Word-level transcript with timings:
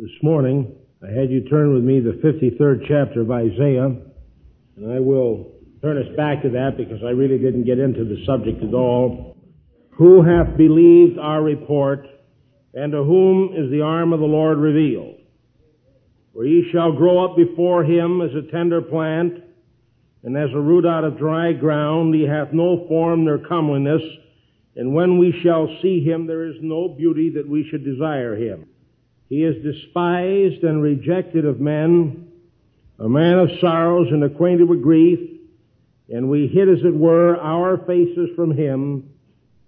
This 0.00 0.22
morning, 0.22 0.74
I 1.02 1.12
had 1.12 1.30
you 1.30 1.42
turn 1.42 1.74
with 1.74 1.84
me 1.84 2.00
the 2.00 2.18
53rd 2.24 2.88
chapter 2.88 3.20
of 3.20 3.30
Isaiah, 3.30 3.94
and 4.76 4.90
I 4.90 4.98
will 4.98 5.52
turn 5.82 5.98
us 5.98 6.08
back 6.16 6.40
to 6.42 6.48
that 6.48 6.78
because 6.78 7.00
I 7.04 7.10
really 7.10 7.36
didn't 7.36 7.64
get 7.64 7.78
into 7.78 8.04
the 8.04 8.24
subject 8.24 8.64
at 8.64 8.72
all. 8.72 9.36
Who 9.98 10.22
hath 10.22 10.56
believed 10.56 11.18
our 11.18 11.42
report, 11.42 12.06
and 12.72 12.92
to 12.92 13.04
whom 13.04 13.52
is 13.54 13.70
the 13.70 13.82
arm 13.82 14.14
of 14.14 14.20
the 14.20 14.26
Lord 14.26 14.56
revealed? 14.56 15.16
For 16.32 16.46
ye 16.46 16.70
shall 16.72 16.92
grow 16.92 17.22
up 17.22 17.36
before 17.36 17.84
him 17.84 18.22
as 18.22 18.30
a 18.34 18.50
tender 18.50 18.80
plant, 18.80 19.34
and 20.22 20.34
as 20.34 20.48
a 20.54 20.60
root 20.60 20.86
out 20.86 21.04
of 21.04 21.18
dry 21.18 21.52
ground. 21.52 22.14
He 22.14 22.22
hath 22.22 22.54
no 22.54 22.86
form 22.88 23.26
nor 23.26 23.36
comeliness, 23.36 24.02
and 24.76 24.94
when 24.94 25.18
we 25.18 25.38
shall 25.42 25.68
see 25.82 26.02
him, 26.02 26.26
there 26.26 26.46
is 26.46 26.56
no 26.62 26.88
beauty 26.88 27.28
that 27.34 27.46
we 27.46 27.68
should 27.70 27.84
desire 27.84 28.34
him. 28.34 28.66
He 29.30 29.44
is 29.44 29.62
despised 29.62 30.64
and 30.64 30.82
rejected 30.82 31.44
of 31.46 31.60
men, 31.60 32.32
a 32.98 33.08
man 33.08 33.38
of 33.38 33.48
sorrows 33.60 34.08
and 34.10 34.24
acquainted 34.24 34.68
with 34.68 34.82
grief, 34.82 35.20
and 36.08 36.28
we 36.28 36.48
hid, 36.48 36.68
as 36.68 36.84
it 36.84 36.92
were, 36.92 37.36
our 37.36 37.78
faces 37.86 38.30
from 38.34 38.50
him. 38.50 39.08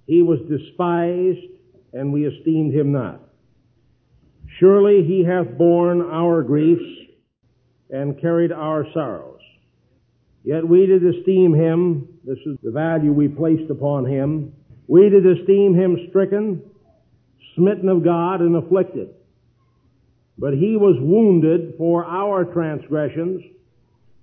He 0.05 0.21
was 0.21 0.41
despised, 0.51 1.47
and 1.93 2.13
we 2.13 2.27
esteemed 2.27 2.75
him 2.75 2.91
not. 2.91 3.21
Surely 4.59 5.05
he 5.05 5.23
hath 5.23 5.57
borne 5.57 6.03
our 6.03 6.43
griefs 6.43 6.83
and 7.89 8.21
carried 8.21 8.51
our 8.51 8.85
sorrows. 8.93 9.39
Yet 10.43 10.67
we 10.67 10.87
did 10.87 11.05
esteem 11.05 11.55
him, 11.55 12.09
this 12.25 12.39
is 12.47 12.59
the 12.65 12.73
value 12.73 13.13
we 13.13 13.29
placed 13.29 13.71
upon 13.71 14.07
him, 14.07 14.55
we 14.89 15.09
did 15.09 15.25
esteem 15.25 15.75
him 15.75 16.09
stricken, 16.09 16.63
smitten 17.55 17.89
of 17.89 18.03
God, 18.03 18.41
and 18.41 18.57
afflicted. 18.57 19.11
But 20.43 20.55
he 20.55 20.77
was 20.77 20.97
wounded 20.99 21.75
for 21.79 22.05
our 22.05 22.45
transgressions. 22.45 23.43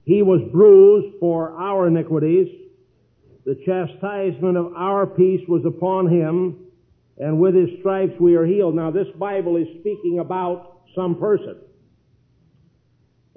He 0.03 0.21
was 0.21 0.41
bruised 0.51 1.17
for 1.17 1.51
our 1.57 1.87
iniquities. 1.87 2.49
The 3.45 3.55
chastisement 3.65 4.57
of 4.57 4.73
our 4.75 5.07
peace 5.07 5.39
was 5.47 5.63
upon 5.65 6.07
him, 6.11 6.57
and 7.17 7.39
with 7.39 7.55
his 7.55 7.69
stripes 7.79 8.19
we 8.19 8.35
are 8.35 8.45
healed. 8.45 8.75
Now 8.75 8.91
this 8.91 9.07
Bible 9.17 9.55
is 9.55 9.67
speaking 9.79 10.19
about 10.19 10.81
some 10.93 11.15
person. 11.15 11.55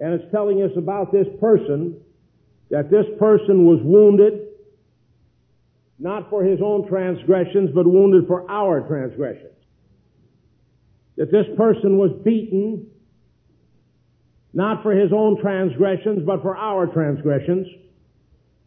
And 0.00 0.14
it's 0.14 0.32
telling 0.32 0.60
us 0.62 0.72
about 0.76 1.12
this 1.12 1.28
person, 1.40 2.00
that 2.70 2.90
this 2.90 3.06
person 3.16 3.64
was 3.64 3.78
wounded, 3.84 4.48
not 6.00 6.28
for 6.30 6.42
his 6.42 6.58
own 6.60 6.88
transgressions, 6.88 7.70
but 7.72 7.86
wounded 7.86 8.26
for 8.26 8.50
our 8.50 8.80
transgressions 8.88 9.51
that 11.16 11.30
this 11.30 11.46
person 11.56 11.98
was 11.98 12.10
beaten 12.24 12.86
not 14.54 14.82
for 14.82 14.92
his 14.92 15.12
own 15.12 15.40
transgressions, 15.40 16.22
but 16.26 16.42
for 16.42 16.56
our 16.56 16.86
transgressions, 16.86 17.66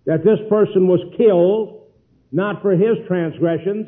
that 0.05 0.23
this 0.23 0.39
person 0.49 0.87
was 0.87 0.99
killed 1.17 1.83
not 2.31 2.61
for 2.61 2.71
his 2.71 2.97
transgressions, 3.07 3.87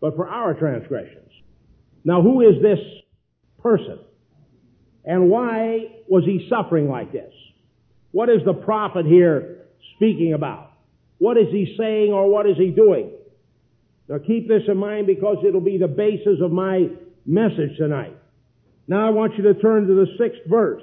but 0.00 0.16
for 0.16 0.28
our 0.28 0.54
transgressions. 0.54 1.30
Now, 2.04 2.22
who 2.22 2.40
is 2.40 2.62
this 2.62 2.78
person? 3.62 3.98
And 5.04 5.30
why 5.30 5.86
was 6.08 6.24
he 6.24 6.48
suffering 6.50 6.88
like 6.88 7.12
this? 7.12 7.32
What 8.12 8.28
is 8.28 8.40
the 8.44 8.54
prophet 8.54 9.06
here 9.06 9.66
speaking 9.96 10.32
about? 10.32 10.72
What 11.18 11.36
is 11.36 11.46
he 11.50 11.76
saying 11.78 12.12
or 12.12 12.28
what 12.28 12.48
is 12.48 12.56
he 12.56 12.70
doing? 12.70 13.12
Now 14.08 14.18
keep 14.18 14.48
this 14.48 14.62
in 14.68 14.76
mind 14.76 15.06
because 15.06 15.38
it'll 15.46 15.60
be 15.60 15.78
the 15.78 15.88
basis 15.88 16.40
of 16.42 16.52
my 16.52 16.88
message 17.26 17.76
tonight. 17.76 18.16
Now 18.88 19.06
I 19.06 19.10
want 19.10 19.36
you 19.36 19.44
to 19.44 19.54
turn 19.54 19.86
to 19.86 19.94
the 19.94 20.06
sixth 20.18 20.48
verse. 20.48 20.82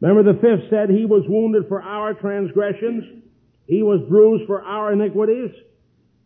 Remember 0.00 0.32
the 0.32 0.38
fifth 0.38 0.70
said, 0.70 0.90
He 0.90 1.06
was 1.06 1.24
wounded 1.26 1.64
for 1.68 1.82
our 1.82 2.14
transgressions. 2.14 3.22
He 3.66 3.82
was 3.82 4.00
bruised 4.08 4.46
for 4.46 4.62
our 4.62 4.92
iniquities. 4.92 5.50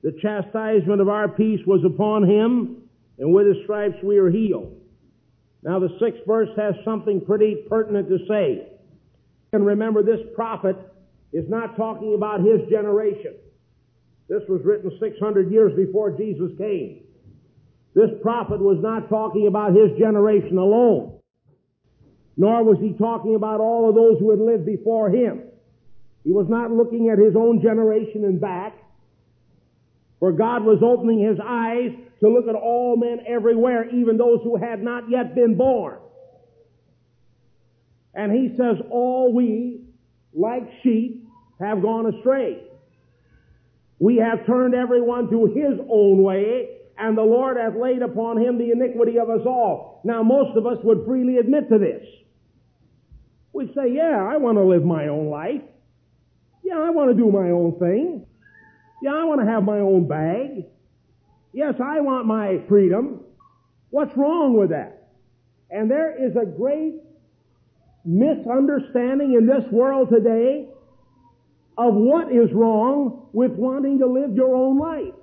The 0.02 0.12
chastisement 0.20 1.00
of 1.00 1.08
our 1.08 1.28
peace 1.28 1.60
was 1.66 1.84
upon 1.84 2.28
Him, 2.28 2.82
and 3.18 3.32
with 3.32 3.46
His 3.46 3.64
stripes 3.64 3.96
we 4.02 4.18
are 4.18 4.30
healed. 4.30 4.76
Now 5.62 5.78
the 5.78 5.96
sixth 6.00 6.22
verse 6.26 6.48
has 6.56 6.74
something 6.84 7.24
pretty 7.24 7.64
pertinent 7.68 8.08
to 8.08 8.18
say. 8.28 8.68
And 9.52 9.64
remember 9.64 10.02
this 10.02 10.20
prophet 10.34 10.76
is 11.32 11.48
not 11.48 11.76
talking 11.76 12.14
about 12.14 12.40
his 12.40 12.68
generation. 12.68 13.34
This 14.28 14.42
was 14.48 14.60
written 14.64 14.90
600 14.98 15.50
years 15.52 15.72
before 15.76 16.16
Jesus 16.16 16.50
came. 16.58 17.02
This 17.94 18.10
prophet 18.22 18.60
was 18.60 18.78
not 18.80 19.08
talking 19.08 19.46
about 19.46 19.74
his 19.74 19.98
generation 19.98 20.56
alone, 20.56 21.18
nor 22.36 22.64
was 22.64 22.78
he 22.80 22.94
talking 22.94 23.34
about 23.34 23.60
all 23.60 23.88
of 23.88 23.94
those 23.94 24.18
who 24.18 24.30
had 24.30 24.40
lived 24.40 24.64
before 24.64 25.10
him. 25.10 25.42
He 26.24 26.32
was 26.32 26.46
not 26.48 26.70
looking 26.70 27.10
at 27.10 27.18
his 27.18 27.34
own 27.36 27.60
generation 27.60 28.24
and 28.24 28.40
back, 28.40 28.74
for 30.20 30.32
God 30.32 30.64
was 30.64 30.78
opening 30.82 31.20
his 31.20 31.38
eyes 31.44 31.90
to 32.20 32.28
look 32.28 32.48
at 32.48 32.54
all 32.54 32.96
men 32.96 33.24
everywhere, 33.26 33.90
even 33.90 34.16
those 34.16 34.40
who 34.44 34.56
had 34.56 34.82
not 34.82 35.10
yet 35.10 35.34
been 35.34 35.56
born. 35.56 35.98
And 38.14 38.30
he 38.30 38.54
says, 38.56 38.76
all 38.90 39.34
we, 39.34 39.80
like 40.32 40.62
sheep, 40.82 41.26
have 41.58 41.82
gone 41.82 42.14
astray. 42.14 42.62
We 43.98 44.16
have 44.16 44.46
turned 44.46 44.74
everyone 44.74 45.30
to 45.30 45.46
his 45.46 45.78
own 45.90 46.22
way, 46.22 46.78
and 46.98 47.16
the 47.16 47.22
Lord 47.22 47.56
hath 47.56 47.74
laid 47.76 48.02
upon 48.02 48.38
him 48.38 48.58
the 48.58 48.70
iniquity 48.70 49.18
of 49.18 49.30
us 49.30 49.46
all. 49.46 50.00
Now, 50.04 50.22
most 50.22 50.56
of 50.56 50.66
us 50.66 50.78
would 50.82 51.04
freely 51.06 51.38
admit 51.38 51.68
to 51.70 51.78
this. 51.78 52.04
We'd 53.52 53.74
say, 53.74 53.92
yeah, 53.92 54.26
I 54.30 54.36
want 54.36 54.58
to 54.58 54.64
live 54.64 54.84
my 54.84 55.08
own 55.08 55.28
life. 55.28 55.62
Yeah, 56.64 56.78
I 56.78 56.90
want 56.90 57.10
to 57.10 57.16
do 57.16 57.30
my 57.30 57.50
own 57.50 57.78
thing. 57.78 58.26
Yeah, 59.02 59.14
I 59.14 59.24
want 59.24 59.40
to 59.40 59.46
have 59.46 59.64
my 59.64 59.78
own 59.78 60.06
bag. 60.06 60.66
Yes, 61.52 61.74
I 61.82 62.00
want 62.00 62.26
my 62.26 62.60
freedom. 62.68 63.20
What's 63.90 64.16
wrong 64.16 64.56
with 64.56 64.70
that? 64.70 65.08
And 65.70 65.90
there 65.90 66.14
is 66.24 66.36
a 66.36 66.46
great 66.46 66.94
misunderstanding 68.04 69.34
in 69.34 69.46
this 69.46 69.64
world 69.70 70.08
today 70.10 70.68
of 71.76 71.94
what 71.94 72.32
is 72.32 72.52
wrong 72.52 73.28
with 73.32 73.52
wanting 73.52 73.98
to 73.98 74.06
live 74.06 74.34
your 74.34 74.54
own 74.54 74.78
life. 74.78 75.14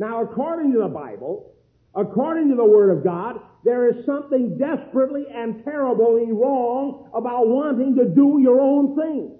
Now, 0.00 0.22
according 0.22 0.72
to 0.72 0.78
the 0.78 0.88
Bible, 0.88 1.52
according 1.94 2.48
to 2.48 2.56
the 2.56 2.64
Word 2.64 2.96
of 2.96 3.04
God, 3.04 3.38
there 3.64 3.86
is 3.90 4.06
something 4.06 4.56
desperately 4.56 5.26
and 5.30 5.62
terribly 5.62 6.32
wrong 6.32 7.10
about 7.12 7.46
wanting 7.48 7.94
to 7.96 8.06
do 8.08 8.38
your 8.40 8.62
own 8.62 8.96
thing. 8.96 9.36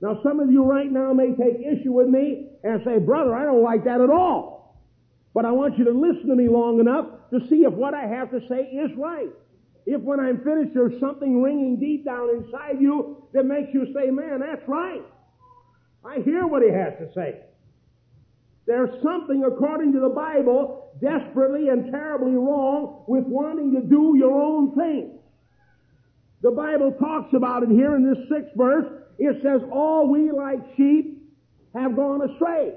Now, 0.00 0.20
some 0.22 0.38
of 0.38 0.52
you 0.52 0.62
right 0.62 0.90
now 0.90 1.12
may 1.12 1.34
take 1.34 1.58
issue 1.58 1.90
with 1.90 2.06
me 2.06 2.50
and 2.62 2.82
say, 2.84 2.98
Brother, 2.98 3.34
I 3.34 3.42
don't 3.42 3.64
like 3.64 3.82
that 3.84 4.00
at 4.00 4.10
all. 4.10 4.78
But 5.34 5.44
I 5.44 5.50
want 5.50 5.76
you 5.76 5.86
to 5.86 5.90
listen 5.90 6.28
to 6.28 6.36
me 6.36 6.48
long 6.48 6.78
enough 6.78 7.06
to 7.30 7.40
see 7.48 7.64
if 7.64 7.72
what 7.72 7.94
I 7.94 8.06
have 8.06 8.30
to 8.30 8.38
say 8.48 8.62
is 8.62 8.92
right. 8.96 9.30
If 9.86 10.02
when 10.02 10.20
I'm 10.20 10.44
finished 10.44 10.70
there's 10.72 11.00
something 11.00 11.42
ringing 11.42 11.80
deep 11.80 12.04
down 12.04 12.30
inside 12.30 12.80
you 12.80 13.26
that 13.32 13.44
makes 13.44 13.74
you 13.74 13.92
say, 13.92 14.12
Man, 14.12 14.38
that's 14.38 14.62
right. 14.68 15.02
I 16.04 16.20
hear 16.20 16.46
what 16.46 16.62
he 16.62 16.70
has 16.70 16.92
to 17.00 17.12
say. 17.12 17.40
There's 18.70 19.02
something, 19.02 19.42
according 19.42 19.94
to 19.94 19.98
the 19.98 20.10
Bible, 20.10 20.92
desperately 21.00 21.70
and 21.70 21.90
terribly 21.90 22.36
wrong 22.36 23.02
with 23.08 23.24
wanting 23.24 23.74
to 23.74 23.80
do 23.80 24.14
your 24.16 24.40
own 24.40 24.76
thing. 24.76 25.18
The 26.40 26.52
Bible 26.52 26.92
talks 26.92 27.34
about 27.34 27.64
it 27.64 27.70
here 27.70 27.96
in 27.96 28.08
this 28.08 28.28
sixth 28.28 28.54
verse. 28.56 28.86
It 29.18 29.42
says, 29.42 29.62
All 29.72 30.08
we 30.08 30.30
like 30.30 30.60
sheep 30.76 31.20
have 31.74 31.96
gone 31.96 32.30
astray. 32.30 32.74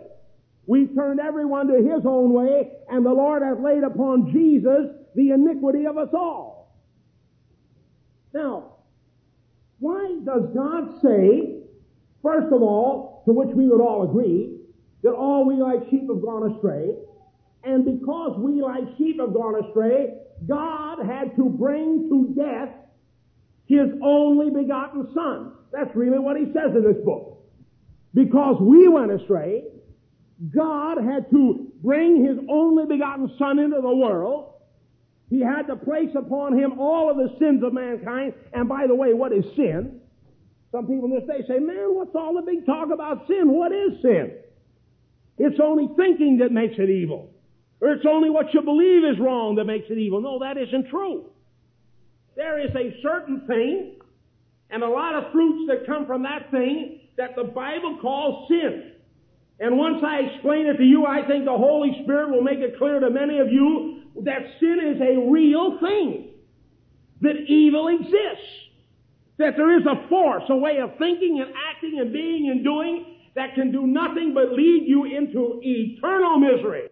We've 0.65 0.89
turned 0.95 1.19
everyone 1.19 1.67
to 1.67 1.75
his 1.75 2.03
own 2.07 2.33
way, 2.33 2.71
and 2.89 3.05
the 3.05 3.13
Lord 3.13 3.43
hath 3.43 3.59
laid 3.59 3.83
upon 3.83 4.31
Jesus 4.31 4.89
the 5.13 5.29
iniquity 5.29 5.85
of 5.85 5.99
us 5.99 6.09
all. 6.11 6.75
Now, 8.33 8.77
why 9.77 10.18
does 10.25 10.50
God 10.56 11.03
say, 11.03 11.59
first 12.23 12.51
of 12.51 12.63
all, 12.63 13.21
to 13.27 13.31
which 13.31 13.56
we 13.56 13.68
would 13.68 13.79
all 13.79 14.09
agree, 14.09 14.53
that 15.03 15.11
all 15.11 15.45
we 15.45 15.55
like 15.55 15.89
sheep 15.89 16.07
have 16.09 16.21
gone 16.21 16.55
astray. 16.55 16.91
And 17.63 17.85
because 17.85 18.38
we 18.39 18.61
like 18.61 18.83
sheep 18.97 19.19
have 19.19 19.33
gone 19.33 19.63
astray, 19.63 20.15
God 20.47 21.05
had 21.05 21.35
to 21.35 21.50
bring 21.50 22.09
to 22.09 22.41
death 22.41 22.69
his 23.65 23.88
only 24.01 24.50
begotten 24.50 25.07
son. 25.13 25.53
That's 25.71 25.95
really 25.95 26.19
what 26.19 26.38
he 26.38 26.45
says 26.47 26.75
in 26.75 26.83
this 26.83 27.03
book. 27.05 27.41
Because 28.13 28.57
we 28.61 28.88
went 28.88 29.11
astray, 29.11 29.63
God 30.53 30.97
had 31.03 31.29
to 31.31 31.71
bring 31.81 32.25
his 32.25 32.38
only 32.49 32.85
begotten 32.85 33.31
son 33.39 33.59
into 33.59 33.81
the 33.81 33.95
world. 33.95 34.53
He 35.29 35.41
had 35.41 35.63
to 35.63 35.75
place 35.75 36.11
upon 36.15 36.57
him 36.57 36.79
all 36.79 37.09
of 37.09 37.17
the 37.17 37.35
sins 37.39 37.63
of 37.63 37.73
mankind. 37.73 38.33
And 38.53 38.69
by 38.69 38.85
the 38.88 38.95
way, 38.95 39.13
what 39.13 39.31
is 39.31 39.45
sin? 39.56 39.99
Some 40.71 40.88
people 40.88 41.06
in 41.06 41.11
this 41.11 41.27
day 41.27 41.45
say, 41.47 41.59
man, 41.59 41.95
what's 41.95 42.15
all 42.15 42.35
the 42.35 42.41
big 42.41 42.65
talk 42.65 42.89
about 42.91 43.27
sin? 43.27 43.51
What 43.51 43.71
is 43.71 44.01
sin? 44.01 44.31
It's 45.44 45.60
only 45.62 45.90
thinking 45.98 46.38
that 46.38 46.54
makes 46.54 46.75
it 46.78 46.90
evil. 46.90 47.30
Or 47.81 47.92
it's 47.92 48.06
only 48.10 48.30
what 48.30 48.54
you 48.54 48.62
believe 48.62 49.04
is 49.04 49.19
wrong 49.19 49.56
that 49.56 49.66
makes 49.66 49.88
it 49.90 49.98
evil. 49.98 50.22
No, 50.22 50.40
that 50.40 50.57
isn't 50.57 50.88
true. 50.90 51.25
There 52.38 52.60
is 52.66 52.74
a 52.74 52.95
certain 53.01 53.45
thing 53.45 53.98
and 54.69 54.84
a 54.84 54.88
lot 54.88 55.16
of 55.16 55.34
fruits 55.34 55.68
that 55.68 55.86
come 55.86 56.06
from 56.07 56.24
that 56.24 56.50
thing 56.50 57.01
that 57.18 57.36
the 57.36 57.44
Bible 57.44 58.00
calls 58.01 58.48
sin. 58.48 58.94
And 59.60 59.78
once 59.78 60.01
I 60.01 60.19
explain 60.19 60.66
it 60.68 60.78
to 60.78 60.84
you, 60.84 61.06
I 61.06 61.28
think 61.28 61.44
the 61.44 61.51
Holy 61.51 61.92
Spirit 62.04 62.30
will 62.30 62.42
make 62.42 62.60
it 62.60 62.78
clear 62.78 63.01
to 63.01 63.10
many 63.10 63.40
of 63.40 63.51
you 63.51 64.04
that 64.24 64.40
sin 64.62 64.80
is 64.95 65.01
a 65.01 65.30
real 65.30 65.78
thing. 65.81 66.30
That 67.19 67.36
evil 67.50 67.90
exists. 67.90 68.48
That 69.40 69.57
there 69.57 69.78
is 69.78 69.86
a 69.86 70.07
force, 70.07 70.44
a 70.48 70.56
way 70.56 70.78
of 70.78 70.98
thinking 70.98 71.42
and 71.42 71.54
acting 71.69 72.00
and 72.00 72.13
being 72.13 72.50
and 72.50 72.63
doing 72.63 73.12
that 73.35 73.56
can 73.56 73.71
do 73.71 73.88
nothing 73.88 74.33
but 74.33 74.51
lead 74.51 74.83
you 74.85 75.06
into 75.06 75.59
eternal 75.63 76.38
misery. 76.38 76.89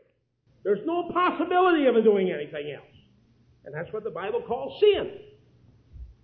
There's 0.63 0.85
no 0.85 1.11
possibility 1.11 1.88
of 1.88 2.03
doing 2.03 2.31
anything 2.31 2.71
else. 2.71 2.85
And 3.65 3.73
that's 3.73 3.91
what 3.93 4.03
the 4.03 4.09
Bible 4.09 4.41
calls 4.47 4.79
sin. 4.79 5.11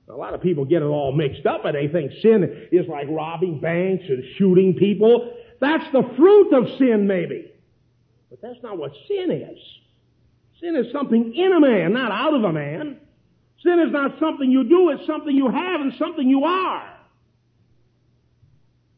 A 0.09 0.13
lot 0.13 0.33
of 0.33 0.41
people 0.41 0.63
get 0.63 0.81
it 0.81 0.85
all 0.85 1.11
mixed 1.11 1.45
up 1.45 1.65
and 1.65 1.75
they 1.75 1.87
think 1.87 2.11
sin 2.21 2.69
is 2.71 2.87
like 2.87 3.07
robbing 3.09 3.59
banks 3.59 4.05
and 4.07 4.23
shooting 4.37 4.73
people. 4.75 5.33
That's 5.59 5.83
the 5.91 6.03
fruit 6.15 6.53
of 6.53 6.77
sin, 6.77 7.07
maybe. 7.07 7.51
But 8.29 8.41
that's 8.41 8.61
not 8.63 8.77
what 8.77 8.91
sin 9.07 9.31
is. 9.31 9.59
Sin 10.61 10.75
is 10.75 10.91
something 10.91 11.33
in 11.35 11.51
a 11.51 11.59
man, 11.59 11.93
not 11.93 12.11
out 12.11 12.33
of 12.33 12.43
a 12.43 12.53
man. 12.53 12.97
Sin 13.63 13.79
is 13.79 13.91
not 13.91 14.19
something 14.19 14.49
you 14.49 14.63
do, 14.63 14.89
it's 14.89 15.05
something 15.05 15.35
you 15.35 15.49
have 15.49 15.81
and 15.81 15.93
something 15.99 16.27
you 16.27 16.43
are. 16.45 16.96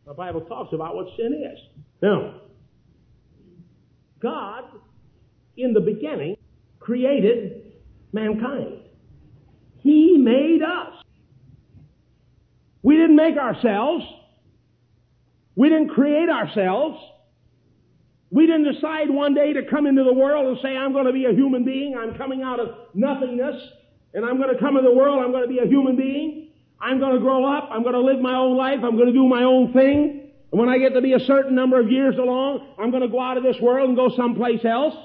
The 0.09 0.15
Bible 0.15 0.41
talks 0.41 0.73
about 0.73 0.95
what 0.95 1.05
sin 1.15 1.39
is. 1.53 1.59
Now, 2.01 2.41
God, 4.19 4.63
in 5.55 5.73
the 5.73 5.81
beginning, 5.81 6.35
created 6.79 7.73
mankind. 8.11 8.79
He 9.77 10.17
made 10.17 10.61
us. 10.63 11.03
We 12.81 12.95
didn't 12.95 13.17
make 13.17 13.37
ourselves. 13.37 14.03
We 15.55 15.69
didn't 15.69 15.89
create 15.89 16.27
ourselves. 16.27 16.97
We 18.31 18.47
didn't 18.47 18.73
decide 18.73 19.11
one 19.11 19.35
day 19.35 19.53
to 19.53 19.61
come 19.69 19.85
into 19.85 20.03
the 20.03 20.13
world 20.13 20.47
and 20.47 20.57
say, 20.63 20.75
I'm 20.75 20.91
going 20.91 21.05
to 21.05 21.13
be 21.13 21.25
a 21.25 21.33
human 21.33 21.63
being. 21.63 21.95
I'm 21.95 22.17
coming 22.17 22.41
out 22.41 22.59
of 22.59 22.69
nothingness 22.95 23.61
and 24.15 24.25
I'm 24.25 24.37
going 24.37 24.51
to 24.51 24.59
come 24.59 24.75
into 24.75 24.89
the 24.89 24.95
world. 24.95 25.23
I'm 25.23 25.29
going 25.29 25.43
to 25.43 25.47
be 25.47 25.59
a 25.59 25.67
human 25.67 25.95
being. 25.95 26.48
I'm 26.81 26.99
going 26.99 27.13
to 27.13 27.19
grow 27.19 27.45
up. 27.45 27.69
I'm 27.71 27.83
going 27.83 27.93
to 27.93 28.01
live 28.01 28.19
my 28.19 28.35
own 28.35 28.55
life. 28.55 28.79
I'm 28.83 28.95
going 28.95 29.07
to 29.07 29.13
do 29.13 29.27
my 29.27 29.43
own 29.43 29.73
thing. 29.73 30.31
And 30.51 30.59
when 30.59 30.69
I 30.69 30.77
get 30.77 30.93
to 30.93 31.01
be 31.01 31.13
a 31.13 31.19
certain 31.19 31.53
number 31.55 31.79
of 31.79 31.91
years 31.91 32.15
along, 32.17 32.73
I'm 32.79 32.89
going 32.89 33.03
to 33.03 33.09
go 33.09 33.19
out 33.19 33.37
of 33.37 33.43
this 33.43 33.57
world 33.61 33.89
and 33.89 33.97
go 33.97 34.09
someplace 34.15 34.63
else. 34.65 34.95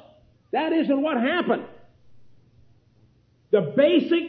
That 0.52 0.72
isn't 0.72 1.02
what 1.02 1.16
happened. 1.16 1.64
The 3.50 3.72
basic 3.76 4.22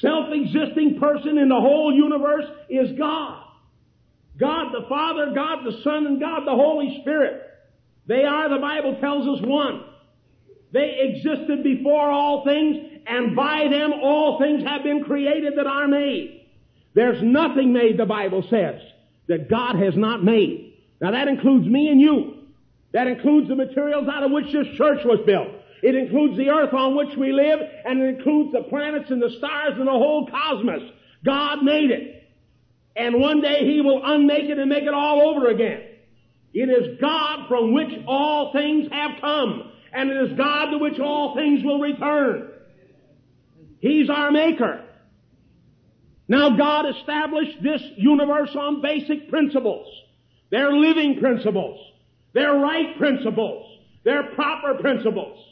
self-existing 0.00 0.98
person 1.00 1.38
in 1.38 1.48
the 1.48 1.60
whole 1.60 1.94
universe 1.94 2.44
is 2.68 2.98
God. 2.98 3.44
God 4.38 4.72
the 4.72 4.86
Father, 4.88 5.32
God 5.34 5.64
the 5.64 5.80
Son, 5.82 6.06
and 6.06 6.20
God 6.20 6.46
the 6.46 6.54
Holy 6.54 7.00
Spirit. 7.00 7.42
They 8.06 8.24
are, 8.24 8.48
the 8.48 8.60
Bible 8.60 8.98
tells 9.00 9.26
us, 9.26 9.44
one. 9.44 9.84
They 10.72 10.98
existed 11.00 11.64
before 11.64 12.10
all 12.10 12.44
things, 12.44 12.76
and 13.06 13.34
by 13.34 13.68
them 13.70 13.92
all 14.02 14.38
things 14.38 14.62
have 14.64 14.82
been 14.82 15.02
created 15.04 15.54
that 15.56 15.66
are 15.66 15.88
made. 15.88 16.37
There's 16.98 17.22
nothing 17.22 17.72
made, 17.72 17.96
the 17.96 18.06
Bible 18.06 18.44
says, 18.50 18.80
that 19.28 19.48
God 19.48 19.76
has 19.76 19.94
not 19.96 20.24
made. 20.24 20.74
Now 21.00 21.12
that 21.12 21.28
includes 21.28 21.64
me 21.64 21.86
and 21.86 22.00
you. 22.00 22.48
That 22.92 23.06
includes 23.06 23.46
the 23.46 23.54
materials 23.54 24.08
out 24.12 24.24
of 24.24 24.32
which 24.32 24.46
this 24.46 24.66
church 24.76 25.04
was 25.04 25.20
built. 25.24 25.46
It 25.80 25.94
includes 25.94 26.36
the 26.36 26.48
earth 26.48 26.74
on 26.74 26.96
which 26.96 27.16
we 27.16 27.30
live, 27.32 27.60
and 27.84 28.02
it 28.02 28.16
includes 28.16 28.50
the 28.50 28.64
planets 28.68 29.12
and 29.12 29.22
the 29.22 29.30
stars 29.38 29.74
and 29.76 29.86
the 29.86 29.92
whole 29.92 30.26
cosmos. 30.26 30.90
God 31.24 31.62
made 31.62 31.92
it. 31.92 32.28
And 32.96 33.20
one 33.20 33.42
day 33.42 33.60
He 33.60 33.80
will 33.80 34.00
unmake 34.04 34.50
it 34.50 34.58
and 34.58 34.68
make 34.68 34.82
it 34.82 34.92
all 34.92 35.20
over 35.20 35.50
again. 35.50 35.82
It 36.52 36.68
is 36.68 36.98
God 37.00 37.46
from 37.46 37.74
which 37.74 37.92
all 38.08 38.52
things 38.52 38.88
have 38.90 39.20
come, 39.20 39.70
and 39.92 40.10
it 40.10 40.32
is 40.32 40.36
God 40.36 40.70
to 40.72 40.78
which 40.78 40.98
all 40.98 41.36
things 41.36 41.62
will 41.62 41.78
return. 41.78 42.50
He's 43.78 44.10
our 44.10 44.32
maker. 44.32 44.86
Now 46.28 46.56
God 46.56 46.84
established 46.86 47.62
this 47.62 47.82
universe 47.96 48.54
on 48.54 48.82
basic 48.82 49.30
principles. 49.30 49.86
They're 50.50 50.72
living 50.72 51.18
principles. 51.20 51.80
They're 52.34 52.54
right 52.54 52.96
principles. 52.98 53.78
They're 54.04 54.34
proper 54.34 54.74
principles. 54.74 55.42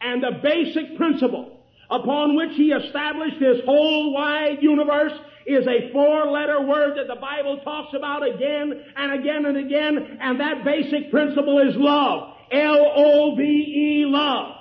And 0.00 0.22
the 0.22 0.40
basic 0.42 0.96
principle 0.98 1.58
upon 1.90 2.36
which 2.36 2.52
he 2.56 2.72
established 2.72 3.36
his 3.36 3.64
whole 3.64 4.12
wide 4.12 4.58
universe 4.60 5.12
is 5.46 5.66
a 5.66 5.92
four-letter 5.92 6.62
word 6.62 6.96
that 6.96 7.06
the 7.06 7.20
Bible 7.20 7.60
talks 7.64 7.94
about 7.94 8.26
again 8.26 8.72
and 8.96 9.20
again 9.20 9.44
and 9.44 9.56
again, 9.58 10.18
and 10.20 10.40
that 10.40 10.64
basic 10.64 11.10
principle 11.10 11.58
is 11.58 11.76
love. 11.76 12.34
L-O-V-E, 12.50 14.04
love. 14.06 14.56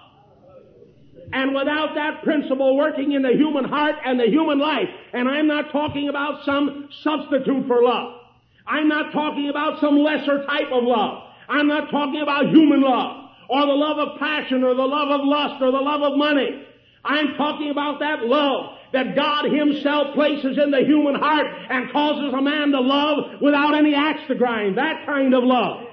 And 1.34 1.56
without 1.56 1.96
that 1.96 2.24
principle 2.24 2.78
working 2.78 3.14
in 3.14 3.24
the 3.24 3.34
human 3.34 3.66
heart 3.66 3.96
and 4.06 4.20
the 4.20 4.28
human 4.28 4.60
life, 4.60 4.88
and 5.14 5.28
I'm 5.28 5.48
not 5.48 5.72
talking 5.72 6.08
about 6.08 6.46
some 6.46 6.90
substitute 7.02 7.66
for 7.68 7.82
love. 7.82 8.22
I'm 8.68 8.88
not 8.88 9.12
talking 9.12 9.50
about 9.50 9.82
some 9.82 9.98
lesser 9.98 10.46
type 10.46 10.72
of 10.72 10.84
love. 10.84 11.24
I'm 11.50 11.68
not 11.68 11.90
talking 11.90 12.22
about 12.22 12.50
human 12.50 12.82
love 12.82 13.30
or 13.50 13.66
the 13.66 13.74
love 13.74 13.98
of 13.98 14.20
passion 14.20 14.64
or 14.64 14.76
the 14.76 14.86
love 14.86 15.10
of 15.10 15.22
lust 15.26 15.62
or 15.62 15.72
the 15.72 15.82
love 15.82 16.02
of 16.02 16.18
money. 16.18 16.66
I'm 17.04 17.36
talking 17.36 17.72
about 17.72 18.00
that 18.00 18.24
love 18.24 18.78
that 18.94 19.16
God 19.16 19.46
Himself 19.46 20.14
places 20.14 20.58
in 20.62 20.70
the 20.70 20.86
human 20.86 21.16
heart 21.16 21.48
and 21.70 21.92
causes 21.92 22.32
a 22.32 22.42
man 22.42 22.72
to 22.72 22.80
love 22.80 23.42
without 23.42 23.74
any 23.74 23.96
axe 23.96 24.22
to 24.28 24.36
grind. 24.36 24.78
That 24.78 25.06
kind 25.06 25.34
of 25.34 25.44
love. 25.44 25.88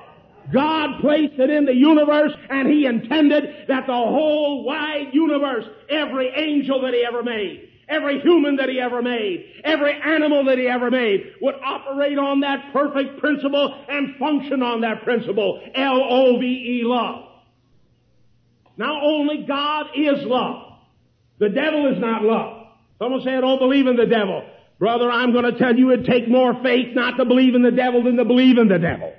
God 0.53 1.01
placed 1.01 1.39
it 1.39 1.51
in 1.51 1.65
the 1.65 1.75
universe 1.75 2.33
and 2.49 2.69
He 2.69 2.87
intended 2.87 3.67
that 3.69 3.87
the 3.87 3.93
whole 3.93 4.65
wide 4.65 5.11
universe, 5.13 5.65
every 5.89 6.29
angel 6.29 6.83
that 6.83 6.95
He 6.95 7.05
ever 7.05 7.23
made, 7.23 7.69
every 7.89 8.21
human 8.21 8.57
that 8.57 8.69
He 8.69 8.81
ever 8.81 9.03
made, 9.03 9.45
every 9.65 9.93
animal 9.93 10.45
that 10.47 10.59
He 10.59 10.67
ever 10.67 10.91
made 10.91 11.35
would 11.41 11.55
operate 11.65 12.19
on 12.19 12.41
that 12.41 12.73
perfect 12.73 13.21
principle 13.21 13.85
and 13.89 14.17
function 14.17 14.63
on 14.63 14.81
that 14.81 15.05
principle. 15.05 15.61
L-O-V-E, 15.75 16.83
love. 16.85 17.27
Now 18.77 19.01
only 19.03 19.45
God 19.47 19.87
is 19.95 20.25
love. 20.25 20.79
The 21.39 21.49
devil 21.51 21.93
is 21.93 22.01
not 22.01 22.23
love. 22.23 22.67
Someone 22.99 23.23
say, 23.23 23.35
I 23.35 23.41
don't 23.41 23.59
believe 23.59 23.87
in 23.87 23.97
the 23.97 24.07
devil. 24.07 24.45
Brother, 24.79 25.11
I'm 25.11 25.33
to 25.33 25.59
tell 25.59 25.77
you 25.77 25.93
it'd 25.93 26.07
take 26.07 26.29
more 26.29 26.55
faith 26.63 26.95
not 26.95 27.19
to 27.19 27.25
believe 27.25 27.55
in 27.55 27.63
the 27.63 27.71
devil 27.71 28.03
than 28.03 28.17
to 28.17 28.25
believe 28.25 28.57
in 28.57 28.69
the 28.69 28.79
devil. 28.79 29.13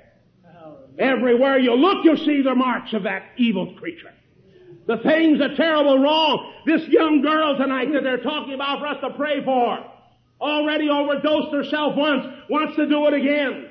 Everywhere 0.98 1.58
you 1.58 1.74
look, 1.74 2.04
you'll 2.04 2.16
see 2.16 2.42
the 2.42 2.54
marks 2.54 2.92
of 2.92 3.04
that 3.04 3.22
evil 3.36 3.74
creature. 3.74 4.12
The 4.86 4.98
things 4.98 5.38
that 5.38 5.56
terrible 5.56 5.98
wrong. 5.98 6.52
This 6.66 6.82
young 6.88 7.22
girl 7.22 7.56
tonight 7.56 7.92
that 7.92 8.02
they're 8.02 8.22
talking 8.22 8.54
about 8.54 8.80
for 8.80 8.86
us 8.88 9.00
to 9.00 9.10
pray 9.16 9.44
for, 9.44 9.78
already 10.40 10.88
overdosed 10.88 11.54
herself 11.54 11.96
once, 11.96 12.24
wants 12.50 12.76
to 12.76 12.88
do 12.88 13.06
it 13.06 13.14
again, 13.14 13.70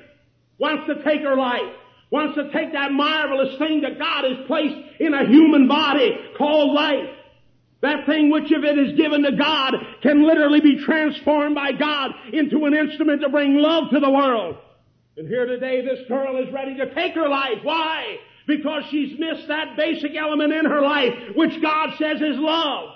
wants 0.58 0.86
to 0.86 1.02
take 1.04 1.20
her 1.22 1.36
life 1.36 1.74
wants 2.12 2.36
to 2.36 2.44
take 2.52 2.74
that 2.74 2.92
marvelous 2.92 3.58
thing 3.58 3.80
that 3.80 3.98
God 3.98 4.24
has 4.24 4.46
placed 4.46 4.76
in 5.00 5.14
a 5.14 5.26
human 5.26 5.66
body 5.66 6.14
called 6.36 6.74
life. 6.74 7.08
That 7.80 8.06
thing 8.06 8.30
which 8.30 8.52
if 8.52 8.62
it 8.62 8.78
is 8.78 8.96
given 8.98 9.22
to 9.22 9.32
God 9.32 9.74
can 10.02 10.22
literally 10.22 10.60
be 10.60 10.84
transformed 10.84 11.54
by 11.54 11.72
God 11.72 12.10
into 12.32 12.66
an 12.66 12.74
instrument 12.74 13.22
to 13.22 13.30
bring 13.30 13.56
love 13.56 13.84
to 13.92 13.98
the 13.98 14.10
world. 14.10 14.56
And 15.16 15.28
here 15.28 15.46
today 15.46 15.84
this 15.84 16.06
girl 16.08 16.38
is 16.38 16.52
ready 16.52 16.76
to 16.76 16.94
take 16.94 17.14
her 17.14 17.28
life. 17.28 17.58
Why? 17.62 18.16
Because 18.46 18.84
she's 18.90 19.18
missed 19.18 19.48
that 19.48 19.76
basic 19.76 20.16
element 20.16 20.52
in 20.52 20.64
her 20.64 20.80
life 20.80 21.14
which 21.34 21.60
God 21.60 21.90
says 21.98 22.20
is 22.20 22.36
love. 22.38 22.90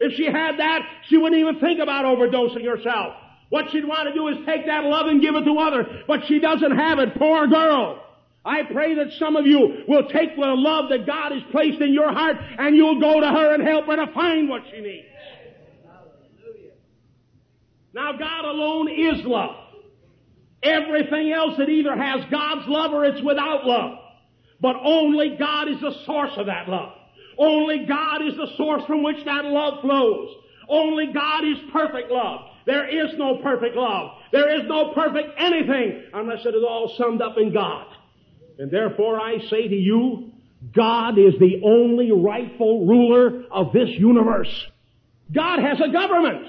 If 0.00 0.14
she 0.14 0.26
had 0.26 0.58
that, 0.58 0.80
she 1.08 1.16
wouldn't 1.16 1.40
even 1.40 1.60
think 1.60 1.80
about 1.80 2.04
overdosing 2.04 2.66
herself. 2.66 3.14
What 3.50 3.70
she'd 3.70 3.86
want 3.86 4.08
to 4.08 4.14
do 4.14 4.28
is 4.28 4.36
take 4.46 4.66
that 4.66 4.84
love 4.84 5.06
and 5.06 5.20
give 5.20 5.34
it 5.34 5.44
to 5.44 5.58
others, 5.58 5.86
but 6.06 6.26
she 6.26 6.40
doesn't 6.40 6.76
have 6.76 6.98
it. 6.98 7.16
Poor 7.16 7.46
girl. 7.46 8.00
I 8.44 8.62
pray 8.64 8.94
that 8.96 9.12
some 9.18 9.36
of 9.36 9.46
you 9.46 9.84
will 9.88 10.08
take 10.08 10.36
the 10.36 10.42
love 10.42 10.90
that 10.90 11.06
God 11.06 11.32
has 11.32 11.42
placed 11.50 11.80
in 11.80 11.92
your 11.94 12.12
heart 12.12 12.36
and 12.58 12.76
you'll 12.76 13.00
go 13.00 13.20
to 13.20 13.26
her 13.26 13.54
and 13.54 13.62
help 13.62 13.86
her 13.86 13.96
to 13.96 14.12
find 14.12 14.48
what 14.48 14.62
she 14.70 14.80
needs. 14.80 15.06
Now 17.94 18.12
God 18.12 18.44
alone 18.44 18.88
is 18.90 19.24
love. 19.24 19.63
Everything 20.64 21.30
else 21.32 21.58
it 21.58 21.68
either 21.68 21.94
has 21.94 22.24
God's 22.30 22.66
love 22.66 22.92
or 22.92 23.04
it's 23.04 23.22
without 23.22 23.66
love. 23.66 23.98
But 24.60 24.76
only 24.82 25.36
God 25.38 25.68
is 25.68 25.80
the 25.80 25.94
source 26.06 26.32
of 26.36 26.46
that 26.46 26.68
love. 26.68 26.94
Only 27.38 27.84
God 27.86 28.22
is 28.26 28.34
the 28.36 28.48
source 28.56 28.82
from 28.86 29.02
which 29.02 29.24
that 29.24 29.44
love 29.44 29.82
flows. 29.82 30.30
Only 30.68 31.12
God 31.12 31.44
is 31.44 31.58
perfect 31.72 32.10
love. 32.10 32.40
There 32.66 32.88
is 32.88 33.12
no 33.18 33.42
perfect 33.42 33.76
love. 33.76 34.12
There 34.32 34.58
is 34.58 34.66
no 34.66 34.92
perfect 34.94 35.34
anything 35.36 36.04
unless 36.14 36.46
it 36.46 36.54
is 36.54 36.64
all 36.66 36.94
summed 36.96 37.20
up 37.20 37.36
in 37.36 37.52
God. 37.52 37.86
And 38.58 38.70
therefore 38.70 39.20
I 39.20 39.38
say 39.50 39.68
to 39.68 39.74
you, 39.74 40.32
God 40.74 41.18
is 41.18 41.34
the 41.38 41.60
only 41.62 42.10
rightful 42.10 42.86
ruler 42.86 43.44
of 43.50 43.72
this 43.72 43.90
universe. 43.90 44.66
God 45.32 45.58
has 45.60 45.78
a 45.80 45.92
government. 45.92 46.46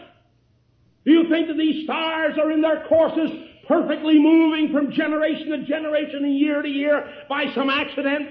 Do 1.05 1.11
you 1.11 1.29
think 1.29 1.47
that 1.47 1.57
these 1.57 1.83
stars 1.83 2.37
are 2.41 2.51
in 2.51 2.61
their 2.61 2.85
courses 2.87 3.29
perfectly 3.67 4.19
moving 4.19 4.71
from 4.71 4.91
generation 4.91 5.49
to 5.49 5.65
generation 5.65 6.23
and 6.23 6.37
year 6.37 6.61
to 6.61 6.69
year 6.69 7.25
by 7.29 7.45
some 7.53 7.69
accident? 7.69 8.29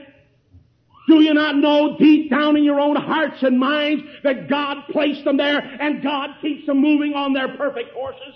Do 1.06 1.20
you 1.20 1.34
not 1.34 1.56
know 1.56 1.96
deep 1.98 2.30
down 2.30 2.56
in 2.56 2.64
your 2.64 2.80
own 2.80 2.96
hearts 2.96 3.42
and 3.42 3.58
minds 3.58 4.02
that 4.22 4.48
God 4.48 4.84
placed 4.90 5.24
them 5.24 5.36
there 5.36 5.58
and 5.58 6.02
God 6.02 6.30
keeps 6.40 6.66
them 6.66 6.80
moving 6.80 7.12
on 7.14 7.34
their 7.34 7.56
perfect 7.56 7.92
courses? 7.92 8.34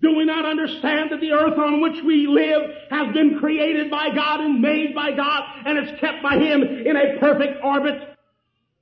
Do 0.00 0.14
we 0.14 0.26
not 0.26 0.44
understand 0.44 1.10
that 1.10 1.20
the 1.20 1.32
earth 1.32 1.58
on 1.58 1.80
which 1.80 2.04
we 2.04 2.26
live 2.26 2.70
has 2.90 3.14
been 3.14 3.38
created 3.40 3.90
by 3.90 4.14
God 4.14 4.40
and 4.40 4.60
made 4.60 4.94
by 4.94 5.12
God 5.12 5.42
and 5.64 5.78
it's 5.78 5.98
kept 6.00 6.22
by 6.22 6.36
Him 6.36 6.62
in 6.62 6.94
a 6.94 7.18
perfect 7.18 7.64
orbit? 7.64 8.00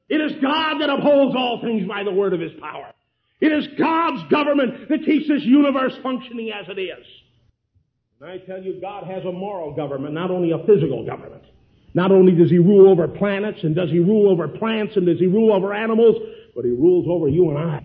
It 0.08 0.20
is 0.20 0.32
God 0.42 0.80
that 0.80 0.90
upholds 0.90 1.36
all 1.36 1.60
things 1.62 1.86
by 1.86 2.02
the 2.02 2.12
word 2.12 2.34
of 2.34 2.40
His 2.40 2.52
power. 2.60 2.92
It 3.42 3.50
is 3.50 3.66
God's 3.76 4.22
government 4.30 4.88
that 4.88 5.04
keeps 5.04 5.26
this 5.26 5.42
universe 5.42 5.92
functioning 6.00 6.52
as 6.52 6.68
it 6.68 6.80
is. 6.80 7.04
And 8.20 8.30
I 8.30 8.38
tell 8.38 8.62
you, 8.62 8.80
God 8.80 9.02
has 9.02 9.24
a 9.24 9.32
moral 9.32 9.74
government, 9.74 10.14
not 10.14 10.30
only 10.30 10.52
a 10.52 10.58
physical 10.64 11.04
government. 11.04 11.42
Not 11.92 12.12
only 12.12 12.36
does 12.36 12.50
he 12.50 12.58
rule 12.58 12.88
over 12.88 13.08
planets 13.08 13.58
and 13.64 13.74
does 13.74 13.90
he 13.90 13.98
rule 13.98 14.30
over 14.30 14.46
plants 14.46 14.94
and 14.94 15.06
does 15.06 15.18
he 15.18 15.26
rule 15.26 15.52
over 15.52 15.74
animals, 15.74 16.16
but 16.54 16.64
he 16.64 16.70
rules 16.70 17.06
over 17.10 17.26
you 17.26 17.50
and 17.50 17.58
I. 17.58 17.84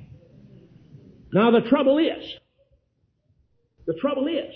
Now 1.34 1.50
the 1.50 1.68
trouble 1.68 1.98
is, 1.98 2.24
the 3.88 3.96
trouble 3.96 4.28
is 4.28 4.54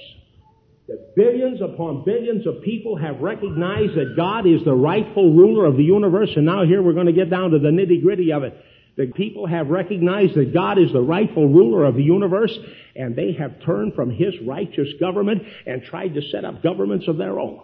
that 0.87 1.15
billions 1.15 1.61
upon 1.61 2.03
billions 2.05 2.45
of 2.45 2.61
people 2.61 2.95
have 2.95 3.19
recognized 3.21 3.95
that 3.95 4.13
God 4.15 4.45
is 4.45 4.63
the 4.65 4.75
rightful 4.75 5.33
ruler 5.33 5.65
of 5.65 5.77
the 5.77 5.83
universe 5.83 6.29
and 6.35 6.45
now 6.45 6.63
here 6.63 6.83
we're 6.83 6.93
going 6.93 7.07
to 7.07 7.11
get 7.11 7.31
down 7.31 7.49
to 7.51 7.59
the 7.59 7.69
nitty 7.69 8.03
gritty 8.03 8.31
of 8.31 8.43
it. 8.43 8.53
The 9.01 9.07
people 9.07 9.47
have 9.47 9.69
recognized 9.69 10.35
that 10.35 10.53
God 10.53 10.77
is 10.77 10.93
the 10.93 11.01
rightful 11.01 11.47
ruler 11.47 11.85
of 11.85 11.95
the 11.95 12.03
universe 12.03 12.55
and 12.95 13.15
they 13.15 13.31
have 13.33 13.63
turned 13.65 13.95
from 13.95 14.11
His 14.11 14.35
righteous 14.45 14.89
government 14.99 15.41
and 15.65 15.81
tried 15.81 16.13
to 16.13 16.21
set 16.21 16.45
up 16.45 16.61
governments 16.61 17.07
of 17.07 17.17
their 17.17 17.39
own 17.39 17.61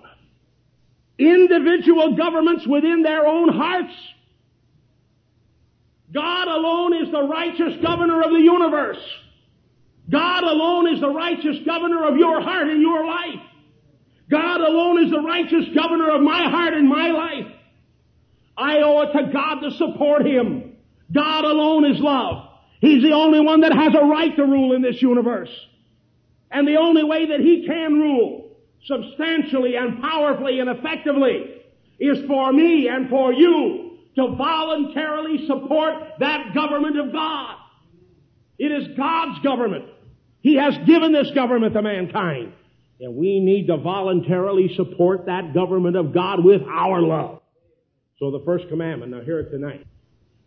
individual 1.19 2.15
governments 2.15 2.65
within 2.67 3.03
their 3.03 3.25
own 3.25 3.49
hearts. 3.49 3.93
God 6.11 6.47
alone 6.47 7.05
is 7.05 7.11
the 7.11 7.23
righteous 7.23 7.83
governor 7.83 8.21
of 8.23 8.31
the 8.31 8.39
universe. 8.39 9.03
God 10.09 10.43
alone 10.43 10.93
is 10.93 11.01
the 11.01 11.09
righteous 11.09 11.57
governor 11.65 12.07
of 12.07 12.17
your 12.17 12.41
heart 12.41 12.67
and 12.67 12.81
your 12.81 13.05
life. 13.05 13.41
God 14.29 14.61
alone 14.61 15.05
is 15.05 15.11
the 15.11 15.21
righteous 15.21 15.65
governor 15.75 16.11
of 16.11 16.21
my 16.21 16.49
heart 16.49 16.73
and 16.73 16.87
my 16.87 17.09
life. 17.09 17.51
I 18.57 18.77
owe 18.77 19.01
it 19.01 19.13
to 19.13 19.31
God 19.31 19.59
to 19.61 19.71
support 19.71 20.25
Him. 20.25 20.76
God 21.11 21.45
alone 21.45 21.85
is 21.85 21.99
love. 21.99 22.49
He's 22.79 23.01
the 23.01 23.13
only 23.13 23.39
one 23.39 23.61
that 23.61 23.73
has 23.73 23.93
a 23.95 24.05
right 24.05 24.35
to 24.35 24.43
rule 24.43 24.75
in 24.75 24.81
this 24.81 25.01
universe. 25.01 25.49
And 26.51 26.67
the 26.67 26.77
only 26.77 27.03
way 27.03 27.27
that 27.27 27.39
He 27.39 27.65
can 27.65 27.93
rule 27.93 28.57
substantially 28.85 29.75
and 29.75 30.01
powerfully 30.01 30.59
and 30.59 30.69
effectively 30.69 31.55
is 31.99 32.19
for 32.27 32.53
me 32.53 32.87
and 32.87 33.09
for 33.09 33.33
you 33.33 33.97
to 34.15 34.35
voluntarily 34.35 35.45
support 35.47 35.93
that 36.19 36.53
government 36.53 36.99
of 36.99 37.11
God. 37.11 37.55
It 38.57 38.71
is 38.71 38.97
God's 38.97 39.39
government. 39.43 39.85
He 40.41 40.55
has 40.55 40.75
given 40.85 41.11
this 41.11 41.29
government 41.31 41.73
to 41.73 41.81
mankind. 41.81 42.53
And 42.99 43.15
we 43.15 43.39
need 43.39 43.67
to 43.67 43.77
voluntarily 43.77 44.75
support 44.75 45.27
that 45.27 45.53
government 45.53 45.95
of 45.95 46.13
God 46.13 46.43
with 46.43 46.63
our 46.63 46.99
love. 46.99 47.41
So 48.17 48.31
the 48.31 48.41
first 48.43 48.67
commandment, 48.69 49.11
now 49.11 49.21
hear 49.21 49.39
it 49.39 49.51
tonight. 49.51 49.85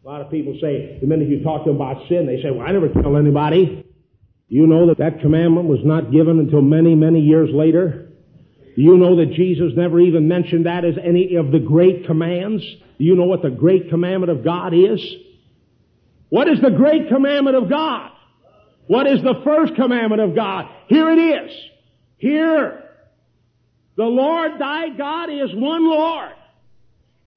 A 0.03 0.09
lot 0.09 0.23
of 0.23 0.31
people 0.31 0.57
say, 0.63 0.99
the 0.99 1.07
minute 1.07 1.29
you 1.29 1.43
talk 1.43 1.65
to 1.65 1.73
them 1.73 1.77
about 1.77 2.09
sin, 2.09 2.27
they 2.27 2.41
say, 2.43 2.51
well, 2.51 2.67
I 2.67 2.73
never 2.73 2.89
tell 2.89 3.19
anybody. 3.19 3.85
Do 4.49 4.57
you 4.57 4.67
know 4.67 4.87
that 4.87 4.99
that 4.99 5.21
commandment 5.21 5.69
was 5.69 5.81
not 5.85 6.11
given 6.11 6.39
until 6.39 6.63
many, 6.63 6.95
many 6.95 7.21
years 7.21 7.51
later. 7.53 8.11
Do 8.77 8.83
you 8.83 8.97
know 8.97 9.17
that 9.17 9.33
Jesus 9.33 9.73
never 9.77 10.01
even 10.01 10.27
mentioned 10.27 10.65
that 10.65 10.87
as 10.87 10.95
any 11.03 11.37
of 11.37 11.51
the 11.53 11.59
great 11.59 12.07
commands? 12.07 12.63
Do 12.99 13.05
you 13.05 13.15
know 13.15 13.25
what 13.25 13.43
the 13.43 13.51
great 13.51 13.91
commandment 13.91 14.31
of 14.33 14.43
God 14.43 14.73
is? 14.73 15.01
What 16.31 16.49
is 16.49 16.61
the 16.63 16.71
great 16.71 17.09
commandment 17.09 17.57
of 17.57 17.69
God? 17.69 18.11
What 18.87 19.07
is 19.07 19.23
the 19.23 19.43
first 19.45 19.75
commandment 19.75 20.23
of 20.23 20.35
God? 20.35 20.67
Here 20.89 21.11
it 21.11 21.19
is. 21.19 21.53
Here. 22.17 22.85
The 23.97 24.05
Lord 24.05 24.53
thy 24.59 24.89
God 24.97 25.29
is 25.31 25.55
one 25.55 25.87
Lord. 25.87 26.33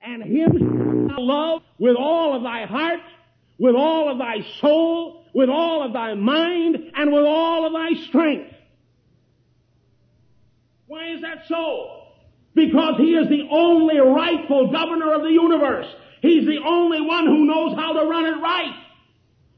And 0.04 0.22
him 0.22 1.08
love 1.18 1.62
with 1.78 1.96
all 1.96 2.36
of 2.36 2.44
thy 2.44 2.66
heart, 2.66 3.00
with 3.58 3.76
all 3.76 4.12
of 4.12 4.18
thy 4.18 4.46
soul, 4.60 5.26
with 5.34 5.50
all 5.50 5.84
of 5.84 5.94
thy 5.94 6.14
mind, 6.14 6.78
and 6.96 7.12
with 7.12 7.24
all 7.24 7.66
of 7.66 7.74
thy 7.74 8.02
strength. 8.08 8.54
Why 10.88 11.14
is 11.14 11.22
that 11.22 11.46
so? 11.48 12.02
Because 12.54 12.96
he 12.98 13.14
is 13.14 13.30
the 13.30 13.48
only 13.50 13.98
rightful 13.98 14.72
governor 14.72 15.14
of 15.14 15.22
the 15.22 15.30
universe. 15.30 15.88
He's 16.22 16.46
the 16.46 16.60
only 16.66 17.02
one 17.02 17.26
who 17.26 17.46
knows 17.46 17.76
how 17.76 17.94
to 17.94 18.06
run 18.06 18.26
it 18.26 18.42
right. 18.42 18.76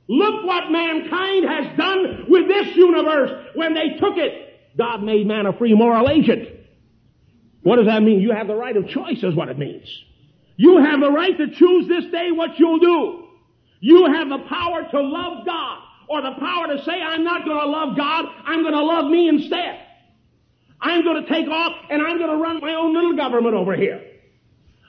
Look 0.08 0.46
what 0.46 0.72
mankind 0.72 1.46
has 1.46 1.78
done 1.78 2.26
with 2.30 2.48
this 2.48 2.76
universe 2.76 3.32
when 3.56 3.74
they 3.74 3.98
took 4.00 4.18
it. 4.18 4.78
God 4.78 5.04
made 5.04 5.28
man 5.28 5.46
a 5.46 5.54
free 5.54 5.74
moral 5.74 6.10
agent. 6.10 6.50
What 7.64 7.78
does 7.78 7.88
that 7.88 8.04
mean? 8.04 8.20
You 8.20 8.32
have 8.32 8.48
the 8.48 8.56
right 8.56 8.76
of 8.78 8.88
choice 8.88 9.24
is 9.24 9.34
what 9.36 9.50
it 9.50 9.58
means. 9.58 9.88
You 10.58 10.78
have 10.78 11.00
the 11.00 11.12
right 11.12 11.38
to 11.38 11.48
choose 11.52 11.88
this 11.88 12.06
day 12.12 12.32
what 12.32 12.58
you'll 12.58 12.80
do. 12.80 13.28
You 13.80 14.06
have 14.06 14.30
the 14.30 14.40
power 14.50 14.88
to 14.90 15.02
love 15.02 15.46
God 15.46 15.82
or 16.08 16.22
the 16.22 16.32
power 16.40 16.68
to 16.68 16.84
say, 16.84 17.02
I'm 17.02 17.24
not 17.24 17.46
going 17.46 17.60
to 17.60 17.68
love 17.68 17.98
God, 17.98 18.26
I'm 18.46 18.62
going 18.62 18.74
to 18.74 18.84
love 18.84 19.10
me 19.10 19.28
instead. 19.28 19.82
I'm 20.80 21.04
going 21.04 21.24
to 21.24 21.30
take 21.30 21.48
off 21.48 21.74
and 21.90 22.02
I'm 22.02 22.18
going 22.18 22.30
to 22.30 22.38
run 22.38 22.60
my 22.62 22.74
own 22.74 22.94
little 22.94 23.16
government 23.16 23.56
over 23.56 23.76
here. 23.76 24.02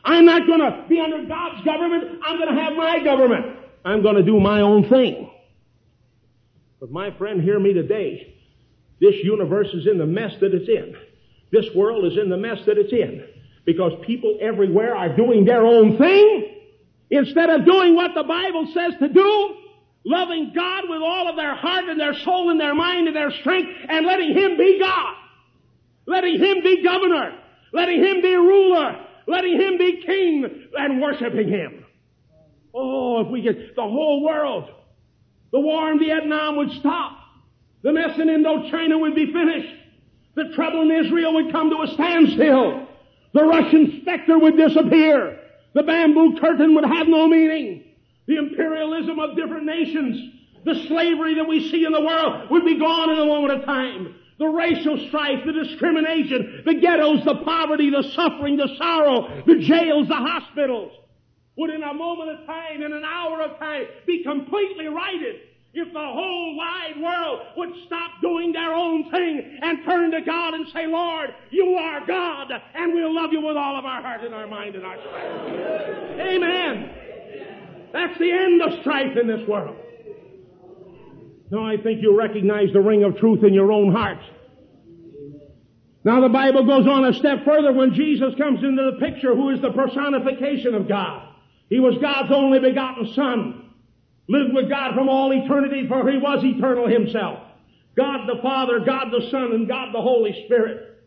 I'm 0.04 0.25
not 0.25 0.46
going 0.46 0.61
to 0.61 0.85
be 0.88 1.00
under 1.00 1.25
God's 1.26 1.64
government. 1.64 2.20
I'm 2.25 2.38
going 2.38 2.54
to 2.54 2.62
have 2.62 2.75
my 2.75 3.02
government. 3.02 3.56
I'm 3.85 4.02
going 4.02 4.16
to 4.16 4.23
do 4.23 4.38
my 4.38 4.61
own 4.61 4.88
thing. 4.88 5.30
But 6.78 6.90
my 6.90 7.16
friend, 7.16 7.42
hear 7.42 7.58
me 7.58 7.73
today. 7.73 8.35
This 9.00 9.14
universe 9.23 9.68
is 9.75 9.87
in 9.87 9.99
the 9.99 10.06
mess 10.06 10.32
that 10.40 10.54
it's 10.54 10.68
in. 10.68 10.96
This 11.50 11.75
world 11.75 12.04
is 12.04 12.18
in 12.18 12.28
the 12.28 12.37
mess 12.37 12.58
that 12.66 12.78
it's 12.78 12.92
in. 12.92 13.26
Because 13.66 13.92
people 14.06 14.38
everywhere 14.40 14.96
are 14.96 15.14
doing 15.14 15.44
their 15.44 15.66
own 15.66 15.99
thing 15.99 16.54
instead 17.11 17.50
of 17.50 17.66
doing 17.66 17.94
what 17.94 18.12
the 18.14 18.25
Bible 18.25 18.70
says 18.73 18.94
to 19.00 19.08
do, 19.08 19.56
loving 20.04 20.52
God 20.54 20.85
with 20.88 21.02
all 21.02 21.28
of 21.28 21.37
their 21.37 21.54
heart 21.54 21.85
and 21.85 22.00
their 22.00 22.14
soul 22.14 22.50
and 22.50 22.58
their 22.58 22.75
mind 22.75 23.08
and 23.08 23.14
their 23.16 23.32
strength 23.32 23.68
and 23.88 24.06
letting 24.06 24.35
Him 24.35 24.56
be 24.56 24.78
God 24.80 25.16
letting 26.06 26.38
Him 26.40 26.62
be 26.62 26.82
governor, 26.82 27.38
letting 27.73 28.02
Him 28.02 28.23
be 28.23 28.35
ruler, 28.35 29.04
letting 29.26 29.61
Him 29.61 29.78
be 29.78 30.02
king, 30.06 30.68
and 30.75 31.02
worshiping 31.02 31.49
Him. 31.49 31.85
Oh, 32.75 33.23
if 33.23 33.28
we 33.28 33.42
could, 33.42 33.73
the 33.75 33.82
whole 33.82 34.25
world, 34.25 34.70
the 35.52 35.61
war 35.61 35.90
in 35.90 35.99
Vietnam 35.99 36.56
would 36.56 36.70
stop. 36.78 37.18
The 37.82 37.92
mess 37.92 38.18
in 38.18 38.28
Indochina 38.28 39.00
would 39.00 39.14
be 39.14 39.32
finished. 39.32 39.75
The 40.35 40.52
trouble 40.54 40.82
in 40.82 41.06
Israel 41.06 41.35
would 41.35 41.52
come 41.52 41.70
to 41.70 41.82
a 41.82 41.94
standstill. 41.94 42.86
The 43.37 43.45
Russian 43.45 44.00
specter 44.00 44.38
would 44.38 44.57
disappear. 44.57 45.38
The 45.75 45.83
bamboo 45.83 46.38
curtain 46.40 46.75
would 46.75 46.87
have 46.87 47.07
no 47.07 47.28
meaning. 47.28 47.85
The 48.26 48.37
imperialism 48.37 49.19
of 49.19 49.37
different 49.37 49.66
nations, 49.66 50.33
the 50.64 50.87
slavery 50.88 51.35
that 51.35 51.47
we 51.47 51.71
see 51.71 51.85
in 51.85 51.93
the 51.93 52.00
world 52.00 52.50
would 52.50 52.64
be 52.64 52.78
gone 52.78 53.11
in 53.11 53.19
a 53.19 53.26
moment 53.26 53.61
of 53.61 53.66
time 53.66 54.14
the 54.38 54.47
racial 54.47 54.99
strife, 55.09 55.45
the 55.47 55.52
discrimination, 55.52 56.62
the 56.64 56.75
ghettos, 56.75 57.25
the 57.25 57.37
poverty, 57.37 57.90
the 57.90 58.02
suffering, 58.14 58.57
the 58.57 58.69
sorrow, 58.78 59.43
the 59.47 59.59
jails, 59.59 60.09
the 60.09 60.14
hospitals 60.14 60.93
would 61.57 61.71
in 61.71 61.83
a 61.83 61.93
moment 61.93 62.31
of 62.31 62.47
time, 62.47 62.83
in 62.83 62.93
an 62.93 63.05
hour 63.05 63.43
of 63.43 63.59
time, 63.59 63.85
be 64.07 64.23
completely 64.23 64.88
righted 64.88 65.37
if 65.78 65.92
the 65.92 65.99
whole 65.99 66.56
wide 66.56 67.00
world 67.00 67.40
would 67.56 67.71
stop 67.87 68.11
doing 68.21 68.52
their 68.52 68.73
own 68.73 69.11
thing 69.11 69.59
and 69.62 69.85
turn 69.85 70.11
to 70.12 70.21
God 70.23 70.54
and 70.54 70.66
say, 70.73 70.87
Lord, 70.87 71.30
you 71.50 71.75
are 71.75 72.06
God, 72.06 72.50
and 72.75 72.95
we'll 72.95 73.14
love 73.14 73.33
you 73.33 73.40
with 73.40 73.56
all 73.56 73.78
of 73.78 73.85
our 73.85 74.02
heart 74.02 74.23
and 74.23 74.35
our 74.35 74.47
mind 74.47 74.75
and 74.75 74.85
our 74.85 74.97
strength. 74.97 76.21
Amen. 76.21 76.90
That's 77.92 78.18
the 78.18 78.30
end 78.30 78.62
of 78.62 78.80
strife 78.80 79.16
in 79.16 79.26
this 79.26 79.47
world. 79.49 79.76
No, 81.50 81.64
I 81.64 81.76
think 81.76 82.02
you 82.02 82.18
recognize 82.18 82.73
the 82.73 82.80
ring 82.80 83.04
of 83.04 83.18
truth 83.18 83.45
in 83.45 83.54
your 83.54 83.71
own 83.71 83.92
heart. 83.92 84.18
Now 86.04 86.21
the 86.21 86.28
Bible 86.28 86.64
goes 86.66 86.87
on 86.87 87.04
a 87.04 87.14
step 87.14 87.45
further 87.45 87.73
when 87.73 87.95
Jesus 87.95 88.35
comes 88.38 88.62
into 88.62 88.92
the 88.92 89.04
picture 89.04 89.35
who 89.35 89.50
is 89.50 89.61
the 89.61 89.73
personification 89.73 90.75
of 90.75 90.88
God. 90.88 91.28
He 91.68 91.80
was 91.80 91.99
God's 92.00 92.33
only 92.33 92.61
begotten 92.61 93.12
Son. 93.14 93.65
Lived 94.28 94.54
with 94.54 94.68
God 94.68 94.95
from 94.95 95.09
all 95.09 95.33
eternity 95.33 95.87
for 95.88 96.11
he 96.11 96.18
was 96.18 96.45
eternal 96.45 96.88
himself. 96.88 97.40
God 97.97 98.26
the 98.26 98.42
Father, 98.42 98.80
God 98.80 99.11
the 99.11 99.28
Son, 99.30 99.52
and 99.52 99.68
God 99.68 99.95
the 99.95 100.00
Holy 100.00 100.45
Spirit. 100.47 101.04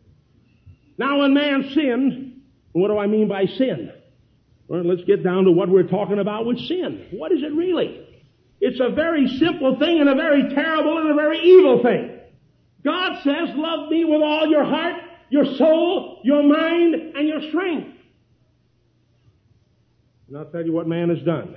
Now 0.97 1.19
when 1.19 1.33
man 1.33 1.69
sinned, 1.73 2.41
What 2.71 2.87
do 2.87 2.97
I 2.97 3.07
mean 3.07 3.27
by 3.27 3.45
sin? 3.45 3.91
Well, 4.67 4.83
let's 4.83 5.03
get 5.03 5.23
down 5.23 5.45
to 5.45 5.51
what 5.51 5.69
we're 5.69 5.87
talking 5.87 6.19
about 6.19 6.45
with 6.45 6.59
sin. 6.59 7.07
What 7.11 7.31
is 7.31 7.41
it 7.41 7.53
really? 7.53 8.05
It's 8.61 8.79
a 8.79 8.89
very 8.89 9.27
simple 9.39 9.79
thing 9.79 9.99
and 9.99 10.09
a 10.09 10.15
very 10.15 10.53
terrible 10.53 10.97
and 10.99 11.09
a 11.09 11.13
very 11.15 11.39
evil 11.39 11.81
thing. 11.81 12.19
God 12.83 13.21
says, 13.23 13.49
love 13.55 13.89
me 13.89 14.05
with 14.05 14.21
all 14.21 14.47
your 14.47 14.63
heart, 14.63 15.01
your 15.29 15.45
soul, 15.57 16.21
your 16.23 16.43
mind, 16.43 17.15
and 17.15 17.27
your 17.27 17.41
strength. 17.49 17.97
And 20.27 20.37
I'll 20.37 20.45
tell 20.45 20.63
you 20.63 20.71
what 20.71 20.87
man 20.87 21.09
has 21.09 21.21
done. 21.23 21.55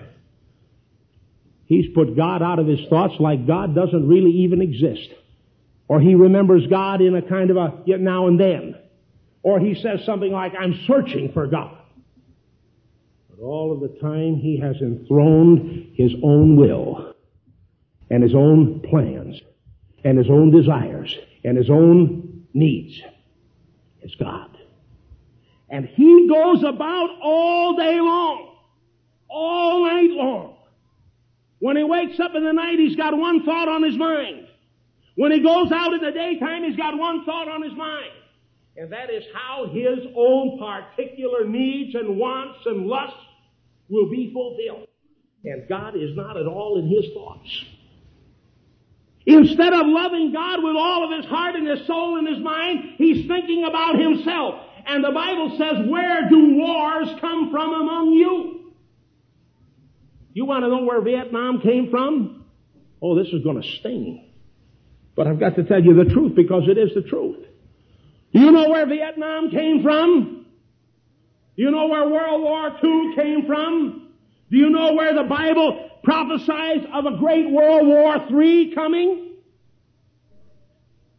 He's 1.67 1.87
put 1.95 2.17
God 2.17 2.43
out 2.43 2.59
of 2.59 2.67
his 2.67 2.81
thoughts 2.89 3.15
like 3.19 3.47
God 3.47 3.75
doesn't 3.75 4.07
really 4.07 4.31
even 4.31 4.61
exist. 4.61 5.09
Or 5.89 6.01
he 6.01 6.15
remembers 6.15 6.67
God 6.69 7.01
in 7.01 7.15
a 7.15 7.23
kind 7.23 7.51
of 7.51 7.57
a 7.57 7.83
yet 7.87 8.01
now 8.01 8.27
and 8.27 8.39
then. 8.39 8.77
Or 9.43 9.59
he 9.59 9.75
says 9.75 10.05
something 10.05 10.31
like, 10.31 10.53
I'm 10.59 10.81
searching 10.87 11.33
for 11.33 11.47
God. 11.47 11.77
But 13.31 13.45
all 13.45 13.73
of 13.73 13.81
the 13.81 13.99
time 14.01 14.37
he 14.37 14.59
has 14.61 14.77
enthroned 14.81 15.95
his 15.95 16.13
own 16.23 16.57
will 16.57 17.15
and 18.11 18.23
his 18.23 18.35
own 18.35 18.81
plans 18.81 19.41
and 20.05 20.19
his 20.19 20.29
own 20.29 20.51
desires 20.51 21.17
and 21.45 21.57
his 21.57 21.71
own 21.71 22.47
needs 22.55 23.01
as 24.05 24.15
God. 24.17 24.57
And 25.69 25.87
he 25.87 26.29
goes 26.29 26.63
about 26.63 27.09
all 27.23 27.77
day 27.77 27.99
long, 27.99 28.57
all 29.29 29.87
night 29.87 30.11
long. 30.11 30.52
When 31.63 31.77
he 31.77 31.85
wakes 31.85 32.19
up 32.19 32.35
in 32.35 32.45
the 32.45 32.53
night, 32.53 32.81
he's 32.81 32.97
got 32.97 33.17
one 33.17 33.45
thought 33.45 33.69
on 33.69 33.85
his 33.85 33.97
mind. 33.97 34.49
When 35.15 35.31
he 35.31 35.39
goes 35.39 35.71
out 35.71 35.93
in 35.93 36.01
the 36.01 36.11
daytime, 36.11 36.65
he's 36.65 36.77
got 36.77 36.99
one 36.99 37.25
thought 37.25 37.47
on 37.47 37.63
his 37.63 37.73
mind. 37.75 38.11
And 38.77 38.93
that 38.93 39.11
is 39.11 39.23
how 39.33 39.69
his 39.69 40.01
own 40.17 40.59
particular 40.59 41.47
needs 41.47 41.95
and 41.95 42.19
wants 42.19 42.59
and 42.67 42.89
lusts 42.89 43.15
will 43.89 44.11
be 44.11 44.33
fulfilled. 44.33 44.89
And 45.45 45.69
God 45.69 45.95
is 45.95 46.17
not 46.17 46.37
at 46.37 46.47
all 46.47 46.81
in 46.81 46.89
his 46.89 47.13
thoughts. 47.15 47.65
Instead 49.25 49.73
of 49.73 49.87
loving 49.87 50.33
God 50.33 50.65
with 50.65 50.75
all 50.75 51.05
of 51.05 51.17
his 51.17 51.31
heart 51.31 51.55
and 51.55 51.69
his 51.69 51.87
soul 51.87 52.19
and 52.19 52.27
his 52.27 52.43
mind, 52.43 52.95
he's 52.99 53.29
thinking 53.29 53.67
about 53.67 54.01
himself. 54.01 54.57
And 54.85 55.05
the 55.05 55.13
Bible 55.13 55.57
says, 55.57 55.89
where 55.89 56.29
do 56.29 56.57
wars 56.57 57.07
come 57.21 57.53
from 57.53 57.73
among 57.73 58.15
you? 58.15 58.62
You 60.35 60.45
want 60.45 60.65
to 60.65 60.69
know 60.69 60.85
where 60.85 61.01
Vietnam 61.03 61.61
came 61.61 61.91
from? 61.91 62.45
Oh, 63.01 63.17
this 63.17 63.33
is 63.33 63.43
going 63.43 63.61
to 63.61 63.69
sting. 63.69 64.31
But 65.15 65.27
I've 65.27 65.39
got 65.39 65.57
to 65.57 65.65
tell 65.65 65.83
you 65.83 65.95
the 65.95 66.11
truth 66.11 66.35
because 66.35 66.69
it 66.69 66.79
is 66.79 66.95
the 66.95 67.03
truth. 67.03 67.45
Do 68.33 68.41
you 68.41 68.51
know 68.51 68.71
where 68.71 68.87
Vietnam 68.87 69.51
came 69.51 69.83
from? 69.83 70.47
Do 71.57 71.63
you 71.63 71.71
know 71.71 71.87
where 71.87 72.09
World 72.09 72.43
War 72.43 72.79
II 72.83 73.15
came 73.15 73.47
from? 73.47 74.09
Do 74.51 74.57
you 74.57 74.71
know 74.71 74.95
where 74.95 75.15
the 75.15 75.25
Bible 75.25 75.91
prophesies 76.03 76.87
of 76.93 77.05
a 77.05 77.19
great 77.19 77.51
World 77.51 77.87
War 77.87 78.17
III 78.31 78.75
coming? 78.75 79.33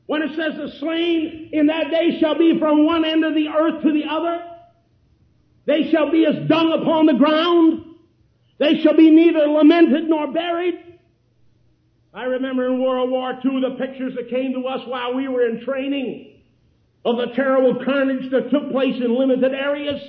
When 0.08 0.24
it 0.24 0.36
says 0.36 0.58
the 0.58 0.72
slain 0.79 1.51
in 1.53 1.67
that 1.67 1.91
day 1.91 2.20
shall 2.20 2.38
be 2.38 2.60
from 2.60 2.86
one 2.86 3.05
end 3.05 3.24
of 3.24 3.36
the 3.36 3.48
earth 3.50 3.84
to 3.84 3.93
the 3.93 4.05
other, 4.10 4.43
they 5.65 5.91
shall 5.91 6.12
be 6.12 6.25
as 6.25 6.48
dung 6.48 6.74
upon 6.82 7.05
the 7.05 7.13
ground. 7.13 7.92
They 8.60 8.81
shall 8.81 8.95
be 8.95 9.10
neither 9.10 9.48
lamented 9.48 10.07
nor 10.07 10.31
buried. 10.31 10.75
I 12.13 12.25
remember 12.25 12.67
in 12.67 12.81
World 12.81 13.10
War 13.10 13.31
II 13.43 13.62
the 13.62 13.75
pictures 13.77 14.13
that 14.15 14.29
came 14.29 14.53
to 14.53 14.67
us 14.67 14.88
while 14.88 15.15
we 15.15 15.27
were 15.27 15.48
in 15.48 15.62
training 15.65 16.41
of 17.03 17.17
the 17.17 17.33
terrible 17.36 17.83
carnage 17.83 18.31
that 18.31 18.51
took 18.51 18.72
place 18.72 18.95
in 18.95 19.17
limited 19.17 19.51
areas. 19.53 20.01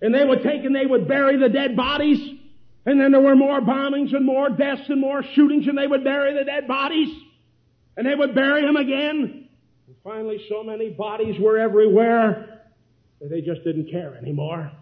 And 0.00 0.14
they 0.14 0.24
would 0.24 0.42
take 0.42 0.64
and 0.64 0.74
they 0.74 0.86
would 0.86 1.08
bury 1.08 1.36
the 1.36 1.48
dead 1.48 1.76
bodies. 1.76 2.38
And 2.86 3.00
then 3.00 3.12
there 3.12 3.20
were 3.20 3.36
more 3.36 3.60
bombings 3.60 4.14
and 4.14 4.24
more 4.24 4.48
deaths 4.48 4.88
and 4.88 5.00
more 5.00 5.22
shootings 5.34 5.66
and 5.66 5.76
they 5.76 5.86
would 5.86 6.04
bury 6.04 6.34
the 6.34 6.44
dead 6.44 6.66
bodies. 6.68 7.14
And 7.96 8.06
they 8.06 8.14
would 8.14 8.34
bury 8.34 8.62
them 8.62 8.76
again. 8.76 9.48
And 9.86 9.96
finally 10.02 10.44
so 10.48 10.62
many 10.62 10.90
bodies 10.90 11.38
were 11.40 11.58
everywhere 11.58 12.62
that 13.20 13.30
they 13.30 13.40
just 13.40 13.62
didn't 13.64 13.90
care 13.90 14.16
anymore. 14.16 14.72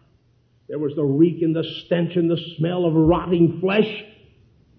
There 0.70 0.78
was 0.78 0.94
the 0.94 1.02
reek 1.04 1.42
and 1.42 1.54
the 1.54 1.64
stench 1.64 2.14
and 2.14 2.30
the 2.30 2.38
smell 2.56 2.84
of 2.84 2.94
rotting 2.94 3.58
flesh. 3.60 3.90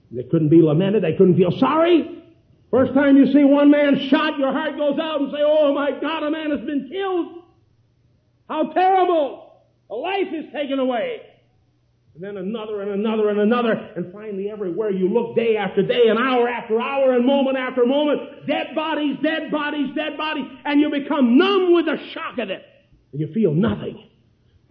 They 0.09 0.23
couldn't 0.23 0.47
be 0.47 0.61
lamented. 0.61 1.03
They 1.03 1.17
couldn't 1.17 1.35
feel 1.35 1.51
sorry. 1.59 2.23
First 2.71 2.93
time 2.93 3.17
you 3.17 3.25
see 3.33 3.43
one 3.43 3.69
man 3.69 4.07
shot, 4.09 4.39
your 4.39 4.53
heart 4.53 4.77
goes 4.77 4.97
out 4.97 5.19
and 5.19 5.31
say, 5.31 5.39
oh 5.41 5.73
my 5.75 5.91
God, 5.99 6.23
a 6.23 6.31
man 6.31 6.51
has 6.51 6.61
been 6.61 6.89
killed. 6.89 7.43
How 8.47 8.71
terrible. 8.71 9.51
A 9.89 9.95
life 9.95 10.27
is 10.33 10.45
taken 10.53 10.79
away. 10.79 11.23
And 12.15 12.23
then 12.23 12.37
another 12.37 12.81
and 12.81 12.91
another 12.91 13.29
and 13.29 13.41
another. 13.41 13.73
And 13.73 14.13
finally 14.13 14.49
everywhere 14.49 14.91
you 14.91 15.09
look 15.09 15.35
day 15.35 15.57
after 15.57 15.81
day 15.81 16.07
and 16.07 16.17
hour 16.17 16.47
after 16.47 16.79
hour 16.79 17.11
and 17.11 17.25
moment 17.25 17.57
after 17.57 17.85
moment, 17.85 18.47
dead 18.47 18.67
bodies, 18.75 19.17
dead 19.21 19.51
bodies, 19.51 19.93
dead 19.93 20.17
bodies. 20.17 20.45
And 20.63 20.79
you 20.79 20.89
become 20.89 21.37
numb 21.37 21.73
with 21.73 21.85
the 21.85 21.97
shock 22.13 22.37
of 22.37 22.49
it. 22.49 22.63
And 23.11 23.19
you 23.19 23.33
feel 23.33 23.53
nothing. 23.53 24.07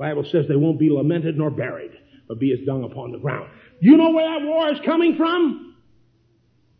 Bible 0.00 0.24
says 0.32 0.46
they 0.48 0.56
won't 0.56 0.78
be 0.78 0.88
lamented 0.88 1.36
nor 1.36 1.50
buried, 1.50 1.92
but 2.26 2.40
be 2.40 2.54
as 2.54 2.66
dung 2.66 2.84
upon 2.84 3.12
the 3.12 3.18
ground. 3.18 3.50
You 3.80 3.98
know 3.98 4.10
where 4.12 4.24
that 4.24 4.46
war 4.46 4.72
is 4.72 4.80
coming 4.82 5.14
from? 5.18 5.76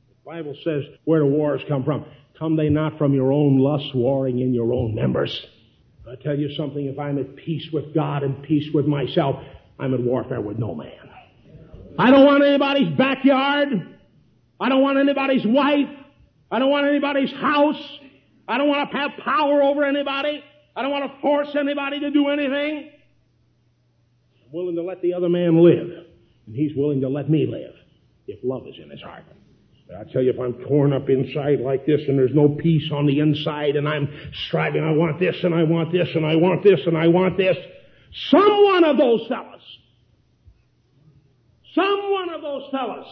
The 0.08 0.30
Bible 0.30 0.56
says 0.64 0.84
where 1.04 1.20
the 1.20 1.26
wars 1.26 1.60
come 1.68 1.84
from. 1.84 2.06
Come 2.38 2.56
they 2.56 2.70
not 2.70 2.96
from 2.96 3.12
your 3.12 3.30
own 3.30 3.58
lusts 3.58 3.90
warring 3.94 4.38
in 4.38 4.54
your 4.54 4.72
own 4.72 4.94
members? 4.94 5.38
I 6.10 6.14
tell 6.16 6.36
you 6.36 6.50
something, 6.54 6.86
if 6.86 6.98
I'm 6.98 7.18
at 7.18 7.36
peace 7.36 7.70
with 7.70 7.92
God 7.94 8.22
and 8.22 8.42
peace 8.42 8.72
with 8.72 8.86
myself, 8.86 9.36
I'm 9.78 9.92
at 9.92 10.00
warfare 10.00 10.40
with 10.40 10.58
no 10.58 10.74
man. 10.74 11.10
I 11.98 12.10
don't 12.10 12.24
want 12.24 12.42
anybody's 12.42 12.96
backyard. 12.96 13.68
I 14.58 14.68
don't 14.70 14.80
want 14.80 14.96
anybody's 14.96 15.44
wife. 15.44 15.90
I 16.50 16.58
don't 16.58 16.70
want 16.70 16.86
anybody's 16.86 17.32
house. 17.32 17.98
I 18.48 18.56
don't 18.56 18.68
want 18.68 18.90
to 18.90 18.96
have 18.96 19.10
power 19.22 19.62
over 19.62 19.84
anybody. 19.84 20.42
I 20.74 20.80
don't 20.80 20.90
want 20.90 21.12
to 21.12 21.20
force 21.20 21.54
anybody 21.54 22.00
to 22.00 22.10
do 22.10 22.28
anything. 22.28 22.92
Willing 24.52 24.76
to 24.76 24.82
let 24.82 25.00
the 25.02 25.14
other 25.14 25.28
man 25.28 25.62
live. 25.62 26.06
And 26.46 26.56
he's 26.56 26.74
willing 26.76 27.00
to 27.02 27.08
let 27.08 27.30
me 27.30 27.46
live 27.46 27.74
if 28.26 28.40
love 28.42 28.66
is 28.66 28.74
in 28.82 28.90
his 28.90 29.00
heart. 29.00 29.24
But 29.86 29.96
I 29.96 30.04
tell 30.04 30.22
you, 30.22 30.30
if 30.30 30.38
I'm 30.38 30.54
torn 30.64 30.92
up 30.92 31.08
inside 31.08 31.60
like 31.60 31.84
this 31.84 32.00
and 32.06 32.18
there's 32.18 32.34
no 32.34 32.48
peace 32.48 32.90
on 32.92 33.06
the 33.06 33.18
inside 33.18 33.76
and 33.76 33.88
I'm 33.88 34.08
striving, 34.46 34.84
I 34.84 34.92
want 34.92 35.18
this 35.18 35.36
and 35.42 35.54
I 35.54 35.64
want 35.64 35.92
this 35.92 36.08
and 36.14 36.24
I 36.24 36.36
want 36.36 36.62
this 36.62 36.80
and 36.86 36.96
I 36.96 37.08
want 37.08 37.36
this, 37.36 37.56
some 38.30 38.64
one 38.64 38.84
of 38.84 38.96
those 38.98 39.26
fellas, 39.28 39.62
some 41.74 42.12
one 42.12 42.30
of 42.30 42.40
those 42.40 42.68
fellas 42.70 43.06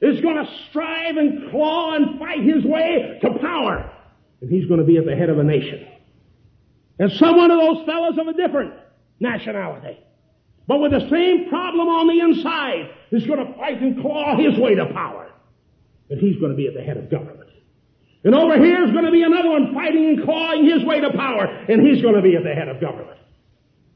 is 0.00 0.20
going 0.20 0.36
to 0.36 0.50
strive 0.68 1.16
and 1.16 1.50
claw 1.50 1.94
and 1.94 2.18
fight 2.18 2.42
his 2.42 2.64
way 2.64 3.18
to 3.22 3.38
power. 3.40 3.90
And 4.40 4.50
he's 4.50 4.66
going 4.66 4.80
to 4.80 4.86
be 4.86 4.98
at 4.98 5.06
the 5.06 5.16
head 5.16 5.30
of 5.30 5.38
a 5.38 5.44
nation. 5.44 5.86
And 6.98 7.10
some 7.12 7.36
one 7.36 7.50
of 7.50 7.58
those 7.58 7.86
fellas 7.86 8.18
of 8.18 8.26
a 8.26 8.32
different 8.32 8.74
nationality 9.20 9.98
but 10.66 10.78
with 10.80 10.92
the 10.92 11.08
same 11.08 11.48
problem 11.48 11.88
on 11.88 12.08
the 12.08 12.20
inside, 12.20 12.90
is 13.12 13.24
going 13.26 13.46
to 13.46 13.54
fight 13.54 13.80
and 13.80 14.00
claw 14.00 14.36
his 14.36 14.58
way 14.58 14.74
to 14.74 14.86
power. 14.86 15.30
And 16.10 16.20
he's 16.20 16.38
going 16.38 16.50
to 16.50 16.56
be 16.56 16.66
at 16.66 16.74
the 16.74 16.82
head 16.82 16.96
of 16.96 17.10
government. 17.10 17.50
And 18.24 18.34
over 18.34 18.56
here 18.56 18.84
is 18.84 18.90
going 18.90 19.04
to 19.04 19.12
be 19.12 19.22
another 19.22 19.50
one 19.50 19.72
fighting 19.72 20.04
and 20.06 20.24
clawing 20.24 20.68
his 20.68 20.84
way 20.84 21.00
to 21.00 21.10
power, 21.10 21.44
and 21.44 21.86
he's 21.86 22.02
going 22.02 22.16
to 22.16 22.22
be 22.22 22.34
at 22.34 22.42
the 22.42 22.54
head 22.54 22.68
of 22.68 22.80
government. 22.80 23.18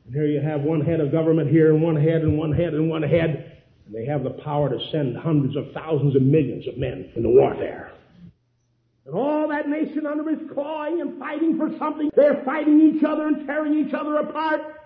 And 0.06 0.14
here 0.14 0.26
you 0.26 0.40
have 0.40 0.61
one 0.62 0.80
head 0.83 1.00
of 1.00 1.11
government 1.11 1.50
here, 1.50 1.72
and 1.72 1.83
one 1.83 1.96
head, 1.96 2.22
and 2.22 2.38
one 2.38 2.52
head, 2.52 2.74
and 2.74 2.88
one 2.88 3.02
head, 3.02 3.61
and 3.87 3.94
they 3.94 4.06
have 4.06 4.22
the 4.22 4.30
power 4.30 4.68
to 4.68 4.78
send 4.92 5.16
hundreds 5.16 5.56
of 5.56 5.72
thousands 5.72 6.14
and 6.14 6.30
millions 6.30 6.68
of 6.68 6.78
men 6.78 7.11
into 7.16 7.28
warfare. 7.28 7.90
And 9.04 9.14
all 9.14 9.48
that 9.48 9.68
nation 9.68 10.06
under 10.06 10.30
is 10.30 10.38
clawing 10.54 11.00
and 11.00 11.18
fighting 11.18 11.59
for 11.59 11.76
something. 11.76 12.11
They're 12.14 12.42
fighting 12.44 12.80
each 12.80 13.02
other 13.02 13.26
and 13.26 13.44
tearing 13.46 13.74
each 13.85 13.92
other 13.92 14.16
apart. 14.18 14.79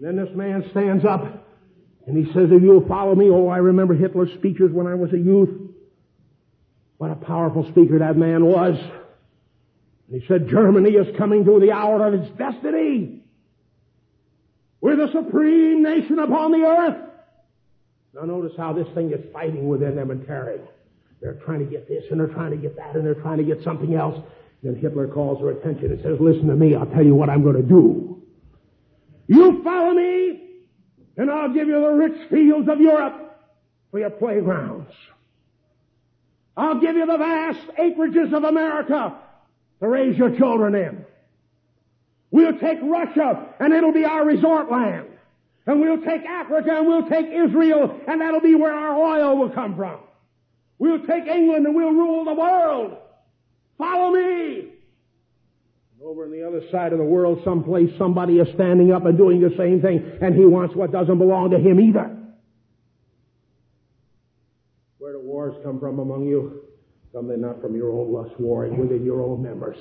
Then 0.00 0.16
this 0.16 0.34
man 0.34 0.64
stands 0.70 1.04
up 1.04 1.46
and 2.06 2.16
he 2.16 2.32
says, 2.32 2.48
if 2.50 2.62
you'll 2.62 2.88
follow 2.88 3.14
me, 3.14 3.28
oh, 3.28 3.48
I 3.48 3.58
remember 3.58 3.94
Hitler's 3.94 4.32
speeches 4.38 4.72
when 4.72 4.86
I 4.86 4.94
was 4.94 5.12
a 5.12 5.18
youth. 5.18 5.50
What 6.96 7.10
a 7.10 7.16
powerful 7.16 7.68
speaker 7.70 7.98
that 7.98 8.16
man 8.16 8.44
was. 8.44 8.76
And 10.08 10.20
he 10.20 10.26
said, 10.26 10.48
Germany 10.48 10.90
is 10.90 11.16
coming 11.18 11.44
to 11.44 11.60
the 11.60 11.72
hour 11.72 12.06
of 12.06 12.14
its 12.14 12.30
destiny. 12.38 13.22
We're 14.80 14.96
the 14.96 15.12
supreme 15.12 15.82
nation 15.82 16.18
upon 16.18 16.52
the 16.52 16.66
earth. 16.66 17.10
Now 18.14 18.22
notice 18.22 18.52
how 18.56 18.72
this 18.72 18.88
thing 18.94 19.12
is 19.12 19.20
fighting 19.32 19.68
within 19.68 19.96
them 19.96 20.10
and 20.10 20.26
tearing. 20.26 20.62
They're 21.20 21.38
trying 21.44 21.60
to 21.60 21.66
get 21.66 21.86
this 21.86 22.04
and 22.10 22.18
they're 22.18 22.28
trying 22.28 22.52
to 22.52 22.56
get 22.56 22.74
that 22.76 22.96
and 22.96 23.04
they're 23.04 23.14
trying 23.14 23.38
to 23.38 23.44
get 23.44 23.62
something 23.62 23.94
else. 23.94 24.18
Then 24.62 24.76
Hitler 24.76 25.08
calls 25.08 25.40
their 25.40 25.50
attention 25.50 25.92
and 25.92 26.02
says, 26.02 26.16
listen 26.18 26.48
to 26.48 26.56
me, 26.56 26.74
I'll 26.74 26.86
tell 26.86 27.04
you 27.04 27.14
what 27.14 27.28
I'm 27.28 27.42
going 27.42 27.56
to 27.56 27.62
do. 27.62 28.19
You 29.30 29.62
follow 29.62 29.92
me, 29.92 30.42
and 31.16 31.30
I'll 31.30 31.54
give 31.54 31.68
you 31.68 31.80
the 31.80 31.90
rich 31.90 32.28
fields 32.30 32.68
of 32.68 32.80
Europe 32.80 33.40
for 33.92 34.00
your 34.00 34.10
playgrounds. 34.10 34.90
I'll 36.56 36.80
give 36.80 36.96
you 36.96 37.06
the 37.06 37.16
vast 37.16 37.64
acreages 37.78 38.32
of 38.36 38.42
America 38.42 39.16
to 39.78 39.88
raise 39.88 40.18
your 40.18 40.36
children 40.36 40.74
in. 40.74 41.06
We'll 42.32 42.58
take 42.58 42.78
Russia 42.82 43.54
and 43.60 43.72
it'll 43.72 43.92
be 43.92 44.04
our 44.04 44.24
resort 44.24 44.68
land. 44.68 45.06
And 45.64 45.80
we'll 45.80 46.02
take 46.02 46.24
Africa 46.24 46.78
and 46.78 46.88
we'll 46.88 47.08
take 47.08 47.26
Israel 47.26 48.00
and 48.08 48.20
that'll 48.20 48.40
be 48.40 48.56
where 48.56 48.74
our 48.74 48.96
oil 48.96 49.36
will 49.36 49.50
come 49.50 49.76
from. 49.76 50.00
We'll 50.80 51.06
take 51.06 51.28
England 51.28 51.66
and 51.66 51.76
we'll 51.76 51.92
rule 51.92 52.24
the 52.24 52.34
world. 52.34 52.96
Follow 53.78 54.10
me. 54.10 54.72
Over 56.02 56.24
on 56.24 56.32
the 56.32 56.46
other 56.46 56.62
side 56.72 56.92
of 56.92 56.98
the 56.98 57.04
world, 57.04 57.40
someplace, 57.44 57.90
somebody 57.98 58.38
is 58.38 58.48
standing 58.54 58.90
up 58.90 59.04
and 59.04 59.18
doing 59.18 59.40
the 59.40 59.54
same 59.58 59.82
thing, 59.82 60.00
and 60.22 60.34
he 60.34 60.46
wants 60.46 60.74
what 60.74 60.92
doesn't 60.92 61.18
belong 61.18 61.50
to 61.50 61.58
him 61.58 61.78
either. 61.78 62.16
Where 64.96 65.12
do 65.12 65.20
wars 65.20 65.54
come 65.62 65.78
from 65.78 65.98
among 65.98 66.26
you? 66.26 66.62
Come 67.12 67.28
they 67.28 67.36
not 67.36 67.60
from 67.60 67.76
your 67.76 67.92
own 67.92 68.12
lust 68.12 68.32
warring 68.38 68.78
within 68.78 69.04
your 69.04 69.20
own 69.20 69.42
members. 69.42 69.76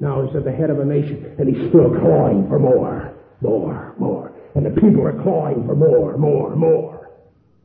Now 0.00 0.26
he's 0.26 0.34
at 0.34 0.44
the 0.44 0.50
head 0.50 0.70
of 0.70 0.80
a 0.80 0.84
nation, 0.84 1.36
and 1.38 1.48
he's 1.48 1.68
still 1.68 1.90
clawing 2.00 2.48
for 2.48 2.58
more, 2.58 3.14
more, 3.40 3.94
more. 3.98 4.32
And 4.56 4.66
the 4.66 4.70
people 4.80 5.06
are 5.06 5.22
clawing 5.22 5.66
for 5.66 5.76
more, 5.76 6.16
more, 6.18 6.56
more. 6.56 7.10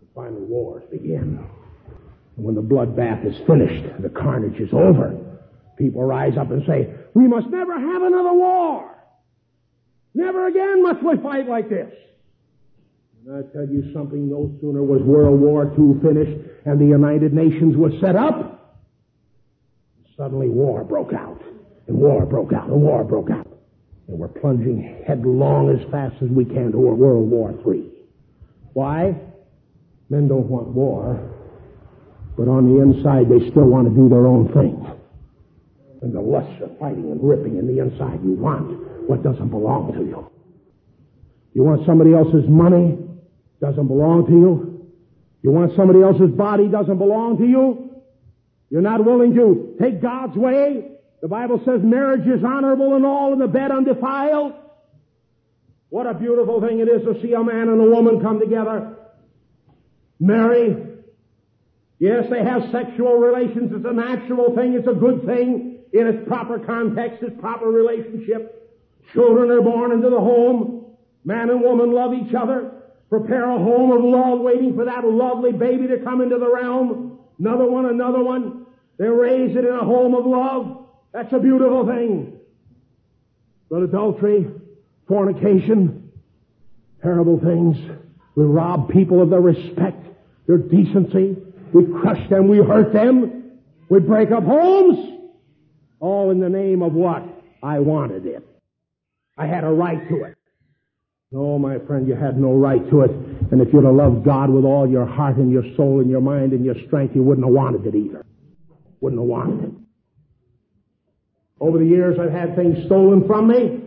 And 0.01 0.09
finally, 0.13 0.43
wars 0.43 0.83
begin. 0.91 1.43
And 2.37 2.45
when 2.45 2.53
the 2.53 2.61
bloodbath 2.61 3.25
is 3.25 3.35
finished, 3.47 3.83
the 3.99 4.09
carnage 4.09 4.59
is 4.59 4.69
over, 4.73 5.17
people 5.77 6.03
rise 6.03 6.37
up 6.37 6.51
and 6.51 6.63
say, 6.67 6.93
we 7.13 7.27
must 7.27 7.47
never 7.47 7.73
have 7.79 8.01
another 8.01 8.33
war. 8.33 8.91
Never 10.13 10.47
again 10.47 10.81
must 10.83 11.03
we 11.03 11.17
fight 11.17 11.47
like 11.47 11.69
this. 11.69 11.91
And 13.25 13.35
I 13.35 13.53
tell 13.53 13.67
you 13.67 13.91
something, 13.93 14.29
no 14.29 14.55
sooner 14.61 14.83
was 14.83 15.01
World 15.01 15.39
War 15.39 15.65
II 15.77 15.99
finished 16.01 16.47
and 16.65 16.79
the 16.79 16.85
United 16.85 17.33
Nations 17.33 17.75
was 17.75 17.91
set 18.01 18.15
up, 18.15 18.79
suddenly 20.15 20.49
war 20.49 20.83
broke 20.83 21.13
out. 21.13 21.41
And 21.87 21.97
war 21.97 22.25
broke 22.25 22.51
out, 22.51 22.67
and 22.67 22.81
war 22.81 23.03
broke 23.03 23.29
out. 23.29 23.47
And 24.07 24.17
we're 24.17 24.27
plunging 24.27 25.03
headlong 25.05 25.69
as 25.69 25.91
fast 25.91 26.15
as 26.21 26.29
we 26.29 26.45
can 26.45 26.71
to 26.71 26.77
a 26.77 26.93
World 26.93 27.29
War 27.29 27.53
III. 27.67 27.91
Why? 28.73 29.15
Men 30.09 30.27
don't 30.27 30.47
want 30.47 30.67
war, 30.67 31.19
but 32.37 32.47
on 32.47 32.73
the 32.73 32.81
inside 32.81 33.29
they 33.29 33.49
still 33.49 33.65
want 33.65 33.87
to 33.87 33.95
do 33.95 34.07
their 34.07 34.27
own 34.27 34.51
thing 34.53 34.94
and 36.05 36.13
the 36.13 36.21
lust 36.21 36.61
of 36.61 36.77
fighting 36.77 37.11
and 37.11 37.19
ripping 37.21 37.57
in 37.57 37.65
the 37.65 37.81
inside. 37.81 38.23
You 38.23 38.33
want 38.33 39.09
what 39.09 39.23
doesn't 39.23 39.49
belong 39.49 39.91
to 39.93 39.99
you. 39.99 40.29
You 41.55 41.63
want 41.63 41.83
somebody 41.87 42.13
else's 42.13 42.47
money, 42.47 42.99
doesn't 43.59 43.87
belong 43.87 44.27
to 44.27 44.31
you. 44.31 44.87
You 45.41 45.51
want 45.51 45.75
somebody 45.75 46.03
else's 46.03 46.29
body, 46.29 46.67
doesn't 46.67 46.99
belong 46.99 47.39
to 47.39 47.45
you. 47.45 48.03
You're 48.69 48.83
not 48.83 49.03
willing 49.03 49.33
to 49.33 49.75
take 49.81 49.99
God's 49.99 50.35
way. 50.35 50.91
The 51.21 51.27
Bible 51.27 51.59
says 51.65 51.81
marriage 51.81 52.27
is 52.27 52.43
honorable 52.43 52.95
and 52.95 53.03
all 53.03 53.33
in 53.33 53.39
the 53.39 53.47
bed 53.47 53.71
undefiled. 53.71 54.53
What 55.89 56.05
a 56.05 56.13
beautiful 56.13 56.61
thing 56.61 56.79
it 56.79 56.87
is 56.87 57.01
to 57.03 57.19
see 57.21 57.33
a 57.33 57.43
man 57.43 57.69
and 57.69 57.81
a 57.81 57.89
woman 57.89 58.21
come 58.21 58.39
together. 58.39 58.95
Marry. 60.19 60.83
Yes, 61.97 62.25
they 62.29 62.43
have 62.43 62.69
sexual 62.71 63.15
relations. 63.15 63.71
It's 63.73 63.85
a 63.85 63.93
natural 63.93 64.55
thing. 64.55 64.73
It's 64.73 64.87
a 64.87 64.93
good 64.93 65.25
thing 65.25 65.74
in 65.93 66.07
its 66.07 66.27
proper 66.27 66.59
context, 66.59 67.23
its 67.23 67.39
proper 67.39 67.67
relationship. 67.67 68.73
Children 69.13 69.51
are 69.51 69.61
born 69.61 69.91
into 69.91 70.09
the 70.09 70.19
home. 70.19 70.85
Man 71.23 71.49
and 71.49 71.61
woman 71.61 71.91
love 71.91 72.13
each 72.13 72.33
other. 72.33 72.71
Prepare 73.09 73.49
a 73.49 73.57
home 73.57 73.91
of 73.91 74.03
love 74.03 74.39
waiting 74.39 74.75
for 74.75 74.85
that 74.85 75.05
lovely 75.05 75.51
baby 75.51 75.87
to 75.87 75.99
come 75.99 76.21
into 76.21 76.37
the 76.37 76.51
realm. 76.51 77.19
Another 77.39 77.65
one, 77.65 77.85
another 77.85 78.23
one. 78.23 78.65
They 78.97 79.07
raise 79.07 79.55
it 79.55 79.65
in 79.65 79.73
a 79.73 79.83
home 79.83 80.15
of 80.15 80.25
love. 80.25 80.85
That's 81.11 81.31
a 81.33 81.39
beautiful 81.39 81.85
thing. 81.87 82.39
But 83.69 83.83
adultery, 83.83 84.47
fornication, 85.07 86.11
terrible 87.01 87.39
things. 87.39 87.77
We 88.35 88.43
rob 88.43 88.89
people 88.89 89.21
of 89.21 89.29
their 89.29 89.41
respect, 89.41 90.05
their 90.47 90.57
decency. 90.57 91.37
We 91.73 91.85
crush 91.85 92.29
them. 92.29 92.47
We 92.47 92.57
hurt 92.57 92.93
them. 92.93 93.59
We 93.89 93.99
break 93.99 94.31
up 94.31 94.43
homes. 94.43 95.13
All 96.05 96.29
in 96.29 96.39
the 96.39 96.49
name 96.49 96.83
of 96.83 96.93
what? 96.93 97.23
I 97.63 97.79
wanted 97.79 98.27
it. 98.27 98.47
I 99.39 99.47
had 99.47 99.63
a 99.63 99.69
right 99.69 100.07
to 100.07 100.25
it. 100.25 100.37
No, 101.31 101.57
my 101.57 101.79
friend, 101.79 102.07
you 102.07 102.13
had 102.13 102.39
no 102.39 102.53
right 102.53 102.87
to 102.91 103.01
it. 103.01 103.09
And 103.09 103.59
if 103.59 103.73
you'd 103.73 103.85
have 103.85 103.95
loved 103.95 104.23
God 104.23 104.51
with 104.51 104.65
all 104.65 104.87
your 104.87 105.07
heart 105.07 105.37
and 105.37 105.51
your 105.51 105.63
soul 105.75 106.01
and 106.01 106.09
your 106.11 106.21
mind 106.21 106.53
and 106.53 106.63
your 106.63 106.75
strength, 106.85 107.15
you 107.15 107.23
wouldn't 107.23 107.43
have 107.43 107.55
wanted 107.55 107.87
it 107.87 107.95
either. 107.95 108.23
Wouldn't 109.01 109.19
have 109.19 109.27
wanted 109.27 109.63
it. 109.63 109.71
Over 111.59 111.79
the 111.79 111.85
years, 111.85 112.19
I've 112.19 112.31
had 112.31 112.55
things 112.55 112.85
stolen 112.85 113.25
from 113.25 113.47
me. 113.47 113.81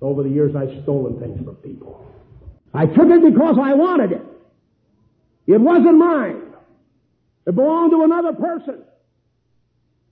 Over 0.00 0.22
the 0.22 0.30
years, 0.30 0.56
I've 0.56 0.82
stolen 0.84 1.20
things 1.20 1.44
from 1.44 1.56
people. 1.56 2.10
I 2.72 2.86
took 2.86 3.10
it 3.10 3.22
because 3.22 3.58
I 3.60 3.74
wanted 3.74 4.12
it. 4.12 4.22
It 5.46 5.60
wasn't 5.60 5.98
mine. 5.98 6.40
It 7.46 7.54
belonged 7.54 7.90
to 7.90 8.02
another 8.02 8.32
person. 8.32 8.84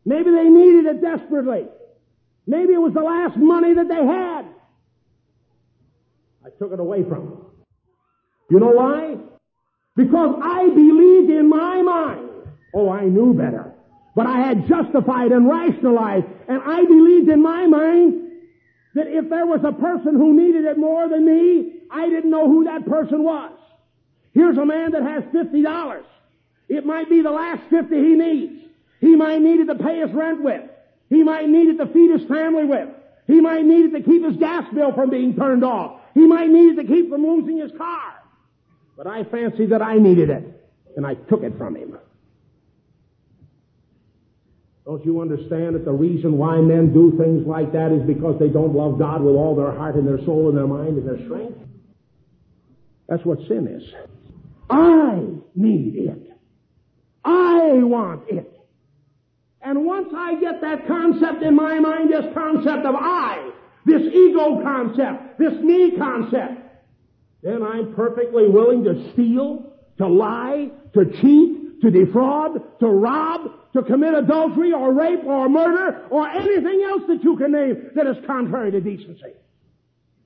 Maybe 0.05 0.31
they 0.31 0.49
needed 0.49 0.87
it 0.87 1.01
desperately. 1.01 1.67
Maybe 2.47 2.73
it 2.73 2.81
was 2.81 2.93
the 2.93 3.03
last 3.03 3.37
money 3.37 3.75
that 3.75 3.89
they 3.89 4.05
had. 4.05 4.47
I 6.45 6.51
took 6.59 6.73
it 6.73 6.81
away 6.81 7.03
from 7.05 7.31
them. 7.31 7.47
You 8.51 8.59
know 8.59 8.71
why? 8.71 9.17
Because 9.95 10.41
I 10.43 10.69
believed 10.69 11.31
in 11.31 11.49
my 11.49 11.83
mind. 11.83 12.29
Oh, 12.75 12.91
I 12.91 13.05
knew 13.05 13.35
better. 13.35 13.73
But 14.15 14.27
I 14.27 14.41
had 14.41 14.69
justified 14.69 15.33
and 15.33 15.49
rationalized, 15.49 16.27
and 16.49 16.61
I 16.65 16.85
believed 16.85 17.29
in 17.29 17.43
my 17.43 17.67
mind 17.67 18.31
that 18.95 19.07
if 19.07 19.31
there 19.31 19.47
was 19.47 19.61
a 19.65 19.73
person 19.73 20.17
who 20.17 20.35
needed 20.35 20.65
it 20.65 20.77
more 20.79 21.09
than 21.09 21.25
me, 21.25 21.81
I 21.91 22.09
didn't 22.09 22.31
know 22.31 22.47
who 22.47 22.65
that 22.65 22.87
person 22.87 23.23
was. 23.23 23.53
Here's 24.35 24.59
a 24.59 24.67
man 24.67 24.93
that 24.93 25.03
has 25.03 25.23
$50. 25.25 26.03
It 26.69 26.85
might 26.85 27.09
be 27.09 27.23
the 27.23 27.31
last 27.31 27.63
50 27.71 27.95
he 27.95 28.15
needs. 28.15 28.63
He 29.03 29.17
might 29.17 29.43
need 29.43 29.59
it 29.61 29.67
to 29.67 29.75
pay 29.75 29.99
his 29.99 30.13
rent 30.13 30.43
with. 30.43 30.63
He 31.11 31.25
might 31.25 31.49
need 31.49 31.69
it 31.69 31.79
to 31.79 31.93
feed 31.93 32.19
his 32.19 32.27
family 32.29 32.65
with. 32.65 32.89
He 33.27 33.41
might 33.41 33.65
need 33.65 33.87
it 33.87 33.99
to 33.99 34.01
keep 34.01 34.25
his 34.25 34.37
gas 34.37 34.65
bill 34.73 34.95
from 34.95 35.11
being 35.11 35.35
turned 35.37 35.65
off. 35.65 36.01
He 36.15 36.25
might 36.25 36.49
need 36.49 36.79
it 36.79 36.83
to 36.83 36.89
keep 36.89 37.11
from 37.11 37.27
losing 37.27 37.59
his 37.59 37.73
car. 37.77 38.15
But 38.97 39.09
I 39.09 39.25
fancied 39.25 39.71
that 39.71 39.83
I 39.83 39.97
needed 39.99 40.31
it, 40.31 40.71
and 40.97 41.05
I 41.05 41.15
took 41.15 41.43
it 41.43 41.59
from 41.59 41.75
him. 41.75 41.99
Don't 44.85 45.05
you 45.05 45.21
understand 45.21 45.75
that 45.75 45.85
the 45.85 45.93
reason 45.93 46.39
why 46.39 46.59
men 46.59 46.93
do 46.95 47.17
things 47.19 47.45
like 47.45 47.73
that 47.73 47.91
is 47.91 48.03
because 48.03 48.39
they 48.39 48.49
don't 48.49 48.75
love 48.75 49.01
God 49.01 49.21
with 49.21 49.35
all 49.35 49.57
their 49.57 49.73
heart 49.73 49.97
and 49.97 50.07
their 50.07 50.25
soul 50.25 50.49
and 50.49 50.57
their 50.57 50.67
mind 50.69 50.97
and 50.97 51.09
their 51.09 51.25
strength? 51.27 51.59
That's 53.09 53.25
what 53.25 53.39
sin 53.49 53.67
is. 53.67 53.83
I 54.71 55.25
need 55.57 55.97
it. 55.97 56.39
I 57.25 57.75
want 57.83 58.29
it. 58.29 58.62
And 59.65 59.85
once 59.87 60.09
I 60.15 60.35
get 60.41 60.61
that 60.61 60.87
concept 60.87 61.43
in 61.43 61.55
my 61.55 61.79
mind, 61.79 62.13
this 62.13 62.27
concept 62.35 62.85
of 62.85 62.95
I, 62.97 63.51
this 63.87 64.03
ego 64.03 64.61
concept, 64.63 65.39
this 65.39 65.55
me 65.55 65.97
concept, 65.97 66.61
then 67.43 67.63
I'm 67.63 67.95
perfectly 67.95 68.49
willing 68.49 68.85
to 68.85 69.13
steal, 69.13 69.73
to 69.99 70.07
lie, 70.07 70.71
to 70.95 71.05
cheat, 71.21 71.81
to 71.81 71.91
defraud, 71.91 72.79
to 72.81 72.87
rob, 72.87 73.51
to 73.73 73.83
commit 73.83 74.15
adultery 74.15 74.73
or 74.73 74.93
rape 74.93 75.25
or 75.25 75.49
murder 75.49 76.07
or 76.11 76.29
anything 76.29 76.85
else 76.89 77.03
that 77.09 77.23
you 77.23 77.37
can 77.37 77.53
name 77.53 77.91
that 77.95 78.07
is 78.07 78.17
contrary 78.27 78.71
to 78.71 78.81
decency. 78.81 79.33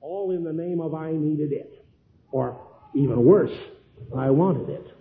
All 0.01 0.31
in 0.31 0.43
the 0.43 0.53
name 0.53 0.81
of 0.81 0.93
I 0.93 1.11
needed 1.11 1.51
it. 1.51 1.85
Or 2.31 2.59
even 2.93 3.23
worse, 3.23 3.55
I 4.15 4.29
wanted 4.29 4.69
it. 4.69 4.96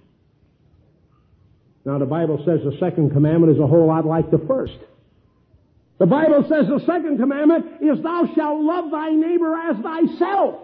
Now 1.87 1.99
the 1.99 2.05
Bible 2.05 2.42
says 2.44 2.61
the 2.64 2.77
second 2.81 3.12
commandment 3.12 3.55
is 3.55 3.61
a 3.61 3.66
whole 3.66 3.87
lot 3.87 4.05
like 4.05 4.33
the 4.33 4.42
first. 4.49 4.77
The 5.99 6.07
Bible 6.07 6.44
says 6.49 6.66
the 6.66 6.85
second 6.85 7.18
commandment 7.18 7.81
is 7.81 8.03
thou 8.03 8.29
shalt 8.35 8.61
love 8.61 8.90
thy 8.90 9.11
neighbor 9.11 9.55
as 9.55 9.77
thyself. 9.77 10.57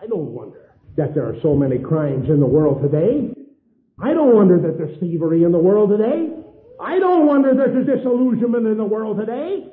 I 0.00 0.06
don't 0.06 0.32
wonder 0.32 0.74
that 0.96 1.12
there 1.12 1.26
are 1.26 1.34
so 1.42 1.56
many 1.56 1.78
crimes 1.78 2.30
in 2.30 2.38
the 2.38 2.46
world 2.46 2.82
today. 2.82 3.34
I 4.00 4.14
don't 4.14 4.34
wonder 4.36 4.60
that 4.60 4.78
there's 4.78 4.96
thievery 5.00 5.42
in 5.42 5.50
the 5.50 5.58
world 5.58 5.90
today. 5.90 6.30
I 6.80 7.00
don't 7.00 7.26
wonder 7.26 7.52
that 7.52 7.72
there's 7.72 7.98
disillusionment 7.98 8.66
in 8.66 8.76
the 8.76 8.84
world 8.84 9.18
today. 9.18 9.66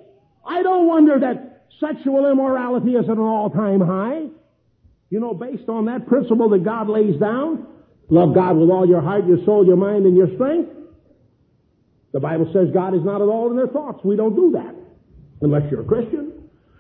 I 0.46 0.64
don't 0.64 0.88
wonder 0.88 1.20
that 1.20 1.68
sexual 1.80 2.30
immorality 2.30 2.94
is 2.94 3.06
at 3.06 3.18
an 3.18 3.20
all-time 3.20 3.82
high. 3.82 4.24
You 5.12 5.20
know, 5.20 5.36
based 5.36 5.70
on 5.70 5.86
that 5.86 6.08
principle 6.08 6.50
that 6.50 6.64
God 6.64 6.90
lays 6.90 7.20
down, 7.20 7.68
Love 8.10 8.36
God 8.36 8.58
with 8.58 8.70
all 8.70 8.88
your 8.88 9.02
heart, 9.02 9.26
your 9.28 9.44
soul, 9.46 9.66
your 9.66 9.78
mind, 9.78 10.06
and 10.06 10.16
your 10.16 10.34
strength. 10.36 10.70
The 12.14 12.20
Bible 12.20 12.50
says 12.54 12.70
God 12.74 12.94
is 12.94 13.04
not 13.04 13.22
at 13.22 13.28
all 13.28 13.50
in 13.50 13.58
their 13.58 13.68
thoughts. 13.68 14.00
We 14.04 14.16
don't 14.16 14.36
do 14.36 14.52
that. 14.52 14.76
Unless 15.42 15.72
you're 15.72 15.82
a 15.82 15.86
Christian. 15.86 16.32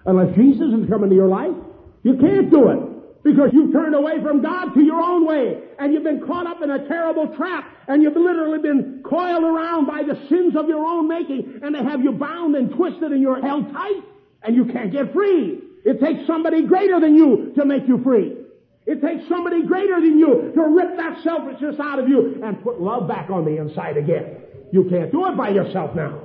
Unless 0.06 0.36
Jesus 0.36 0.72
has 0.72 0.88
come 0.90 1.04
into 1.04 1.16
your 1.16 1.28
life. 1.28 1.56
You 2.04 2.18
can't 2.18 2.52
do 2.52 2.70
it. 2.70 3.24
Because 3.24 3.50
you've 3.54 3.72
turned 3.72 3.96
away 3.96 4.22
from 4.22 4.44
God 4.44 4.74
to 4.74 4.82
your 4.82 5.02
own 5.02 5.26
way. 5.26 5.58
And 5.80 5.94
you've 5.94 6.04
been 6.04 6.26
caught 6.28 6.46
up 6.46 6.62
in 6.62 6.70
a 6.70 6.88
terrible 6.88 7.36
trap. 7.36 7.66
And 7.88 8.04
you've 8.04 8.16
literally 8.16 8.60
been 8.60 9.02
coiled 9.04 9.44
around 9.44 9.88
by 9.88 10.04
the 10.04 10.16
sins 10.30 10.56
of 10.56 10.68
your 10.68 10.86
own 10.86 11.08
making. 11.08 11.62
And 11.64 11.74
they 11.74 11.84
have 11.84 12.02
you 12.04 12.12
bound 12.12 12.56
and 12.56 12.76
twisted 12.76 13.12
and 13.12 13.22
you're 13.22 13.42
held 13.42 13.72
tight. 13.72 14.04
And 14.44 14.56
you 14.56 14.66
can't 14.66 14.92
get 14.92 15.14
free. 15.14 15.62
It 15.86 16.00
takes 16.00 16.28
somebody 16.28 16.64
greater 16.68 17.00
than 17.00 17.16
you 17.16 17.54
to 17.56 17.66
make 17.66 17.88
you 17.88 18.04
free. 18.04 18.43
It 18.86 19.02
takes 19.02 19.28
somebody 19.30 19.66
greater 19.66 19.96
than 20.02 20.20
you 20.20 20.52
to 20.56 20.62
rip 20.62 20.98
that 20.98 21.24
selfishness 21.24 21.76
out 21.80 22.00
of 22.00 22.10
you 22.10 22.42
and 22.44 22.62
put 22.62 22.82
love 22.82 23.08
back 23.08 23.30
on 23.30 23.46
the 23.46 23.58
inside 23.58 23.98
again. 23.98 24.38
You 24.72 24.86
can't 24.90 25.12
do 25.12 25.28
it 25.28 25.38
by 25.38 25.50
yourself 25.50 25.96
now. 25.96 26.22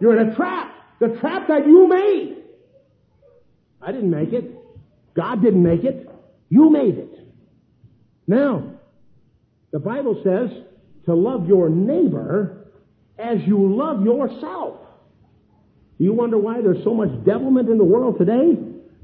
You're 0.00 0.20
in 0.20 0.28
a 0.30 0.34
trap. 0.34 0.70
The 1.00 1.08
trap 1.20 1.48
that 1.48 1.66
you 1.66 1.88
made. 1.88 2.36
I 3.80 3.92
didn't 3.92 4.10
make 4.10 4.32
it. 4.32 4.50
God 5.14 5.42
didn't 5.42 5.62
make 5.62 5.84
it. 5.84 6.08
You 6.50 6.70
made 6.70 6.98
it. 6.98 7.18
Now, 8.26 8.74
the 9.72 9.78
Bible 9.78 10.20
says 10.24 10.50
to 11.06 11.14
love 11.14 11.46
your 11.48 11.68
neighbor 11.68 12.66
as 13.18 13.38
you 13.46 13.74
love 13.74 14.04
yourself. 14.04 14.80
Do 15.98 16.04
you 16.04 16.12
wonder 16.12 16.38
why 16.38 16.60
there's 16.60 16.82
so 16.84 16.94
much 16.94 17.10
devilment 17.24 17.68
in 17.68 17.78
the 17.78 17.84
world 17.84 18.18
today? 18.18 18.58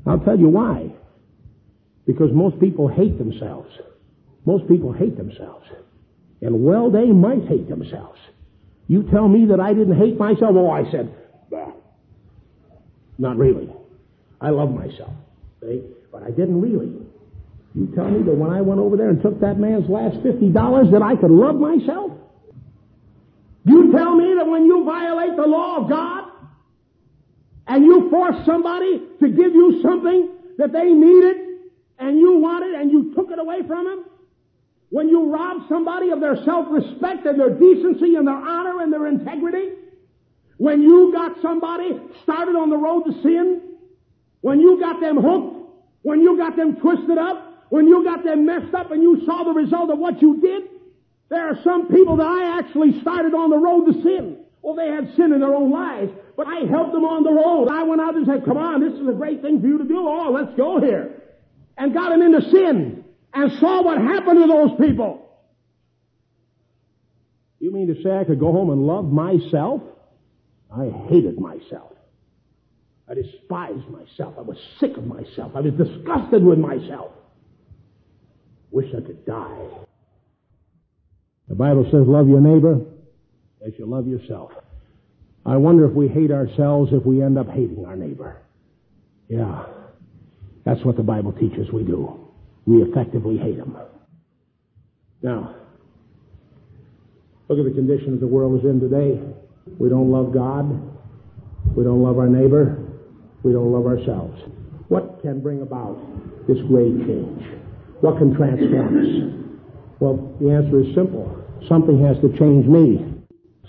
I'll 0.06 0.20
tell 0.20 0.38
you 0.38 0.48
why. 0.48 0.92
Because 2.10 2.32
most 2.32 2.58
people 2.58 2.88
hate 2.88 3.18
themselves. 3.18 3.70
Most 4.44 4.66
people 4.66 4.92
hate 4.92 5.16
themselves. 5.16 5.64
And 6.42 6.64
well, 6.64 6.90
they 6.90 7.06
might 7.06 7.46
hate 7.46 7.68
themselves. 7.68 8.18
You 8.88 9.04
tell 9.04 9.28
me 9.28 9.46
that 9.46 9.60
I 9.60 9.74
didn't 9.74 9.96
hate 9.96 10.18
myself? 10.18 10.50
Oh, 10.56 10.68
I 10.68 10.90
said, 10.90 11.14
bah. 11.48 11.70
not 13.16 13.36
really. 13.36 13.72
I 14.40 14.50
love 14.50 14.74
myself. 14.74 15.12
See? 15.62 15.82
But 16.10 16.24
I 16.24 16.30
didn't 16.30 16.60
really. 16.60 16.90
You 17.76 17.92
tell 17.94 18.10
me 18.10 18.24
that 18.24 18.34
when 18.34 18.50
I 18.50 18.60
went 18.60 18.80
over 18.80 18.96
there 18.96 19.10
and 19.10 19.22
took 19.22 19.38
that 19.42 19.60
man's 19.60 19.88
last 19.88 20.16
$50 20.16 20.90
that 20.90 21.02
I 21.02 21.14
could 21.14 21.30
love 21.30 21.54
myself? 21.54 22.10
You 23.66 23.92
tell 23.92 24.16
me 24.16 24.34
that 24.36 24.48
when 24.48 24.64
you 24.64 24.84
violate 24.84 25.36
the 25.36 25.46
law 25.46 25.76
of 25.76 25.88
God 25.88 26.24
and 27.68 27.84
you 27.84 28.10
force 28.10 28.44
somebody 28.44 29.00
to 29.20 29.28
give 29.28 29.54
you 29.54 29.80
something 29.80 30.30
that 30.58 30.72
they 30.72 30.92
needed 30.92 31.49
and 32.00 32.18
you 32.18 32.38
wanted 32.38 32.74
and 32.74 32.90
you 32.90 33.14
took 33.14 33.30
it 33.30 33.38
away 33.38 33.62
from 33.66 33.84
them? 33.84 34.04
When 34.88 35.08
you 35.08 35.32
rob 35.32 35.68
somebody 35.68 36.10
of 36.10 36.20
their 36.20 36.42
self-respect 36.44 37.24
and 37.26 37.38
their 37.38 37.50
decency 37.50 38.16
and 38.16 38.26
their 38.26 38.34
honor 38.34 38.82
and 38.82 38.92
their 38.92 39.06
integrity? 39.06 39.76
When 40.56 40.82
you 40.82 41.12
got 41.12 41.40
somebody 41.40 42.00
started 42.24 42.56
on 42.56 42.70
the 42.70 42.76
road 42.76 43.04
to 43.04 43.12
sin? 43.22 43.62
When 44.40 44.60
you 44.60 44.80
got 44.80 45.00
them 45.00 45.16
hooked? 45.16 45.70
When 46.02 46.20
you 46.20 46.36
got 46.36 46.56
them 46.56 46.76
twisted 46.76 47.18
up? 47.18 47.50
when 47.70 47.86
you 47.86 48.04
got 48.04 48.22
them 48.22 48.44
messed 48.44 48.74
up 48.74 48.90
and 48.90 49.02
you 49.02 49.24
saw 49.24 49.44
the 49.44 49.52
result 49.52 49.90
of 49.90 49.98
what 49.98 50.20
you 50.20 50.40
did, 50.40 50.64
there 51.30 51.48
are 51.48 51.58
some 51.64 51.86
people 51.86 52.16
that 52.16 52.26
I 52.26 52.58
actually 52.58 53.00
started 53.00 53.32
on 53.32 53.50
the 53.50 53.56
road 53.56 53.86
to 53.86 54.02
sin. 54.02 54.38
Well, 54.60 54.74
they 54.74 54.88
had 54.88 55.14
sin 55.16 55.32
in 55.32 55.40
their 55.40 55.54
own 55.54 55.70
lives, 55.70 56.10
but 56.36 56.46
I 56.46 56.66
helped 56.68 56.92
them 56.92 57.04
on 57.04 57.22
the 57.22 57.32
road. 57.32 57.68
I 57.70 57.84
went 57.84 58.00
out 58.00 58.16
and 58.16 58.26
said, 58.26 58.44
come 58.44 58.58
on, 58.58 58.80
this 58.80 58.92
is 59.00 59.08
a 59.08 59.12
great 59.12 59.40
thing 59.40 59.60
for 59.60 59.66
you 59.66 59.78
to 59.78 59.84
do. 59.84 60.06
Oh, 60.06 60.30
let's 60.32 60.54
go 60.56 60.80
here. 60.80 61.19
And 61.80 61.94
got 61.94 62.12
him 62.12 62.20
into 62.20 62.42
sin 62.50 63.04
and 63.32 63.52
saw 63.58 63.82
what 63.82 63.96
happened 63.96 64.42
to 64.42 64.46
those 64.46 64.78
people. 64.78 65.26
You 67.58 67.72
mean 67.72 67.86
to 67.86 68.02
say 68.02 68.10
I 68.18 68.24
could 68.24 68.38
go 68.38 68.52
home 68.52 68.68
and 68.68 68.86
love 68.86 69.06
myself? 69.06 69.80
I 70.70 70.90
hated 71.08 71.40
myself. 71.40 71.92
I 73.08 73.14
despised 73.14 73.88
myself. 73.88 74.34
I 74.36 74.42
was 74.42 74.58
sick 74.78 74.94
of 74.98 75.06
myself. 75.06 75.52
I 75.56 75.60
was 75.60 75.72
disgusted 75.72 76.44
with 76.44 76.58
myself. 76.58 77.12
Wish 78.70 78.88
I 78.94 79.00
could 79.00 79.24
die. 79.24 79.68
The 81.48 81.54
Bible 81.54 81.84
says, 81.84 82.02
love 82.06 82.28
your 82.28 82.42
neighbor 82.42 82.78
as 83.66 83.72
you 83.78 83.86
love 83.86 84.06
yourself. 84.06 84.52
I 85.46 85.56
wonder 85.56 85.86
if 85.86 85.92
we 85.94 86.08
hate 86.08 86.30
ourselves 86.30 86.92
if 86.92 87.06
we 87.06 87.22
end 87.22 87.38
up 87.38 87.48
hating 87.48 87.86
our 87.86 87.96
neighbor. 87.96 88.36
Yeah. 89.28 89.64
That's 90.70 90.84
what 90.84 90.96
the 90.96 91.02
Bible 91.02 91.32
teaches 91.32 91.72
we 91.72 91.82
do. 91.82 92.30
We 92.64 92.80
effectively 92.80 93.36
hate 93.36 93.56
them. 93.56 93.76
Now, 95.20 95.56
look 97.48 97.58
at 97.58 97.64
the 97.64 97.74
condition 97.74 98.12
that 98.12 98.20
the 98.20 98.28
world 98.28 98.56
is 98.60 98.64
in 98.64 98.78
today. 98.78 99.20
We 99.80 99.88
don't 99.88 100.12
love 100.12 100.32
God. 100.32 100.70
We 101.74 101.82
don't 101.82 102.04
love 102.04 102.18
our 102.18 102.28
neighbor. 102.28 102.86
We 103.42 103.52
don't 103.52 103.72
love 103.72 103.84
ourselves. 103.84 104.40
What 104.86 105.20
can 105.22 105.40
bring 105.40 105.62
about 105.62 105.98
this 106.46 106.58
great 106.68 106.94
change? 106.98 107.42
What 108.00 108.18
can 108.18 108.32
transform 108.36 108.94
us? 108.94 109.98
Well, 109.98 110.36
the 110.40 110.52
answer 110.52 110.82
is 110.82 110.94
simple. 110.94 111.36
Something 111.68 112.00
has 112.06 112.16
to 112.20 112.28
change 112.38 112.66
me. 112.66 113.12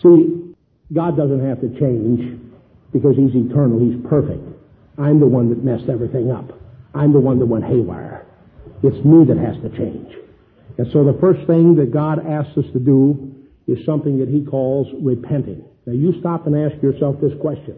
See, 0.03 0.53
God 0.93 1.17
doesn't 1.17 1.43
have 1.43 1.61
to 1.61 1.79
change 1.79 2.39
because 2.93 3.15
He's 3.15 3.33
eternal. 3.33 3.79
He's 3.79 3.97
perfect. 4.07 4.43
I'm 4.99 5.19
the 5.19 5.25
one 5.25 5.49
that 5.49 5.63
messed 5.63 5.89
everything 5.89 6.29
up. 6.29 6.60
I'm 6.93 7.13
the 7.13 7.19
one 7.19 7.39
that 7.39 7.45
went 7.45 7.65
haywire. 7.65 8.25
It's 8.83 9.05
me 9.05 9.25
that 9.25 9.37
has 9.37 9.55
to 9.63 9.69
change. 9.77 10.13
And 10.77 10.91
so 10.91 11.03
the 11.03 11.17
first 11.19 11.45
thing 11.47 11.75
that 11.75 11.91
God 11.91 12.25
asks 12.25 12.57
us 12.57 12.65
to 12.73 12.79
do 12.79 13.35
is 13.67 13.85
something 13.85 14.19
that 14.19 14.29
He 14.29 14.43
calls 14.43 14.87
repenting. 15.01 15.63
Now 15.85 15.93
you 15.93 16.19
stop 16.19 16.47
and 16.47 16.55
ask 16.55 16.81
yourself 16.81 17.21
this 17.21 17.33
question. 17.39 17.77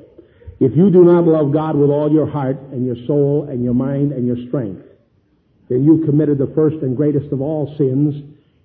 If 0.59 0.75
you 0.77 0.89
do 0.89 1.03
not 1.03 1.25
love 1.25 1.51
God 1.51 1.75
with 1.75 1.89
all 1.89 2.11
your 2.11 2.29
heart 2.29 2.57
and 2.71 2.85
your 2.85 2.95
soul 3.07 3.47
and 3.49 3.63
your 3.63 3.73
mind 3.73 4.13
and 4.13 4.25
your 4.25 4.37
strength, 4.47 4.85
then 5.69 5.83
you 5.83 6.05
committed 6.05 6.37
the 6.37 6.51
first 6.55 6.77
and 6.77 6.95
greatest 6.95 7.31
of 7.31 7.41
all 7.41 7.75
sins, 7.77 8.15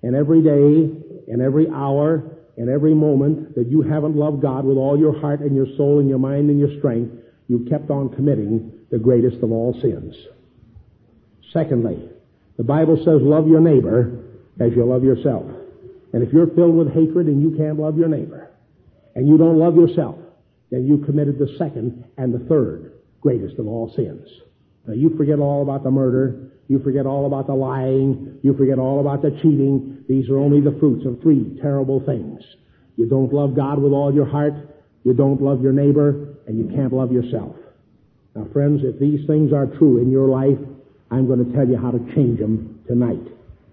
and 0.01 0.15
every 0.15 0.41
day, 0.41 0.95
and 1.27 1.41
every 1.41 1.67
hour, 1.69 2.23
and 2.57 2.69
every 2.69 2.93
moment 2.93 3.55
that 3.55 3.67
you 3.67 3.81
haven't 3.81 4.15
loved 4.15 4.41
God 4.41 4.65
with 4.65 4.77
all 4.77 4.97
your 4.97 5.17
heart 5.19 5.41
and 5.41 5.55
your 5.55 5.67
soul 5.77 5.99
and 5.99 6.09
your 6.09 6.19
mind 6.19 6.49
and 6.49 6.59
your 6.59 6.77
strength, 6.79 7.13
you 7.47 7.65
kept 7.69 7.89
on 7.89 8.09
committing 8.09 8.71
the 8.91 8.99
greatest 8.99 9.37
of 9.43 9.51
all 9.51 9.73
sins. 9.81 10.15
Secondly, 11.53 12.09
the 12.57 12.63
Bible 12.63 12.97
says 12.97 13.21
love 13.21 13.47
your 13.47 13.61
neighbor 13.61 14.23
as 14.59 14.71
you 14.75 14.85
love 14.85 15.03
yourself. 15.03 15.45
And 16.13 16.23
if 16.23 16.33
you're 16.33 16.47
filled 16.47 16.75
with 16.75 16.93
hatred 16.93 17.27
and 17.27 17.41
you 17.41 17.57
can't 17.57 17.79
love 17.79 17.97
your 17.97 18.07
neighbor, 18.07 18.49
and 19.15 19.27
you 19.27 19.37
don't 19.37 19.57
love 19.57 19.75
yourself, 19.75 20.17
then 20.71 20.85
you 20.85 20.99
committed 20.99 21.39
the 21.39 21.55
second 21.57 22.03
and 22.17 22.33
the 22.33 22.47
third 22.47 22.93
greatest 23.21 23.59
of 23.59 23.67
all 23.67 23.91
sins. 23.95 24.27
Now 24.85 24.93
you 24.93 25.15
forget 25.17 25.39
all 25.39 25.61
about 25.61 25.83
the 25.83 25.91
murder, 25.91 26.49
you 26.69 26.79
forget 26.79 27.07
all 27.07 27.25
about 27.25 27.47
the 27.47 27.55
lying. 27.55 28.39
You 28.43 28.53
forget 28.55 28.77
all 28.77 29.01
about 29.01 29.23
the 29.23 29.31
cheating. 29.41 30.05
These 30.07 30.29
are 30.29 30.37
only 30.37 30.61
the 30.61 30.77
fruits 30.79 31.05
of 31.05 31.19
three 31.21 31.57
terrible 31.61 31.99
things. 32.05 32.41
You 32.95 33.09
don't 33.09 33.33
love 33.33 33.55
God 33.55 33.79
with 33.79 33.91
all 33.91 34.13
your 34.13 34.25
heart. 34.25 34.53
You 35.03 35.13
don't 35.13 35.41
love 35.41 35.63
your 35.63 35.73
neighbor 35.73 36.35
and 36.47 36.59
you 36.59 36.75
can't 36.75 36.93
love 36.93 37.11
yourself. 37.11 37.55
Now 38.35 38.45
friends, 38.53 38.81
if 38.83 38.99
these 38.99 39.25
things 39.25 39.51
are 39.51 39.65
true 39.65 39.97
in 39.97 40.11
your 40.11 40.27
life, 40.27 40.59
I'm 41.11 41.27
going 41.27 41.43
to 41.43 41.51
tell 41.55 41.67
you 41.67 41.77
how 41.77 41.91
to 41.91 41.99
change 42.13 42.39
them 42.39 42.81
tonight. 42.87 43.21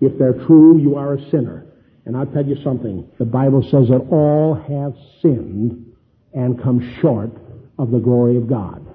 If 0.01 0.19
they're 0.19 0.47
true, 0.47 0.79
you 0.79 0.97
are 0.97 1.15
a 1.15 1.31
sinner. 1.31 1.67
And 2.05 2.17
I'll 2.17 2.27
tell 2.27 2.45
you 2.45 2.57
something. 2.63 3.09
The 3.19 3.25
Bible 3.25 3.63
says 3.63 3.89
that 3.89 4.07
all 4.11 4.55
have 4.55 4.95
sinned 5.21 5.93
and 6.33 6.63
come 6.63 6.99
short 7.01 7.31
of 7.79 7.91
the 7.91 7.99
glory 7.99 8.37
of 8.37 8.49
God. 8.49 8.87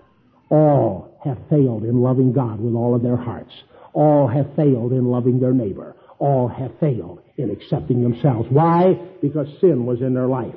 All 0.49 1.17
have 1.23 1.37
failed 1.49 1.83
in 1.83 2.01
loving 2.01 2.33
God 2.33 2.59
with 2.59 2.73
all 2.73 2.95
of 2.95 3.03
their 3.03 3.17
hearts. 3.17 3.51
All 3.93 4.27
have 4.27 4.55
failed 4.55 4.91
in 4.93 5.05
loving 5.05 5.39
their 5.39 5.53
neighbor. 5.53 5.95
All 6.19 6.47
have 6.47 6.71
failed 6.79 7.21
in 7.37 7.49
accepting 7.49 8.01
themselves. 8.01 8.47
Why? 8.49 8.93
Because 9.21 9.47
sin 9.59 9.85
was 9.85 10.01
in 10.01 10.13
their 10.13 10.27
life. 10.27 10.55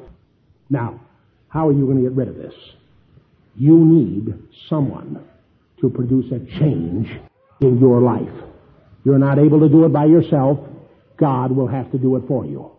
Now, 0.70 1.00
how 1.48 1.68
are 1.68 1.72
you 1.72 1.84
going 1.86 1.98
to 1.98 2.02
get 2.02 2.12
rid 2.12 2.28
of 2.28 2.36
this? 2.36 2.54
You 3.56 3.78
need 3.78 4.34
someone 4.68 5.24
to 5.80 5.90
produce 5.90 6.32
a 6.32 6.38
change 6.58 7.08
in 7.60 7.78
your 7.78 8.00
life. 8.00 8.32
You're 9.04 9.18
not 9.18 9.38
able 9.38 9.60
to 9.60 9.68
do 9.68 9.84
it 9.84 9.92
by 9.92 10.06
yourself. 10.06 10.58
God 11.16 11.52
will 11.52 11.68
have 11.68 11.90
to 11.92 11.98
do 11.98 12.16
it 12.16 12.24
for 12.26 12.44
you. 12.44 12.70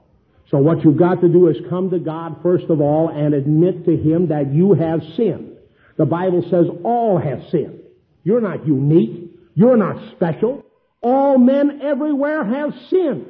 So 0.51 0.57
what 0.57 0.83
you've 0.83 0.97
got 0.97 1.21
to 1.21 1.29
do 1.29 1.47
is 1.47 1.57
come 1.69 1.89
to 1.89 1.99
God 1.99 2.38
first 2.43 2.65
of 2.69 2.81
all 2.81 3.09
and 3.09 3.33
admit 3.33 3.85
to 3.85 3.97
Him 3.97 4.27
that 4.27 4.53
you 4.53 4.73
have 4.73 5.01
sinned. 5.15 5.57
The 5.97 6.05
Bible 6.05 6.43
says 6.49 6.67
all 6.83 7.17
have 7.17 7.41
sinned. 7.51 7.79
You're 8.23 8.41
not 8.41 8.67
unique. 8.67 9.31
You're 9.55 9.77
not 9.77 10.11
special. 10.15 10.65
All 11.01 11.38
men 11.38 11.81
everywhere 11.81 12.43
have 12.43 12.73
sinned. 12.89 13.27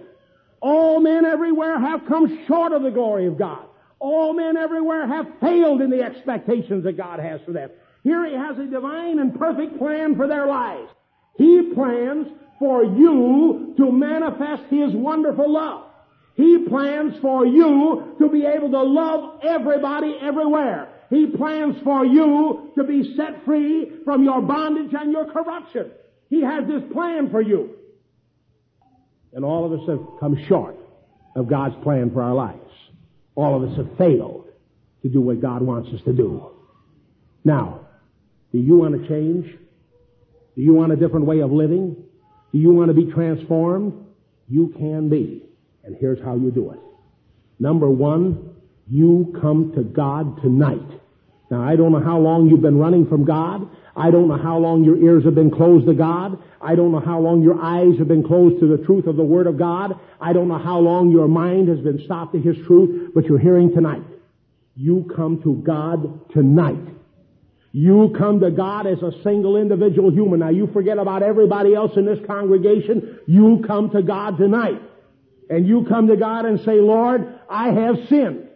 All 0.62 0.99
men 0.99 1.25
everywhere 1.25 1.79
have 1.79 2.08
come 2.08 2.45
short 2.47 2.71
of 2.71 2.81
the 2.81 2.89
glory 2.89 3.27
of 3.27 3.38
God. 3.38 3.65
All 3.99 4.34
men 4.34 4.58
everywhere 4.58 5.08
have 5.08 5.27
failed 5.39 5.81
in 5.81 5.89
the 5.89 6.01
expectations 6.01 6.84
that 6.86 6.97
God 6.97 7.19
has 7.19 7.41
for 7.45 7.51
them. 7.51 7.69
Here 8.03 8.25
He 8.25 8.34
has 8.34 8.58
a 8.58 8.65
divine 8.65 9.19
and 9.19 9.38
perfect 9.38 9.77
plan 9.77 10.15
for 10.15 10.27
their 10.27 10.47
lives. 10.47 10.89
He 11.38 11.71
plans 11.74 12.28
for 12.60 12.84
you 12.84 13.74
to 13.78 13.91
manifest 13.91 14.63
His 14.69 14.93
wonderful 14.93 15.52
love. 15.52 15.84
He 16.36 16.65
plans 16.69 17.15
for 17.21 17.45
you 17.45 18.15
to 18.19 18.30
be 18.30 18.45
able 18.45 18.69
to 18.71 18.84
love 18.84 19.41
everybody 19.43 20.15
everywhere. 20.21 20.89
He 21.10 21.28
plans 21.28 21.76
for 21.84 22.06
you 22.06 22.71
to 22.76 22.84
be 22.84 23.15
set 23.15 23.45
free 23.45 23.91
from 24.04 24.24
your 24.24 24.41
bondage 24.41 24.93
and 24.93 25.12
your 25.12 25.32
corruption. 25.32 25.91
He 26.30 26.41
has 26.41 26.65
this 26.67 26.84
plan 26.91 27.30
for 27.30 27.41
you. 27.41 27.76
And 29.34 29.45
all 29.45 29.65
of 29.65 29.80
us 29.80 29.88
have 29.88 30.19
come 30.19 30.38
short 30.48 30.78
of 31.36 31.48
God's 31.48 31.76
plan 31.84 32.12
for 32.12 32.21
our 32.21 32.34
lives. 32.34 32.60
All 33.36 33.62
of 33.62 33.69
us 33.69 33.78
have 33.78 33.98
failed 33.98 34.48
to 35.04 35.10
do 35.10 35.21
what 35.21 35.41
God 35.41 35.62
wants 35.62 35.89
us 35.93 36.02
to 36.06 36.13
do. 36.13 36.52
Now, 37.43 37.82
Do 38.56 38.62
you 38.62 38.78
want 38.78 39.02
to 39.02 39.06
change? 39.10 39.54
Do 40.56 40.62
you 40.62 40.74
want 40.74 40.91
a 40.91 40.96
different 40.96 41.26
way 41.26 41.39
of 41.39 41.52
living? 41.52 41.96
Do 42.52 42.60
you 42.60 42.72
want 42.72 42.88
to 42.88 42.94
be 42.94 43.12
transformed? 43.12 43.94
You 44.48 44.74
can 44.78 45.10
be. 45.10 45.44
And 45.84 45.96
here's 46.00 46.24
how 46.24 46.36
you 46.36 46.52
do 46.52 46.72
it. 46.72 46.80
Number 47.60 47.89
one, 47.89 48.56
you 48.88 49.36
come 49.41 49.74
to 49.76 49.84
God 49.84 50.41
tonight. 50.41 51.02
Now, 51.50 51.62
I 51.68 51.76
don't 51.76 51.91
know 51.91 52.04
how 52.04 52.20
long 52.20 52.50
you've 52.50 52.62
been 52.62 52.78
running 52.78 53.08
from 53.08 53.26
God. 53.26 53.70
I 53.96 54.12
don't 54.12 54.28
know 54.28 54.38
how 54.38 54.58
long 54.58 54.84
your 54.84 54.98
ears 54.98 55.24
have 55.26 55.36
been 55.36 55.52
closed 55.52 55.86
to 55.88 55.94
God. 55.94 56.41
I 56.62 56.76
don't 56.76 56.91
know 56.91 57.00
how 57.00 57.20
long 57.20 57.44
your 57.44 57.60
eyes 57.62 57.98
have 58.00 58.08
been 58.08 58.24
closed 58.24 58.60
to 58.60 58.68
the 58.68 58.84
truth 58.84 59.08
of 59.08 59.15
the 59.15 59.24
Word 59.24 59.48
of 59.48 59.58
God. 59.58 60.00
I 60.20 60.34
don't 60.34 60.48
know 60.48 60.58
how 60.58 60.80
long 60.80 61.12
your 61.12 61.28
mind 61.28 61.70
has 61.70 61.80
been 61.80 62.04
stopped 62.04 62.34
to 62.34 62.39
His 62.39 62.58
truth, 62.65 63.12
but 63.13 63.26
you're 63.26 63.39
hearing 63.39 63.74
tonight. 63.74 64.04
You 64.76 65.10
come 65.15 65.41
to 65.44 65.56
God 65.56 66.32
tonight. 66.32 66.94
You 67.77 68.13
come 68.17 68.39
to 68.39 68.51
God 68.51 68.88
as 68.88 69.01
a 69.01 69.11
single 69.21 69.57
individual 69.57 70.09
human. 70.09 70.39
Now 70.39 70.47
you 70.47 70.67
forget 70.71 70.97
about 70.97 71.23
everybody 71.23 71.75
else 71.75 71.91
in 71.97 72.05
this 72.05 72.19
congregation. 72.25 73.19
You 73.27 73.65
come 73.67 73.89
to 73.89 74.01
God 74.01 74.38
tonight. 74.38 74.81
And 75.49 75.67
you 75.67 75.83
come 75.83 76.07
to 76.07 76.15
God 76.15 76.45
and 76.45 76.61
say, 76.61 76.79
Lord, 76.79 77.38
I 77.49 77.73
have 77.73 77.97
sinned. 78.07 78.47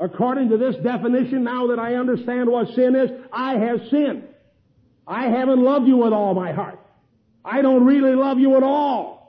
According 0.00 0.48
to 0.48 0.56
this 0.56 0.74
definition, 0.82 1.44
now 1.44 1.68
that 1.68 1.78
I 1.78 1.94
understand 1.94 2.50
what 2.50 2.74
sin 2.74 2.96
is, 2.96 3.10
I 3.32 3.56
have 3.56 3.82
sinned. 3.88 4.24
I 5.06 5.28
haven't 5.28 5.62
loved 5.62 5.86
you 5.86 5.98
with 5.98 6.12
all 6.12 6.34
my 6.34 6.50
heart. 6.50 6.80
I 7.44 7.62
don't 7.62 7.84
really 7.86 8.16
love 8.16 8.40
you 8.40 8.56
at 8.56 8.64
all. 8.64 9.19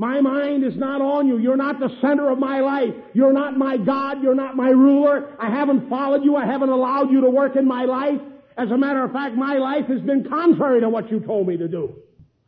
My 0.00 0.22
mind 0.22 0.64
is 0.64 0.78
not 0.78 1.02
on 1.02 1.28
you. 1.28 1.36
You're 1.36 1.58
not 1.58 1.78
the 1.78 1.90
center 2.00 2.30
of 2.30 2.38
my 2.38 2.60
life. 2.60 2.94
You're 3.12 3.34
not 3.34 3.58
my 3.58 3.76
God. 3.76 4.22
You're 4.22 4.34
not 4.34 4.56
my 4.56 4.70
ruler. 4.70 5.36
I 5.38 5.50
haven't 5.50 5.90
followed 5.90 6.24
you. 6.24 6.36
I 6.36 6.46
haven't 6.46 6.70
allowed 6.70 7.10
you 7.10 7.20
to 7.20 7.28
work 7.28 7.54
in 7.54 7.68
my 7.68 7.84
life. 7.84 8.18
As 8.56 8.70
a 8.70 8.78
matter 8.78 9.04
of 9.04 9.12
fact, 9.12 9.34
my 9.34 9.58
life 9.58 9.84
has 9.88 10.00
been 10.00 10.26
contrary 10.26 10.80
to 10.80 10.88
what 10.88 11.10
you 11.10 11.20
told 11.20 11.46
me 11.46 11.58
to 11.58 11.68
do. 11.68 11.96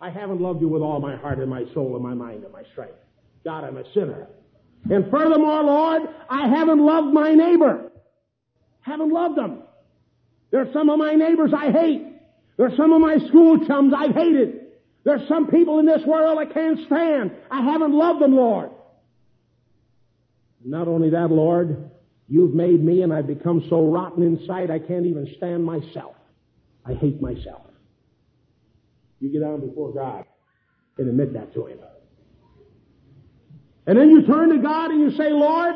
I 0.01 0.09
haven't 0.09 0.41
loved 0.41 0.63
you 0.63 0.69
with 0.69 0.81
all 0.81 0.99
my 0.99 1.15
heart 1.15 1.41
and 1.41 1.51
my 1.51 1.67
soul 1.75 1.95
and 1.95 2.03
my 2.03 2.15
mind 2.15 2.43
and 2.43 2.55
my 2.55 2.63
strength. 2.73 2.97
God, 3.45 3.65
I'm 3.65 3.77
a 3.77 3.85
sinner. 3.93 4.29
And 4.91 5.11
furthermore, 5.11 5.63
Lord, 5.63 6.03
I 6.31 6.49
haven't 6.49 6.81
loved 6.81 7.13
my 7.13 7.35
neighbor. 7.35 7.93
Haven't 8.81 9.13
loved 9.13 9.37
them. 9.37 9.65
There's 10.53 10.73
some 10.73 10.89
of 10.89 10.99
my 10.99 11.17
neighbors 11.17 11.53
I 11.55 11.71
hate. 11.71 12.15
There's 12.57 12.79
some 12.79 12.95
of 12.95 13.03
my 13.03 13.19
school 13.29 13.67
chums 13.67 13.93
I've 13.95 14.15
hated. 14.15 14.62
There's 15.05 15.27
some 15.29 15.49
people 15.49 15.79
in 15.81 15.87
this 15.87 16.03
world 16.07 16.39
I 16.39 16.47
can't 16.47 16.79
stand. 16.87 17.33
I 17.51 17.63
haven't 17.63 17.93
loved 17.93 18.21
them, 18.21 18.37
Lord. 18.37 18.71
Not 20.65 20.87
only 20.87 21.11
that, 21.11 21.31
Lord, 21.31 21.91
you've 22.29 22.55
made 22.55 22.83
me 22.83 23.03
and 23.03 23.13
I've 23.13 23.27
become 23.27 23.67
so 23.69 23.85
rotten 23.91 24.23
inside 24.23 24.71
I 24.71 24.79
can't 24.79 25.07
even 25.07 25.33
stand 25.37 25.65
myself. 25.65 26.15
I 26.85 26.95
hate 26.95 27.21
myself. 27.21 27.63
You 29.21 29.31
get 29.31 29.41
down 29.41 29.61
before 29.61 29.93
God 29.93 30.25
and 30.99 31.09
admit 31.09 31.33
that 31.35 31.53
to 31.55 31.67
Him. 31.67 31.79
And 33.87 33.99
then 33.99 34.11
you 34.11 34.25
turn 34.27 34.51
to 34.51 34.59
God 34.59 34.91
and 34.93 35.01
you 35.01 35.17
say, 35.17 35.31
Lord, 35.31 35.75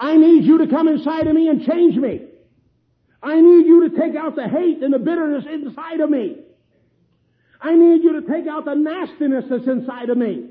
I 0.00 0.16
need 0.16 0.44
you 0.44 0.58
to 0.58 0.66
come 0.66 0.88
inside 0.88 1.26
of 1.26 1.34
me 1.34 1.48
and 1.48 1.66
change 1.66 1.96
me. 1.96 2.22
I 3.22 3.40
need 3.40 3.66
you 3.66 3.88
to 3.88 3.98
take 3.98 4.16
out 4.16 4.36
the 4.36 4.48
hate 4.48 4.82
and 4.82 4.92
the 4.92 4.98
bitterness 4.98 5.44
inside 5.50 6.00
of 6.00 6.10
me. 6.10 6.43
I 7.64 7.74
need 7.74 8.04
you 8.04 8.20
to 8.20 8.28
take 8.30 8.46
out 8.46 8.66
the 8.66 8.74
nastiness 8.74 9.46
that's 9.48 9.66
inside 9.66 10.10
of 10.10 10.18
me. 10.18 10.50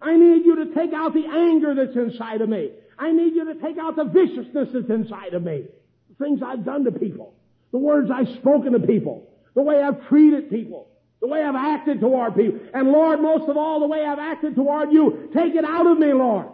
I 0.00 0.16
need 0.16 0.44
you 0.46 0.64
to 0.64 0.72
take 0.72 0.92
out 0.92 1.12
the 1.12 1.26
anger 1.26 1.74
that's 1.74 1.96
inside 1.96 2.40
of 2.40 2.48
me. 2.48 2.70
I 2.96 3.10
need 3.10 3.34
you 3.34 3.46
to 3.46 3.54
take 3.60 3.78
out 3.78 3.96
the 3.96 4.04
viciousness 4.04 4.68
that's 4.72 4.88
inside 4.88 5.34
of 5.34 5.42
me. 5.42 5.64
The 6.08 6.24
things 6.24 6.40
I've 6.40 6.64
done 6.64 6.84
to 6.84 6.92
people. 6.92 7.34
The 7.72 7.78
words 7.78 8.12
I've 8.14 8.28
spoken 8.36 8.74
to 8.74 8.78
people. 8.78 9.28
The 9.56 9.62
way 9.62 9.82
I've 9.82 10.06
treated 10.06 10.50
people. 10.50 10.88
The 11.20 11.26
way 11.26 11.42
I've 11.42 11.56
acted 11.56 12.00
toward 12.00 12.36
people. 12.36 12.60
And 12.72 12.92
Lord, 12.92 13.20
most 13.20 13.48
of 13.48 13.56
all, 13.56 13.80
the 13.80 13.88
way 13.88 14.06
I've 14.06 14.20
acted 14.20 14.54
toward 14.54 14.92
you. 14.92 15.30
Take 15.34 15.56
it 15.56 15.64
out 15.64 15.88
of 15.88 15.98
me, 15.98 16.12
Lord. 16.12 16.46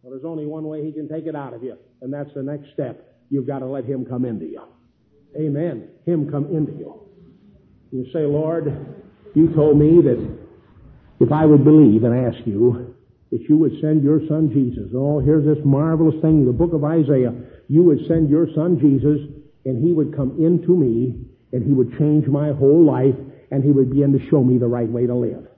Well, 0.00 0.10
there's 0.10 0.24
only 0.24 0.46
one 0.46 0.64
way 0.64 0.82
He 0.82 0.92
can 0.92 1.06
take 1.06 1.26
it 1.26 1.36
out 1.36 1.52
of 1.52 1.62
you. 1.62 1.76
And 2.00 2.10
that's 2.10 2.32
the 2.32 2.42
next 2.42 2.72
step. 2.72 3.06
You've 3.28 3.46
got 3.46 3.58
to 3.58 3.66
let 3.66 3.84
Him 3.84 4.06
come 4.06 4.24
into 4.24 4.46
you. 4.46 4.62
Amen. 5.38 5.90
Him 6.06 6.30
come 6.30 6.46
into 6.46 6.72
you. 6.72 7.05
You 7.92 8.06
say, 8.12 8.20
Lord, 8.20 8.96
you 9.34 9.54
told 9.54 9.78
me 9.78 10.02
that 10.02 10.36
if 11.20 11.32
I 11.32 11.46
would 11.46 11.64
believe 11.64 12.04
and 12.04 12.26
ask 12.26 12.46
you 12.46 12.94
that 13.30 13.42
you 13.48 13.56
would 13.56 13.72
send 13.80 14.02
your 14.02 14.20
son 14.28 14.50
Jesus. 14.52 14.90
Oh, 14.94 15.20
here's 15.20 15.44
this 15.44 15.64
marvelous 15.64 16.14
thing, 16.22 16.46
the 16.46 16.52
book 16.52 16.72
of 16.72 16.84
Isaiah. 16.84 17.34
You 17.68 17.82
would 17.84 18.06
send 18.06 18.30
your 18.30 18.46
son 18.54 18.78
Jesus 18.78 19.18
and 19.64 19.84
he 19.84 19.92
would 19.92 20.14
come 20.14 20.36
into 20.38 20.76
me 20.76 21.26
and 21.52 21.64
he 21.64 21.72
would 21.72 21.98
change 21.98 22.26
my 22.26 22.52
whole 22.52 22.84
life 22.84 23.14
and 23.50 23.64
he 23.64 23.72
would 23.72 23.90
begin 23.90 24.12
to 24.12 24.30
show 24.30 24.42
me 24.42 24.58
the 24.58 24.66
right 24.66 24.88
way 24.88 25.06
to 25.06 25.14
live. 25.14 25.48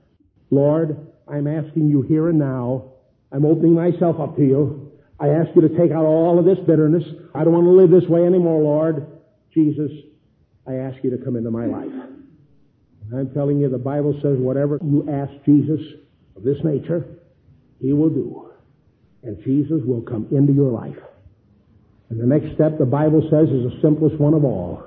Lord, 0.49 1.07
I'm 1.27 1.47
asking 1.47 1.89
you 1.89 2.01
here 2.01 2.29
and 2.29 2.39
now. 2.39 2.93
I'm 3.31 3.45
opening 3.45 3.75
myself 3.75 4.19
up 4.19 4.35
to 4.37 4.41
you. 4.41 4.91
I 5.19 5.29
ask 5.29 5.49
you 5.55 5.61
to 5.61 5.69
take 5.69 5.91
out 5.91 6.05
all 6.05 6.39
of 6.39 6.45
this 6.45 6.57
bitterness. 6.65 7.03
I 7.35 7.43
don't 7.43 7.53
want 7.53 7.65
to 7.65 7.71
live 7.71 7.91
this 7.91 8.09
way 8.09 8.25
anymore, 8.25 8.61
Lord. 8.61 9.05
Jesus, 9.53 9.91
I 10.67 10.75
ask 10.75 11.03
you 11.03 11.11
to 11.11 11.23
come 11.23 11.35
into 11.35 11.51
my 11.51 11.65
life. 11.65 11.91
I'm 13.15 13.33
telling 13.33 13.59
you, 13.59 13.69
the 13.69 13.77
Bible 13.77 14.13
says 14.21 14.37
whatever 14.37 14.79
you 14.83 15.07
ask 15.09 15.31
Jesus 15.45 15.79
of 16.35 16.43
this 16.43 16.57
nature, 16.63 17.05
He 17.81 17.93
will 17.93 18.09
do. 18.09 18.51
And 19.23 19.37
Jesus 19.43 19.81
will 19.85 20.01
come 20.01 20.27
into 20.31 20.53
your 20.53 20.71
life. 20.71 20.97
And 22.09 22.19
the 22.19 22.25
next 22.25 22.55
step, 22.55 22.77
the 22.77 22.85
Bible 22.85 23.21
says, 23.29 23.49
is 23.49 23.65
the 23.65 23.79
simplest 23.81 24.19
one 24.19 24.33
of 24.33 24.43
all. 24.43 24.83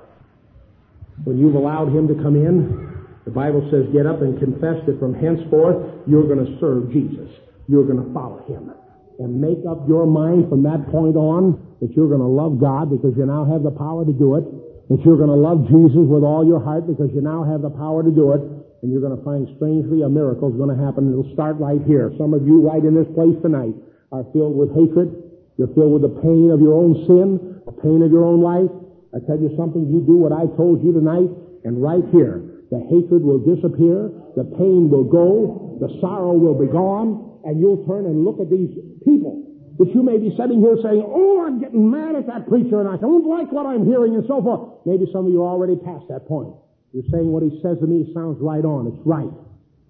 When 1.25 1.39
you've 1.39 1.55
allowed 1.55 1.89
Him 1.89 2.09
to 2.09 2.15
come 2.15 2.37
in, 2.37 3.07
the 3.25 3.31
Bible 3.31 3.67
says, 3.71 3.87
get 3.93 4.07
up 4.07 4.23
and 4.23 4.39
confess 4.39 4.79
that 4.87 4.99
from 4.99 5.15
henceforth 5.15 6.07
you're 6.07 6.27
going 6.27 6.45
to 6.45 6.59
serve 6.59 6.93
Jesus. 6.93 7.29
You're 7.69 7.85
going 7.85 8.03
to 8.03 8.13
follow 8.15 8.45
Him. 8.47 8.73
And 9.19 9.41
make 9.41 9.59
up 9.69 9.87
your 9.89 10.07
mind 10.07 10.49
from 10.49 10.63
that 10.63 10.91
point 10.91 11.17
on 11.17 11.59
that 11.81 11.93
you're 11.95 12.09
going 12.09 12.23
to 12.23 12.27
love 12.27 12.59
God 12.59 12.91
because 12.91 13.15
you 13.17 13.27
now 13.27 13.45
have 13.45 13.63
the 13.63 13.71
power 13.71 14.05
to 14.05 14.13
do 14.13 14.37
it 14.37 14.62
that 14.93 15.01
you're 15.09 15.17
going 15.17 15.33
to 15.33 15.41
love 15.41 15.65
Jesus 15.73 16.05
with 16.05 16.21
all 16.21 16.45
your 16.45 16.61
heart 16.61 16.85
because 16.85 17.09
you 17.17 17.25
now 17.25 17.41
have 17.41 17.65
the 17.65 17.73
power 17.73 18.05
to 18.05 18.13
do 18.13 18.37
it, 18.37 18.45
and 18.85 18.93
you're 18.93 19.01
going 19.01 19.17
to 19.17 19.25
find 19.25 19.49
strangely 19.57 20.05
a 20.05 20.11
miracle 20.13 20.53
is 20.53 20.57
going 20.61 20.69
to 20.69 20.77
happen. 20.77 21.09
It'll 21.09 21.33
start 21.33 21.57
right 21.57 21.81
here. 21.89 22.13
Some 22.21 22.37
of 22.37 22.45
you 22.45 22.61
right 22.61 22.85
in 22.85 22.93
this 22.93 23.09
place 23.17 23.33
tonight 23.41 23.73
are 24.13 24.29
filled 24.37 24.53
with 24.53 24.69
hatred. 24.77 25.17
You're 25.57 25.73
filled 25.73 25.97
with 25.97 26.05
the 26.05 26.13
pain 26.21 26.53
of 26.53 26.61
your 26.61 26.77
own 26.77 27.09
sin, 27.09 27.65
the 27.65 27.73
pain 27.73 28.05
of 28.05 28.13
your 28.13 28.29
own 28.29 28.45
life. 28.45 28.69
I 29.17 29.25
tell 29.25 29.41
you 29.41 29.57
something, 29.57 29.89
you 29.89 30.05
do 30.05 30.21
what 30.21 30.37
I 30.37 30.45
told 30.61 30.85
you 30.85 30.93
tonight, 30.93 31.33
and 31.65 31.81
right 31.81 32.05
here, 32.13 32.45
the 32.69 32.85
hatred 32.93 33.25
will 33.25 33.41
disappear, 33.41 34.13
the 34.37 34.45
pain 34.61 34.93
will 34.93 35.09
go, 35.09 35.81
the 35.81 35.89
sorrow 36.05 36.37
will 36.37 36.57
be 36.57 36.69
gone, 36.69 37.41
and 37.49 37.61
you'll 37.61 37.81
turn 37.89 38.05
and 38.05 38.29
look 38.29 38.41
at 38.45 38.53
these 38.53 38.77
people 39.09 39.42
that 39.79 39.89
you 39.95 40.03
may 40.03 40.19
be 40.19 40.35
sitting 40.37 40.61
here 40.61 40.77
saying, 40.83 41.03
oh, 41.05 41.47
I'm 41.47 41.61
getting 41.61 41.91
mad 41.91 42.17
at 42.17 42.27
that 42.27 42.49
preacher 42.49 42.81
and 42.81 42.89
I 42.89 42.97
don't 42.97 43.25
like 43.25 43.51
what 43.53 43.65
I'm 43.65 43.87
hearing 43.87 44.15
and 44.15 44.25
so 44.29 44.43
forth. 44.43 44.85
Maybe 44.85 45.07
some 45.13 45.27
of 45.27 45.33
you 45.33 45.43
are 45.43 45.53
already 45.53 45.77
past 45.77 46.09
that 46.09 46.29
point. 46.29 46.53
You're 46.93 47.09
saying 47.09 47.33
what 47.33 47.43
he 47.43 47.57
says 47.65 47.81
to 47.81 47.87
me 47.89 48.13
sounds 48.13 48.37
right 48.41 48.65
on. 48.65 48.87
It's 48.87 49.01
right. 49.09 49.33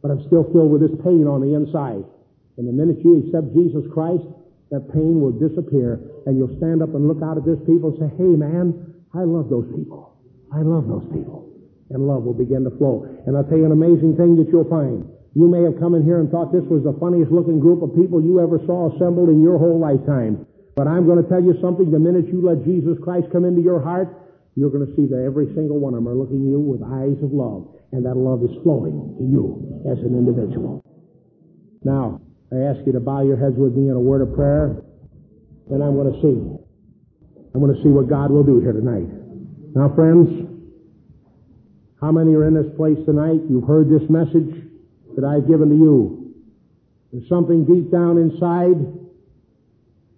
But 0.03 0.11
I'm 0.15 0.23
still 0.31 0.47
filled 0.55 0.71
with 0.71 0.83
this 0.83 0.95
pain 1.03 1.27
on 1.27 1.43
the 1.43 1.55
inside. 1.55 2.07
And 2.59 2.69
the 2.69 2.75
minute 2.75 3.03
you 3.03 3.27
accept 3.27 3.51
Jesus 3.55 3.83
Christ, 3.91 4.23
that 4.71 4.87
pain 4.95 5.21
will 5.21 5.35
disappear 5.35 6.01
and 6.27 6.39
you'll 6.39 6.57
stand 6.57 6.83
up 6.83 6.95
and 6.95 7.07
look 7.07 7.23
out 7.23 7.37
at 7.37 7.45
this 7.45 7.59
people 7.67 7.91
and 7.93 7.99
say, 7.99 8.11
hey 8.17 8.33
man, 8.39 8.95
I 9.13 9.27
love 9.27 9.51
those 9.51 9.67
people. 9.75 10.17
I 10.55 10.63
love 10.63 10.87
those 10.89 11.05
people. 11.13 11.51
And 11.91 12.07
love 12.07 12.23
will 12.25 12.39
begin 12.39 12.65
to 12.65 12.73
flow. 12.79 13.05
And 13.27 13.37
I'll 13.37 13.45
tell 13.45 13.59
you 13.59 13.67
an 13.67 13.73
amazing 13.73 14.17
thing 14.17 14.37
that 14.41 14.49
you'll 14.49 14.69
find. 14.71 15.05
You 15.35 15.49
may 15.49 15.63
have 15.65 15.81
come 15.81 15.95
in 15.95 16.05
here 16.05 16.21
and 16.21 16.31
thought 16.31 16.53
this 16.53 16.65
was 16.69 16.85
the 16.85 16.93
funniest 17.01 17.33
looking 17.33 17.59
group 17.59 17.83
of 17.83 17.97
people 17.97 18.21
you 18.21 18.41
ever 18.41 18.61
saw 18.67 18.93
assembled 18.93 19.31
in 19.31 19.41
your 19.41 19.57
whole 19.57 19.81
lifetime. 19.81 20.45
But 20.77 20.89
I'm 20.89 21.07
going 21.07 21.23
to 21.23 21.29
tell 21.29 21.43
you 21.43 21.57
something. 21.61 21.91
The 21.91 21.99
minute 21.99 22.29
you 22.29 22.45
let 22.45 22.65
Jesus 22.65 23.01
Christ 23.01 23.33
come 23.33 23.45
into 23.45 23.61
your 23.61 23.81
heart, 23.81 24.13
you're 24.57 24.71
going 24.71 24.85
to 24.85 24.93
see 24.97 25.09
that 25.09 25.25
every 25.25 25.49
single 25.57 25.81
one 25.81 25.95
of 25.95 26.05
them 26.05 26.09
are 26.09 26.15
looking 26.15 26.45
you 26.45 26.61
with 26.61 26.85
eyes 26.85 27.17
of 27.25 27.33
love. 27.33 27.69
And 27.93 28.05
that 28.05 28.17
love 28.17 28.45
is 28.45 28.53
flowing 28.63 29.17
to 29.17 29.25
you 29.25 29.85
as 29.89 29.99
an 30.05 30.17
individual. 30.17 30.85
Now, 31.85 32.21
I 32.53 32.69
ask 32.69 32.81
you 32.85 32.93
to 32.93 33.01
bow 33.01 33.23
your 33.25 33.37
heads 33.37 33.57
with 33.57 33.73
me 33.73 33.89
in 33.89 33.97
a 33.97 34.01
word 34.01 34.21
of 34.21 34.35
prayer. 34.35 34.85
Then 35.69 35.81
I'm 35.81 35.97
going 35.97 36.13
to 36.13 36.21
see. 36.21 36.37
I'm 37.55 37.61
going 37.61 37.75
to 37.75 37.83
see 37.83 37.89
what 37.89 38.09
God 38.09 38.31
will 38.31 38.45
do 38.45 38.61
here 38.61 38.73
tonight. 38.73 39.09
Now, 39.75 39.93
friends, 39.95 40.29
how 42.01 42.13
many 42.13 42.35
are 42.35 42.49
in 42.49 42.55
this 42.55 42.69
place 42.77 42.99
tonight? 43.05 43.41
You've 43.49 43.69
heard 43.69 43.89
this 43.89 44.09
message 44.09 44.72
that 45.17 45.25
I've 45.25 45.49
given 45.49 45.71
to 45.71 45.77
you. 45.77 46.35
There's 47.13 47.29
something 47.29 47.65
deep 47.65 47.91
down 47.91 48.19
inside 48.19 48.79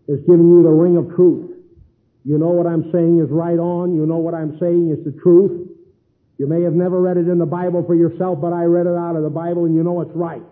that's 0.07 0.21
giving 0.23 0.49
you 0.49 0.63
the 0.63 0.71
ring 0.71 0.97
of 0.97 1.15
truth. 1.15 1.51
You 2.25 2.39
know 2.39 2.51
what 2.51 2.67
I'm 2.67 2.91
saying 2.93 3.21
is 3.21 3.31
right 3.31 3.59
on. 3.59 3.95
You 3.95 4.07
know 4.07 4.19
what 4.19 4.35
I'm 4.35 4.59
saying 4.59 4.91
is 4.97 5.05
the 5.05 5.19
truth. 5.21 5.69
You 6.39 6.47
may 6.47 6.63
have 6.63 6.73
never 6.73 7.01
read 7.01 7.17
it 7.17 7.29
in 7.29 7.39
the 7.39 7.47
Bible 7.47 7.85
for 7.87 7.95
yourself, 7.95 8.41
but 8.41 8.53
I 8.53 8.65
read 8.65 8.87
it 8.87 8.97
out 8.97 9.17
of 9.17 9.23
the 9.23 9.31
Bible 9.31 9.67
and 9.67 9.75
you 9.75 9.83
know 9.83 10.01
it's 10.01 10.15
right. 10.15 10.43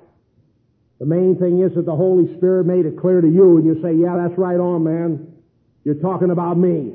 The 1.00 1.06
main 1.06 1.36
thing 1.38 1.60
is 1.60 1.74
that 1.74 1.86
the 1.86 1.96
Holy 1.96 2.36
Spirit 2.36 2.66
made 2.66 2.86
it 2.86 2.98
clear 3.00 3.20
to 3.20 3.28
you 3.28 3.56
and 3.56 3.66
you 3.66 3.82
say, 3.82 3.94
yeah, 3.94 4.16
that's 4.16 4.38
right 4.38 4.58
on, 4.58 4.84
man. 4.84 5.34
You're 5.84 5.96
talking 5.96 6.30
about 6.30 6.56
me. 6.56 6.94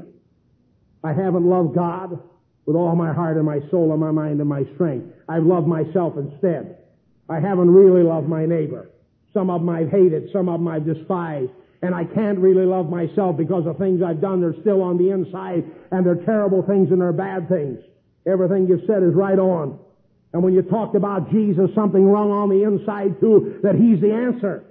I 1.04 1.12
haven't 1.14 1.46
loved 1.46 1.76
God. 1.76 2.20
with 2.68 2.76
all 2.76 2.96
my 2.96 3.14
heart 3.14 3.38
and 3.38 3.46
my 3.46 3.62
soul 3.72 3.92
and 3.92 4.00
my 4.00 4.12
mind 4.12 4.40
and 4.42 4.50
my 4.50 4.64
strength. 4.76 5.08
I've 5.28 5.44
loved 5.44 5.68
myself 5.68 6.16
instead. 6.18 6.78
I 7.30 7.40
haven't 7.40 7.70
really 7.70 8.04
loved 8.04 8.28
my 8.28 8.46
neighbor. 8.46 8.90
Some 9.34 9.50
of 9.50 9.62
them 9.62 9.70
I've 9.70 9.92
hated, 9.92 10.30
some 10.32 10.50
of 10.50 10.60
them 10.60 10.68
I've 10.68 10.86
despised, 10.86 11.52
and 11.82 11.94
I 11.94 12.06
can't 12.06 12.40
really 12.40 12.66
love 12.66 12.90
myself 12.90 13.38
because 13.38 13.66
the 13.66 13.74
things 13.74 14.02
I've 14.02 14.22
done, 14.22 14.42
they're 14.42 14.60
still 14.62 14.82
on 14.82 14.98
the 14.98 15.12
inside, 15.12 15.64
and 15.92 16.06
they're 16.06 16.26
terrible 16.26 16.64
things 16.64 16.92
and 16.92 17.02
they're 17.02 17.14
bad 17.14 17.50
things. 17.50 17.80
Everything 18.26 18.68
you've 18.68 18.86
said 18.88 19.04
is 19.04 19.14
right 19.14 19.38
on. 19.38 19.80
And 20.34 20.44
when 20.44 20.54
you 20.54 20.62
talked 20.62 20.96
about 20.96 21.32
Jesus, 21.32 21.70
something 21.76 22.06
wrong 22.06 22.32
on 22.32 22.50
the 22.50 22.64
inside 22.64 23.20
too, 23.20 23.60
that 23.64 23.76
He's 23.76 24.02
the 24.02 24.12
answer. 24.12 24.64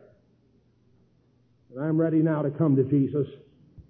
And 1.75 1.85
I'm 1.85 1.99
ready 1.99 2.19
now 2.19 2.43
to 2.43 2.51
come 2.51 2.77
to 2.77 2.85
Jesus. 2.85 3.27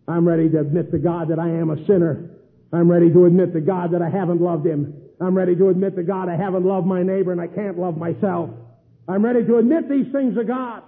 I'm 0.06 0.26
ready 0.26 0.48
to 0.50 0.60
admit 0.60 0.90
to 0.92 0.98
God 0.98 1.28
that 1.28 1.38
I 1.38 1.48
am 1.48 1.70
a 1.70 1.84
sinner. 1.86 2.30
I'm 2.72 2.90
ready 2.90 3.10
to 3.10 3.24
admit 3.24 3.52
to 3.54 3.60
God 3.60 3.92
that 3.92 4.02
I 4.02 4.10
haven't 4.10 4.40
loved 4.40 4.66
Him. 4.66 4.94
I'm 5.20 5.36
ready 5.36 5.56
to 5.56 5.68
admit 5.68 5.96
to 5.96 6.02
God 6.02 6.28
I 6.28 6.36
haven't 6.36 6.64
loved 6.64 6.86
my 6.86 7.02
neighbor 7.02 7.32
and 7.32 7.40
I 7.40 7.46
can't 7.46 7.78
love 7.78 7.96
myself. 7.96 8.50
I'm 9.08 9.24
ready 9.24 9.44
to 9.44 9.56
admit 9.56 9.88
these 9.88 10.12
things 10.12 10.36
to 10.36 10.44
God. 10.44 10.82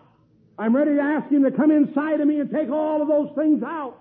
I'm 0.59 0.75
ready 0.75 0.95
to 0.97 1.01
ask 1.01 1.31
Him 1.31 1.45
to 1.45 1.51
come 1.51 1.71
inside 1.71 2.21
of 2.21 2.27
me 2.27 2.41
and 2.41 2.51
take 2.51 2.69
all 2.69 3.01
of 3.01 3.09
those 3.09 3.31
things 3.37 3.63
out. 3.63 3.97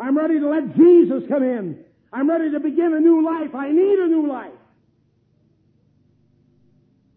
I'm 0.00 0.16
ready 0.16 0.40
to 0.40 0.48
let 0.48 0.76
Jesus 0.76 1.22
come 1.28 1.42
in. 1.42 1.84
I'm 2.12 2.28
ready 2.28 2.50
to 2.52 2.60
begin 2.60 2.94
a 2.94 3.00
new 3.00 3.24
life. 3.24 3.54
I 3.54 3.70
need 3.70 3.98
a 3.98 4.06
new 4.06 4.28
life. 4.28 4.52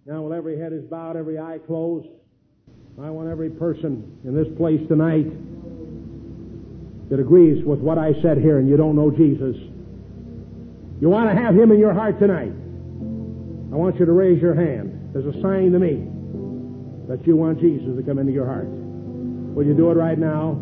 Now, 0.06 0.24
with 0.24 0.34
every 0.34 0.60
head 0.60 0.74
is 0.74 0.84
bowed, 0.84 1.18
every 1.18 1.38
eye 1.40 1.60
closed, 1.66 2.08
I 3.02 3.10
want 3.10 3.30
every 3.30 3.50
person 3.50 4.20
in 4.24 4.34
this 4.34 4.48
place 4.58 4.80
tonight 4.88 5.28
that 7.10 7.20
agrees 7.20 7.64
with 7.64 7.80
what 7.80 7.98
I 7.98 8.14
said 8.22 8.38
here 8.38 8.58
and 8.58 8.68
you 8.68 8.76
don't 8.76 8.96
know 8.96 9.12
Jesus. 9.12 9.56
You 11.00 11.10
want 11.10 11.30
to 11.30 11.36
have 11.36 11.54
Him 11.54 11.72
in 11.72 11.80
your 11.80 11.94
heart 11.94 12.18
tonight. 12.20 12.54
I 13.70 13.76
want 13.78 14.00
you 14.00 14.06
to 14.06 14.12
raise 14.12 14.42
your 14.42 14.56
hand 14.56 15.14
as 15.14 15.26
a 15.26 15.34
sign 15.42 15.72
to 15.72 15.80
me 15.80 16.10
that 17.08 17.26
you 17.28 17.38
want 17.38 17.62
Jesus 17.62 17.96
to 17.96 18.04
come 18.04 18.18
into 18.18 18.34
your 18.34 18.46
heart. 18.46 18.66
Will 18.66 19.66
you 19.66 19.74
do 19.74 19.92
it 19.92 19.96
right 19.96 20.18
now? 20.18 20.58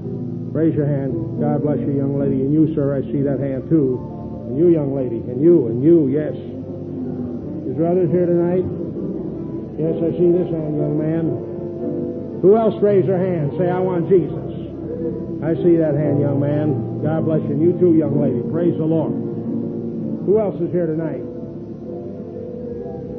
Raise 0.51 0.75
your 0.75 0.87
hand. 0.87 1.39
God 1.39 1.63
bless 1.63 1.79
you, 1.79 1.95
young 1.95 2.19
lady. 2.19 2.43
And 2.43 2.53
you, 2.53 2.75
sir, 2.75 2.95
I 2.95 3.01
see 3.11 3.23
that 3.23 3.39
hand 3.39 3.67
too. 3.67 3.99
And 4.47 4.57
you, 4.57 4.69
young 4.69 4.95
lady. 4.95 5.19
And 5.23 5.41
you, 5.41 5.67
and 5.67 5.83
you, 5.83 6.07
yes. 6.11 6.35
Is 7.67 7.75
there 7.75 7.91
others 7.91 8.11
here 8.11 8.27
tonight? 8.27 8.63
Yes, 9.79 9.95
I 9.99 10.11
see 10.15 10.31
this 10.31 10.47
hand, 10.51 10.79
young 10.79 10.95
man. 10.95 11.25
Who 12.39 12.55
else 12.55 12.75
raised 12.83 13.07
their 13.07 13.19
hand? 13.19 13.51
Say, 13.57 13.67
I 13.67 13.79
want 13.79 14.07
Jesus. 14.07 14.47
I 15.43 15.55
see 15.59 15.75
that 15.81 15.95
hand, 15.95 16.21
young 16.21 16.39
man. 16.39 17.03
God 17.03 17.25
bless 17.25 17.41
you. 17.47 17.57
And 17.57 17.61
you 17.61 17.73
too, 17.79 17.95
young 17.95 18.21
lady. 18.21 18.39
Praise 18.51 18.77
the 18.77 18.85
Lord. 18.85 19.24
Who 20.25 20.39
else 20.39 20.59
is 20.61 20.71
here 20.71 20.87
tonight? 20.89 21.21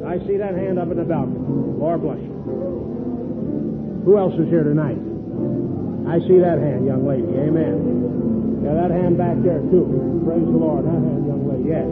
I 0.03 0.19
see 0.27 0.37
that 0.37 0.55
hand 0.55 0.79
up 0.79 0.91
in 0.91 0.97
the 0.97 1.03
balcony. 1.03 1.39
Lord 1.79 2.01
bless 2.01 2.19
you. 2.19 2.35
Who 4.03 4.17
else 4.17 4.35
is 4.39 4.47
here 4.47 4.63
tonight? 4.63 4.99
I 6.07 6.19
see 6.27 6.39
that 6.39 6.59
hand, 6.59 6.87
young 6.87 7.03
lady. 7.03 7.27
Amen. 7.27 8.63
Yeah, 8.63 8.73
that 8.75 8.91
hand 8.91 9.19
back 9.19 9.35
there, 9.43 9.59
too. 9.67 9.83
Praise 10.23 10.47
the 10.47 10.55
Lord. 10.55 10.87
That 10.87 10.95
hand, 10.95 11.27
young 11.27 11.43
lady. 11.43 11.75
Yes. 11.75 11.87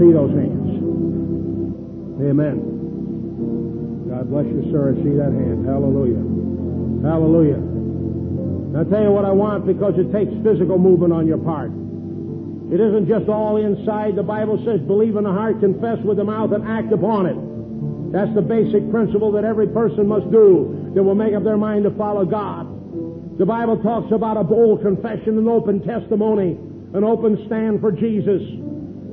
See 0.00 0.12
those 0.12 0.32
hands. 0.32 0.68
Amen. 2.24 2.56
God 4.08 4.28
bless 4.32 4.48
you, 4.48 4.64
sir. 4.72 4.92
I 4.92 5.00
see 5.04 5.16
that 5.20 5.32
hand. 5.32 5.68
Hallelujah. 5.68 6.24
Hallelujah. 7.04 7.60
I'll 8.80 8.88
tell 8.88 9.04
you 9.04 9.12
what 9.12 9.24
I 9.24 9.32
want 9.32 9.68
because 9.68 9.94
it 10.00 10.08
takes 10.12 10.32
physical 10.40 10.78
movement 10.80 11.12
on 11.12 11.28
your 11.28 11.38
part. 11.38 11.70
It 12.74 12.82
isn't 12.82 13.06
just 13.06 13.30
all 13.30 13.56
inside. 13.56 14.16
The 14.16 14.26
Bible 14.26 14.58
says, 14.66 14.80
believe 14.82 15.14
in 15.14 15.22
the 15.22 15.30
heart, 15.30 15.60
confess 15.60 16.02
with 16.02 16.16
the 16.18 16.24
mouth, 16.24 16.50
and 16.50 16.66
act 16.66 16.90
upon 16.90 17.30
it. 17.30 17.38
That's 18.10 18.34
the 18.34 18.42
basic 18.42 18.90
principle 18.90 19.30
that 19.38 19.44
every 19.44 19.68
person 19.68 20.10
must 20.10 20.26
do 20.34 20.90
that 20.92 21.02
will 21.02 21.14
make 21.14 21.34
up 21.34 21.44
their 21.44 21.56
mind 21.56 21.84
to 21.84 21.94
follow 21.94 22.26
God. 22.26 22.66
The 23.38 23.46
Bible 23.46 23.78
talks 23.78 24.10
about 24.10 24.36
a 24.36 24.42
bold 24.42 24.82
confession, 24.82 25.38
an 25.38 25.46
open 25.46 25.86
testimony, 25.86 26.58
an 26.98 27.04
open 27.04 27.46
stand 27.46 27.80
for 27.80 27.92
Jesus. 27.92 28.42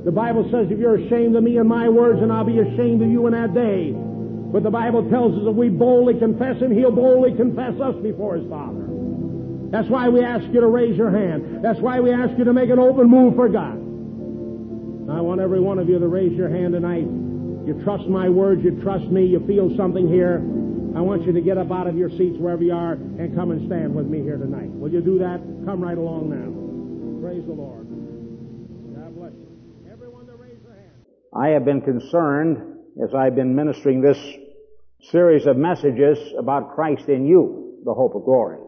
The 0.04 0.10
Bible 0.10 0.42
says, 0.50 0.66
if 0.66 0.80
you're 0.82 0.98
ashamed 0.98 1.36
of 1.36 1.44
me 1.44 1.58
and 1.58 1.68
my 1.68 1.88
words, 1.88 2.18
and 2.20 2.32
I'll 2.32 2.42
be 2.42 2.58
ashamed 2.58 3.00
of 3.00 3.10
you 3.10 3.26
in 3.28 3.32
that 3.32 3.54
day. 3.54 3.94
But 3.94 4.64
the 4.64 4.74
Bible 4.74 5.08
tells 5.08 5.38
us 5.38 5.46
if 5.46 5.54
we 5.54 5.68
boldly 5.68 6.18
confess 6.18 6.58
Him, 6.58 6.74
He'll 6.74 6.90
boldly 6.90 7.36
confess 7.38 7.78
us 7.78 7.94
before 8.02 8.34
His 8.38 8.50
Father. 8.50 8.91
That's 9.72 9.88
why 9.88 10.08
we 10.08 10.22
ask 10.22 10.44
you 10.52 10.60
to 10.60 10.68
raise 10.68 10.96
your 10.98 11.10
hand. 11.10 11.64
That's 11.64 11.80
why 11.80 11.98
we 11.98 12.12
ask 12.12 12.36
you 12.36 12.44
to 12.44 12.52
make 12.52 12.68
an 12.68 12.78
open 12.78 13.08
move 13.08 13.34
for 13.34 13.48
God. 13.48 13.80
I 15.10 15.20
want 15.20 15.40
every 15.40 15.60
one 15.60 15.78
of 15.78 15.88
you 15.88 15.98
to 15.98 16.06
raise 16.06 16.36
your 16.36 16.50
hand 16.50 16.74
tonight. 16.74 17.08
You 17.66 17.80
trust 17.82 18.06
my 18.06 18.28
words, 18.28 18.62
you 18.62 18.82
trust 18.82 19.06
me, 19.06 19.24
you 19.24 19.40
feel 19.46 19.74
something 19.76 20.06
here. 20.06 20.44
I 20.94 21.00
want 21.00 21.24
you 21.24 21.32
to 21.32 21.40
get 21.40 21.56
up 21.56 21.72
out 21.72 21.86
of 21.86 21.96
your 21.96 22.10
seats 22.10 22.36
wherever 22.36 22.62
you 22.62 22.74
are 22.74 22.92
and 22.92 23.34
come 23.34 23.50
and 23.50 23.66
stand 23.66 23.94
with 23.94 24.06
me 24.06 24.20
here 24.20 24.36
tonight. 24.36 24.68
Will 24.68 24.92
you 24.92 25.00
do 25.00 25.18
that? 25.20 25.40
Come 25.64 25.80
right 25.80 25.96
along 25.96 26.28
now. 26.28 26.52
Praise 27.26 27.46
the 27.46 27.52
Lord. 27.52 27.88
God 28.94 29.16
bless 29.16 29.32
you. 29.32 29.48
Everyone 29.90 30.26
to 30.26 30.34
raise 30.34 30.60
their 30.62 30.76
hand. 30.76 30.90
I 31.34 31.48
have 31.56 31.64
been 31.64 31.80
concerned 31.80 32.58
as 33.02 33.14
I've 33.14 33.34
been 33.34 33.54
ministering 33.54 34.02
this 34.02 34.18
series 35.10 35.46
of 35.46 35.56
messages 35.56 36.18
about 36.38 36.74
Christ 36.74 37.08
in 37.08 37.26
you, 37.26 37.80
the 37.86 37.94
hope 37.94 38.14
of 38.14 38.24
glory, 38.24 38.58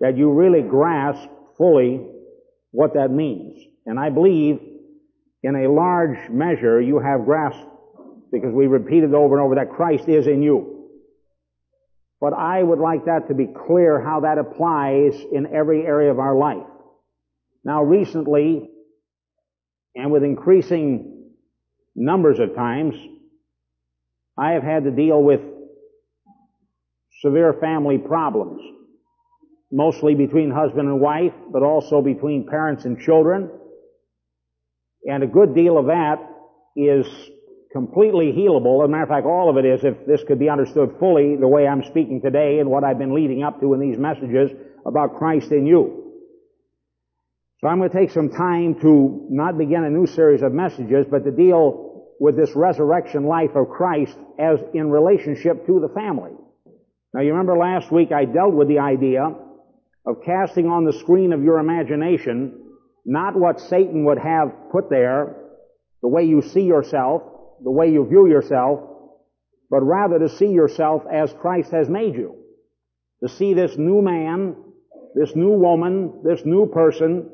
that 0.00 0.16
you 0.16 0.30
really 0.32 0.62
grasp 0.62 1.28
fully 1.56 2.06
what 2.70 2.94
that 2.94 3.10
means. 3.10 3.60
And 3.86 3.98
I 3.98 4.10
believe 4.10 4.60
in 5.42 5.56
a 5.56 5.70
large 5.70 6.28
measure 6.30 6.80
you 6.80 6.98
have 6.98 7.24
grasped 7.24 7.66
because 8.30 8.52
we 8.52 8.66
repeated 8.66 9.14
over 9.14 9.36
and 9.36 9.44
over 9.44 9.54
that 9.56 9.70
Christ 9.70 10.08
is 10.08 10.26
in 10.26 10.42
you. 10.42 10.90
But 12.20 12.32
I 12.32 12.62
would 12.62 12.80
like 12.80 13.06
that 13.06 13.28
to 13.28 13.34
be 13.34 13.46
clear 13.46 14.00
how 14.00 14.20
that 14.20 14.38
applies 14.38 15.14
in 15.32 15.46
every 15.54 15.86
area 15.86 16.10
of 16.10 16.18
our 16.18 16.34
life. 16.34 16.66
Now 17.64 17.82
recently, 17.84 18.68
and 19.94 20.10
with 20.10 20.22
increasing 20.22 21.32
numbers 21.94 22.38
of 22.38 22.54
times, 22.54 22.94
I 24.36 24.52
have 24.52 24.62
had 24.62 24.84
to 24.84 24.90
deal 24.90 25.22
with 25.22 25.40
severe 27.20 27.52
family 27.54 27.98
problems, 27.98 28.62
mostly 29.70 30.14
between 30.14 30.50
husband 30.50 30.88
and 30.88 31.00
wife, 31.00 31.32
but 31.52 31.62
also 31.62 32.00
between 32.00 32.46
parents 32.46 32.84
and 32.84 32.98
children. 33.00 33.50
And 35.06 35.22
a 35.22 35.26
good 35.26 35.54
deal 35.54 35.78
of 35.78 35.86
that 35.86 36.16
is 36.76 37.06
completely 37.72 38.32
healable. 38.32 38.82
As 38.82 38.88
a 38.88 38.90
matter 38.90 39.02
of 39.04 39.08
fact, 39.08 39.26
all 39.26 39.50
of 39.50 39.56
it 39.56 39.66
is 39.66 39.84
if 39.84 40.06
this 40.06 40.22
could 40.26 40.38
be 40.38 40.48
understood 40.48 40.96
fully 40.98 41.36
the 41.36 41.48
way 41.48 41.66
I'm 41.66 41.84
speaking 41.84 42.20
today 42.22 42.60
and 42.60 42.70
what 42.70 42.84
I've 42.84 42.98
been 42.98 43.14
leading 43.14 43.42
up 43.42 43.60
to 43.60 43.74
in 43.74 43.80
these 43.80 43.98
messages 43.98 44.50
about 44.86 45.16
Christ 45.18 45.52
in 45.52 45.66
you. 45.66 46.04
So 47.60 47.68
I'm 47.68 47.78
going 47.78 47.90
to 47.90 47.96
take 47.96 48.10
some 48.10 48.30
time 48.30 48.80
to 48.80 49.26
not 49.30 49.58
begin 49.58 49.84
a 49.84 49.90
new 49.90 50.06
series 50.06 50.42
of 50.42 50.52
messages, 50.52 51.06
but 51.10 51.24
to 51.24 51.30
deal 51.30 52.14
with 52.20 52.36
this 52.36 52.54
resurrection 52.54 53.24
life 53.24 53.50
of 53.54 53.68
Christ 53.68 54.16
as 54.38 54.60
in 54.74 54.90
relationship 54.90 55.66
to 55.66 55.80
the 55.80 55.88
family. 55.88 56.30
Now 57.12 57.22
you 57.22 57.30
remember 57.30 57.56
last 57.56 57.90
week 57.90 58.12
I 58.12 58.24
dealt 58.24 58.54
with 58.54 58.68
the 58.68 58.78
idea 58.78 59.34
of 60.06 60.22
casting 60.24 60.66
on 60.66 60.84
the 60.84 60.92
screen 60.92 61.32
of 61.32 61.42
your 61.42 61.58
imagination 61.58 62.68
not 63.08 63.34
what 63.34 63.58
Satan 63.58 64.04
would 64.04 64.18
have 64.18 64.52
put 64.70 64.90
there, 64.90 65.34
the 66.02 66.08
way 66.08 66.24
you 66.24 66.42
see 66.42 66.60
yourself, 66.60 67.22
the 67.64 67.70
way 67.70 67.90
you 67.90 68.06
view 68.06 68.28
yourself, 68.28 68.80
but 69.70 69.80
rather 69.80 70.18
to 70.18 70.28
see 70.28 70.48
yourself 70.48 71.04
as 71.10 71.32
Christ 71.40 71.70
has 71.72 71.88
made 71.88 72.14
you. 72.14 72.36
To 73.22 73.28
see 73.30 73.54
this 73.54 73.78
new 73.78 74.02
man, 74.02 74.56
this 75.14 75.34
new 75.34 75.52
woman, 75.52 76.20
this 76.22 76.42
new 76.44 76.66
person 76.66 77.30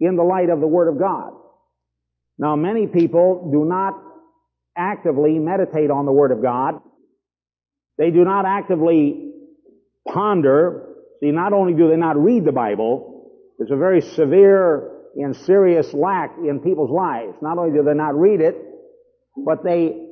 in 0.00 0.16
the 0.16 0.24
light 0.24 0.50
of 0.50 0.58
the 0.58 0.66
Word 0.66 0.88
of 0.88 0.98
God. 0.98 1.32
Now 2.36 2.56
many 2.56 2.88
people 2.88 3.50
do 3.52 3.64
not 3.64 3.94
actively 4.76 5.38
meditate 5.38 5.92
on 5.92 6.06
the 6.06 6.12
Word 6.12 6.32
of 6.32 6.42
God. 6.42 6.80
They 7.98 8.10
do 8.10 8.24
not 8.24 8.46
actively 8.46 9.30
ponder. 10.12 10.93
See, 11.24 11.30
not 11.30 11.54
only 11.54 11.72
do 11.72 11.88
they 11.88 11.96
not 11.96 12.22
read 12.22 12.44
the 12.44 12.52
Bible, 12.52 13.30
there's 13.56 13.70
a 13.70 13.76
very 13.76 14.02
severe 14.02 14.90
and 15.16 15.34
serious 15.34 15.94
lack 15.94 16.36
in 16.36 16.60
people's 16.60 16.90
lives. 16.90 17.34
Not 17.40 17.56
only 17.56 17.72
do 17.72 17.82
they 17.82 17.94
not 17.94 18.14
read 18.14 18.42
it, 18.42 18.54
but 19.34 19.64
they 19.64 20.06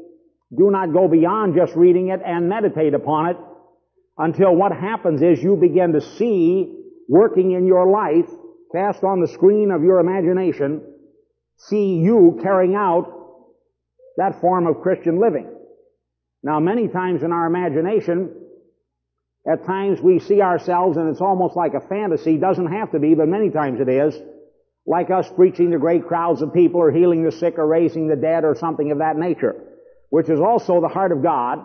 do 0.57 0.71
not 0.71 0.95
go 0.95 1.09
beyond 1.09 1.55
just 1.55 1.77
reading 1.77 2.09
it 2.09 2.23
and 2.25 2.49
meditate 2.49 2.95
upon 2.95 3.27
it 3.27 3.37
until 4.17 4.57
what 4.57 4.73
happens 4.73 5.21
is 5.21 5.43
you 5.43 5.55
begin 5.55 5.93
to 5.93 6.01
see 6.01 6.79
working 7.11 7.53
in 7.53 7.67
your 7.67 7.87
life, 7.91 8.31
cast 8.75 9.05
on 9.05 9.21
the 9.21 9.29
screen 9.29 9.71
of 9.71 9.83
your 9.83 10.01
imagination, 10.01 10.81
see 11.59 11.97
you 11.97 12.41
carrying 12.43 12.75
out 12.75 13.13
that 14.17 14.41
form 14.41 14.67
of 14.67 14.81
Christian 14.81 15.21
living. 15.21 15.47
Now 16.43 16.59
many 16.59 16.89
times 16.89 17.23
in 17.23 17.33
our 17.33 17.45
imagination, 17.47 18.42
at 19.51 19.65
times 19.65 20.01
we 20.01 20.21
see 20.21 20.41
ourselves 20.41 20.97
and 20.97 21.09
it's 21.09 21.21
almost 21.21 21.57
like 21.57 21.75
a 21.75 21.81
fantasy, 21.81 22.37
doesn't 22.37 22.73
have 22.73 22.93
to 22.93 22.99
be, 22.99 23.15
but 23.15 23.29
many 23.29 23.51
times 23.51 23.81
it 23.81 23.89
is, 23.89 24.17
like 24.87 25.11
us 25.11 25.29
preaching 25.35 25.73
to 25.73 25.79
great 25.79 26.07
crowds 26.07 26.43
of 26.43 26.55
people 26.55 26.81
or 26.81 26.93
healing 26.93 27.25
the 27.25 27.33
sick 27.33 27.59
or 27.59 27.67
raising 27.67 28.09
the 28.09 28.17
dead 28.17 28.45
or 28.45 28.55
something 28.55 28.93
of 28.93 28.99
that 28.99 29.17
nature, 29.17 29.55
which 30.11 30.29
is 30.29 30.41
also 30.41 30.81
the 30.81 30.89
heart 30.89 31.13
of 31.13 31.23
God. 31.23 31.59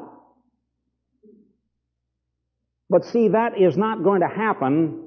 But 2.90 3.06
see, 3.06 3.30
that 3.30 3.60
is 3.60 3.78
not 3.78 4.04
going 4.04 4.22
to 4.22 4.28
happen 4.28 5.04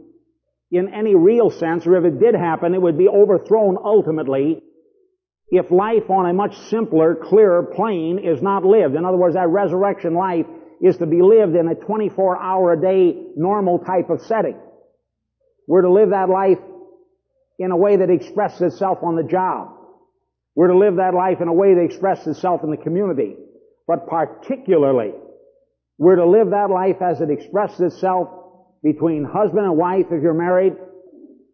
in 0.70 0.94
any 0.94 1.16
real 1.16 1.50
sense, 1.50 1.86
or 1.86 1.96
if 1.96 2.04
it 2.04 2.20
did 2.20 2.34
happen, 2.34 2.74
it 2.74 2.82
would 2.82 2.98
be 2.98 3.08
overthrown 3.08 3.76
ultimately 3.82 4.62
if 5.50 5.68
life 5.72 6.08
on 6.08 6.30
a 6.30 6.32
much 6.32 6.56
simpler, 6.68 7.16
clearer 7.16 7.64
plane 7.64 8.20
is 8.20 8.40
not 8.40 8.64
lived. 8.64 8.94
In 8.94 9.04
other 9.04 9.16
words, 9.16 9.34
that 9.34 9.48
resurrection 9.48 10.14
life 10.14 10.46
is 10.80 10.96
to 10.98 11.06
be 11.06 11.22
lived 11.22 11.54
in 11.56 11.68
a 11.68 11.74
24 11.74 12.40
hour 12.40 12.72
a 12.72 12.80
day 12.80 13.22
normal 13.36 13.78
type 13.78 14.10
of 14.10 14.22
setting. 14.22 14.58
We're 15.66 15.82
to 15.82 15.92
live 15.92 16.10
that 16.10 16.28
life 16.28 16.58
in 17.58 17.70
a 17.70 17.76
way 17.76 17.96
that 17.96 18.10
expresses 18.10 18.74
itself 18.74 18.98
on 19.02 19.16
the 19.16 19.22
job. 19.22 19.76
We're 20.54 20.68
to 20.68 20.78
live 20.78 20.96
that 20.96 21.14
life 21.14 21.40
in 21.40 21.48
a 21.48 21.52
way 21.52 21.74
that 21.74 21.82
expresses 21.82 22.36
itself 22.36 22.64
in 22.64 22.70
the 22.70 22.76
community. 22.76 23.36
But 23.86 24.08
particularly, 24.08 25.12
we're 25.98 26.16
to 26.16 26.26
live 26.26 26.50
that 26.50 26.70
life 26.70 27.02
as 27.02 27.20
it 27.20 27.30
expresses 27.30 27.94
itself 27.94 28.28
between 28.82 29.24
husband 29.24 29.66
and 29.66 29.76
wife 29.76 30.06
if 30.10 30.22
you're 30.22 30.32
married, 30.32 30.72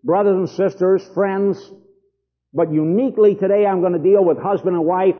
brothers 0.04 0.36
and 0.36 0.48
sisters, 0.48 1.04
friends. 1.12 1.58
But 2.54 2.72
uniquely 2.72 3.34
today 3.34 3.66
I'm 3.66 3.80
going 3.80 3.92
to 3.94 3.98
deal 3.98 4.24
with 4.24 4.38
husband 4.38 4.76
and 4.76 4.84
wife 4.84 5.16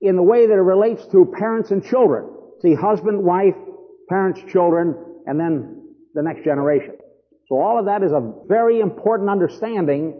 in 0.00 0.16
the 0.16 0.22
way 0.22 0.46
that 0.46 0.52
it 0.54 0.56
relates 0.56 1.06
to 1.12 1.30
parents 1.38 1.70
and 1.70 1.84
children. 1.84 2.33
See, 2.64 2.74
husband, 2.74 3.22
wife, 3.22 3.54
parents, 4.08 4.40
children, 4.50 4.94
and 5.26 5.38
then 5.38 5.82
the 6.14 6.22
next 6.22 6.44
generation. 6.44 6.96
So 7.48 7.56
all 7.56 7.78
of 7.78 7.86
that 7.86 8.02
is 8.02 8.12
a 8.12 8.32
very 8.48 8.80
important 8.80 9.28
understanding 9.28 10.18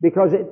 because 0.00 0.32
it 0.32 0.46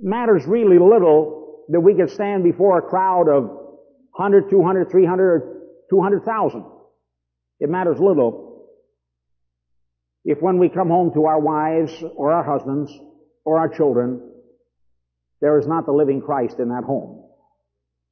matters 0.00 0.46
really 0.46 0.78
little 0.78 1.64
that 1.68 1.80
we 1.80 1.94
can 1.94 2.08
stand 2.08 2.44
before 2.44 2.78
a 2.78 2.82
crowd 2.82 3.28
of 3.28 3.44
100, 3.44 4.48
200, 4.48 4.90
300, 4.90 5.22
or 5.22 5.60
200,000. 5.90 6.64
It 7.60 7.68
matters 7.68 7.98
little 8.00 8.66
if 10.24 10.40
when 10.40 10.58
we 10.58 10.68
come 10.68 10.88
home 10.88 11.12
to 11.14 11.26
our 11.26 11.40
wives 11.40 11.92
or 12.14 12.32
our 12.32 12.44
husbands 12.44 12.92
or 13.44 13.58
our 13.58 13.68
children, 13.68 14.20
there 15.40 15.58
is 15.58 15.66
not 15.66 15.86
the 15.86 15.92
living 15.92 16.20
Christ 16.20 16.58
in 16.58 16.68
that 16.68 16.84
home. 16.84 17.24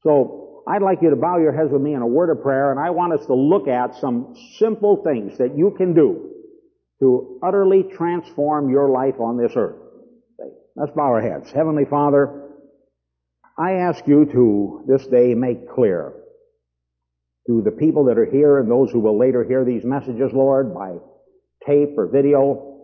So 0.02 0.47
I'd 0.68 0.82
like 0.82 1.00
you 1.00 1.08
to 1.08 1.16
bow 1.16 1.38
your 1.38 1.52
heads 1.52 1.72
with 1.72 1.80
me 1.80 1.94
in 1.94 2.02
a 2.02 2.06
word 2.06 2.28
of 2.28 2.42
prayer 2.42 2.70
and 2.70 2.78
I 2.78 2.90
want 2.90 3.18
us 3.18 3.24
to 3.26 3.34
look 3.34 3.68
at 3.68 3.94
some 3.94 4.34
simple 4.58 5.02
things 5.02 5.38
that 5.38 5.56
you 5.56 5.74
can 5.78 5.94
do 5.94 6.30
to 7.00 7.40
utterly 7.42 7.84
transform 7.84 8.68
your 8.68 8.90
life 8.90 9.18
on 9.18 9.38
this 9.38 9.52
earth. 9.56 9.76
Let's 10.76 10.92
bow 10.92 11.04
our 11.04 11.22
heads. 11.22 11.50
Heavenly 11.50 11.86
Father, 11.86 12.50
I 13.58 13.72
ask 13.88 14.06
you 14.06 14.26
to 14.26 14.84
this 14.86 15.06
day 15.06 15.34
make 15.34 15.70
clear 15.70 16.12
to 17.46 17.62
the 17.62 17.70
people 17.70 18.04
that 18.04 18.18
are 18.18 18.30
here 18.30 18.58
and 18.58 18.70
those 18.70 18.90
who 18.90 19.00
will 19.00 19.18
later 19.18 19.44
hear 19.44 19.64
these 19.64 19.84
messages, 19.84 20.32
Lord, 20.34 20.74
by 20.74 20.96
tape 21.66 21.96
or 21.96 22.08
video, 22.08 22.78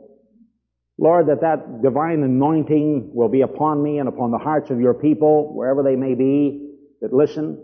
Lord, 0.99 1.27
that 1.27 1.43
that 1.43 1.83
divine 1.83 2.23
anointing 2.23 3.11
will 3.13 3.29
be 3.29 3.43
upon 3.43 3.83
me 3.83 3.99
and 3.99 4.09
upon 4.09 4.31
the 4.31 4.39
hearts 4.39 4.71
of 4.71 4.81
your 4.81 4.95
people, 4.95 5.55
wherever 5.55 5.83
they 5.83 5.97
may 5.97 6.15
be, 6.15 6.71
that 7.03 7.13
listen, 7.13 7.61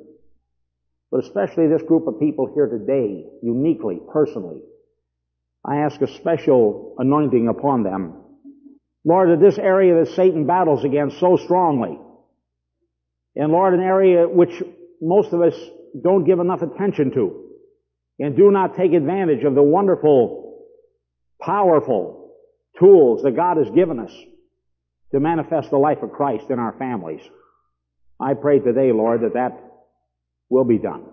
but 1.11 1.25
especially 1.25 1.67
this 1.67 1.83
group 1.83 2.07
of 2.07 2.21
people 2.21 2.53
here 2.55 2.67
today, 2.67 3.25
uniquely, 3.43 3.99
personally, 4.13 4.61
I 5.65 5.79
ask 5.79 6.01
a 6.01 6.07
special 6.07 6.95
anointing 6.99 7.49
upon 7.49 7.83
them. 7.83 8.15
Lord, 9.05 9.31
that 9.31 9.45
this 9.45 9.59
area 9.59 10.05
that 10.05 10.15
Satan 10.15 10.47
battles 10.47 10.85
against 10.85 11.19
so 11.19 11.37
strongly, 11.37 11.99
and 13.35 13.53
Lord, 13.53 13.75
an 13.75 13.81
area 13.81 14.29
which 14.29 14.63
most 15.01 15.33
of 15.33 15.41
us 15.41 15.55
don't 16.01 16.25
give 16.25 16.39
enough 16.39 16.63
attention 16.63 17.11
to, 17.13 17.47
and 18.19 18.37
do 18.37 18.51
not 18.51 18.77
take 18.77 18.93
advantage 18.93 19.45
of 19.45 19.55
the 19.55 19.63
wonderful, 19.63 20.67
powerful 21.41 22.35
tools 22.79 23.23
that 23.23 23.37
God 23.37 23.57
has 23.57 23.71
given 23.71 23.99
us 23.99 24.13
to 25.13 25.21
manifest 25.21 25.71
the 25.71 25.79
life 25.79 26.03
of 26.03 26.13
Christ 26.13 26.45
in 26.51 26.59
our 26.59 26.73
families. 26.79 27.23
I 28.21 28.35
pray 28.35 28.59
today, 28.59 28.93
Lord, 28.93 29.23
that 29.23 29.35
that 29.35 29.70
will 30.51 30.65
be 30.65 30.79
done 30.79 31.07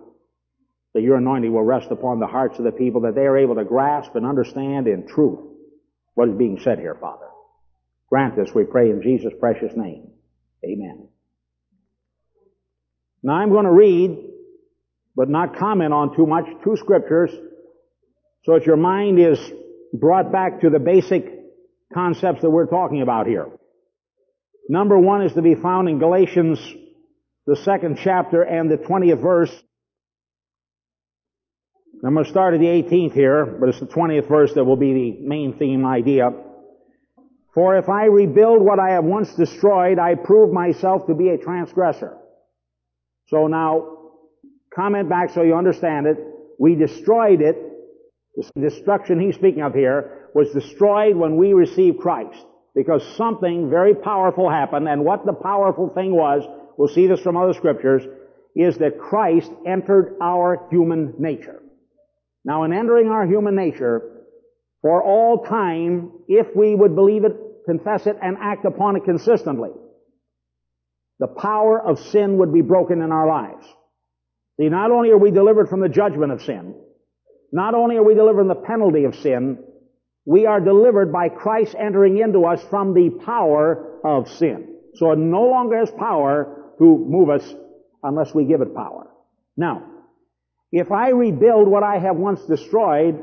that 0.94 1.02
your 1.02 1.16
anointing 1.16 1.52
will 1.52 1.62
rest 1.62 1.88
upon 1.90 2.18
the 2.18 2.26
hearts 2.26 2.58
of 2.58 2.64
the 2.64 2.72
people, 2.72 3.02
that 3.02 3.14
they 3.14 3.22
are 3.22 3.38
able 3.38 3.54
to 3.54 3.64
grasp 3.64 4.14
and 4.14 4.26
understand 4.26 4.88
in 4.88 5.06
truth 5.06 5.38
what 6.14 6.28
is 6.28 6.34
being 6.34 6.58
said 6.62 6.78
here, 6.78 6.96
Father. 7.00 7.26
Grant 8.08 8.36
this, 8.36 8.54
we 8.54 8.64
pray, 8.64 8.90
in 8.90 9.02
Jesus' 9.02 9.32
precious 9.38 9.72
name. 9.76 10.10
Amen. 10.64 11.08
Now 13.22 13.34
I'm 13.34 13.50
going 13.50 13.66
to 13.66 13.72
read, 13.72 14.18
but 15.14 15.28
not 15.28 15.56
comment 15.56 15.92
on 15.92 16.16
too 16.16 16.26
much, 16.26 16.46
two 16.64 16.76
scriptures, 16.76 17.30
so 18.44 18.54
that 18.54 18.66
your 18.66 18.76
mind 18.76 19.20
is 19.20 19.38
brought 19.92 20.32
back 20.32 20.62
to 20.62 20.70
the 20.70 20.78
basic 20.78 21.26
concepts 21.92 22.42
that 22.42 22.50
we're 22.50 22.66
talking 22.66 23.02
about 23.02 23.26
here. 23.26 23.46
Number 24.68 24.98
one 24.98 25.22
is 25.22 25.32
to 25.34 25.42
be 25.42 25.54
found 25.54 25.88
in 25.88 25.98
Galatians, 25.98 26.58
the 27.48 27.56
second 27.56 27.98
chapter 28.04 28.42
and 28.42 28.70
the 28.70 28.76
20th 28.76 29.22
verse. 29.22 29.50
I'm 32.04 32.12
going 32.12 32.26
to 32.26 32.30
start 32.30 32.52
at 32.52 32.60
the 32.60 32.66
18th 32.66 33.14
here, 33.14 33.46
but 33.46 33.70
it's 33.70 33.80
the 33.80 33.86
20th 33.86 34.28
verse 34.28 34.52
that 34.52 34.64
will 34.64 34.76
be 34.76 34.92
the 34.92 35.26
main 35.26 35.56
theme 35.56 35.86
idea. 35.86 36.28
For 37.54 37.78
if 37.78 37.88
I 37.88 38.04
rebuild 38.04 38.60
what 38.60 38.78
I 38.78 38.90
have 38.90 39.04
once 39.04 39.34
destroyed, 39.34 39.98
I 39.98 40.14
prove 40.14 40.52
myself 40.52 41.06
to 41.06 41.14
be 41.14 41.30
a 41.30 41.38
transgressor. 41.38 42.18
So 43.28 43.46
now, 43.46 43.96
comment 44.72 45.08
back 45.08 45.30
so 45.30 45.40
you 45.40 45.56
understand 45.56 46.06
it. 46.06 46.18
We 46.58 46.74
destroyed 46.74 47.40
it. 47.40 47.56
The 48.36 48.60
destruction 48.60 49.20
he's 49.20 49.36
speaking 49.36 49.62
of 49.62 49.72
here 49.72 50.28
was 50.34 50.52
destroyed 50.52 51.16
when 51.16 51.38
we 51.38 51.54
received 51.54 51.98
Christ. 51.98 52.44
Because 52.74 53.02
something 53.16 53.70
very 53.70 53.94
powerful 53.94 54.50
happened, 54.50 54.86
and 54.86 55.02
what 55.02 55.24
the 55.24 55.32
powerful 55.32 55.88
thing 55.88 56.14
was, 56.14 56.44
we'll 56.78 56.88
see 56.88 57.06
this 57.06 57.20
from 57.20 57.36
other 57.36 57.52
scriptures, 57.52 58.02
is 58.56 58.78
that 58.78 58.98
Christ 58.98 59.50
entered 59.66 60.16
our 60.22 60.66
human 60.70 61.14
nature. 61.18 61.60
Now 62.44 62.64
in 62.64 62.72
entering 62.72 63.08
our 63.08 63.26
human 63.26 63.54
nature, 63.54 64.24
for 64.80 65.02
all 65.02 65.44
time, 65.44 66.12
if 66.28 66.46
we 66.56 66.74
would 66.74 66.94
believe 66.94 67.24
it, 67.24 67.36
confess 67.66 68.06
it, 68.06 68.16
and 68.22 68.38
act 68.40 68.64
upon 68.64 68.96
it 68.96 69.04
consistently, 69.04 69.70
the 71.18 71.26
power 71.26 71.80
of 71.84 71.98
sin 71.98 72.38
would 72.38 72.54
be 72.54 72.62
broken 72.62 73.02
in 73.02 73.10
our 73.12 73.26
lives. 73.26 73.66
See, 74.58 74.68
not 74.68 74.90
only 74.90 75.10
are 75.10 75.18
we 75.18 75.32
delivered 75.32 75.68
from 75.68 75.80
the 75.80 75.88
judgment 75.88 76.32
of 76.32 76.42
sin, 76.42 76.74
not 77.52 77.74
only 77.74 77.96
are 77.96 78.02
we 78.02 78.14
delivered 78.14 78.40
from 78.40 78.48
the 78.48 78.54
penalty 78.54 79.04
of 79.04 79.16
sin, 79.16 79.58
we 80.24 80.46
are 80.46 80.60
delivered 80.60 81.12
by 81.12 81.28
Christ 81.28 81.74
entering 81.78 82.18
into 82.18 82.44
us 82.44 82.62
from 82.70 82.94
the 82.94 83.10
power 83.24 83.98
of 84.04 84.28
sin. 84.28 84.76
So 84.94 85.12
it 85.12 85.18
no 85.18 85.42
longer 85.42 85.78
has 85.78 85.90
power 85.90 86.57
to 86.78 87.06
move 87.08 87.30
us 87.30 87.54
unless 88.02 88.34
we 88.34 88.44
give 88.44 88.60
it 88.60 88.74
power. 88.74 89.08
Now, 89.56 89.82
if 90.70 90.92
I 90.92 91.10
rebuild 91.10 91.68
what 91.68 91.82
I 91.82 91.98
have 91.98 92.16
once 92.16 92.40
destroyed, 92.42 93.22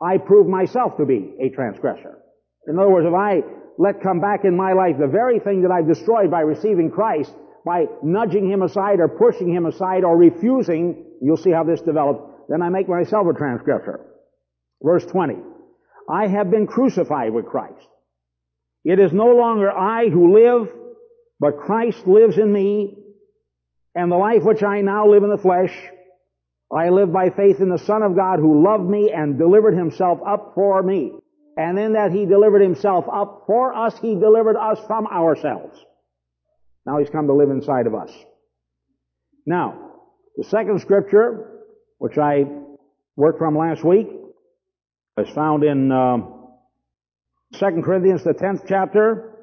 I 0.00 0.18
prove 0.18 0.46
myself 0.46 0.96
to 0.96 1.04
be 1.04 1.34
a 1.40 1.50
transgressor. 1.50 2.18
In 2.66 2.78
other 2.78 2.90
words, 2.90 3.06
if 3.06 3.14
I 3.14 3.42
let 3.78 4.02
come 4.02 4.20
back 4.20 4.44
in 4.44 4.56
my 4.56 4.72
life 4.72 4.96
the 4.98 5.06
very 5.06 5.38
thing 5.38 5.62
that 5.62 5.70
I've 5.70 5.86
destroyed 5.86 6.30
by 6.30 6.40
receiving 6.40 6.90
Christ, 6.90 7.32
by 7.64 7.86
nudging 8.02 8.50
Him 8.50 8.62
aside 8.62 9.00
or 9.00 9.08
pushing 9.08 9.52
Him 9.52 9.66
aside 9.66 10.04
or 10.04 10.16
refusing, 10.16 11.04
you'll 11.20 11.36
see 11.36 11.50
how 11.50 11.64
this 11.64 11.80
develops, 11.80 12.22
then 12.48 12.62
I 12.62 12.68
make 12.70 12.88
myself 12.88 13.26
a 13.28 13.36
transgressor. 13.36 14.00
Verse 14.82 15.04
20. 15.06 15.36
I 16.10 16.26
have 16.26 16.50
been 16.50 16.66
crucified 16.66 17.32
with 17.32 17.46
Christ. 17.46 17.86
It 18.84 18.98
is 18.98 19.12
no 19.12 19.34
longer 19.34 19.70
I 19.70 20.08
who 20.08 20.34
live, 20.34 20.72
but 21.40 21.58
Christ 21.58 22.06
lives 22.06 22.38
in 22.38 22.52
me, 22.52 22.98
and 23.94 24.10
the 24.10 24.16
life 24.16 24.42
which 24.42 24.62
I 24.62 24.80
now 24.80 25.08
live 25.08 25.22
in 25.22 25.30
the 25.30 25.38
flesh, 25.38 25.72
I 26.72 26.90
live 26.90 27.12
by 27.12 27.30
faith 27.30 27.60
in 27.60 27.70
the 27.70 27.78
Son 27.78 28.02
of 28.02 28.14
God 28.14 28.38
who 28.38 28.62
loved 28.62 28.88
me 28.88 29.12
and 29.12 29.38
delivered 29.38 29.74
himself 29.74 30.20
up 30.26 30.52
for 30.54 30.82
me. 30.82 31.12
And 31.56 31.78
in 31.78 31.94
that 31.94 32.12
he 32.12 32.26
delivered 32.26 32.60
himself 32.60 33.06
up 33.12 33.44
for 33.46 33.74
us, 33.74 33.98
he 34.00 34.14
delivered 34.14 34.56
us 34.56 34.78
from 34.86 35.06
ourselves. 35.06 35.78
Now 36.84 36.98
he's 36.98 37.10
come 37.10 37.26
to 37.26 37.32
live 37.32 37.50
inside 37.50 37.86
of 37.86 37.94
us. 37.94 38.12
Now, 39.46 39.92
the 40.36 40.44
second 40.44 40.80
scripture, 40.80 41.64
which 41.98 42.18
I 42.18 42.44
worked 43.16 43.38
from 43.38 43.56
last 43.56 43.82
week, 43.82 44.08
is 45.16 45.28
found 45.30 45.64
in 45.64 45.90
uh, 45.90 46.18
2 47.54 47.82
Corinthians, 47.82 48.22
the 48.24 48.34
10th 48.34 48.66
chapter. 48.68 49.37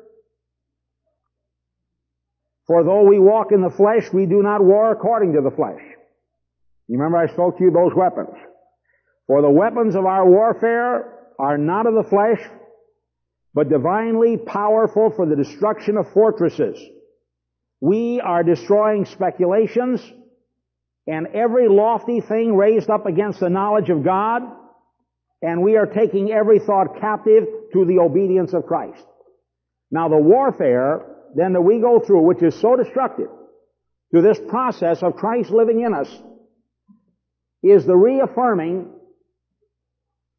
For 2.67 2.83
though 2.83 3.03
we 3.03 3.19
walk 3.19 3.51
in 3.51 3.61
the 3.61 3.69
flesh, 3.69 4.11
we 4.11 4.25
do 4.25 4.41
not 4.41 4.63
war 4.63 4.91
according 4.91 5.33
to 5.33 5.41
the 5.41 5.51
flesh. 5.51 5.81
You 6.87 6.97
remember 6.97 7.17
I 7.17 7.31
spoke 7.31 7.57
to 7.57 7.63
you 7.63 7.71
those 7.71 7.93
weapons. 7.95 8.35
For 9.27 9.41
the 9.41 9.49
weapons 9.49 9.95
of 9.95 10.05
our 10.05 10.27
warfare 10.27 11.13
are 11.39 11.57
not 11.57 11.87
of 11.87 11.95
the 11.95 12.09
flesh, 12.09 12.41
but 13.53 13.69
divinely 13.69 14.37
powerful 14.37 15.11
for 15.15 15.25
the 15.25 15.35
destruction 15.35 15.97
of 15.97 16.11
fortresses. 16.11 16.79
We 17.81 18.19
are 18.21 18.43
destroying 18.43 19.05
speculations 19.05 20.01
and 21.07 21.27
every 21.27 21.67
lofty 21.67 22.21
thing 22.21 22.55
raised 22.55 22.89
up 22.89 23.05
against 23.05 23.39
the 23.39 23.49
knowledge 23.49 23.89
of 23.89 24.03
God, 24.03 24.41
and 25.41 25.61
we 25.61 25.77
are 25.77 25.85
taking 25.85 26.31
every 26.31 26.59
thought 26.59 26.99
captive 26.99 27.45
to 27.73 27.85
the 27.85 27.99
obedience 27.99 28.53
of 28.53 28.65
Christ. 28.65 29.05
Now 29.91 30.09
the 30.09 30.17
warfare 30.17 31.05
then 31.35 31.53
that 31.53 31.61
we 31.61 31.79
go 31.79 31.99
through, 31.99 32.21
which 32.21 32.41
is 32.41 32.59
so 32.59 32.75
destructive, 32.77 33.27
to 34.13 34.21
this 34.21 34.39
process 34.47 35.03
of 35.03 35.17
Christ 35.17 35.51
living 35.51 35.81
in 35.81 35.93
us, 35.93 36.09
is 37.61 37.85
the 37.85 37.95
reaffirming 37.95 38.91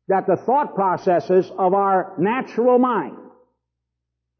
that 0.08 0.26
the 0.26 0.36
thought 0.36 0.74
processes 0.74 1.50
of 1.58 1.74
our 1.74 2.14
natural 2.18 2.78
mind, 2.78 3.18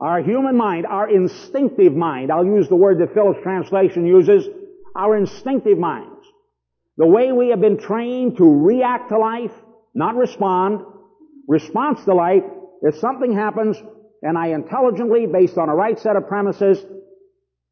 our 0.00 0.22
human 0.22 0.57
mind, 0.57 0.86
our 0.86 1.09
instinctive 1.11 1.94
mind, 1.94 2.32
I'll 2.32 2.46
use 2.46 2.68
the 2.68 2.76
word 2.76 3.00
that 3.00 3.12
Phillips 3.12 3.40
translation 3.42 4.07
uses, 4.07 4.48
our 4.94 5.16
instinctive 5.16 5.78
minds, 5.78 6.24
the 6.96 7.07
way 7.07 7.32
we 7.32 7.48
have 7.48 7.61
been 7.61 7.78
trained 7.78 8.38
to 8.38 8.44
react 8.44 9.11
to 9.11 9.18
life, 9.18 9.52
not 9.94 10.16
respond, 10.16 10.80
response 11.48 12.02
to 12.04 12.14
life, 12.14 12.44
if 12.82 12.96
something 12.96 13.34
happens 13.34 13.76
and 14.27 14.37
I 14.37 14.49
intelligently, 14.49 15.27
based 15.27 15.57
on 15.57 15.68
a 15.68 15.74
right 15.74 15.97
set 15.97 16.16
of 16.16 16.27
premises, 16.27 16.85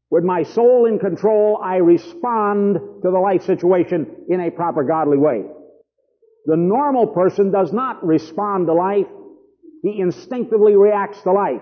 with 0.09 0.23
my 0.23 0.43
soul 0.43 0.85
in 0.85 0.99
control, 0.99 1.59
I 1.61 1.77
respond 1.77 2.75
to 3.03 3.11
the 3.11 3.19
life 3.19 3.43
situation 3.43 4.07
in 4.29 4.39
a 4.39 4.51
proper 4.51 4.85
godly 4.85 5.17
way. 5.17 5.43
The 6.45 6.55
normal 6.55 7.07
person 7.07 7.51
does 7.51 7.73
not 7.73 8.05
respond 8.05 8.67
to 8.67 8.73
life. 8.73 9.07
He 9.83 9.99
instinctively 9.99 10.77
reacts 10.77 11.21
to 11.23 11.33
life. 11.33 11.61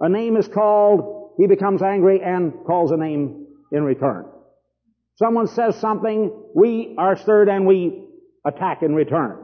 A 0.00 0.08
name 0.08 0.36
is 0.36 0.48
called, 0.48 1.34
he 1.38 1.46
becomes 1.46 1.80
angry 1.80 2.20
and 2.22 2.52
calls 2.66 2.90
a 2.90 2.96
name 2.96 3.46
in 3.70 3.84
return. 3.84 4.26
Someone 5.14 5.46
says 5.46 5.76
something, 5.76 6.32
we 6.56 6.96
are 6.98 7.16
stirred 7.16 7.48
and 7.48 7.68
we 7.68 8.02
attack 8.44 8.82
in 8.82 8.96
return. 8.96 9.38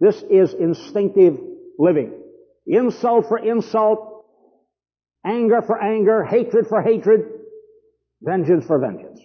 This 0.00 0.22
is 0.30 0.52
instinctive 0.52 1.38
living. 1.78 2.21
Insult 2.66 3.28
for 3.28 3.38
insult, 3.38 4.24
anger 5.26 5.62
for 5.62 5.82
anger, 5.82 6.24
hatred 6.24 6.66
for 6.68 6.80
hatred, 6.80 7.28
vengeance 8.20 8.64
for 8.66 8.78
vengeance. 8.78 9.20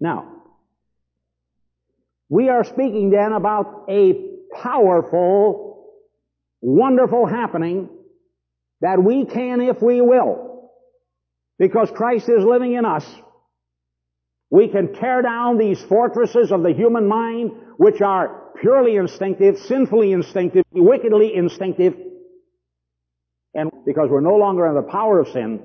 Now, 0.00 0.32
we 2.28 2.48
are 2.48 2.64
speaking 2.64 3.10
then 3.10 3.32
about 3.32 3.86
a 3.88 4.14
powerful, 4.54 5.86
wonderful 6.60 7.26
happening 7.26 7.88
that 8.80 9.02
we 9.02 9.24
can 9.24 9.60
if 9.60 9.82
we 9.82 10.00
will. 10.00 10.70
Because 11.58 11.90
Christ 11.90 12.28
is 12.28 12.44
living 12.44 12.74
in 12.74 12.84
us. 12.84 13.04
We 14.50 14.68
can 14.68 14.94
tear 14.94 15.22
down 15.22 15.58
these 15.58 15.82
fortresses 15.82 16.52
of 16.52 16.62
the 16.62 16.72
human 16.72 17.06
mind, 17.08 17.50
which 17.76 18.00
are 18.00 18.52
purely 18.60 18.96
instinctive, 18.96 19.58
sinfully 19.58 20.12
instinctive, 20.12 20.64
wickedly 20.72 21.34
instinctive. 21.34 21.94
And 23.54 23.70
because 23.86 24.08
we're 24.10 24.20
no 24.20 24.36
longer 24.36 24.66
under 24.66 24.82
the 24.82 24.88
power 24.88 25.18
of 25.18 25.28
sin, 25.28 25.60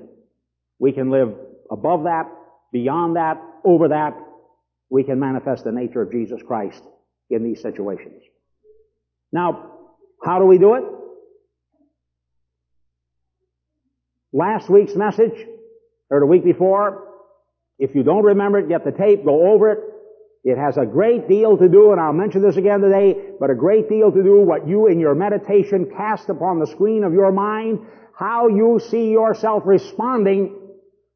we 0.78 0.92
can 0.92 1.10
live 1.10 1.34
above 1.70 2.04
that, 2.04 2.24
beyond 2.72 3.16
that, 3.16 3.40
over 3.64 3.88
that, 3.88 4.14
we 4.90 5.04
can 5.04 5.18
manifest 5.18 5.64
the 5.64 5.72
nature 5.72 6.02
of 6.02 6.12
Jesus 6.12 6.40
Christ 6.46 6.82
in 7.30 7.42
these 7.42 7.60
situations. 7.62 8.22
Now, 9.32 9.70
how 10.22 10.38
do 10.38 10.46
we 10.46 10.58
do 10.58 10.74
it? 10.74 10.84
Last 14.32 14.68
week's 14.68 14.94
message, 14.94 15.34
or 16.10 16.20
the 16.20 16.26
week 16.26 16.44
before, 16.44 17.08
if 17.78 17.94
you 17.94 18.02
don't 18.02 18.24
remember 18.24 18.58
it, 18.58 18.68
get 18.68 18.84
the 18.84 18.92
tape, 18.92 19.24
go 19.24 19.52
over 19.52 19.70
it. 19.72 19.78
It 20.44 20.58
has 20.58 20.76
a 20.76 20.84
great 20.84 21.26
deal 21.26 21.56
to 21.56 21.68
do, 21.68 21.92
and 21.92 22.00
I'll 22.00 22.12
mention 22.12 22.42
this 22.42 22.58
again 22.58 22.80
today, 22.80 23.16
but 23.40 23.48
a 23.48 23.54
great 23.54 23.88
deal 23.88 24.12
to 24.12 24.22
do 24.22 24.42
what 24.42 24.68
you 24.68 24.88
in 24.88 25.00
your 25.00 25.14
meditation 25.14 25.90
cast 25.96 26.28
upon 26.28 26.58
the 26.58 26.66
screen 26.66 27.02
of 27.02 27.14
your 27.14 27.32
mind, 27.32 27.80
how 28.18 28.48
you 28.48 28.78
see 28.78 29.10
yourself 29.10 29.62
responding 29.64 30.54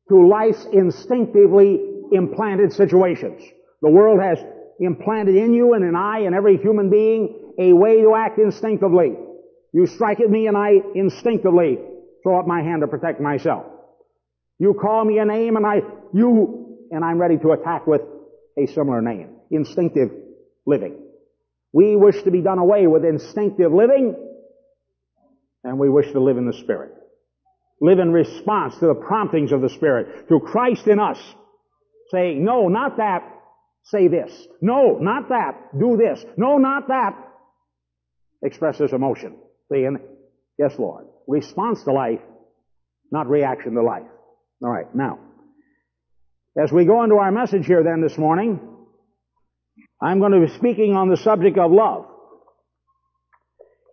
to 0.09 0.26
life's 0.26 0.64
instinctively 0.72 1.79
implanted 2.11 2.72
situations. 2.72 3.43
The 3.83 3.91
world 3.91 4.18
has 4.20 4.39
implanted 4.81 5.37
in 5.37 5.53
you 5.53 5.74
and 5.74 5.85
in 5.85 5.95
I 5.95 6.20
and 6.20 6.35
every 6.35 6.57
human 6.57 6.89
being 6.89 7.53
a 7.59 7.74
way 7.74 8.01
to 8.01 8.14
act 8.14 8.39
instinctively. 8.39 9.14
You 9.74 9.87
strike 9.87 10.20
at 10.20 10.31
me 10.31 10.47
and 10.47 10.57
I 10.57 10.81
instinctively 10.95 11.79
throw 12.22 12.41
up 12.41 12.47
my 12.47 12.62
hand 12.62 12.81
to 12.81 12.89
protect 12.89 13.20
myself. 13.20 13.66
You 14.59 14.72
call 14.72 15.05
me 15.05 15.18
a 15.18 15.26
name 15.26 15.57
and 15.57 15.66
I, 15.66 15.83
you, 16.14 16.79
and 16.91 17.05
I'm 17.05 17.18
ready 17.18 17.37
to 17.39 17.53
attack 17.53 17.87
with 17.87 18.01
a 18.59 18.66
similar 18.66 19.00
name. 19.00 19.36
Instinctive 19.50 20.11
living. 20.66 20.98
We 21.72 21.96
wish 21.96 22.22
to 22.22 22.30
be 22.30 22.40
done 22.40 22.59
away 22.59 22.86
with 22.86 23.04
instinctive 23.04 23.72
living 23.72 24.14
and 25.64 25.78
we 25.78 25.88
wish 25.88 26.11
to 26.12 26.20
live 26.20 26.38
in 26.38 26.46
the 26.46 26.52
Spirit. 26.52 26.92
Live 27.80 27.98
in 27.98 28.12
response 28.12 28.74
to 28.78 28.86
the 28.86 28.94
promptings 28.94 29.52
of 29.52 29.61
the 29.61 29.68
Spirit, 29.68 30.26
through 30.26 30.40
Christ 30.40 30.86
in 30.86 30.98
us, 30.98 31.18
saying, 32.11 32.44
no, 32.44 32.68
not 32.68 32.96
that, 32.96 33.22
say 33.84 34.09
this. 34.09 34.30
No, 34.61 34.98
not 34.98 35.28
that. 35.28 35.78
Do 35.78 35.96
this. 35.96 36.24
No, 36.36 36.59
not 36.59 36.88
that. 36.88 37.12
Expresses 38.42 38.92
emotion. 38.92 39.36
See, 39.70 39.84
and 39.84 39.98
yes, 40.59 40.74
Lord. 40.78 41.06
Response 41.26 41.84
to 41.84 41.92
life, 41.92 42.20
not 43.11 43.28
reaction 43.28 43.74
to 43.74 43.82
life. 43.82 44.09
All 44.62 44.70
right, 44.70 44.92
now, 44.94 45.18
as 46.57 46.72
we 46.72 46.84
go 46.84 47.03
into 47.03 47.16
our 47.16 47.30
message 47.30 47.66
here 47.66 47.82
then 47.82 48.01
this 48.01 48.16
morning, 48.16 48.61
I'm 50.01 50.20
going 50.20 50.32
to 50.32 50.40
be 50.40 50.53
speaking 50.55 50.94
on 50.94 51.09
the 51.09 51.16
subject 51.16 51.59
of 51.59 51.72
love. 51.72 52.07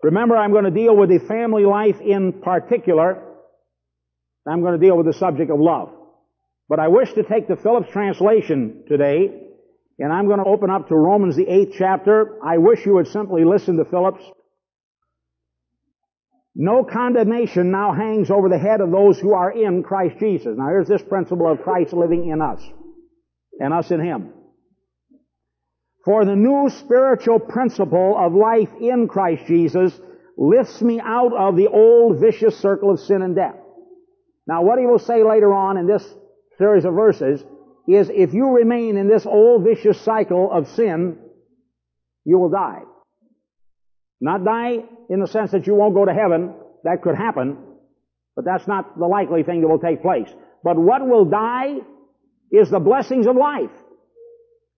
Remember, 0.04 0.38
I'm 0.38 0.52
going 0.52 0.66
to 0.66 0.72
deal 0.72 0.96
with 0.96 1.10
the 1.10 1.20
family 1.20 1.66
life 1.66 2.00
in 2.00 2.42
particular. 2.42 3.22
I'm 4.48 4.62
going 4.62 4.80
to 4.80 4.86
deal 4.86 4.96
with 4.96 5.08
the 5.08 5.14
subject 5.14 5.50
of 5.50 5.60
love. 5.60 5.92
But 6.70 6.80
I 6.80 6.88
wish 6.88 7.14
to 7.14 7.24
take 7.24 7.48
the 7.48 7.56
Phillips 7.56 7.92
translation 7.92 8.84
today 8.88 9.42
and 9.98 10.12
I'm 10.12 10.28
going 10.28 10.40
to 10.40 10.46
open 10.46 10.70
up 10.70 10.90
to 10.90 10.96
Romans 10.96 11.36
the 11.36 11.48
eighth 11.48 11.76
chapter. 11.78 12.38
I 12.44 12.58
wish 12.58 12.86
you 12.86 12.96
would 12.96 13.08
simply 13.08 13.46
listen 13.46 13.78
to 13.78 13.86
Phillips. 13.86 14.24
No 16.56 16.86
condemnation 16.86 17.70
now 17.70 17.92
hangs 17.92 18.32
over 18.32 18.48
the 18.48 18.58
head 18.58 18.80
of 18.80 18.90
those 18.90 19.20
who 19.20 19.34
are 19.34 19.52
in 19.52 19.84
Christ 19.84 20.18
Jesus. 20.20 20.56
Now 20.58 20.70
here's 20.70 20.88
this 20.88 21.02
principle 21.02 21.52
of 21.52 21.62
Christ 21.62 21.92
living 21.92 22.30
in 22.30 22.42
us 22.42 22.62
and 23.60 23.74
us 23.74 23.92
in 23.92 24.00
Him. 24.00 24.32
For 26.06 26.24
the 26.24 26.36
new 26.36 26.70
spiritual 26.70 27.40
principle 27.40 28.16
of 28.18 28.34
life 28.34 28.70
in 28.80 29.08
Christ 29.08 29.48
Jesus 29.48 30.00
lifts 30.38 30.82
me 30.82 31.02
out 31.04 31.34
of 31.34 31.58
the 31.58 31.68
old 31.68 32.20
vicious 32.22 32.58
circle 32.58 32.92
of 32.92 33.00
sin 33.00 33.22
and 33.22 33.36
death. 33.36 33.56
Now 34.48 34.64
what 34.64 34.80
he 34.80 34.86
will 34.86 35.00
say 35.00 35.24
later 35.24 35.52
on 35.52 35.78
in 35.78 35.88
this 35.88 36.08
series 36.58 36.86
of 36.86 36.94
verses 36.94 37.44
is 37.88 38.10
if 38.10 38.34
you 38.34 38.56
remain 38.56 38.98
in 38.98 39.08
this 39.08 39.26
old 39.26 39.64
vicious 39.64 40.00
cycle 40.02 40.52
of 40.52 40.68
sin, 40.70 41.18
you 42.24 42.38
will 42.38 42.50
die. 42.50 42.84
Not 44.22 44.44
die 44.44 44.84
in 45.10 45.20
the 45.20 45.28
sense 45.28 45.52
that 45.52 45.68
you 45.68 45.76
won't 45.76 45.94
go 45.94 46.06
to 46.06 46.14
heaven. 46.14 46.54
That 46.84 47.02
could 47.02 47.16
happen. 47.16 47.58
But 48.36 48.46
that's 48.46 48.68
not 48.68 48.98
the 48.98 49.08
likely 49.08 49.44
thing 49.44 49.62
that 49.62 49.68
will 49.68 49.80
take 49.80 50.02
place. 50.02 50.30
But 50.64 50.78
what 50.78 51.08
will 51.08 51.26
die 51.26 51.76
is 52.52 52.70
the 52.70 52.80
blessings 52.80 53.28
of 53.28 53.36
life. 53.36 53.72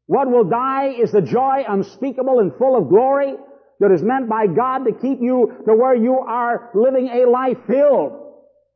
What 0.05 0.29
will 0.29 0.45
die 0.45 0.95
is 1.01 1.11
the 1.11 1.21
joy 1.21 1.63
unspeakable 1.67 2.39
and 2.39 2.53
full 2.57 2.77
of 2.77 2.89
glory 2.89 3.35
that 3.79 3.91
is 3.91 4.01
meant 4.01 4.29
by 4.29 4.47
God 4.47 4.85
to 4.85 4.91
keep 4.93 5.19
you 5.21 5.53
to 5.65 5.75
where 5.75 5.95
you 5.95 6.17
are 6.17 6.71
living 6.73 7.09
a 7.09 7.29
life 7.29 7.57
filled, 7.67 8.13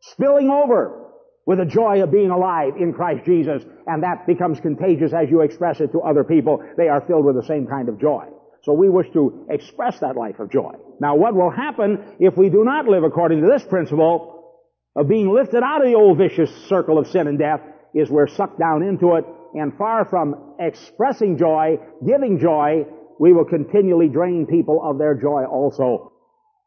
spilling 0.01 0.49
over 0.49 0.97
with 1.45 1.57
the 1.57 1.65
joy 1.65 2.03
of 2.03 2.11
being 2.11 2.29
alive 2.29 2.73
in 2.79 2.93
Christ 2.93 3.25
Jesus, 3.25 3.63
and 3.87 4.03
that 4.03 4.27
becomes 4.27 4.59
contagious 4.59 5.11
as 5.13 5.29
you 5.29 5.41
express 5.41 5.79
it 5.79 5.91
to 5.93 6.01
other 6.01 6.23
people. 6.23 6.63
They 6.77 6.87
are 6.87 7.01
filled 7.01 7.25
with 7.25 7.35
the 7.35 7.45
same 7.47 7.65
kind 7.65 7.89
of 7.89 7.99
joy. 7.99 8.25
So 8.63 8.73
we 8.73 8.89
wish 8.89 9.09
to 9.13 9.47
express 9.49 9.99
that 9.99 10.15
life 10.15 10.39
of 10.39 10.51
joy. 10.51 10.73
Now 10.99 11.15
what 11.15 11.35
will 11.35 11.49
happen 11.49 12.15
if 12.19 12.37
we 12.37 12.49
do 12.49 12.63
not 12.63 12.87
live 12.87 13.03
according 13.03 13.41
to 13.41 13.47
this 13.47 13.63
principle 13.63 14.53
of 14.95 15.07
being 15.07 15.33
lifted 15.33 15.63
out 15.63 15.81
of 15.81 15.87
the 15.87 15.95
old 15.95 16.17
vicious 16.17 16.49
circle 16.67 16.97
of 16.99 17.07
sin 17.07 17.27
and 17.27 17.39
death 17.39 17.61
is 17.93 18.09
we're 18.09 18.27
sucked 18.27 18.59
down 18.59 18.83
into 18.83 19.15
it 19.15 19.25
and 19.53 19.77
far 19.77 20.05
from 20.05 20.55
expressing 20.59 21.37
joy, 21.37 21.77
giving 22.05 22.39
joy, 22.39 22.85
we 23.19 23.33
will 23.33 23.45
continually 23.45 24.07
drain 24.07 24.45
people 24.45 24.81
of 24.83 24.97
their 24.97 25.15
joy 25.15 25.43
also 25.45 26.11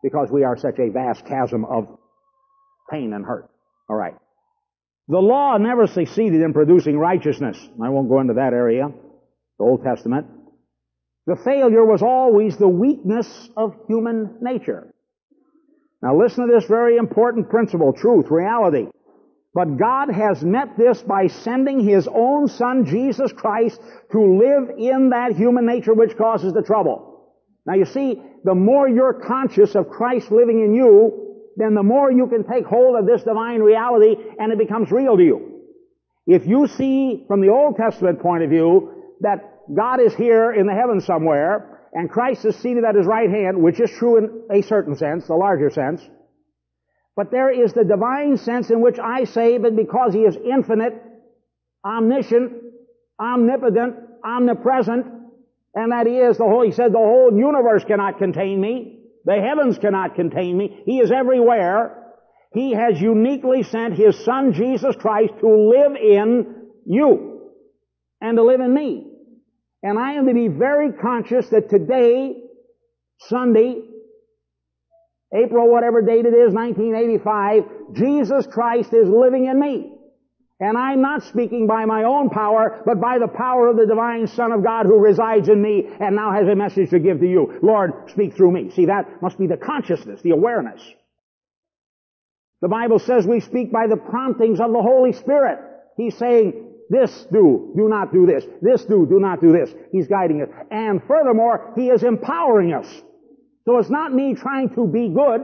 because 0.03 0.29
we 0.31 0.45
are 0.45 0.57
such 0.57 0.79
a 0.79 0.91
vast 0.91 1.27
chasm 1.27 1.65
of 1.65 1.99
pain 2.91 3.13
and 3.13 3.25
hurt. 3.25 3.49
Alright. 3.89 4.15
The 5.09 5.19
law 5.19 5.57
never 5.59 5.87
succeeded 5.87 6.43
in 6.43 6.53
producing 6.53 6.99
righteousness. 6.99 7.59
I 7.83 7.89
won't 7.89 8.09
go 8.09 8.21
into 8.21 8.35
that 8.35 8.53
area. 8.53 8.89
The 9.59 9.65
Old 9.65 9.83
Testament. 9.83 10.27
The 11.27 11.37
failure 11.37 11.85
was 11.85 12.03
always 12.03 12.57
the 12.57 12.69
weakness 12.69 13.49
of 13.57 13.75
human 13.89 14.37
nature. 14.41 14.93
Now 16.03 16.19
listen 16.19 16.47
to 16.47 16.53
this 16.53 16.67
very 16.67 16.99
important 16.99 17.49
principle, 17.49 17.95
truth, 17.95 18.27
reality. 18.31 18.89
But 19.55 19.79
God 19.79 20.11
has 20.11 20.43
met 20.43 20.77
this 20.77 21.01
by 21.01 21.29
sending 21.29 21.81
His 21.81 22.09
own 22.13 22.49
Son, 22.49 22.85
Jesus 22.85 23.33
Christ, 23.33 23.81
to 24.13 24.21
live 24.21 24.71
in 24.77 25.11
that 25.11 25.33
human 25.37 25.65
nature 25.65 25.95
which 25.95 26.17
causes 26.17 26.53
the 26.53 26.63
trouble. 26.63 27.33
Now 27.65 27.75
you 27.75 27.87
see, 27.87 28.21
the 28.43 28.55
more 28.55 28.89
you're 28.89 29.15
conscious 29.15 29.75
of 29.75 29.89
Christ 29.89 30.31
living 30.31 30.63
in 30.63 30.75
you, 30.75 31.25
then 31.57 31.75
the 31.75 31.83
more 31.83 32.11
you 32.13 32.27
can 32.27 32.45
take 32.45 32.67
hold 32.67 32.99
of 32.99 33.07
this 33.07 33.23
divine 33.23 33.61
reality 33.61 34.17
and 34.39 34.53
it 34.53 34.59
becomes 34.59 34.91
real 34.91 35.17
to 35.17 35.23
you. 35.23 35.63
If 36.27 36.47
you 36.47 36.67
see 36.67 37.25
from 37.29 37.41
the 37.41 37.49
Old 37.49 37.77
Testament 37.77 38.21
point 38.21 38.43
of 38.43 38.51
view 38.51 39.15
that 39.21 39.54
God 39.73 40.01
is 40.01 40.15
here 40.15 40.53
in 40.53 40.67
the 40.67 40.75
heavens 40.75 41.05
somewhere 41.05 41.81
and 41.93 42.11
Christ 42.11 42.45
is 42.45 42.57
seated 42.57 42.85
at 42.85 42.97
his 42.97 43.07
right 43.07 43.31
hand, 43.31 43.63
which 43.63 43.81
is 43.81 43.91
true 43.91 44.19
in 44.19 44.43
a 44.51 44.63
certain 44.63 44.97
sense, 44.97 45.27
the 45.27 45.35
larger 45.35 45.71
sense, 45.71 46.03
but 47.17 47.31
there 47.31 47.51
is 47.51 47.73
the 47.73 47.85
divine 47.85 48.37
sense 48.37 48.71
in 48.71 48.81
which 48.81 48.99
I 48.99 49.25
say 49.25 49.57
that 49.59 49.77
because 49.77 50.13
he 50.13 50.23
is 50.23 50.37
infinite, 50.37 51.01
omniscient, 51.85 52.53
omnipotent, 53.21 53.97
omnipresent, 54.25 55.07
and 55.75 55.93
that 55.93 56.07
he 56.07 56.17
is 56.17 56.39
the 56.39 56.45
whole, 56.45 56.65
he 56.65 56.73
said 56.73 56.93
the 56.93 56.99
whole 56.99 57.33
universe 57.33 57.85
cannot 57.85 58.19
contain 58.19 58.61
me. 58.61 59.01
The 59.25 59.41
heavens 59.41 59.79
cannot 59.79 60.17
contain 60.17 60.57
me. 60.57 60.83
He 60.85 60.99
is 60.99 61.11
everywhere. 61.11 62.13
He 62.53 62.73
has 62.73 63.01
uniquely 63.01 63.63
sent 63.63 63.95
His 63.95 64.23
Son 64.25 64.53
Jesus 64.53 64.95
Christ 64.97 65.33
to 65.41 65.49
live 65.49 65.97
in 65.97 66.67
you 66.85 67.51
and 68.21 68.37
to 68.37 68.43
live 68.43 68.61
in 68.61 68.73
me. 68.73 69.14
And 69.85 69.99
I 69.99 70.15
am 70.15 70.27
to 70.27 70.35
be 70.35 70.49
very 70.49 70.93
conscious 70.93 71.47
that 71.51 71.69
today, 71.69 72.35
Sunday, 73.19 73.83
April, 75.33 75.71
whatever 75.71 76.01
date 76.01 76.25
it 76.25 76.33
is, 76.33 76.55
1985, 76.55 77.65
Jesus 77.93 78.47
Christ 78.47 78.95
is 78.95 79.07
living 79.11 79.47
in 79.47 79.61
me. 79.61 79.93
And 80.59 80.79
I'm 80.79 81.03
not 81.03 81.25
speaking 81.25 81.67
by 81.67 81.85
my 81.85 82.05
own 82.05 82.31
power, 82.31 82.83
but 82.87 82.99
by 82.99 83.19
the 83.19 83.29
power 83.29 83.69
of 83.69 83.77
the 83.77 83.87
divine 83.87 84.27
Son 84.27 84.53
of 84.53 84.65
God 84.65 84.87
who 84.87 84.99
resides 84.99 85.51
in 85.51 85.61
me 85.61 85.87
and 86.01 86.17
now 86.17 86.33
has 86.33 86.49
a 86.49 86.55
message 86.55 86.89
to 86.91 86.99
give 86.99 87.21
to 87.21 87.29
you. 87.29 87.59
Lord, 87.63 88.09
speak 88.11 88.35
through 88.35 88.53
me. 88.53 88.71
See, 88.71 88.87
that 88.87 89.21
must 89.21 89.39
be 89.39 89.49
the 89.49 89.59
consciousness, 89.59 90.23
the 90.23 90.31
awareness. 90.31 90.81
The 92.63 92.69
Bible 92.69 93.01
says 93.01 93.27
we 93.27 93.41
speak 93.41 93.71
by 93.71 93.87
the 93.87 93.97
promptings 93.97 94.61
of 94.61 94.73
the 94.73 94.81
Holy 94.81 95.13
Spirit. 95.13 95.59
He's 95.99 96.17
saying, 96.17 96.74
this 96.91 97.27
do, 97.33 97.73
do 97.77 97.89
not 97.89 98.13
do 98.13 98.27
this. 98.27 98.45
This 98.61 98.85
do, 98.85 99.07
do 99.07 99.19
not 99.19 99.41
do 99.41 99.53
this. 99.53 99.73
He's 99.91 100.07
guiding 100.07 100.43
us. 100.43 100.49
And 100.71 101.03
furthermore, 101.07 101.73
He 101.77 101.89
is 101.89 102.03
empowering 102.03 102.75
us. 102.75 102.87
So 103.65 103.79
it's 103.79 103.91
not 103.91 104.13
me 104.13 104.35
trying 104.35 104.75
to 104.75 104.87
be 104.87 105.09
good. 105.09 105.41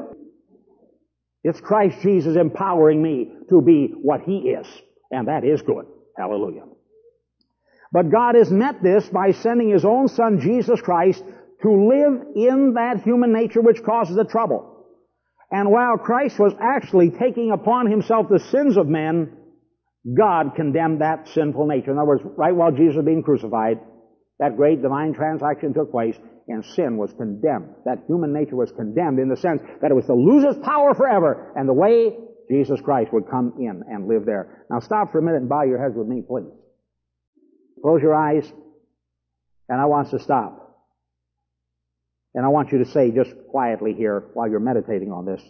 It's 1.43 1.61
Christ 1.61 2.01
Jesus 2.03 2.37
empowering 2.37 3.03
me 3.03 3.33
to 3.49 3.63
be 3.63 3.95
what 4.03 4.21
He 4.23 4.51
is. 4.51 4.67
And 5.11 5.29
that 5.29 5.45
is 5.45 5.63
good. 5.63 5.87
Hallelujah. 6.17 6.65
But 7.93 8.11
God 8.11 8.35
has 8.35 8.51
met 8.51 8.83
this 8.83 9.09
by 9.09 9.33
sending 9.33 9.71
His 9.71 9.85
own 9.85 10.09
Son, 10.09 10.41
Jesus 10.41 10.81
Christ, 10.81 11.25
to 11.63 11.89
live 11.89 12.23
in 12.37 12.75
that 12.75 13.03
human 13.03 13.33
nature 13.33 13.61
which 13.61 13.83
causes 13.83 14.17
the 14.17 14.25
trouble. 14.25 14.87
And 15.51 15.71
while 15.71 15.97
Christ 15.97 16.39
was 16.39 16.53
actually 16.61 17.11
taking 17.11 17.51
upon 17.51 17.91
Himself 17.91 18.29
the 18.29 18.39
sins 18.39 18.77
of 18.77 18.87
men, 18.87 19.37
God 20.05 20.55
condemned 20.57 21.03
that 21.03 21.29
sinful 21.29 21.67
nature. 21.67 21.91
In 21.91 21.99
other 21.99 22.07
words, 22.07 22.23
right 22.37 22.55
while 22.55 22.73
Jesus 22.73 22.97
was 22.97 23.05
being 23.05 23.23
crucified, 23.23 23.81
that 24.39 24.57
great 24.57 24.81
divine 24.81 25.13
transaction 25.13 25.75
took 25.75 25.91
place, 25.91 26.17
and 26.49 26.65
sin 26.65 26.97
was 26.97 27.13
condemned. 27.13 27.75
That 27.85 28.05
human 28.07 28.33
nature 28.33 28.57
was 28.57 28.73
condemned 28.73 29.19
in 29.19 29.29
the 29.29 29.37
sense 29.37 29.61
that 29.83 29.91
it 29.91 29.95
was 29.95 30.07
to 30.07 30.15
lose 30.15 30.45
its 30.45 30.59
power 30.65 30.95
forever, 30.95 31.53
and 31.55 31.69
the 31.69 31.75
way 31.75 32.17
Jesus 32.51 32.81
Christ 32.81 33.13
would 33.13 33.29
come 33.31 33.55
in 33.59 33.83
and 33.89 34.09
live 34.09 34.25
there. 34.25 34.65
Now 34.71 34.81
stop 34.81 35.13
for 35.13 35.19
a 35.19 35.23
minute 35.23 35.43
and 35.43 35.49
bow 35.49 35.63
your 35.63 35.81
heads 35.81 35.95
with 35.95 36.09
me, 36.09 36.23
please. 36.27 36.51
Close 37.83 38.03
your 38.03 38.15
eyes, 38.15 38.51
and 39.69 39.81
I 39.81 39.85
want 39.85 40.07
us 40.07 40.13
to 40.13 40.19
stop. 40.21 40.57
And 42.35 42.45
I 42.45 42.49
want 42.49 42.73
you 42.73 42.79
to 42.79 42.85
say 42.87 43.11
just 43.11 43.33
quietly 43.51 43.93
here 43.93 44.31
while 44.35 44.49
you're 44.49 44.61
meditating 44.61 45.13
on 45.13 45.27
this, 45.27 45.43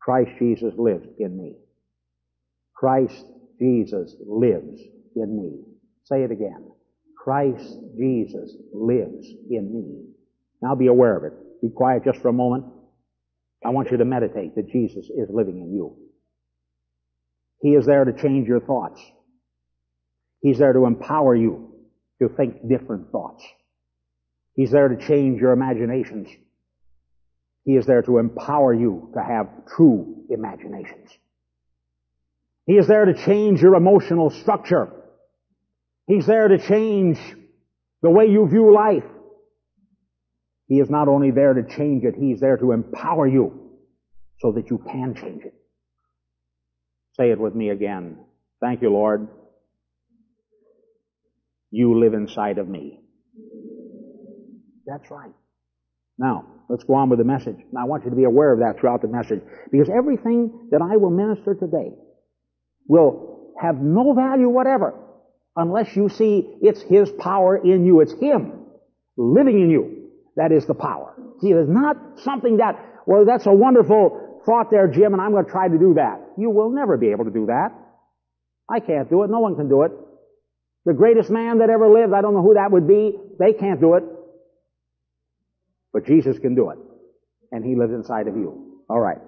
Christ 0.00 0.30
Jesus 0.38 0.74
lives 0.76 1.06
in 1.18 1.36
me. 1.36 1.56
Christ 2.74 3.24
Jesus 3.58 4.16
lives 4.24 4.80
in 5.16 5.36
me. 5.36 5.60
Say 6.04 6.22
it 6.22 6.30
again. 6.30 6.70
Christ 7.16 7.76
Jesus 7.96 8.56
lives 8.72 9.26
in 9.50 9.72
me. 9.72 10.04
Now 10.62 10.74
be 10.74 10.86
aware 10.86 11.16
of 11.16 11.24
it. 11.24 11.32
Be 11.60 11.68
quiet 11.68 12.04
just 12.04 12.20
for 12.20 12.28
a 12.28 12.32
moment. 12.32 12.64
I 13.64 13.70
want 13.70 13.90
you 13.90 13.96
to 13.96 14.04
meditate 14.04 14.54
that 14.54 14.68
Jesus 14.68 15.06
is 15.06 15.28
living 15.30 15.58
in 15.58 15.74
you. 15.74 15.96
He 17.60 17.70
is 17.70 17.86
there 17.86 18.04
to 18.04 18.12
change 18.12 18.46
your 18.46 18.60
thoughts. 18.60 19.02
He's 20.40 20.58
there 20.58 20.72
to 20.72 20.86
empower 20.86 21.34
you 21.34 21.72
to 22.22 22.28
think 22.28 22.68
different 22.68 23.10
thoughts. 23.10 23.44
He's 24.54 24.70
there 24.70 24.88
to 24.88 25.06
change 25.06 25.40
your 25.40 25.52
imaginations. 25.52 26.28
He 27.64 27.76
is 27.76 27.86
there 27.86 28.02
to 28.02 28.18
empower 28.18 28.72
you 28.72 29.10
to 29.14 29.22
have 29.22 29.48
true 29.76 30.24
imaginations. 30.30 31.10
He 32.68 32.74
is 32.74 32.86
there 32.86 33.06
to 33.06 33.14
change 33.14 33.62
your 33.62 33.74
emotional 33.76 34.28
structure. 34.28 34.90
He's 36.06 36.26
there 36.26 36.48
to 36.48 36.58
change 36.58 37.18
the 38.02 38.10
way 38.10 38.26
you 38.26 38.46
view 38.46 38.74
life. 38.74 39.08
He 40.66 40.78
is 40.78 40.90
not 40.90 41.08
only 41.08 41.30
there 41.30 41.54
to 41.54 41.62
change 41.62 42.04
it, 42.04 42.14
He's 42.14 42.40
there 42.40 42.58
to 42.58 42.72
empower 42.72 43.26
you 43.26 43.70
so 44.40 44.52
that 44.52 44.68
you 44.68 44.84
can 44.86 45.14
change 45.14 45.44
it. 45.44 45.54
Say 47.14 47.30
it 47.30 47.40
with 47.40 47.54
me 47.54 47.70
again. 47.70 48.18
Thank 48.60 48.82
you, 48.82 48.90
Lord. 48.90 49.28
You 51.70 51.98
live 51.98 52.12
inside 52.12 52.58
of 52.58 52.68
me. 52.68 53.00
That's 54.86 55.10
right. 55.10 55.32
Now, 56.18 56.44
let's 56.68 56.84
go 56.84 56.94
on 56.94 57.08
with 57.08 57.18
the 57.18 57.24
message. 57.24 57.56
I 57.78 57.84
want 57.84 58.04
you 58.04 58.10
to 58.10 58.16
be 58.16 58.24
aware 58.24 58.52
of 58.52 58.58
that 58.58 58.78
throughout 58.78 59.00
the 59.00 59.08
message 59.08 59.40
because 59.72 59.88
everything 59.88 60.68
that 60.70 60.82
I 60.82 60.98
will 60.98 61.10
minister 61.10 61.54
today 61.54 61.92
will 62.88 63.52
have 63.60 63.76
no 63.76 64.14
value 64.14 64.48
whatever 64.48 64.94
unless 65.54 65.94
you 65.94 66.08
see 66.08 66.56
it's 66.62 66.82
His 66.82 67.10
power 67.12 67.56
in 67.56 67.86
you. 67.86 68.00
It's 68.00 68.12
Him 68.14 68.64
living 69.16 69.60
in 69.60 69.70
you. 69.70 70.10
That 70.36 70.52
is 70.52 70.66
the 70.66 70.74
power. 70.74 71.14
See, 71.40 71.48
it's 71.48 71.68
not 71.68 71.96
something 72.24 72.56
that, 72.58 72.78
well, 73.06 73.24
that's 73.24 73.46
a 73.46 73.52
wonderful 73.52 74.42
thought 74.46 74.70
there, 74.70 74.88
Jim, 74.88 75.12
and 75.12 75.20
I'm 75.20 75.32
going 75.32 75.44
to 75.44 75.50
try 75.50 75.68
to 75.68 75.78
do 75.78 75.94
that. 75.94 76.20
You 76.38 76.50
will 76.50 76.70
never 76.70 76.96
be 76.96 77.10
able 77.10 77.24
to 77.24 77.30
do 77.30 77.46
that. 77.46 77.70
I 78.70 78.80
can't 78.80 79.10
do 79.10 79.22
it. 79.24 79.30
No 79.30 79.40
one 79.40 79.56
can 79.56 79.68
do 79.68 79.82
it. 79.82 79.92
The 80.84 80.94
greatest 80.94 81.30
man 81.30 81.58
that 81.58 81.70
ever 81.70 81.88
lived, 81.88 82.12
I 82.12 82.22
don't 82.22 82.34
know 82.34 82.42
who 82.42 82.54
that 82.54 82.70
would 82.70 82.86
be. 82.86 83.18
They 83.38 83.52
can't 83.52 83.80
do 83.80 83.94
it. 83.94 84.04
But 85.92 86.06
Jesus 86.06 86.38
can 86.38 86.54
do 86.54 86.70
it. 86.70 86.78
And 87.50 87.64
He 87.64 87.74
lives 87.74 87.92
inside 87.92 88.28
of 88.28 88.36
you. 88.36 88.82
All 88.88 89.00
right. 89.00 89.18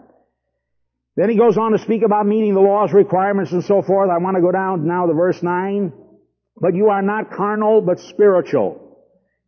Then 1.20 1.28
he 1.28 1.36
goes 1.36 1.58
on 1.58 1.72
to 1.72 1.78
speak 1.78 2.00
about 2.00 2.26
meeting 2.26 2.54
the 2.54 2.62
laws, 2.62 2.94
requirements, 2.94 3.52
and 3.52 3.62
so 3.62 3.82
forth. 3.82 4.08
I 4.08 4.16
want 4.16 4.36
to 4.36 4.40
go 4.40 4.50
down 4.50 4.86
now 4.86 5.04
to 5.04 5.12
verse 5.12 5.42
9. 5.42 5.92
But 6.58 6.74
you 6.74 6.88
are 6.88 7.02
not 7.02 7.30
carnal, 7.30 7.82
but 7.82 8.00
spiritual. 8.00 8.96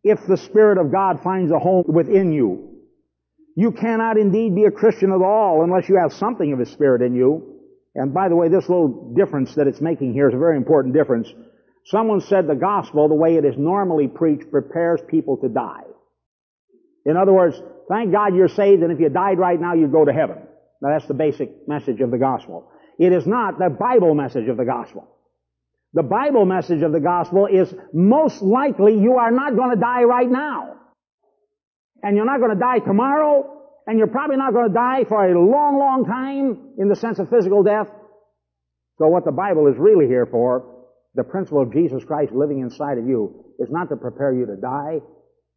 If 0.03 0.19
the 0.27 0.37
Spirit 0.37 0.77
of 0.77 0.91
God 0.91 1.23
finds 1.23 1.51
a 1.51 1.57
home 1.57 1.85
within 1.87 2.31
you. 2.31 2.77
You 3.55 3.71
cannot 3.71 4.19
indeed 4.19 4.53
be 4.53 4.65
a 4.65 4.71
Christian 4.71 5.11
at 5.11 5.23
all 5.23 5.63
unless 5.63 5.89
you 5.89 5.95
have 5.95 6.13
something 6.13 6.53
of 6.53 6.59
His 6.59 6.69
Spirit 6.69 7.01
in 7.01 7.15
you. 7.15 7.59
And 7.95 8.13
by 8.13 8.29
the 8.29 8.35
way, 8.35 8.49
this 8.49 8.69
little 8.69 9.11
difference 9.15 9.55
that 9.55 9.65
it's 9.65 9.81
making 9.81 10.13
here 10.13 10.29
is 10.29 10.35
a 10.35 10.37
very 10.37 10.57
important 10.57 10.93
difference. 10.93 11.27
Someone 11.85 12.21
said 12.21 12.45
the 12.45 12.53
gospel, 12.53 13.07
the 13.07 13.15
way 13.15 13.37
it 13.37 13.45
is 13.45 13.55
normally 13.57 14.07
preached, 14.07 14.51
prepares 14.51 15.01
people 15.07 15.37
to 15.37 15.49
die. 15.49 15.85
In 17.03 17.17
other 17.17 17.33
words, 17.33 17.59
thank 17.89 18.11
God 18.11 18.35
you're 18.35 18.47
saved, 18.47 18.83
and 18.83 18.91
if 18.91 18.99
you 18.99 19.09
died 19.09 19.39
right 19.39 19.59
now, 19.59 19.73
you'd 19.73 19.91
go 19.91 20.05
to 20.05 20.13
heaven. 20.13 20.37
Now 20.83 20.89
that's 20.89 21.07
the 21.07 21.13
basic 21.13 21.65
message 21.65 22.01
of 22.01 22.11
the 22.11 22.17
gospel. 22.17 22.69
It 22.99 23.13
is 23.13 23.25
not 23.25 23.57
the 23.57 23.69
Bible 23.69 24.13
message 24.13 24.49
of 24.49 24.57
the 24.57 24.65
gospel. 24.65 25.07
The 25.93 26.03
Bible 26.03 26.45
message 26.45 26.81
of 26.81 26.91
the 26.91 26.99
gospel 26.99 27.47
is 27.47 27.73
most 27.93 28.41
likely 28.41 28.99
you 28.99 29.13
are 29.13 29.31
not 29.31 29.55
going 29.55 29.69
to 29.69 29.79
die 29.79 30.03
right 30.03 30.29
now. 30.29 30.75
And 32.03 32.17
you're 32.17 32.25
not 32.25 32.39
going 32.39 32.51
to 32.51 32.59
die 32.59 32.79
tomorrow, 32.79 33.61
and 33.87 33.97
you're 33.97 34.07
probably 34.07 34.35
not 34.35 34.51
going 34.51 34.67
to 34.67 34.73
die 34.73 35.05
for 35.07 35.23
a 35.25 35.39
long, 35.39 35.79
long 35.79 36.05
time 36.05 36.73
in 36.77 36.89
the 36.89 36.97
sense 36.97 37.17
of 37.17 37.29
physical 37.29 37.63
death. 37.63 37.87
So 38.97 39.07
what 39.07 39.23
the 39.23 39.31
Bible 39.31 39.67
is 39.67 39.75
really 39.77 40.07
here 40.07 40.27
for, 40.29 40.83
the 41.15 41.23
principle 41.23 41.61
of 41.61 41.71
Jesus 41.71 42.03
Christ 42.03 42.33
living 42.33 42.59
inside 42.59 42.97
of 42.97 43.07
you, 43.07 43.53
is 43.57 43.69
not 43.71 43.87
to 43.89 43.95
prepare 43.95 44.33
you 44.33 44.45
to 44.47 44.57
die, 44.57 44.99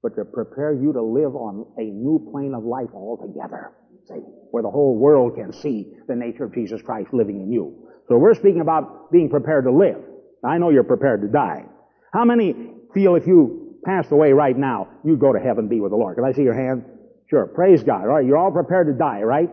but 0.03 0.15
to 0.15 0.25
prepare 0.25 0.73
you 0.73 0.93
to 0.93 1.03
live 1.03 1.35
on 1.35 1.67
a 1.79 1.83
new 1.83 2.29
plane 2.31 2.55
of 2.55 2.63
life 2.63 2.91
altogether. 2.95 3.73
See, 4.09 4.15
where 4.51 4.63
the 4.63 4.71
whole 4.71 4.97
world 4.97 5.35
can 5.35 5.53
see 5.53 5.93
the 6.07 6.15
nature 6.15 6.45
of 6.45 6.55
Jesus 6.55 6.81
Christ 6.83 7.13
living 7.13 7.41
in 7.41 7.53
you. 7.53 7.89
So 8.09 8.17
we're 8.17 8.35
speaking 8.35 8.61
about 8.61 9.11
being 9.11 9.29
prepared 9.29 9.65
to 9.65 9.73
live. 9.73 9.99
I 10.45 10.59
know 10.59 10.71
you're 10.71 10.85
prepared 10.85 11.23
to 11.23 11.29
die. 11.29 11.65
How 12.13 12.25
many 12.25 12.55
feel 12.95 13.17
if 13.17 13.27
you 13.27 13.79
passed 13.85 14.13
away 14.13 14.33
right 14.33 14.57
now, 14.57 14.89
you'd 15.05 15.19
go 15.19 15.33
to 15.33 15.41
heaven 15.41 15.69
be 15.69 15.81
with 15.81 15.91
the 15.91 15.97
Lord? 15.97 16.17
Can 16.17 16.25
I 16.25 16.33
see 16.33 16.43
your 16.43 16.55
hand? 16.55 16.85
Sure. 17.29 17.47
Praise 17.47 17.83
God. 17.83 18.03
All 18.03 18.15
right. 18.15 18.25
You're 18.25 18.37
all 18.37 18.53
prepared 18.53 18.87
to 18.87 18.93
die, 18.93 19.23
right? 19.23 19.51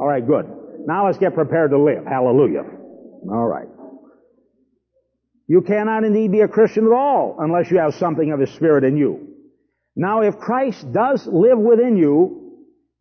All 0.00 0.08
right, 0.08 0.26
good. 0.26 0.46
Now 0.86 1.06
let's 1.06 1.18
get 1.18 1.34
prepared 1.34 1.70
to 1.72 1.78
live. 1.78 2.06
Hallelujah. 2.06 2.64
All 3.30 3.46
right. 3.46 3.68
You 5.46 5.60
cannot 5.60 6.04
indeed 6.04 6.32
be 6.32 6.40
a 6.40 6.48
Christian 6.48 6.86
at 6.86 6.92
all 6.92 7.36
unless 7.38 7.70
you 7.70 7.78
have 7.78 7.94
something 7.94 8.32
of 8.32 8.40
His 8.40 8.50
Spirit 8.52 8.84
in 8.84 8.96
you. 8.96 9.28
Now 9.94 10.22
if 10.22 10.38
Christ 10.38 10.90
does 10.92 11.26
live 11.26 11.58
within 11.58 11.98
you, 11.98 12.41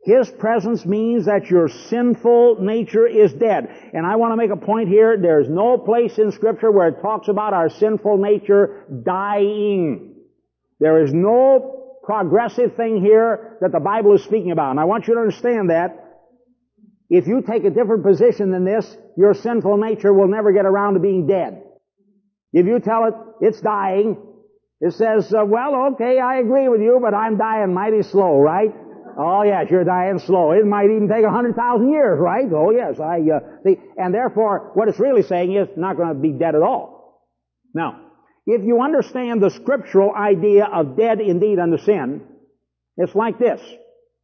his 0.04 0.30
presence 0.32 0.84
means 0.84 1.26
that 1.26 1.50
your 1.50 1.68
sinful 1.68 2.58
nature 2.60 3.06
is 3.06 3.34
dead. 3.34 3.70
And 3.94 4.06
I 4.06 4.16
want 4.16 4.32
to 4.32 4.36
make 4.36 4.50
a 4.50 4.56
point 4.56 4.90
here. 4.90 5.16
There's 5.16 5.48
no 5.48 5.78
place 5.78 6.18
in 6.18 6.32
scripture 6.32 6.72
where 6.72 6.88
it 6.88 7.02
talks 7.02 7.28
about 7.28 7.54
our 7.54 7.70
sinful 7.70 8.18
nature 8.18 8.86
dying. 9.04 10.16
There 10.80 11.04
is 11.04 11.14
no 11.14 12.00
progressive 12.04 12.76
thing 12.76 13.04
here 13.04 13.60
that 13.62 13.72
the 13.72 13.80
Bible 13.80 14.16
is 14.16 14.24
speaking 14.24 14.50
about. 14.50 14.72
And 14.72 14.80
I 14.80 14.86
want 14.86 15.08
you 15.08 15.14
to 15.14 15.20
understand 15.20 15.70
that. 15.70 15.98
If 17.08 17.28
you 17.28 17.44
take 17.44 17.64
a 17.66 17.70
different 17.70 18.04
position 18.04 18.50
than 18.50 18.66
this, 18.66 18.98
your 19.18 19.36
sinful 19.36 19.78
nature 19.78 20.12
will 20.12 20.30
never 20.30 20.52
get 20.52 20.66
around 20.66 20.96
to 20.96 21.00
being 21.00 21.28
dead. 21.28 21.62
If 22.54 22.66
you 22.66 22.80
tell 22.80 23.06
it 23.06 23.14
it's 23.40 23.62
dying, 23.62 24.18
it 24.80 24.94
says, 24.94 25.32
uh, 25.32 25.46
well, 25.46 25.94
okay, 25.94 26.20
I 26.20 26.40
agree 26.40 26.70
with 26.70 26.82
you, 26.82 26.98
but 27.00 27.14
I'm 27.14 27.38
dying 27.38 27.72
mighty 27.72 28.02
slow, 28.02 28.40
right? 28.40 28.74
Oh 29.24 29.44
yes, 29.44 29.68
you're 29.70 29.84
dying 29.84 30.18
slow. 30.18 30.52
It 30.52 30.66
might 30.66 30.86
even 30.86 31.08
take 31.08 31.24
a 31.24 31.30
hundred 31.30 31.56
thousand 31.56 31.92
years, 31.92 32.20
right? 32.20 32.48
Oh 32.52 32.72
yes, 32.72 33.00
I 33.00 33.20
uh, 33.20 33.40
see. 33.64 33.78
And 33.96 34.12
therefore, 34.12 34.72
what 34.74 34.88
it's 34.88 35.00
really 35.00 35.22
saying 35.22 35.56
is 35.56 35.68
not 35.78 35.96
going 35.96 36.08
to 36.08 36.16
be 36.16 36.32
dead 36.32 36.56
at 36.56 36.64
all. 36.64 37.22
Now, 37.76 38.02
if 38.48 38.64
you 38.66 38.82
understand 38.82 39.44
the 39.44 39.52
scriptural 39.52 40.12
idea 40.16 40.66
of 40.66 40.98
dead 40.98 41.22
indeed 41.22 41.60
unto 41.60 41.78
sin, 41.78 42.24
it's 42.98 43.14
like 43.14 43.38
this. 43.38 43.62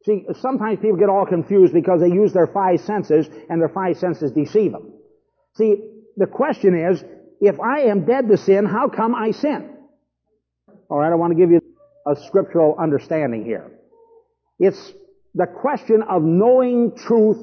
See, 0.02 0.24
sometimes 0.40 0.80
people 0.80 0.96
get 0.96 1.08
all 1.08 1.26
confused 1.26 1.72
because 1.72 2.00
they 2.00 2.08
use 2.08 2.32
their 2.32 2.48
five 2.48 2.80
senses 2.80 3.28
and 3.48 3.60
their 3.60 3.68
five 3.68 3.98
senses 3.98 4.32
deceive 4.32 4.72
them. 4.72 4.94
See, 5.54 5.76
the 6.16 6.26
question 6.26 6.76
is, 6.76 7.04
if 7.40 7.60
I 7.60 7.82
am 7.82 8.04
dead 8.04 8.28
to 8.28 8.36
sin, 8.36 8.66
how 8.66 8.88
come 8.88 9.14
I 9.14 9.30
sin? 9.30 9.76
Alright, 10.90 11.12
I 11.12 11.14
want 11.14 11.32
to 11.32 11.38
give 11.38 11.52
you 11.52 11.60
a 12.04 12.16
scriptural 12.16 12.74
understanding 12.80 13.44
here. 13.44 13.77
It's 14.58 14.92
the 15.34 15.46
question 15.46 16.02
of 16.02 16.22
knowing 16.22 16.96
truth 16.96 17.38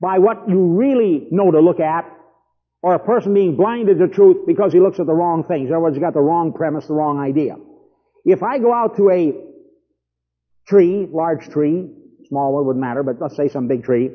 by 0.00 0.18
what 0.18 0.48
you 0.48 0.76
really 0.78 1.28
know 1.30 1.50
to 1.50 1.60
look 1.60 1.80
at, 1.80 2.04
or 2.82 2.94
a 2.94 2.98
person 2.98 3.32
being 3.32 3.56
blinded 3.56 3.98
to 3.98 4.08
truth 4.08 4.46
because 4.46 4.72
he 4.72 4.80
looks 4.80 5.00
at 5.00 5.06
the 5.06 5.14
wrong 5.14 5.44
things. 5.44 5.68
In 5.68 5.72
other 5.72 5.80
words, 5.80 5.96
he's 5.96 6.02
got 6.02 6.12
the 6.12 6.20
wrong 6.20 6.52
premise, 6.52 6.86
the 6.86 6.92
wrong 6.94 7.18
idea. 7.18 7.56
If 8.26 8.42
I 8.42 8.58
go 8.58 8.72
out 8.72 8.96
to 8.98 9.10
a 9.10 9.32
tree, 10.68 11.08
large 11.10 11.48
tree, 11.48 11.88
small 12.28 12.52
one 12.52 12.66
wouldn't 12.66 12.84
matter, 12.84 13.02
but 13.02 13.16
let's 13.20 13.36
say 13.36 13.48
some 13.48 13.68
big 13.68 13.84
tree, 13.84 14.10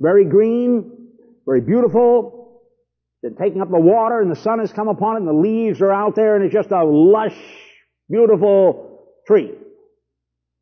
very 0.00 0.24
green, 0.24 1.08
very 1.46 1.60
beautiful, 1.60 2.62
then 3.22 3.34
taking 3.34 3.60
up 3.60 3.70
the 3.70 3.78
water 3.78 4.20
and 4.20 4.30
the 4.30 4.36
sun 4.36 4.60
has 4.60 4.72
come 4.72 4.88
upon 4.88 5.16
it 5.16 5.18
and 5.20 5.28
the 5.28 5.32
leaves 5.32 5.82
are 5.82 5.92
out 5.92 6.14
there 6.14 6.36
and 6.36 6.44
it's 6.44 6.54
just 6.54 6.70
a 6.70 6.84
lush, 6.84 7.36
beautiful 8.08 9.00
tree. 9.26 9.52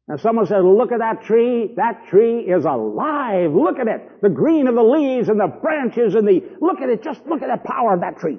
And 0.09 0.21
someone 0.21 0.47
says, 0.47 0.63
look 0.63 0.93
at 0.93 1.01
that 1.01 1.25
tree. 1.25 1.75
That 1.77 2.07
tree 2.09 2.41
is 2.41 2.65
alive. 2.65 3.53
Look 3.53 3.79
at 3.81 3.89
it. 3.89 4.23
The 4.23 4.29
green 4.29 4.69
of 4.69 4.77
the 4.77 4.83
leaves 4.83 5.29
and 5.29 5.41
the 5.41 5.49
branches 5.49 6.15
and 6.15 6.27
the, 6.27 6.43
look 6.61 6.81
at 6.81 6.89
it. 6.89 7.03
Just 7.03 7.27
look 7.27 7.43
at 7.43 7.49
the 7.49 7.69
power 7.69 7.95
of 7.95 8.01
that 8.01 8.19
tree. 8.19 8.39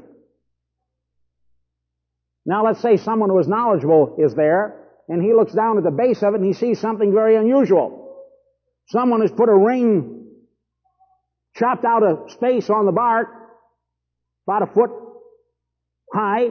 Now 2.46 2.66
let's 2.66 2.82
say 2.82 2.96
someone 2.96 3.30
who 3.30 3.40
is 3.40 3.48
knowledgeable 3.48 4.16
is 4.18 4.34
there 4.34 4.82
and 5.10 5.22
he 5.22 5.34
looks 5.34 5.54
down 5.54 5.78
at 5.78 5.84
the 5.84 5.92
base 5.92 6.24
of 6.24 6.34
it 6.34 6.38
and 6.38 6.46
he 6.46 6.54
sees 6.54 6.80
something 6.80 7.12
very 7.12 7.36
unusual. 7.36 8.24
Someone 8.88 9.20
has 9.20 9.32
put 9.32 9.50
a 9.50 9.56
ring, 9.56 10.26
chopped 11.58 11.84
out 11.84 12.04
a 12.04 12.30
space 12.30 12.70
on 12.70 12.86
the 12.86 12.94
bark, 12.94 13.28
about 14.48 14.62
a 14.62 14.68
foot 14.68 14.92
high, 16.14 16.48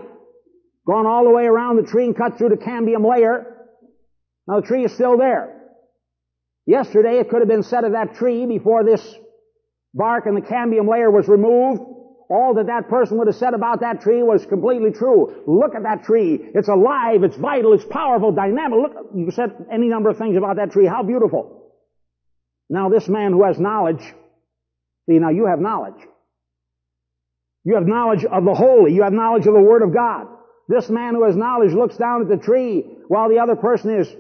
gone 0.87 1.07
all 1.07 1.25
the 1.25 1.31
way 1.31 1.47
around 1.47 1.77
the 1.77 1.91
tree 1.91 2.05
and 2.05 2.15
cut 2.15 2.37
through 2.37 2.51
the 2.51 2.57
cambium 2.57 3.11
layer, 3.11 3.56
now 4.47 4.61
the 4.61 4.67
tree 4.67 4.85
is 4.85 4.93
still 4.93 5.19
there. 5.19 5.53
Yesterday 6.67 7.19
it 7.19 7.31
could 7.31 7.41
have 7.41 7.49
been 7.49 7.63
said 7.63 7.85
of 7.85 7.93
that 7.93 8.15
tree 8.15 8.47
before 8.47 8.85
this 8.85 9.15
bark 9.95 10.27
and 10.27 10.37
the 10.37 10.41
cambium 10.41 10.89
layer 10.89 11.11
was 11.11 11.29
removed. 11.29 11.81
All 12.29 12.55
that 12.55 12.67
that 12.67 12.89
person 12.89 13.19
would 13.19 13.29
have 13.29 13.37
said 13.37 13.55
about 13.55 13.81
that 13.81 14.01
tree 14.01 14.23
was 14.23 14.45
completely 14.47 14.91
true. 14.91 15.45
Look 15.47 15.77
at 15.77 15.85
that 15.85 16.03
tree. 16.05 16.35
It's 16.55 16.67
alive. 16.67 17.23
It's 17.23 17.37
vital. 17.37 17.73
It's 17.73 17.85
powerful, 17.85 18.33
dynamic. 18.33 18.81
Look, 18.81 19.11
you 19.15 19.31
said 19.31 19.67
any 19.71 19.87
number 19.87 20.11
of 20.11 20.19
things 20.19 20.37
about 20.37 20.57
that 20.57 20.73
tree. 20.73 20.87
How 20.87 21.05
beautiful. 21.05 21.73
Now 22.69 22.89
this 22.89 23.09
man 23.09 23.33
who 23.33 23.45
has 23.45 23.61
knowledge, 23.61 24.03
see 25.09 25.21
now 25.21 25.31
you 25.31 25.47
have 25.47 25.61
knowledge. 25.61 26.03
You 27.63 27.77
have 27.77 27.87
knowledge 27.87 28.25
of 28.25 28.45
the 28.45 28.55
holy. 28.55 28.93
You 28.93 29.03
have 29.03 29.13
knowledge 29.13 29.47
of 29.47 29.55
the 29.55 29.61
Word 29.61 29.83
of 29.83 29.95
God. 29.95 30.27
This 30.69 30.91
man 30.91 31.15
who 31.15 31.25
has 31.25 31.37
knowledge 31.37 31.73
looks 31.73 31.97
down 31.97 32.23
at 32.23 32.29
the 32.29 32.45
tree 32.45 32.85
while 33.07 33.29
the 33.29 33.39
other 33.39 33.55
person 33.55 34.01
is 34.01 34.13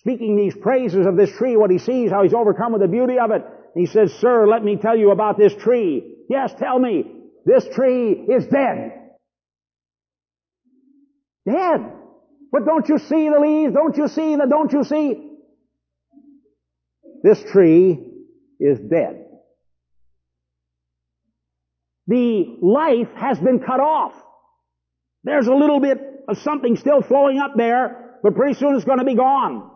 speaking 0.00 0.34
these 0.34 0.56
praises 0.56 1.06
of 1.06 1.16
this 1.16 1.30
tree, 1.36 1.56
what 1.56 1.70
he 1.70 1.78
sees, 1.78 2.10
how 2.10 2.22
he's 2.22 2.32
overcome 2.32 2.72
with 2.72 2.80
the 2.80 2.88
beauty 2.88 3.18
of 3.18 3.30
it. 3.32 3.44
He 3.74 3.84
says, 3.84 4.12
Sir, 4.14 4.48
let 4.48 4.64
me 4.64 4.76
tell 4.76 4.96
you 4.96 5.10
about 5.10 5.36
this 5.36 5.54
tree. 5.54 6.16
Yes, 6.28 6.52
tell 6.58 6.78
me. 6.78 7.04
This 7.44 7.66
tree 7.74 8.12
is 8.12 8.46
dead. 8.46 8.92
Dead. 11.46 11.92
But 12.50 12.64
don't 12.64 12.88
you 12.88 12.98
see 12.98 13.28
the 13.28 13.38
leaves? 13.40 13.74
Don't 13.74 13.96
you 13.96 14.08
see 14.08 14.36
the, 14.36 14.46
don't 14.48 14.72
you 14.72 14.84
see? 14.84 15.32
This 17.22 17.42
tree 17.52 17.98
is 18.58 18.78
dead. 18.78 19.26
The 22.06 22.56
life 22.62 23.08
has 23.16 23.38
been 23.38 23.60
cut 23.60 23.80
off. 23.80 24.14
There's 25.24 25.46
a 25.46 25.54
little 25.54 25.80
bit 25.80 25.98
of 26.26 26.38
something 26.38 26.76
still 26.76 27.02
flowing 27.02 27.38
up 27.38 27.52
there, 27.54 28.16
but 28.22 28.34
pretty 28.34 28.54
soon 28.54 28.76
it's 28.76 28.86
going 28.86 28.98
to 28.98 29.04
be 29.04 29.14
gone. 29.14 29.70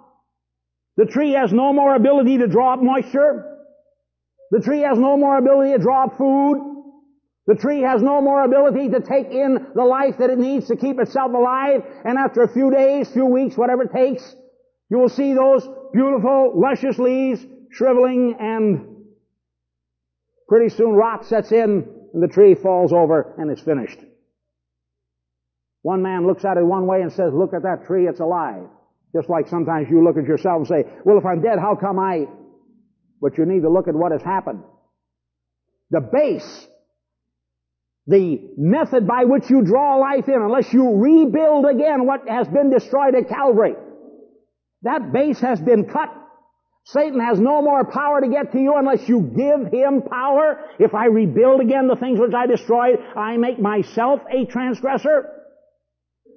The 0.96 1.06
tree 1.06 1.32
has 1.32 1.52
no 1.52 1.72
more 1.72 1.94
ability 1.94 2.38
to 2.38 2.46
draw 2.46 2.74
up 2.74 2.82
moisture. 2.82 3.58
The 4.50 4.60
tree 4.60 4.80
has 4.80 4.98
no 4.98 5.16
more 5.16 5.36
ability 5.36 5.72
to 5.72 5.78
draw 5.78 6.04
up 6.04 6.16
food. 6.16 6.74
The 7.46 7.56
tree 7.56 7.80
has 7.80 8.00
no 8.00 8.22
more 8.22 8.44
ability 8.44 8.90
to 8.90 9.00
take 9.00 9.30
in 9.30 9.66
the 9.74 9.84
life 9.84 10.18
that 10.18 10.30
it 10.30 10.38
needs 10.38 10.68
to 10.68 10.76
keep 10.76 10.98
itself 11.00 11.32
alive. 11.34 11.84
And 12.04 12.16
after 12.18 12.42
a 12.42 12.48
few 12.48 12.70
days, 12.70 13.10
few 13.10 13.26
weeks, 13.26 13.56
whatever 13.56 13.82
it 13.82 13.92
takes, 13.92 14.36
you 14.90 14.98
will 14.98 15.08
see 15.08 15.34
those 15.34 15.68
beautiful, 15.92 16.52
luscious 16.54 16.98
leaves 16.98 17.44
shriveling 17.70 18.36
and 18.38 18.86
pretty 20.48 20.68
soon 20.74 20.92
rot 20.92 21.26
sets 21.26 21.50
in 21.52 21.86
and 22.12 22.22
the 22.22 22.28
tree 22.28 22.54
falls 22.54 22.92
over 22.92 23.34
and 23.38 23.50
it's 23.50 23.62
finished. 23.62 23.98
One 25.82 26.00
man 26.00 26.26
looks 26.26 26.44
at 26.44 26.56
it 26.56 26.64
one 26.64 26.86
way 26.86 27.02
and 27.02 27.12
says, 27.12 27.32
look 27.34 27.52
at 27.52 27.64
that 27.64 27.86
tree, 27.86 28.06
it's 28.06 28.20
alive. 28.20 28.68
Just 29.14 29.30
like 29.30 29.46
sometimes 29.48 29.88
you 29.88 30.02
look 30.02 30.16
at 30.16 30.24
yourself 30.24 30.58
and 30.58 30.66
say, 30.66 30.84
well, 31.04 31.18
if 31.18 31.24
I'm 31.24 31.40
dead, 31.40 31.58
how 31.60 31.76
come 31.76 31.98
I? 31.98 32.26
But 33.20 33.38
you 33.38 33.46
need 33.46 33.62
to 33.62 33.70
look 33.70 33.86
at 33.86 33.94
what 33.94 34.10
has 34.10 34.22
happened. 34.22 34.62
The 35.90 36.00
base, 36.00 36.66
the 38.08 38.40
method 38.56 39.06
by 39.06 39.24
which 39.24 39.48
you 39.48 39.62
draw 39.62 39.96
life 39.96 40.28
in, 40.28 40.34
unless 40.34 40.72
you 40.72 40.96
rebuild 40.96 41.64
again 41.66 42.06
what 42.06 42.28
has 42.28 42.48
been 42.48 42.70
destroyed 42.70 43.14
at 43.14 43.28
Calvary, 43.28 43.74
that 44.82 45.12
base 45.12 45.40
has 45.40 45.60
been 45.60 45.84
cut. 45.84 46.12
Satan 46.86 47.20
has 47.20 47.38
no 47.38 47.62
more 47.62 47.84
power 47.84 48.20
to 48.20 48.28
get 48.28 48.52
to 48.52 48.58
you 48.58 48.74
unless 48.76 49.08
you 49.08 49.22
give 49.22 49.72
him 49.72 50.02
power. 50.02 50.60
If 50.78 50.92
I 50.92 51.06
rebuild 51.06 51.60
again 51.60 51.86
the 51.86 51.96
things 51.96 52.18
which 52.18 52.34
I 52.34 52.46
destroyed, 52.46 52.98
I 53.16 53.36
make 53.36 53.58
myself 53.60 54.20
a 54.30 54.44
transgressor. 54.44 55.30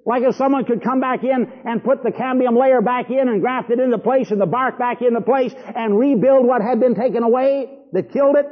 Like 0.08 0.24
if 0.24 0.36
someone 0.38 0.64
could 0.64 0.82
come 0.82 1.02
back 1.02 1.26
in 1.26 1.52
and 1.66 1.84
put 1.84 2.02
the 2.02 2.12
cambium 2.12 2.58
layer 2.58 2.82
back 2.82 3.10
in 3.10 3.28
and 3.28 3.42
graft 3.42 3.70
it 3.72 3.80
into 3.80 3.98
place 3.98 4.32
and 4.32 4.40
the 4.40 4.46
bark 4.46 4.80
back 4.80 5.02
into 5.02 5.20
place 5.20 5.54
and 5.76 6.00
rebuild 6.00 6.48
what 6.48 6.62
had 6.62 6.80
been 6.80 6.96
taken 6.96 7.24
away 7.24 7.68
that 7.92 8.14
killed 8.14 8.38
it, 8.38 8.46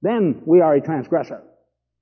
then 0.00 0.40
we 0.46 0.62
are 0.62 0.74
a 0.74 0.80
transgressor. 0.80 1.42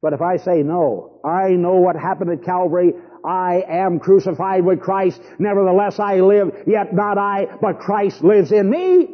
But 0.03 0.13
if 0.13 0.23
I 0.23 0.37
say 0.37 0.63
no, 0.63 1.21
I 1.25 1.51
know 1.51 1.77
what 1.77 1.97
happened 1.97 2.31
at 2.31 2.45
Calvary, 2.45 2.93
I 3.25 3.65
am 3.69 3.99
crucified 3.99 4.65
with 4.65 4.81
Christ, 4.81 5.21
nevertheless 5.41 5.99
I 5.99 6.21
live, 6.21 6.63
yet 6.65 6.95
not 6.95 7.19
I, 7.19 7.47
but 7.61 7.81
Christ 7.81 8.23
lives 8.23 8.53
in 8.53 8.71
me. 8.71 9.09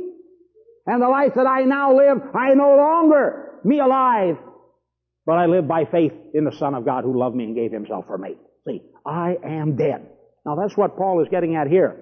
And 0.87 1.01
the 1.01 1.09
life 1.09 1.33
that 1.37 1.47
I 1.47 1.63
now 1.63 1.97
live, 1.97 2.19
I 2.35 2.53
no 2.53 2.77
longer 2.77 3.53
me 3.65 3.81
alive, 3.81 4.37
but 5.25 5.39
I 5.39 5.47
live 5.47 5.67
by 5.67 5.87
faith 5.87 6.13
in 6.35 6.45
the 6.45 6.53
Son 6.53 6.75
of 6.75 6.85
God 6.85 7.05
who 7.05 7.19
loved 7.19 7.37
me 7.37 7.45
and 7.45 7.55
gave 7.55 7.73
himself 7.73 8.07
for 8.07 8.19
me. 8.19 8.37
See, 8.67 8.83
I 9.07 9.37
am 9.45 9.77
dead. 9.77 10.07
Now 10.47 10.57
that's 10.57 10.77
what 10.77 10.97
Paul 10.97 11.23
is 11.23 11.29
getting 11.31 11.57
at 11.57 11.69
here. 11.69 11.97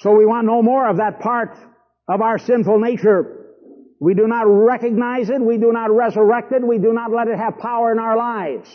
So 0.00 0.14
we 0.14 0.26
want 0.26 0.46
no 0.46 0.62
more 0.62 0.88
of 0.88 0.98
that 0.98 1.20
part 1.20 1.56
of 2.08 2.20
our 2.20 2.38
sinful 2.38 2.78
nature. 2.78 3.46
We 4.00 4.14
do 4.14 4.26
not 4.28 4.44
recognize 4.46 5.28
it. 5.30 5.40
We 5.40 5.58
do 5.58 5.72
not 5.72 5.90
resurrect 5.90 6.52
it. 6.52 6.66
We 6.66 6.78
do 6.78 6.92
not 6.92 7.12
let 7.12 7.28
it 7.28 7.38
have 7.38 7.58
power 7.58 7.90
in 7.92 7.98
our 7.98 8.16
lives. 8.16 8.70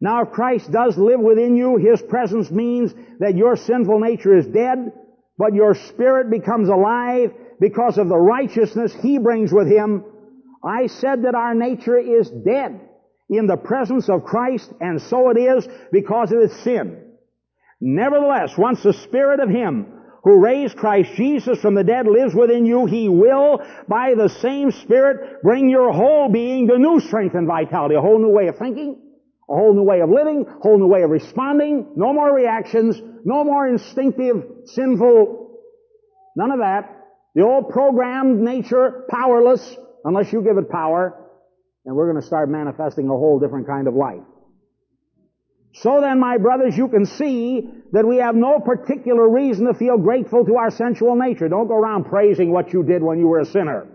Now 0.00 0.22
if 0.22 0.30
Christ 0.30 0.70
does 0.72 0.98
live 0.98 1.20
within 1.20 1.56
you, 1.56 1.76
His 1.76 2.02
presence 2.02 2.50
means 2.50 2.92
that 3.20 3.36
your 3.36 3.56
sinful 3.56 4.00
nature 4.00 4.36
is 4.36 4.46
dead. 4.46 4.92
but 5.38 5.54
your 5.54 5.74
spirit 5.74 6.30
becomes 6.30 6.68
alive 6.68 7.32
because 7.60 7.98
of 7.98 8.08
the 8.08 8.16
righteousness 8.16 8.94
he 9.02 9.18
brings 9.18 9.52
with 9.52 9.66
him. 9.66 10.04
I 10.64 10.86
said 10.86 11.24
that 11.24 11.34
our 11.34 11.54
nature 11.54 11.98
is 11.98 12.30
dead 12.30 12.80
in 13.28 13.46
the 13.46 13.56
presence 13.56 14.08
of 14.08 14.24
Christ, 14.24 14.72
and 14.80 15.00
so 15.00 15.30
it 15.30 15.38
is 15.38 15.66
because 15.90 16.32
of 16.32 16.38
its 16.38 16.56
sin. 16.60 17.12
Nevertheless, 17.80 18.56
once 18.56 18.82
the 18.82 18.92
Spirit 18.92 19.40
of 19.40 19.48
Him 19.48 19.86
who 20.22 20.40
raised 20.40 20.76
Christ 20.76 21.10
Jesus 21.16 21.60
from 21.60 21.74
the 21.74 21.84
dead 21.84 22.06
lives 22.06 22.34
within 22.34 22.64
you, 22.64 22.86
He 22.86 23.08
will, 23.08 23.60
by 23.88 24.14
the 24.14 24.28
same 24.28 24.70
Spirit, 24.70 25.42
bring 25.42 25.68
your 25.68 25.92
whole 25.92 26.30
being 26.30 26.68
to 26.68 26.78
new 26.78 27.00
strength 27.00 27.34
and 27.34 27.46
vitality, 27.46 27.94
a 27.94 28.00
whole 28.00 28.18
new 28.18 28.30
way 28.30 28.48
of 28.48 28.56
thinking, 28.56 29.00
a 29.48 29.54
whole 29.54 29.74
new 29.74 29.82
way 29.82 30.00
of 30.00 30.08
living, 30.08 30.46
a 30.46 30.60
whole 30.60 30.78
new 30.78 30.86
way 30.86 31.02
of 31.02 31.10
responding, 31.10 31.92
no 31.96 32.12
more 32.14 32.34
reactions, 32.34 33.00
no 33.24 33.44
more 33.44 33.68
instinctive, 33.68 34.44
sinful, 34.64 35.60
none 36.36 36.50
of 36.50 36.60
that. 36.60 36.90
The 37.34 37.42
old 37.42 37.68
programmed 37.68 38.40
nature, 38.40 39.04
powerless, 39.10 39.76
unless 40.04 40.32
you 40.32 40.40
give 40.42 40.56
it 40.56 40.70
power, 40.70 41.23
and 41.84 41.94
we're 41.94 42.10
going 42.10 42.20
to 42.20 42.26
start 42.26 42.48
manifesting 42.48 43.06
a 43.06 43.12
whole 43.12 43.38
different 43.38 43.66
kind 43.66 43.88
of 43.88 43.94
life. 43.94 44.22
So 45.74 46.00
then, 46.00 46.20
my 46.20 46.38
brothers, 46.38 46.76
you 46.76 46.86
can 46.88 47.04
see 47.04 47.68
that 47.92 48.06
we 48.06 48.18
have 48.18 48.36
no 48.36 48.60
particular 48.60 49.28
reason 49.28 49.66
to 49.66 49.74
feel 49.74 49.98
grateful 49.98 50.44
to 50.44 50.56
our 50.56 50.70
sensual 50.70 51.16
nature. 51.16 51.48
Don't 51.48 51.66
go 51.66 51.74
around 51.74 52.04
praising 52.04 52.52
what 52.52 52.72
you 52.72 52.84
did 52.84 53.02
when 53.02 53.18
you 53.18 53.26
were 53.26 53.40
a 53.40 53.46
sinner. 53.46 53.88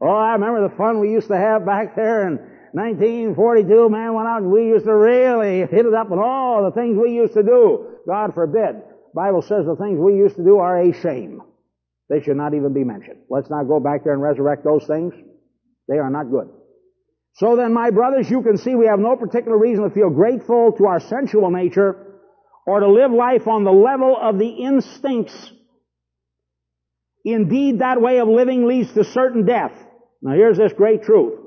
Oh, 0.00 0.08
I 0.08 0.32
remember 0.32 0.66
the 0.66 0.74
fun 0.76 1.00
we 1.00 1.10
used 1.10 1.28
to 1.28 1.36
have 1.36 1.66
back 1.66 1.94
there 1.94 2.26
in 2.26 2.38
1942. 2.72 3.88
Man 3.90 4.14
went 4.14 4.28
out 4.28 4.42
and 4.42 4.50
we 4.50 4.66
used 4.66 4.86
to 4.86 4.94
really 4.94 5.60
hit 5.60 5.86
it 5.86 5.94
up 5.94 6.08
with 6.08 6.20
all 6.20 6.64
the 6.64 6.72
things 6.72 6.96
we 6.96 7.12
used 7.12 7.34
to 7.34 7.42
do. 7.42 7.98
God 8.06 8.32
forbid. 8.32 8.82
Bible 9.14 9.42
says 9.42 9.66
the 9.66 9.76
things 9.76 9.98
we 9.98 10.14
used 10.16 10.36
to 10.36 10.44
do 10.44 10.58
are 10.58 10.80
a 10.80 10.92
shame. 11.00 11.42
They 12.08 12.22
should 12.22 12.36
not 12.36 12.54
even 12.54 12.72
be 12.72 12.82
mentioned. 12.82 13.20
Let's 13.30 13.50
not 13.50 13.64
go 13.64 13.78
back 13.78 14.04
there 14.04 14.14
and 14.14 14.22
resurrect 14.22 14.64
those 14.64 14.86
things. 14.86 15.14
They 15.86 15.98
are 15.98 16.10
not 16.10 16.30
good. 16.30 16.48
So 17.36 17.56
then, 17.56 17.72
my 17.72 17.90
brothers, 17.90 18.30
you 18.30 18.42
can 18.42 18.58
see 18.58 18.74
we 18.74 18.86
have 18.86 19.00
no 19.00 19.16
particular 19.16 19.58
reason 19.58 19.84
to 19.84 19.90
feel 19.90 20.10
grateful 20.10 20.72
to 20.78 20.86
our 20.86 21.00
sensual 21.00 21.50
nature 21.50 22.20
or 22.66 22.80
to 22.80 22.88
live 22.88 23.10
life 23.10 23.48
on 23.48 23.64
the 23.64 23.72
level 23.72 24.16
of 24.20 24.38
the 24.38 24.48
instincts. 24.48 25.52
Indeed, 27.24 27.80
that 27.80 28.00
way 28.00 28.20
of 28.20 28.28
living 28.28 28.66
leads 28.66 28.92
to 28.94 29.04
certain 29.04 29.46
death. 29.46 29.72
Now 30.22 30.34
here's 30.34 30.58
this 30.58 30.72
great 30.72 31.02
truth. 31.02 31.40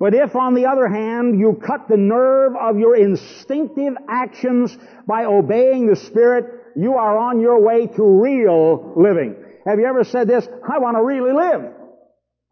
But 0.00 0.14
if, 0.14 0.34
on 0.34 0.54
the 0.54 0.66
other 0.66 0.88
hand, 0.88 1.38
you 1.38 1.60
cut 1.64 1.86
the 1.88 1.96
nerve 1.96 2.54
of 2.60 2.78
your 2.78 2.96
instinctive 2.96 3.94
actions 4.08 4.76
by 5.06 5.26
obeying 5.26 5.86
the 5.86 5.94
Spirit, 5.94 6.46
you 6.74 6.94
are 6.94 7.16
on 7.16 7.40
your 7.40 7.60
way 7.62 7.86
to 7.86 8.02
real 8.02 8.94
living. 8.96 9.36
Have 9.64 9.78
you 9.78 9.86
ever 9.86 10.02
said 10.02 10.26
this? 10.26 10.48
I 10.68 10.78
want 10.78 10.96
to 10.96 11.04
really 11.04 11.32
live. 11.32 11.72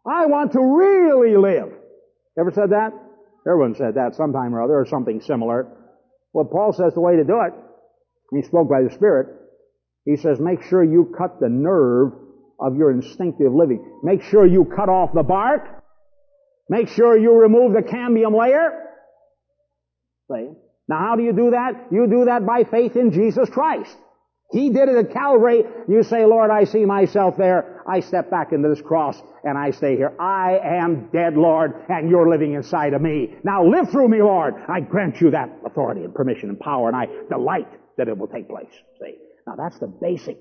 I 0.05 0.27
want 0.27 0.53
to 0.53 0.61
really 0.61 1.35
live. 1.35 1.73
Ever 2.39 2.51
said 2.51 2.71
that? 2.71 2.91
Everyone 3.47 3.75
said 3.75 3.95
that 3.95 4.15
sometime 4.15 4.55
or 4.55 4.63
other, 4.63 4.79
or 4.79 4.85
something 4.85 5.21
similar. 5.21 5.67
Well, 6.33 6.45
Paul 6.45 6.73
says 6.73 6.93
the 6.93 7.01
way 7.01 7.15
to 7.15 7.23
do 7.23 7.41
it, 7.41 7.53
he 8.31 8.41
spoke 8.43 8.69
by 8.69 8.83
the 8.83 8.91
Spirit, 8.91 9.27
he 10.05 10.15
says, 10.15 10.39
make 10.39 10.63
sure 10.63 10.83
you 10.83 11.13
cut 11.17 11.39
the 11.39 11.49
nerve 11.49 12.13
of 12.59 12.75
your 12.75 12.91
instinctive 12.91 13.53
living. 13.53 13.99
Make 14.03 14.23
sure 14.23 14.45
you 14.45 14.65
cut 14.65 14.89
off 14.89 15.13
the 15.13 15.23
bark. 15.23 15.63
Make 16.69 16.87
sure 16.87 17.17
you 17.17 17.33
remove 17.33 17.73
the 17.73 17.81
cambium 17.81 18.37
layer. 18.37 18.71
See? 20.31 20.51
Now 20.87 20.99
how 20.99 21.15
do 21.15 21.23
you 21.23 21.33
do 21.33 21.51
that? 21.51 21.87
You 21.91 22.07
do 22.07 22.25
that 22.25 22.45
by 22.45 22.63
faith 22.63 22.95
in 22.95 23.11
Jesus 23.11 23.49
Christ. 23.49 23.95
He 24.51 24.69
did 24.69 24.89
it 24.89 24.97
at 24.97 25.13
Calvary. 25.13 25.63
You 25.87 26.03
say, 26.03 26.25
Lord, 26.25 26.51
I 26.51 26.65
see 26.65 26.85
myself 26.85 27.37
there. 27.37 27.81
I 27.87 28.01
step 28.01 28.29
back 28.29 28.51
into 28.51 28.69
this 28.69 28.81
cross 28.81 29.21
and 29.43 29.57
I 29.57 29.71
stay 29.71 29.95
here. 29.95 30.13
I 30.19 30.59
am 30.63 31.09
dead, 31.11 31.35
Lord, 31.35 31.73
and 31.89 32.09
you're 32.09 32.29
living 32.29 32.53
inside 32.53 32.93
of 32.93 33.01
me. 33.01 33.33
Now 33.43 33.65
live 33.65 33.89
through 33.89 34.09
me, 34.09 34.21
Lord. 34.21 34.55
I 34.67 34.81
grant 34.81 35.21
you 35.21 35.31
that 35.31 35.49
authority 35.65 36.03
and 36.03 36.13
permission 36.13 36.49
and 36.49 36.59
power 36.59 36.87
and 36.87 36.95
I 36.97 37.07
delight 37.29 37.67
that 37.97 38.07
it 38.07 38.17
will 38.17 38.27
take 38.27 38.49
place. 38.49 38.71
See? 38.99 39.15
Now 39.47 39.55
that's 39.57 39.79
the 39.79 39.87
basic. 39.87 40.37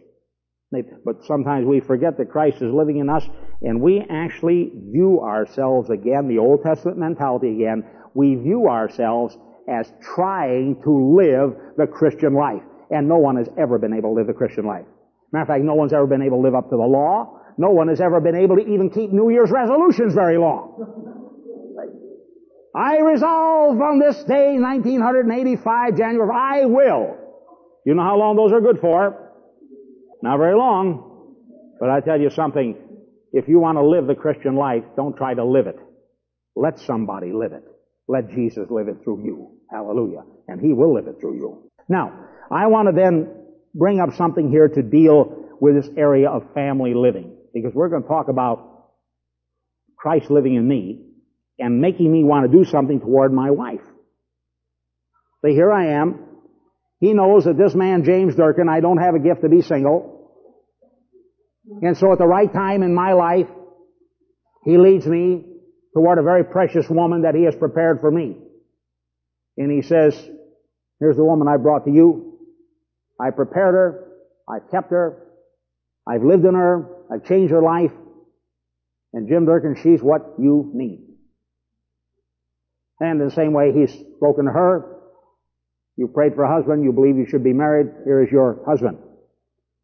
But 0.72 1.24
sometimes 1.24 1.66
we 1.66 1.80
forget 1.80 2.16
that 2.18 2.30
Christ 2.30 2.62
is 2.62 2.72
living 2.72 2.98
in 2.98 3.08
us 3.08 3.24
and 3.62 3.80
we 3.80 4.04
actually 4.08 4.70
view 4.92 5.20
ourselves 5.20 5.90
again, 5.90 6.28
the 6.28 6.38
Old 6.38 6.62
Testament 6.62 6.98
mentality 6.98 7.54
again, 7.54 7.84
we 8.14 8.34
view 8.36 8.68
ourselves 8.68 9.36
as 9.68 9.92
trying 10.14 10.80
to 10.82 11.16
live 11.16 11.56
the 11.76 11.86
Christian 11.86 12.34
life. 12.34 12.62
And 12.90 13.08
no 13.08 13.16
one 13.16 13.36
has 13.36 13.48
ever 13.58 13.78
been 13.78 13.92
able 13.94 14.10
to 14.10 14.18
live 14.18 14.26
the 14.26 14.32
Christian 14.32 14.64
life. 14.66 14.86
Matter 15.32 15.42
of 15.42 15.48
fact, 15.48 15.64
no 15.64 15.74
one's 15.74 15.92
ever 15.92 16.06
been 16.06 16.22
able 16.22 16.38
to 16.38 16.42
live 16.42 16.54
up 16.54 16.70
to 16.70 16.76
the 16.76 16.82
law. 16.82 17.40
No 17.56 17.70
one 17.70 17.88
has 17.88 18.00
ever 18.00 18.20
been 18.20 18.34
able 18.34 18.56
to 18.56 18.66
even 18.66 18.90
keep 18.90 19.12
New 19.12 19.30
Year's 19.30 19.50
resolutions 19.50 20.14
very 20.14 20.38
long. 20.38 21.06
I 22.74 22.98
resolve 22.98 23.80
on 23.80 23.98
this 23.98 24.22
day, 24.24 24.56
1985, 24.58 25.96
January, 25.96 26.30
I 26.32 26.66
will. 26.66 27.16
You 27.84 27.94
know 27.94 28.02
how 28.02 28.16
long 28.16 28.36
those 28.36 28.52
are 28.52 28.60
good 28.60 28.80
for? 28.80 29.32
Not 30.22 30.38
very 30.38 30.56
long. 30.56 31.34
But 31.80 31.90
I 31.90 32.00
tell 32.00 32.20
you 32.20 32.30
something, 32.30 32.76
if 33.32 33.48
you 33.48 33.58
want 33.58 33.78
to 33.78 33.84
live 33.84 34.06
the 34.06 34.14
Christian 34.14 34.54
life, 34.56 34.84
don't 34.96 35.16
try 35.16 35.34
to 35.34 35.44
live 35.44 35.66
it. 35.66 35.78
Let 36.54 36.78
somebody 36.78 37.32
live 37.32 37.52
it. 37.52 37.64
Let 38.06 38.30
Jesus 38.30 38.66
live 38.70 38.88
it 38.88 39.02
through 39.02 39.24
you. 39.24 39.58
Hallelujah. 39.70 40.22
And 40.46 40.60
He 40.60 40.72
will 40.72 40.94
live 40.94 41.06
it 41.06 41.16
through 41.20 41.36
you. 41.36 41.70
Now, 41.88 42.12
I 42.50 42.66
want 42.66 42.88
to 42.88 42.94
then 42.94 43.28
bring 43.74 44.00
up 44.00 44.14
something 44.16 44.50
here 44.50 44.68
to 44.68 44.82
deal 44.82 45.36
with 45.60 45.76
this 45.76 45.88
area 45.96 46.28
of 46.28 46.52
family 46.54 46.94
living. 46.94 47.36
Because 47.52 47.72
we're 47.74 47.88
going 47.88 48.02
to 48.02 48.08
talk 48.08 48.28
about 48.28 48.88
Christ 49.96 50.30
living 50.30 50.54
in 50.54 50.66
me 50.66 51.06
and 51.58 51.80
making 51.80 52.10
me 52.10 52.24
want 52.24 52.50
to 52.50 52.58
do 52.58 52.64
something 52.64 53.00
toward 53.00 53.32
my 53.32 53.50
wife. 53.50 53.80
See, 55.44 55.52
here 55.52 55.70
I 55.70 56.00
am. 56.00 56.26
He 57.00 57.12
knows 57.12 57.44
that 57.44 57.56
this 57.56 57.74
man, 57.74 58.04
James 58.04 58.34
Durkin, 58.34 58.68
I 58.68 58.80
don't 58.80 58.98
have 58.98 59.14
a 59.14 59.18
gift 59.18 59.42
to 59.42 59.48
be 59.48 59.62
single. 59.62 60.32
And 61.82 61.96
so 61.96 62.12
at 62.12 62.18
the 62.18 62.26
right 62.26 62.52
time 62.52 62.82
in 62.82 62.94
my 62.94 63.12
life, 63.12 63.48
he 64.64 64.76
leads 64.76 65.06
me 65.06 65.44
toward 65.94 66.18
a 66.18 66.22
very 66.22 66.44
precious 66.44 66.88
woman 66.88 67.22
that 67.22 67.34
he 67.34 67.44
has 67.44 67.56
prepared 67.56 68.00
for 68.00 68.10
me. 68.10 68.36
And 69.56 69.70
he 69.70 69.82
says, 69.82 70.14
here's 70.98 71.16
the 71.16 71.24
woman 71.24 71.48
I 71.48 71.56
brought 71.56 71.84
to 71.86 71.90
you. 71.90 72.29
I 73.20 73.30
prepared 73.30 73.74
her. 73.74 74.08
I've 74.48 74.70
kept 74.70 74.90
her. 74.90 75.26
I've 76.08 76.22
lived 76.22 76.44
in 76.44 76.54
her. 76.54 76.86
I've 77.12 77.24
changed 77.24 77.52
her 77.52 77.62
life. 77.62 77.92
And 79.12 79.28
Jim 79.28 79.44
Durkin, 79.44 79.76
she's 79.82 80.02
what 80.02 80.34
you 80.38 80.70
need. 80.74 81.06
And 83.00 83.20
in 83.20 83.28
the 83.28 83.34
same 83.34 83.52
way, 83.52 83.72
he's 83.72 83.92
spoken 84.16 84.44
to 84.46 84.52
her. 84.52 84.96
You 85.96 86.08
prayed 86.08 86.34
for 86.34 86.44
a 86.44 86.54
husband. 86.54 86.84
You 86.84 86.92
believe 86.92 87.16
you 87.16 87.26
should 87.26 87.44
be 87.44 87.52
married. 87.52 87.88
Here 88.04 88.22
is 88.22 88.30
your 88.30 88.62
husband. 88.66 88.98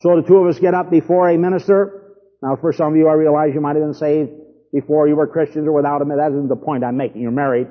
So 0.00 0.16
the 0.16 0.26
two 0.26 0.36
of 0.36 0.46
us 0.46 0.58
get 0.58 0.74
up 0.74 0.90
before 0.90 1.28
a 1.28 1.38
minister. 1.38 2.14
Now, 2.42 2.56
for 2.56 2.72
some 2.72 2.92
of 2.92 2.96
you, 2.96 3.08
I 3.08 3.14
realize 3.14 3.54
you 3.54 3.60
might 3.60 3.76
have 3.76 3.84
been 3.84 3.94
saved 3.94 4.30
before 4.72 5.08
you 5.08 5.16
were 5.16 5.26
Christians 5.26 5.66
or 5.66 5.72
without 5.72 6.02
him. 6.02 6.08
That 6.08 6.32
isn't 6.32 6.48
the 6.48 6.56
point 6.56 6.84
I'm 6.84 6.96
making. 6.96 7.22
You're 7.22 7.30
married. 7.30 7.68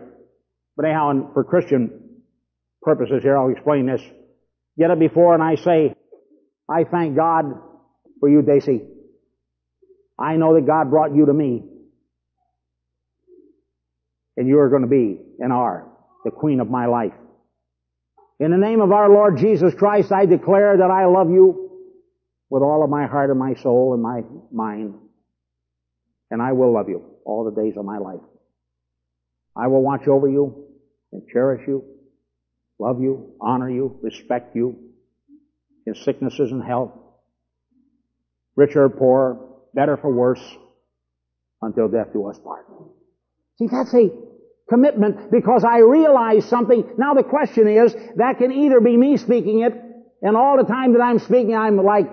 But 0.76 0.86
anyhow, 0.86 1.32
for 1.34 1.44
Christian 1.44 2.22
purposes 2.82 3.24
here, 3.24 3.38
I'll 3.38 3.50
explain 3.50 3.86
this 3.86 4.02
get 4.78 4.92
up 4.92 5.00
before 5.00 5.34
and 5.34 5.44
I 5.44 5.56
say, 5.56 5.96
I 6.70 6.84
thank 6.84 7.16
God 7.16 7.46
for 8.20 8.30
you, 8.30 8.42
Daisy. 8.42 8.82
I 10.20 10.36
know 10.36 10.56
that 10.56 10.66
God 10.66 10.90
brought 10.90 11.16
you 11.16 11.26
to 11.26 11.34
me. 11.34 11.64
And 14.38 14.48
you 14.48 14.60
are 14.60 14.70
going 14.70 14.82
to 14.82 14.88
be 14.88 15.20
and 15.40 15.54
are 15.54 15.88
the 16.26 16.32
queen 16.32 16.60
of 16.60 16.70
my 16.70 16.88
life. 16.88 17.14
In 18.40 18.52
the 18.52 18.58
name 18.58 18.82
of 18.82 18.92
our 18.92 19.10
Lord 19.10 19.38
Jesus 19.38 19.74
Christ, 19.74 20.12
I 20.12 20.26
declare 20.26 20.78
that 20.78 20.92
I 20.92 21.06
love 21.06 21.30
you 21.30 21.72
with 22.50 22.62
all 22.62 22.84
of 22.84 22.90
my 22.90 23.08
heart 23.08 23.30
and 23.30 23.40
my 23.40 23.54
soul 23.56 23.94
and 23.94 24.04
my 24.04 24.22
mind. 24.52 24.96
And 26.32 26.42
I 26.42 26.52
will 26.52 26.74
love 26.74 26.90
you 26.90 27.06
all 27.26 27.46
the 27.46 27.62
days 27.62 27.76
of 27.78 27.86
my 27.86 27.98
life. 27.98 28.20
I 29.56 29.68
will 29.68 29.82
watch 29.82 30.06
over 30.08 30.28
you 30.28 30.66
and 31.14 31.22
cherish 31.32 31.62
you 31.66 31.95
love 32.80 33.02
you, 33.02 33.34
honor 33.42 33.70
you, 33.70 33.98
respect 34.02 34.56
you 34.56 34.78
in 35.86 35.96
sicknesses 35.96 36.52
and 36.52 36.64
health, 36.64 36.92
rich 38.56 38.76
or 38.76 38.90
poor, 38.90 39.40
better 39.74 39.98
for 39.98 40.12
worse, 40.12 40.42
until 41.62 41.88
death 41.88 42.14
do 42.14 42.28
us 42.28 42.40
part. 42.40 42.66
See, 43.58 43.68
that's 43.72 43.94
a 43.94 44.10
commitment 44.70 45.32
because 45.32 45.64
I 45.64 45.80
realize 45.80 46.46
something. 46.46 46.84
Now 46.98 47.14
the 47.14 47.24
question 47.24 47.68
is, 47.68 47.96
that 48.18 48.38
can 48.38 48.52
either 48.52 48.80
be 48.82 48.98
me 48.98 49.18
speaking 49.18 49.62
it, 49.62 49.74
and 50.22 50.36
all 50.36 50.58
the 50.58 50.64
time 50.64 50.94
that 50.94 51.02
I'm 51.02 51.20
speaking, 51.20 51.56
I'm 51.56 51.78
like, 51.78 52.10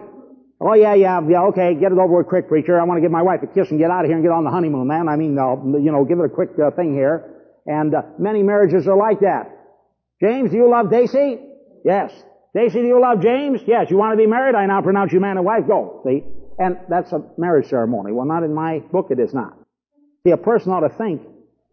oh 0.60 0.74
yeah, 0.74 0.94
yeah, 0.94 1.20
yeah, 1.28 1.42
okay, 1.44 1.74
get 1.74 1.92
it 1.92 1.98
over 1.98 2.18
with 2.18 2.28
quick, 2.28 2.48
preacher. 2.48 2.80
I 2.80 2.84
want 2.84 2.98
to 2.98 3.02
give 3.02 3.10
my 3.10 3.22
wife 3.22 3.42
a 3.42 3.46
kiss 3.46 3.70
and 3.70 3.78
get 3.78 3.90
out 3.90 4.04
of 4.04 4.06
here 4.06 4.16
and 4.16 4.24
get 4.24 4.32
on 4.32 4.44
the 4.44 4.50
honeymoon, 4.50 4.86
man. 4.86 5.08
I 5.08 5.16
mean, 5.16 5.30
you 5.32 5.92
know, 5.92 6.04
give 6.04 6.18
it 6.18 6.26
a 6.26 6.28
quick 6.28 6.50
uh, 6.62 6.70
thing 6.70 6.92
here. 6.92 7.28
And 7.66 7.94
uh, 7.94 8.02
many 8.18 8.42
marriages 8.42 8.86
are 8.88 8.96
like 8.96 9.20
that. 9.20 9.51
James, 10.22 10.50
do 10.50 10.56
you 10.56 10.70
love 10.70 10.90
Daisy? 10.90 11.38
Yes. 11.84 12.12
Daisy, 12.54 12.80
do 12.80 12.86
you 12.86 13.00
love 13.00 13.20
James? 13.20 13.60
Yes. 13.66 13.90
You 13.90 13.96
want 13.96 14.12
to 14.12 14.16
be 14.16 14.26
married? 14.26 14.54
I 14.54 14.66
now 14.66 14.80
pronounce 14.80 15.12
you 15.12 15.20
man 15.20 15.36
and 15.36 15.44
wife. 15.44 15.66
Go. 15.66 16.02
See? 16.06 16.22
And 16.58 16.76
that's 16.88 17.10
a 17.12 17.22
marriage 17.38 17.68
ceremony. 17.68 18.12
Well, 18.12 18.26
not 18.26 18.44
in 18.44 18.54
my 18.54 18.80
book, 18.92 19.08
it 19.10 19.18
is 19.18 19.34
not. 19.34 19.54
See, 20.24 20.30
a 20.30 20.36
person 20.36 20.70
ought 20.70 20.86
to 20.86 20.94
think, 20.96 21.22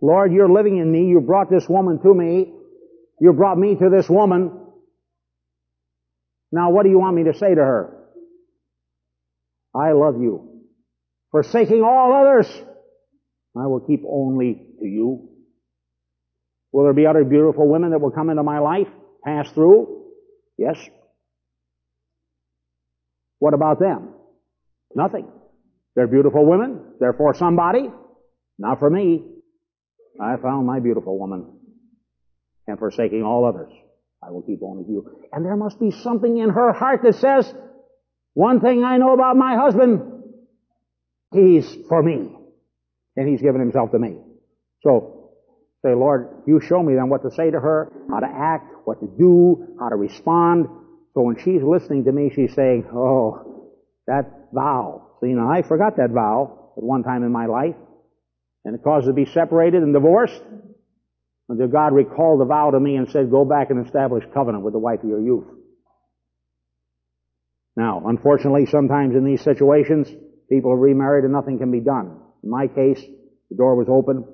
Lord, 0.01 0.33
you're 0.33 0.49
living 0.49 0.77
in 0.77 0.91
me. 0.91 1.05
You 1.05 1.19
brought 1.19 1.51
this 1.51 1.67
woman 1.69 2.01
to 2.01 2.13
me. 2.13 2.53
You 3.19 3.33
brought 3.33 3.57
me 3.57 3.75
to 3.75 3.89
this 3.89 4.09
woman. 4.09 4.51
Now, 6.51 6.71
what 6.71 6.83
do 6.83 6.89
you 6.89 6.97
want 6.97 7.15
me 7.15 7.25
to 7.25 7.33
say 7.37 7.53
to 7.53 7.61
her? 7.61 7.95
I 9.75 9.91
love 9.91 10.19
you. 10.19 10.63
Forsaking 11.31 11.83
all 11.83 12.13
others, 12.13 12.47
I 13.55 13.67
will 13.67 13.81
keep 13.81 14.01
only 14.09 14.65
to 14.79 14.85
you. 14.85 15.29
Will 16.71 16.83
there 16.83 16.93
be 16.93 17.07
other 17.07 17.23
beautiful 17.23 17.67
women 17.67 17.91
that 17.91 17.99
will 17.99 18.11
come 18.11 18.29
into 18.29 18.43
my 18.43 18.59
life, 18.59 18.87
pass 19.23 19.49
through? 19.51 20.05
Yes. 20.57 20.77
What 23.39 23.53
about 23.53 23.79
them? 23.79 24.13
Nothing. 24.93 25.27
They're 25.95 26.07
beautiful 26.07 26.45
women. 26.45 26.93
They're 26.99 27.13
for 27.13 27.33
somebody. 27.33 27.89
Not 28.57 28.79
for 28.79 28.89
me. 28.89 29.25
I 30.21 30.35
found 30.37 30.67
my 30.67 30.79
beautiful 30.79 31.17
woman. 31.17 31.45
And 32.67 32.77
forsaking 32.77 33.23
all 33.23 33.45
others, 33.45 33.71
I 34.21 34.31
will 34.31 34.43
keep 34.43 34.59
only 34.61 34.83
you. 34.87 35.05
And 35.31 35.45
there 35.45 35.55
must 35.55 35.79
be 35.79 35.91
something 35.91 36.37
in 36.37 36.49
her 36.49 36.73
heart 36.73 37.01
that 37.03 37.15
says, 37.15 37.51
one 38.33 38.59
thing 38.61 38.83
I 38.83 38.97
know 38.97 39.13
about 39.13 39.35
my 39.37 39.55
husband, 39.55 40.01
he's 41.33 41.67
for 41.87 42.03
me. 42.03 42.35
And 43.15 43.27
he's 43.27 43.41
given 43.41 43.59
himself 43.59 43.91
to 43.91 43.99
me. 43.99 44.17
So, 44.83 45.18
say, 45.85 45.93
Lord, 45.93 46.43
you 46.45 46.59
show 46.59 46.81
me 46.83 46.95
then 46.95 47.09
what 47.09 47.23
to 47.23 47.31
say 47.31 47.51
to 47.51 47.59
her, 47.59 47.91
how 48.09 48.19
to 48.19 48.27
act, 48.27 48.73
what 48.85 48.99
to 48.99 49.07
do, 49.17 49.75
how 49.79 49.89
to 49.89 49.95
respond. 49.95 50.67
So 51.13 51.21
when 51.21 51.37
she's 51.37 51.63
listening 51.63 52.05
to 52.05 52.11
me, 52.11 52.31
she's 52.33 52.53
saying, 52.53 52.85
oh, 52.93 53.71
that 54.07 54.49
vow. 54.53 55.07
See, 55.21 55.27
now 55.27 55.51
I 55.51 55.61
forgot 55.61 55.97
that 55.97 56.11
vow 56.11 56.71
at 56.77 56.83
one 56.83 57.03
time 57.03 57.23
in 57.23 57.31
my 57.31 57.45
life, 57.45 57.75
and 58.65 58.75
it 58.75 58.83
caused 58.83 59.07
to 59.07 59.13
be 59.13 59.25
separated 59.25 59.81
and 59.83 59.93
divorced. 59.93 60.41
Until 61.47 61.67
God 61.67 61.93
recalled 61.93 62.41
the 62.41 62.45
vow 62.45 62.69
to 62.69 62.79
me 62.79 62.95
and 62.95 63.09
said, 63.09 63.31
go 63.31 63.43
back 63.43 63.71
and 63.71 63.83
establish 63.83 64.23
covenant 64.33 64.63
with 64.63 64.73
the 64.73 64.79
wife 64.79 65.01
of 65.01 65.09
your 65.09 65.19
youth. 65.19 65.47
Now, 67.75 68.03
unfortunately, 68.05 68.67
sometimes 68.67 69.15
in 69.15 69.25
these 69.25 69.41
situations, 69.41 70.09
people 70.47 70.71
are 70.71 70.77
remarried 70.77 71.23
and 71.23 71.33
nothing 71.33 71.57
can 71.57 71.71
be 71.71 71.79
done. 71.79 72.19
In 72.43 72.51
my 72.51 72.67
case, 72.67 73.01
the 73.49 73.55
door 73.55 73.75
was 73.75 73.87
open. 73.89 74.25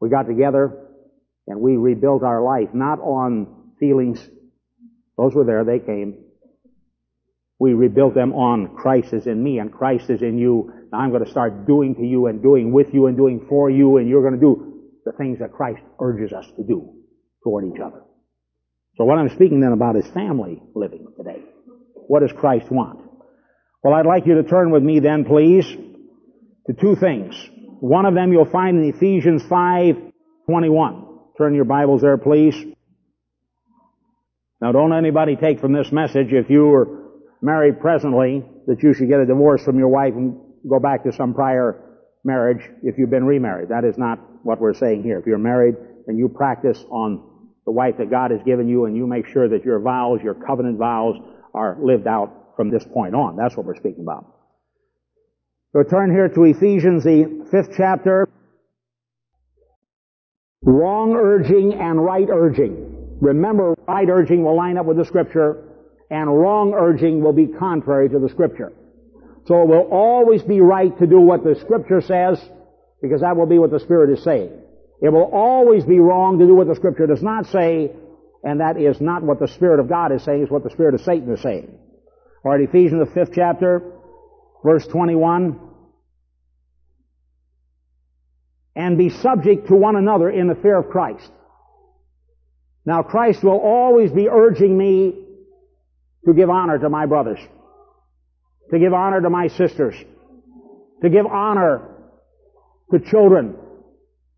We 0.00 0.08
got 0.08 0.26
together 0.26 0.88
and 1.46 1.60
we 1.60 1.76
rebuilt 1.76 2.22
our 2.22 2.42
life, 2.42 2.74
not 2.74 3.00
on 3.00 3.72
feelings. 3.78 4.26
Those 5.16 5.34
were 5.34 5.44
there, 5.44 5.64
they 5.64 5.78
came. 5.78 6.24
We 7.58 7.72
rebuilt 7.72 8.14
them 8.14 8.32
on 8.32 8.74
Christ 8.76 9.12
is 9.12 9.26
in 9.26 9.42
me 9.42 9.58
and 9.58 9.72
Christ 9.72 10.10
is 10.10 10.22
in 10.22 10.38
you. 10.38 10.72
Now 10.92 10.98
I'm 10.98 11.10
going 11.10 11.24
to 11.24 11.30
start 11.30 11.66
doing 11.66 11.94
to 11.94 12.04
you 12.04 12.26
and 12.26 12.42
doing 12.42 12.72
with 12.72 12.92
you 12.92 13.06
and 13.06 13.16
doing 13.16 13.46
for 13.48 13.70
you 13.70 13.96
and 13.98 14.08
you're 14.08 14.22
going 14.22 14.34
to 14.34 14.40
do 14.40 14.82
the 15.04 15.12
things 15.12 15.38
that 15.38 15.52
Christ 15.52 15.82
urges 16.00 16.32
us 16.32 16.46
to 16.56 16.64
do 16.64 16.94
toward 17.42 17.64
each 17.66 17.80
other. 17.80 18.02
So 18.96 19.04
what 19.04 19.18
I'm 19.18 19.28
speaking 19.30 19.60
then 19.60 19.72
about 19.72 19.96
is 19.96 20.06
family 20.08 20.62
living 20.74 21.06
today. 21.16 21.42
What 22.06 22.20
does 22.20 22.32
Christ 22.32 22.70
want? 22.70 23.00
Well, 23.82 23.94
I'd 23.94 24.06
like 24.06 24.26
you 24.26 24.34
to 24.36 24.44
turn 24.44 24.70
with 24.70 24.82
me 24.82 25.00
then, 25.00 25.24
please, 25.24 25.66
to 25.66 26.72
two 26.72 26.96
things. 26.96 27.34
One 27.84 28.06
of 28.06 28.14
them 28.14 28.32
you'll 28.32 28.46
find 28.46 28.78
in 28.78 28.88
Ephesians 28.88 29.42
5:21. 29.42 31.04
Turn 31.36 31.54
your 31.54 31.66
Bibles 31.66 32.00
there, 32.00 32.16
please. 32.16 32.56
Now, 34.58 34.72
don't 34.72 34.94
anybody 34.94 35.36
take 35.36 35.60
from 35.60 35.74
this 35.74 35.92
message 35.92 36.32
if 36.32 36.48
you 36.48 36.66
were 36.66 36.88
married 37.42 37.80
presently 37.80 38.42
that 38.66 38.82
you 38.82 38.94
should 38.94 39.08
get 39.08 39.20
a 39.20 39.26
divorce 39.26 39.62
from 39.62 39.78
your 39.78 39.88
wife 39.88 40.14
and 40.14 40.34
go 40.66 40.80
back 40.80 41.04
to 41.04 41.12
some 41.12 41.34
prior 41.34 42.00
marriage 42.24 42.66
if 42.82 42.96
you've 42.96 43.10
been 43.10 43.26
remarried. 43.26 43.68
That 43.68 43.84
is 43.84 43.98
not 43.98 44.18
what 44.44 44.62
we're 44.62 44.72
saying 44.72 45.02
here. 45.02 45.18
If 45.18 45.26
you're 45.26 45.36
married 45.36 45.74
and 46.06 46.16
you 46.18 46.30
practice 46.30 46.82
on 46.88 47.22
the 47.66 47.72
wife 47.72 47.98
that 47.98 48.08
God 48.08 48.30
has 48.30 48.42
given 48.44 48.66
you 48.66 48.86
and 48.86 48.96
you 48.96 49.06
make 49.06 49.26
sure 49.26 49.46
that 49.50 49.62
your 49.66 49.78
vows, 49.80 50.22
your 50.22 50.32
covenant 50.32 50.78
vows, 50.78 51.16
are 51.52 51.76
lived 51.82 52.06
out 52.06 52.54
from 52.56 52.70
this 52.70 52.86
point 52.86 53.14
on. 53.14 53.36
That's 53.36 53.54
what 53.58 53.66
we're 53.66 53.76
speaking 53.76 54.04
about. 54.04 54.33
So 55.74 55.82
turn 55.82 56.12
here 56.12 56.28
to 56.28 56.44
Ephesians, 56.44 57.02
the 57.02 57.48
fifth 57.50 57.74
chapter. 57.76 58.28
Wrong 60.62 61.16
urging 61.16 61.74
and 61.74 62.02
right 62.02 62.28
urging. 62.30 63.18
Remember, 63.20 63.74
right 63.88 64.08
urging 64.08 64.44
will 64.44 64.56
line 64.56 64.78
up 64.78 64.86
with 64.86 64.98
the 64.98 65.04
scripture, 65.04 65.64
and 66.10 66.28
wrong 66.30 66.74
urging 66.74 67.20
will 67.24 67.32
be 67.32 67.48
contrary 67.48 68.08
to 68.08 68.20
the 68.20 68.28
scripture. 68.28 68.72
So 69.46 69.62
it 69.62 69.66
will 69.66 69.88
always 69.90 70.44
be 70.44 70.60
right 70.60 70.96
to 71.00 71.08
do 71.08 71.18
what 71.18 71.42
the 71.42 71.56
scripture 71.60 72.00
says, 72.00 72.40
because 73.02 73.22
that 73.22 73.36
will 73.36 73.46
be 73.46 73.58
what 73.58 73.72
the 73.72 73.80
Spirit 73.80 74.16
is 74.16 74.22
saying. 74.22 74.52
It 75.02 75.08
will 75.08 75.28
always 75.32 75.84
be 75.84 75.98
wrong 75.98 76.38
to 76.38 76.46
do 76.46 76.54
what 76.54 76.68
the 76.68 76.76
scripture 76.76 77.08
does 77.08 77.22
not 77.22 77.46
say, 77.46 77.90
and 78.44 78.60
that 78.60 78.80
is 78.80 79.00
not 79.00 79.24
what 79.24 79.40
the 79.40 79.48
Spirit 79.48 79.80
of 79.80 79.88
God 79.88 80.12
is 80.12 80.22
saying, 80.22 80.44
it's 80.44 80.52
what 80.52 80.62
the 80.62 80.70
Spirit 80.70 80.94
of 80.94 81.00
Satan 81.00 81.32
is 81.32 81.42
saying. 81.42 81.76
All 82.44 82.52
right, 82.52 82.60
Ephesians 82.60 83.04
the 83.04 83.12
fifth 83.12 83.34
chapter, 83.34 83.82
verse 84.64 84.86
21. 84.86 85.63
And 88.76 88.98
be 88.98 89.10
subject 89.10 89.68
to 89.68 89.74
one 89.74 89.96
another 89.96 90.28
in 90.28 90.48
the 90.48 90.54
fear 90.56 90.76
of 90.76 90.90
Christ. 90.90 91.30
Now 92.84 93.02
Christ 93.02 93.42
will 93.42 93.60
always 93.60 94.10
be 94.10 94.28
urging 94.28 94.76
me 94.76 95.14
to 96.26 96.34
give 96.34 96.50
honor 96.50 96.78
to 96.78 96.88
my 96.88 97.06
brothers, 97.06 97.38
to 98.70 98.78
give 98.78 98.92
honor 98.92 99.20
to 99.20 99.30
my 99.30 99.48
sisters, 99.48 99.94
to 101.02 101.08
give 101.08 101.26
honor 101.26 101.88
to 102.92 102.98
children 102.98 103.56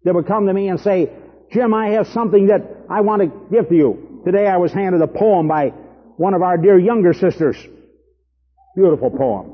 that 0.04 0.14
would 0.14 0.26
come 0.26 0.46
to 0.46 0.52
me 0.52 0.68
and 0.68 0.80
say, 0.80 1.10
Jim, 1.52 1.74
I 1.74 1.90
have 1.90 2.08
something 2.08 2.48
that 2.48 2.62
I 2.88 3.00
want 3.00 3.22
to 3.22 3.32
give 3.50 3.68
to 3.68 3.74
you. 3.74 4.22
Today 4.24 4.46
I 4.46 4.56
was 4.56 4.72
handed 4.72 5.00
a 5.00 5.06
poem 5.06 5.48
by 5.48 5.68
one 6.16 6.34
of 6.34 6.42
our 6.42 6.56
dear 6.56 6.78
younger 6.78 7.12
sisters. 7.12 7.56
Beautiful 8.74 9.10
poem. 9.10 9.52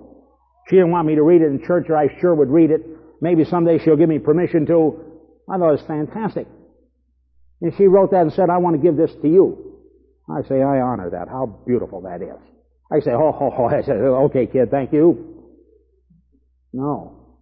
She 0.69 0.77
didn't 0.77 0.91
want 0.91 1.07
me 1.07 1.15
to 1.17 1.23
read 1.23 1.43
it 1.43 1.47
in 1.47 1.65
church 1.65 1.89
or 1.89 1.97
I 1.97 2.19
sure 2.21 2.35
would 2.35 2.49
read 2.49 2.71
it. 2.71 2.83
Maybe 3.23 3.45
someday 3.45 3.79
she'll 3.79 3.97
give 3.97 4.09
me 4.09 4.19
permission 4.19 4.67
to. 4.67 5.01
I 5.49 5.57
thought 5.57 5.69
it 5.69 5.81
was 5.81 5.87
fantastic. 5.87 6.49
And 7.61 7.73
she 7.77 7.85
wrote 7.85 8.11
that 8.11 8.23
and 8.23 8.33
said, 8.33 8.51
I 8.51 8.59
want 8.59 8.75
to 8.75 8.83
give 8.83 8.97
this 8.97 9.13
to 9.23 9.29
you. 9.29 9.79
I 10.29 10.43
say, 10.49 10.57
I 10.57 10.81
honor 10.81 11.09
that. 11.11 11.29
How 11.29 11.47
beautiful 11.65 12.01
that 12.03 12.21
is. 12.21 12.41
I 12.93 12.99
say, 12.99 13.13
oh, 13.13 13.35
oh, 13.41 13.55
oh. 13.57 13.65
I 13.79 13.83
said, 13.83 13.97
okay, 13.97 14.47
kid, 14.47 14.73
thank 14.73 14.93
you. 14.93 15.53
No. 16.73 17.37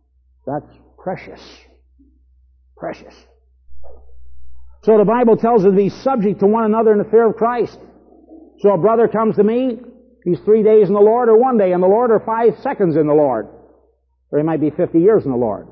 That's 0.47 0.71
precious. 0.99 1.41
Precious. 2.77 3.15
So 4.83 4.99
the 4.99 5.05
Bible 5.05 5.39
tells 5.39 5.65
us 5.65 5.71
to 5.71 5.77
be 5.77 5.89
subject 5.89 6.41
to 6.41 6.47
one 6.47 6.65
another 6.65 6.93
in 6.93 6.99
the 6.99 7.05
fear 7.05 7.27
of 7.27 7.37
Christ. 7.37 7.79
So 8.59 8.75
a 8.75 8.79
brother 8.79 9.09
comes 9.09 9.37
to 9.37 9.45
me, 9.45 9.81
he's 10.25 10.41
three 10.41 10.63
days 10.63 10.89
in 10.89 10.95
the 10.95 11.01
Lord, 11.01 11.31
or 11.31 11.39
one 11.39 11.57
day 11.57 11.73
in 11.73 11.81
the 11.81 11.87
Lord, 11.87 12.11
or 12.11 12.21
five 12.21 12.59
seconds 12.63 12.97
in 12.97 13.07
the 13.07 13.15
Lord. 13.15 13.49
Or 14.31 14.39
he 14.39 14.45
might 14.45 14.61
be 14.61 14.71
50 14.71 14.99
years 14.99 15.25
in 15.25 15.31
the 15.31 15.37
Lord. 15.37 15.67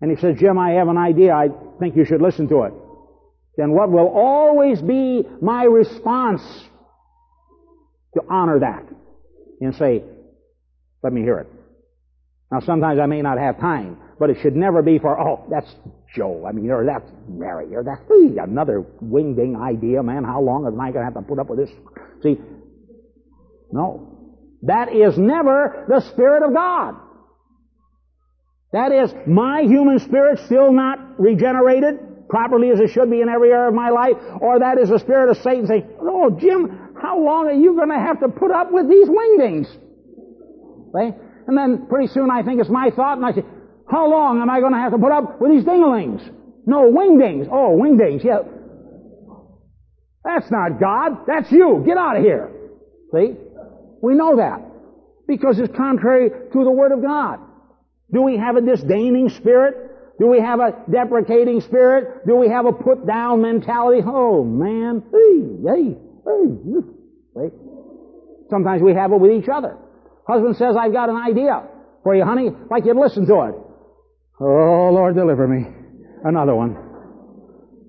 And 0.00 0.10
he 0.10 0.16
says, 0.16 0.36
Jim, 0.38 0.58
I 0.58 0.72
have 0.72 0.88
an 0.88 0.98
idea. 0.98 1.34
I 1.34 1.48
think 1.78 1.96
you 1.96 2.04
should 2.04 2.20
listen 2.20 2.48
to 2.48 2.62
it. 2.62 2.74
Then 3.56 3.72
what 3.72 3.90
will 3.90 4.08
always 4.08 4.80
be 4.80 5.24
my 5.40 5.64
response 5.64 6.42
to 8.14 8.22
honor 8.28 8.60
that 8.60 8.84
and 9.60 9.74
say, 9.74 10.02
let 11.02 11.12
me 11.12 11.22
hear 11.22 11.38
it. 11.38 11.48
Now 12.50 12.60
sometimes 12.60 13.00
I 13.00 13.06
may 13.06 13.22
not 13.22 13.38
have 13.38 13.58
time, 13.58 13.98
but 14.18 14.30
it 14.30 14.38
should 14.42 14.54
never 14.54 14.82
be 14.82 14.98
for, 14.98 15.18
oh, 15.18 15.46
that's 15.50 15.72
Joe. 16.14 16.44
I 16.46 16.52
mean, 16.52 16.70
or 16.70 16.84
that's 16.84 17.10
Mary, 17.28 17.74
or 17.74 17.82
that's 17.82 18.02
hey, 18.08 18.38
another 18.38 18.84
wing-ding 19.00 19.56
idea, 19.56 20.02
man. 20.02 20.24
How 20.24 20.40
long 20.40 20.66
am 20.66 20.80
I 20.80 20.92
going 20.92 21.06
to 21.06 21.12
have 21.12 21.14
to 21.14 21.22
put 21.22 21.38
up 21.38 21.48
with 21.48 21.58
this? 21.58 21.70
See, 22.22 22.38
no. 23.72 24.12
That 24.62 24.92
is 24.92 25.18
never 25.18 25.84
the 25.88 26.00
Spirit 26.12 26.42
of 26.42 26.54
God. 26.54 26.94
That 28.76 28.92
is 28.92 29.14
my 29.26 29.62
human 29.62 29.98
spirit 30.00 30.38
still 30.44 30.70
not 30.70 31.18
regenerated 31.18 32.28
properly 32.28 32.70
as 32.70 32.78
it 32.78 32.90
should 32.90 33.10
be 33.10 33.22
in 33.22 33.28
every 33.30 33.50
area 33.50 33.68
of 33.68 33.74
my 33.74 33.88
life, 33.88 34.16
or 34.42 34.58
that 34.58 34.76
is 34.76 34.90
the 34.90 34.98
spirit 34.98 35.30
of 35.30 35.38
Satan 35.38 35.66
saying, 35.66 35.88
oh, 35.98 36.28
Jim, 36.28 36.92
how 37.00 37.18
long 37.18 37.46
are 37.46 37.54
you 37.54 37.74
going 37.74 37.88
to 37.88 37.98
have 37.98 38.20
to 38.20 38.28
put 38.28 38.50
up 38.50 38.70
with 38.70 38.86
these 38.86 39.08
wingdings? 39.08 39.66
See? 40.92 41.10
And 41.46 41.56
then 41.56 41.86
pretty 41.88 42.08
soon 42.12 42.30
I 42.30 42.42
think 42.42 42.60
it's 42.60 42.68
my 42.68 42.90
thought, 42.90 43.16
and 43.16 43.24
I 43.24 43.32
say, 43.32 43.44
how 43.90 44.10
long 44.10 44.42
am 44.42 44.50
I 44.50 44.60
going 44.60 44.74
to 44.74 44.78
have 44.78 44.92
to 44.92 44.98
put 44.98 45.12
up 45.12 45.40
with 45.40 45.52
these 45.52 45.64
dinglings? 45.64 46.20
No, 46.66 46.92
wingdings. 46.92 47.48
Oh, 47.50 47.78
wingdings, 47.80 48.24
yeah. 48.24 48.40
That's 50.22 50.50
not 50.50 50.78
God. 50.78 51.24
That's 51.26 51.50
you. 51.50 51.82
Get 51.86 51.96
out 51.96 52.18
of 52.18 52.22
here. 52.22 52.50
See? 53.14 53.36
We 54.02 54.14
know 54.14 54.36
that. 54.36 54.60
Because 55.26 55.58
it's 55.60 55.74
contrary 55.74 56.28
to 56.28 56.64
the 56.64 56.70
Word 56.70 56.92
of 56.92 57.00
God. 57.00 57.45
Do 58.12 58.22
we 58.22 58.36
have 58.36 58.56
a 58.56 58.60
disdaining 58.60 59.28
spirit? 59.30 59.74
Do 60.18 60.28
we 60.28 60.40
have 60.40 60.60
a 60.60 60.74
deprecating 60.90 61.60
spirit? 61.60 62.26
Do 62.26 62.36
we 62.36 62.48
have 62.48 62.66
a 62.66 62.72
put 62.72 63.06
down 63.06 63.42
mentality? 63.42 64.02
Oh 64.04 64.44
man, 64.44 65.02
hey, 65.12 65.40
hey, 65.66 65.96
See? 67.36 67.56
Sometimes 68.48 68.82
we 68.82 68.94
have 68.94 69.12
it 69.12 69.20
with 69.20 69.32
each 69.32 69.48
other. 69.48 69.76
Husband 70.26 70.56
says, 70.56 70.76
I've 70.78 70.92
got 70.92 71.08
an 71.08 71.16
idea 71.16 71.62
for 72.02 72.14
you, 72.14 72.24
honey, 72.24 72.50
like 72.70 72.84
you'd 72.84 72.96
listen 72.96 73.26
to 73.26 73.42
it. 73.42 73.54
Oh, 74.40 74.90
Lord, 74.92 75.14
deliver 75.14 75.46
me. 75.46 75.66
Another 76.24 76.54
one. 76.54 76.76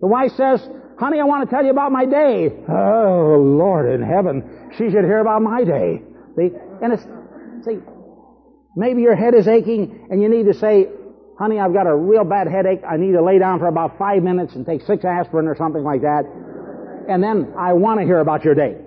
The 0.02 0.08
wife 0.08 0.32
says, 0.38 0.68
honey, 1.00 1.20
I 1.20 1.24
want 1.24 1.50
to 1.50 1.56
tell 1.56 1.64
you 1.64 1.72
about 1.72 1.92
my 1.92 2.06
day. 2.06 2.50
Oh, 2.70 3.38
Lord 3.40 3.90
in 3.94 4.02
heaven, 4.02 4.72
she 4.78 4.90
should 4.90 5.06
hear 5.06 5.20
about 5.20 5.42
my 5.42 5.64
day. 5.64 6.02
See? 6.36 6.50
And 6.82 6.94
it's, 6.94 7.04
see, 7.66 7.80
maybe 8.78 9.02
your 9.02 9.16
head 9.16 9.34
is 9.34 9.48
aching 9.48 10.08
and 10.10 10.22
you 10.22 10.30
need 10.30 10.46
to 10.46 10.54
say, 10.54 10.88
honey, 11.38 11.60
I've 11.60 11.74
got 11.74 11.88
a 11.88 11.96
real 11.96 12.24
bad 12.24 12.48
headache. 12.48 12.82
I 12.88 12.96
need 12.96 13.14
to 13.14 13.24
lay 13.24 13.40
down 13.40 13.60
for 13.60 13.68
about 13.68 13.98
five 13.98 14.22
minutes 14.22 14.54
and 14.56 14.66
take 14.66 14.82
six 14.82 15.04
aspirin 15.04 15.48
or 15.48 15.58
something 15.58 15.84
like 15.84 16.02
that. 16.02 16.24
And 17.10 17.24
then 17.24 17.54
I 17.58 17.74
want 17.74 18.00
to 18.00 18.06
hear 18.06 18.20
about 18.20 18.46
your 18.46 18.54
day. 18.54 18.78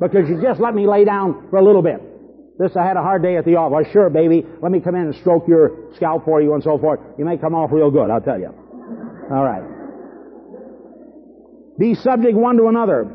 Because 0.00 0.28
you 0.28 0.42
just 0.42 0.60
let 0.60 0.74
me 0.74 0.86
lay 0.86 1.04
down 1.04 1.46
for 1.48 1.58
a 1.58 1.64
little 1.64 1.82
bit. 1.82 2.02
This, 2.58 2.72
I 2.76 2.84
had 2.84 2.96
a 2.96 3.02
hard 3.02 3.22
day 3.22 3.36
at 3.36 3.44
the 3.44 3.56
office. 3.56 3.86
Sure, 3.92 4.10
baby. 4.10 4.44
Let 4.62 4.72
me 4.72 4.80
come 4.80 4.94
in 4.94 5.02
and 5.02 5.14
stroke 5.14 5.46
your 5.46 5.92
scalp 5.94 6.24
for 6.24 6.40
you 6.42 6.54
and 6.54 6.62
so 6.62 6.78
forth. 6.78 7.00
You 7.18 7.24
may 7.24 7.36
come 7.36 7.54
off 7.54 7.70
real 7.70 7.90
good, 7.90 8.10
I'll 8.10 8.20
tell 8.20 8.38
you. 8.38 8.52
All 9.30 9.44
right. 9.44 9.62
Be 11.78 11.94
subject 11.94 12.34
one 12.34 12.56
to 12.56 12.68
another. 12.68 13.14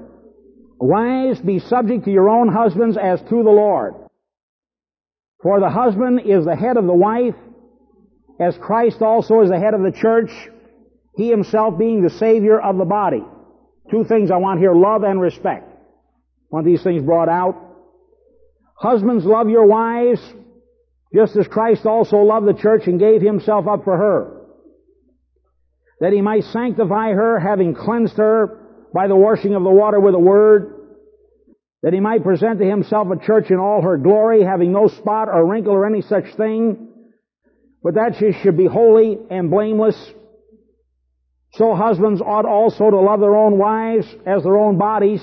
Wives, 0.80 1.40
be 1.42 1.60
subject 1.60 2.06
to 2.06 2.12
your 2.12 2.30
own 2.30 2.48
husbands 2.48 2.98
as 2.98 3.20
to 3.22 3.44
the 3.44 3.50
Lord. 3.50 3.96
For 5.44 5.60
the 5.60 5.70
husband 5.70 6.22
is 6.26 6.46
the 6.46 6.56
head 6.56 6.78
of 6.78 6.86
the 6.86 6.94
wife, 6.94 7.36
as 8.40 8.58
Christ 8.58 9.02
also 9.02 9.42
is 9.42 9.50
the 9.50 9.60
head 9.60 9.74
of 9.74 9.82
the 9.82 9.92
church, 9.92 10.32
he 11.16 11.30
himself 11.30 11.78
being 11.78 12.02
the 12.02 12.10
Savior 12.10 12.60
of 12.60 12.78
the 12.78 12.86
body. 12.86 13.24
Two 13.90 14.04
things 14.04 14.32
I 14.32 14.38
want 14.38 14.60
here, 14.60 14.74
love 14.74 15.04
and 15.04 15.20
respect. 15.20 15.68
Want 16.50 16.66
these 16.66 16.84
things 16.84 17.04
brought 17.04 17.30
out? 17.30 17.56
Husbands, 18.76 19.26
love 19.26 19.50
your 19.50 19.66
wives, 19.66 20.22
just 21.14 21.36
as 21.36 21.48
Christ 21.48 21.86
also 21.86 22.18
loved 22.18 22.48
the 22.48 22.54
church 22.54 22.88
and 22.88 23.00
gave 23.00 23.22
himself 23.22 23.68
up 23.68 23.84
for 23.84 23.98
her, 23.98 24.42
that 26.00 26.14
he 26.14 26.22
might 26.22 26.44
sanctify 26.46 27.12
her, 27.12 27.40
having 27.40 27.76
cleansed 27.76 28.18
her 28.18 28.60
by 28.94 29.08
the 29.08 29.16
washing 29.16 29.56
of 29.56 29.64
the 29.64 29.70
water 29.70 30.00
with 30.00 30.14
the 30.14 30.20
word, 30.20 30.81
that 31.84 31.94
he 31.94 32.00
might 32.00 32.24
present 32.24 32.60
to 32.60 32.66
himself 32.66 33.08
a 33.12 33.26
church 33.26 33.50
in 33.50 33.58
all 33.58 33.82
her 33.82 33.98
glory, 33.98 34.44
having 34.44 34.72
no 34.72 34.88
spot 34.88 35.30
or 35.30 35.48
wrinkle 35.48 35.74
or 35.74 35.86
any 35.86 36.02
such 36.02 36.26
thing, 36.38 36.90
but 37.84 37.96
that 37.96 38.16
she 38.20 38.34
should 38.42 38.56
be 38.56 38.68
holy 38.68 39.18
and 39.32 39.50
blameless. 39.50 39.98
So 41.54 41.76
husbands 41.76 42.22
ought 42.22 42.46
also 42.46 42.90
to 42.90 43.00
love 43.00 43.20
their 43.20 43.36
own 43.36 43.58
wives 43.58 44.06
as 44.26 44.44
their 44.44 44.58
own 44.58 44.78
bodies. 44.78 45.22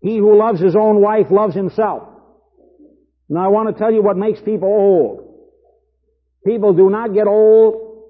He 0.00 0.18
who 0.18 0.36
loves 0.36 0.60
his 0.60 0.74
own 0.76 1.00
wife 1.00 1.26
loves 1.30 1.54
himself. 1.54 2.08
Now 3.28 3.44
I 3.44 3.48
want 3.48 3.72
to 3.72 3.78
tell 3.78 3.92
you 3.92 4.02
what 4.02 4.16
makes 4.16 4.40
people 4.40 4.68
old. 4.68 5.24
People 6.44 6.72
do 6.72 6.90
not 6.90 7.14
get 7.14 7.26
old 7.26 8.06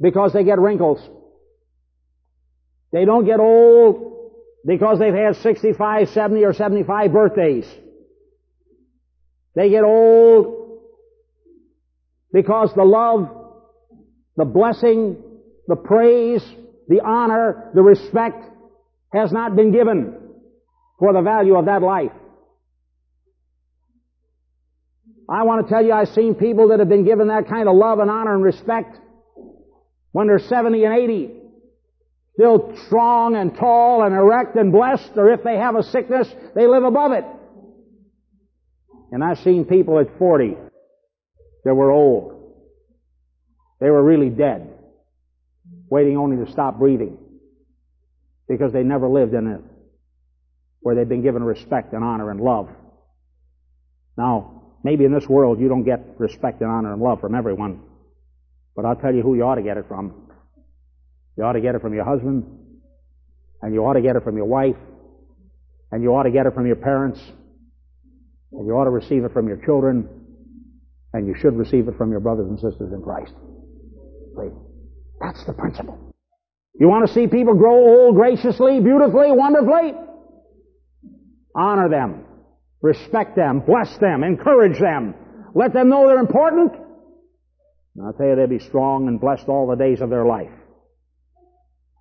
because 0.00 0.32
they 0.32 0.44
get 0.44 0.58
wrinkles. 0.58 1.00
They 2.92 3.04
don't 3.04 3.24
get 3.24 3.40
old 3.40 4.17
because 4.68 4.98
they've 4.98 5.14
had 5.14 5.36
65, 5.36 6.10
70, 6.10 6.44
or 6.44 6.52
75 6.52 7.10
birthdays. 7.10 7.66
They 9.54 9.70
get 9.70 9.82
old 9.82 10.82
because 12.30 12.70
the 12.76 12.84
love, 12.84 13.30
the 14.36 14.44
blessing, 14.44 15.16
the 15.66 15.74
praise, 15.74 16.44
the 16.86 17.00
honor, 17.00 17.70
the 17.74 17.80
respect 17.80 18.44
has 19.10 19.32
not 19.32 19.56
been 19.56 19.72
given 19.72 20.14
for 20.98 21.14
the 21.14 21.22
value 21.22 21.56
of 21.56 21.64
that 21.64 21.80
life. 21.80 22.12
I 25.30 25.44
want 25.44 25.66
to 25.66 25.72
tell 25.72 25.82
you, 25.82 25.94
I've 25.94 26.08
seen 26.08 26.34
people 26.34 26.68
that 26.68 26.78
have 26.78 26.90
been 26.90 27.06
given 27.06 27.28
that 27.28 27.48
kind 27.48 27.70
of 27.70 27.74
love 27.74 28.00
and 28.00 28.10
honor 28.10 28.34
and 28.34 28.44
respect 28.44 28.98
when 30.12 30.26
they're 30.26 30.38
70 30.38 30.84
and 30.84 30.94
80. 30.94 31.37
Still 32.38 32.72
strong 32.86 33.34
and 33.34 33.54
tall 33.56 34.04
and 34.04 34.14
erect 34.14 34.54
and 34.56 34.70
blessed, 34.70 35.10
or 35.16 35.32
if 35.32 35.42
they 35.42 35.56
have 35.56 35.74
a 35.74 35.82
sickness, 35.82 36.32
they 36.54 36.66
live 36.66 36.84
above 36.84 37.12
it. 37.12 37.24
And 39.10 39.24
I've 39.24 39.38
seen 39.38 39.64
people 39.64 39.98
at 39.98 40.18
40 40.18 40.56
that 41.64 41.74
were 41.74 41.90
old. 41.90 42.54
They 43.80 43.90
were 43.90 44.02
really 44.02 44.30
dead, 44.30 44.72
waiting 45.90 46.16
only 46.16 46.44
to 46.44 46.52
stop 46.52 46.78
breathing 46.78 47.18
because 48.48 48.72
they 48.72 48.82
never 48.82 49.08
lived 49.08 49.34
in 49.34 49.46
it 49.46 49.60
where 50.80 50.94
they've 50.94 51.08
been 51.08 51.22
given 51.22 51.42
respect 51.42 51.92
and 51.92 52.04
honor 52.04 52.30
and 52.30 52.40
love. 52.40 52.68
Now, 54.16 54.58
Maybe 54.84 55.04
in 55.04 55.12
this 55.12 55.28
world 55.28 55.60
you 55.60 55.68
don't 55.68 55.84
get 55.84 56.00
respect 56.18 56.60
and 56.60 56.70
honor 56.70 56.92
and 56.92 57.02
love 57.02 57.20
from 57.20 57.34
everyone. 57.34 57.80
But 58.76 58.84
I'll 58.84 58.96
tell 58.96 59.14
you 59.14 59.22
who 59.22 59.34
you 59.34 59.42
ought 59.42 59.56
to 59.56 59.62
get 59.62 59.76
it 59.76 59.86
from. 59.88 60.27
You 61.38 61.44
ought 61.44 61.52
to 61.52 61.60
get 61.60 61.76
it 61.76 61.80
from 61.80 61.94
your 61.94 62.04
husband, 62.04 62.44
and 63.62 63.72
you 63.72 63.84
ought 63.84 63.92
to 63.92 64.02
get 64.02 64.16
it 64.16 64.24
from 64.24 64.36
your 64.36 64.46
wife, 64.46 64.74
and 65.92 66.02
you 66.02 66.10
ought 66.10 66.24
to 66.24 66.32
get 66.32 66.46
it 66.46 66.54
from 66.54 66.66
your 66.66 66.74
parents, 66.74 67.20
and 68.50 68.66
you 68.66 68.72
ought 68.72 68.84
to 68.84 68.90
receive 68.90 69.22
it 69.22 69.32
from 69.32 69.46
your 69.46 69.58
children, 69.64 70.08
and 71.12 71.28
you 71.28 71.36
should 71.40 71.56
receive 71.56 71.86
it 71.86 71.96
from 71.96 72.10
your 72.10 72.18
brothers 72.18 72.48
and 72.48 72.58
sisters 72.58 72.92
in 72.92 73.00
Christ. 73.02 73.32
That's 75.20 75.44
the 75.46 75.52
principle. 75.52 76.12
You 76.74 76.88
want 76.88 77.06
to 77.06 77.14
see 77.14 77.28
people 77.28 77.54
grow 77.54 77.74
old 77.74 78.16
graciously, 78.16 78.80
beautifully, 78.80 79.30
wonderfully? 79.30 79.94
Honor 81.54 81.88
them. 81.88 82.24
Respect 82.82 83.36
them, 83.36 83.60
bless 83.60 83.96
them, 83.98 84.24
encourage 84.24 84.78
them. 84.80 85.14
Let 85.54 85.72
them 85.72 85.88
know 85.88 86.08
they're 86.08 86.18
important. 86.18 86.72
And 87.94 88.06
I'll 88.06 88.12
tell 88.12 88.26
you, 88.26 88.34
they'll 88.34 88.46
be 88.48 88.58
strong 88.58 89.06
and 89.06 89.20
blessed 89.20 89.48
all 89.48 89.68
the 89.68 89.76
days 89.76 90.00
of 90.00 90.10
their 90.10 90.24
life. 90.24 90.50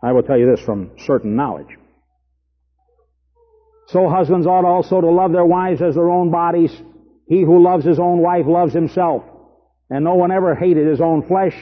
I 0.02 0.12
will 0.12 0.24
tell 0.24 0.38
you 0.38 0.50
this 0.50 0.64
from 0.64 0.92
certain 1.06 1.36
knowledge. 1.36 1.78
So 3.88 4.10
husbands 4.10 4.46
ought 4.46 4.66
also 4.66 5.02
to 5.02 5.10
love 5.10 5.32
their 5.32 5.46
wives 5.46 5.82
as 5.82 5.96
their 5.96 6.10
own 6.10 6.30
bodies. 6.30 6.72
He 7.28 7.42
who 7.42 7.64
loves 7.64 7.86
his 7.86 8.00
own 8.00 8.20
wife 8.20 8.46
loves 8.46 8.74
himself. 8.74 9.24
And 9.90 10.04
no 10.04 10.16
one 10.16 10.32
ever 10.32 10.56
hated 10.56 10.88
his 10.88 11.00
own 11.00 11.26
flesh, 11.28 11.56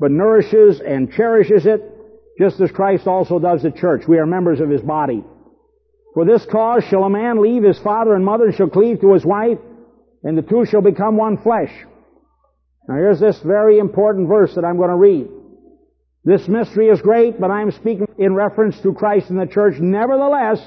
but 0.00 0.10
nourishes 0.10 0.80
and 0.80 1.12
cherishes 1.12 1.66
it, 1.66 1.82
just 2.38 2.60
as 2.60 2.70
Christ 2.70 3.06
also 3.06 3.38
does 3.38 3.62
the 3.62 3.70
church. 3.70 4.02
We 4.08 4.18
are 4.18 4.26
members 4.26 4.60
of 4.60 4.70
his 4.70 4.80
body. 4.80 5.22
For 6.14 6.24
this 6.24 6.46
cause 6.50 6.82
shall 6.84 7.04
a 7.04 7.10
man 7.10 7.42
leave 7.42 7.62
his 7.62 7.78
father 7.78 8.14
and 8.14 8.24
mother 8.24 8.46
and 8.46 8.54
shall 8.54 8.70
cleave 8.70 9.02
to 9.02 9.12
his 9.12 9.24
wife, 9.24 9.58
and 10.24 10.36
the 10.36 10.42
two 10.42 10.64
shall 10.64 10.80
become 10.80 11.18
one 11.18 11.36
flesh. 11.36 11.72
Now 12.88 12.94
here's 12.94 13.20
this 13.20 13.38
very 13.44 13.78
important 13.78 14.28
verse 14.28 14.54
that 14.54 14.64
I'm 14.64 14.78
going 14.78 14.90
to 14.90 14.96
read. 14.96 15.28
This 16.26 16.48
mystery 16.48 16.88
is 16.88 17.00
great, 17.00 17.40
but 17.40 17.52
I'm 17.52 17.70
speaking 17.70 18.08
in 18.18 18.34
reference 18.34 18.80
to 18.80 18.92
Christ 18.92 19.30
and 19.30 19.40
the 19.40 19.46
church. 19.46 19.76
Nevertheless, 19.78 20.58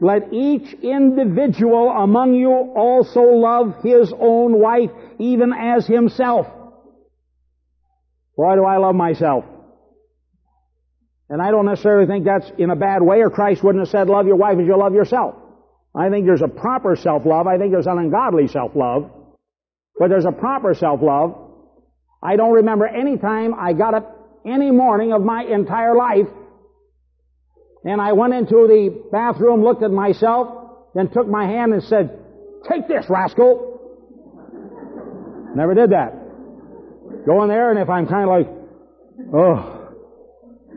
let 0.00 0.32
each 0.32 0.72
individual 0.82 1.90
among 1.90 2.34
you 2.34 2.50
also 2.50 3.22
love 3.22 3.84
his 3.84 4.12
own 4.12 4.58
wife 4.58 4.90
even 5.20 5.52
as 5.52 5.86
himself. 5.86 6.48
Why 8.34 8.56
do 8.56 8.64
I 8.64 8.78
love 8.78 8.96
myself? 8.96 9.44
And 11.28 11.40
I 11.40 11.52
don't 11.52 11.66
necessarily 11.66 12.08
think 12.08 12.24
that's 12.24 12.50
in 12.58 12.70
a 12.70 12.76
bad 12.76 13.00
way, 13.00 13.20
or 13.20 13.30
Christ 13.30 13.62
wouldn't 13.62 13.82
have 13.82 13.90
said, 13.90 14.08
love 14.08 14.26
your 14.26 14.34
wife 14.34 14.58
as 14.58 14.66
you 14.66 14.76
love 14.76 14.94
yourself. 14.94 15.36
I 15.94 16.08
think 16.08 16.26
there's 16.26 16.42
a 16.42 16.48
proper 16.48 16.96
self-love. 16.96 17.46
I 17.46 17.58
think 17.58 17.70
there's 17.70 17.86
an 17.86 17.98
ungodly 17.98 18.48
self-love. 18.48 19.08
But 19.96 20.08
there's 20.08 20.24
a 20.24 20.32
proper 20.32 20.74
self-love. 20.74 21.36
I 22.20 22.34
don't 22.34 22.54
remember 22.54 22.88
any 22.88 23.18
time 23.18 23.54
I 23.54 23.72
got 23.72 23.94
up 23.94 24.16
any 24.46 24.70
morning 24.70 25.12
of 25.12 25.22
my 25.22 25.44
entire 25.44 25.94
life 25.94 26.26
and 27.84 28.00
I 28.00 28.12
went 28.12 28.34
into 28.34 28.66
the 28.68 29.08
bathroom, 29.10 29.64
looked 29.64 29.82
at 29.82 29.90
myself, 29.90 30.92
then 30.94 31.08
took 31.10 31.26
my 31.26 31.46
hand 31.46 31.72
and 31.72 31.82
said, 31.82 32.18
take 32.68 32.88
this, 32.88 33.06
rascal. 33.08 33.78
Never 35.54 35.74
did 35.74 35.90
that. 35.90 36.12
Go 37.26 37.42
in 37.42 37.48
there 37.48 37.70
and 37.70 37.78
if 37.78 37.88
I'm 37.88 38.06
kind 38.06 38.24
of 38.24 38.28
like, 38.28 38.48
oh, 39.34 39.88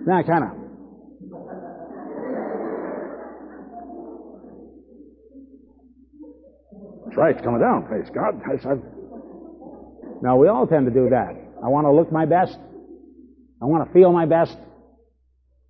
that 0.06 0.26
kind 0.28 0.44
of. 0.44 0.50
That's 7.06 7.18
right, 7.18 7.36
it's 7.36 7.44
coming 7.44 7.62
down. 7.62 7.86
Praise 7.86 8.10
God. 8.14 8.42
Now, 10.22 10.38
we 10.38 10.48
all 10.48 10.66
tend 10.66 10.86
to 10.86 10.92
do 10.92 11.10
that. 11.10 11.36
I 11.64 11.68
want 11.68 11.86
to 11.86 11.92
look 11.92 12.12
my 12.12 12.26
best. 12.26 12.58
I 13.64 13.66
want 13.66 13.88
to 13.88 13.94
feel 13.94 14.12
my 14.12 14.26
best. 14.26 14.58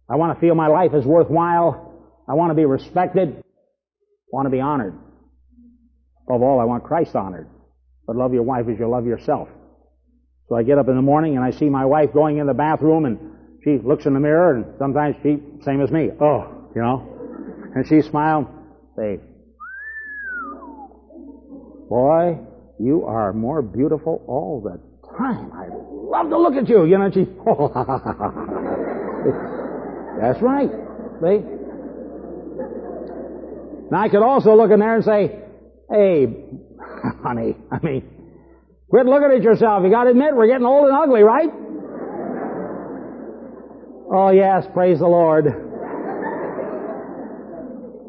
I 0.10 0.16
want 0.16 0.36
to 0.36 0.42
feel 0.42 0.56
my 0.56 0.68
life 0.68 0.96
is 0.96 1.06
worthwhile. 1.06 1.94
I 2.28 2.34
want 2.34 2.50
to 2.50 2.56
be 2.56 2.66
respected. 2.66 3.38
I 3.38 4.30
want 4.32 4.48
to 4.48 4.50
be 4.50 4.60
honored. 4.60 4.98
Above 6.28 6.42
all, 6.42 6.60
I 6.60 6.64
want 6.64 6.84
Christ 6.84 7.16
honored. 7.16 7.48
But 8.08 8.16
love 8.16 8.34
your 8.34 8.42
wife 8.42 8.66
as 8.68 8.80
you 8.80 8.90
love 8.90 9.06
yourself. 9.06 9.48
So 10.50 10.56
I 10.56 10.64
get 10.64 10.80
up 10.80 10.88
in 10.88 10.96
the 10.96 11.04
morning 11.04 11.36
and 11.36 11.46
I 11.46 11.52
see 11.52 11.70
my 11.70 11.86
wife 11.86 12.14
going 12.14 12.40
in 12.40 12.48
the 12.48 12.54
bathroom 12.54 13.06
and 13.06 13.20
she 13.64 13.78
looks 13.78 14.08
in 14.08 14.16
the 14.16 14.20
mirror 14.20 14.56
and 14.56 14.66
sometimes 14.80 15.16
she, 15.22 15.38
same 15.64 15.80
as 15.80 15.92
me, 15.92 16.10
oh, 16.20 16.70
you 16.76 16.82
know. 16.82 17.08
And 17.76 17.88
she 17.88 18.02
smiled. 18.02 18.48
Say, 18.98 19.20
boy, 21.90 22.40
you 22.80 23.06
are 23.06 23.34
more 23.34 23.62
beautiful 23.62 24.24
all 24.28 24.62
the 24.62 24.93
time. 25.18 25.52
I 25.54 25.68
love 25.70 26.30
to 26.30 26.38
look 26.38 26.56
at 26.56 26.70
you. 26.70 26.86
You 26.86 26.98
know, 26.98 27.12
she, 27.12 27.26
that's 30.20 30.42
right. 30.42 30.70
See? 31.22 31.44
Now 33.92 34.02
I 34.02 34.10
could 34.10 34.24
also 34.24 34.56
look 34.56 34.72
in 34.72 34.80
there 34.80 34.96
and 34.96 35.04
say, 35.04 35.40
hey, 35.90 36.46
honey, 37.24 37.56
I 37.72 37.80
mean, 37.86 38.04
quit 38.90 39.06
looking 39.06 39.32
at 39.36 39.44
yourself. 39.44 39.84
You 39.84 39.92
gotta 39.92 40.12
admit, 40.12 40.36
we're 40.36 40.48
getting 40.48 40.66
old 40.66 40.88
and 40.88 40.98
ugly, 40.98 41.22
right? 41.22 41.50
Oh 44.16 44.30
yes, 44.30 44.66
praise 44.74 45.00
the 45.00 45.08
Lord. 45.08 45.46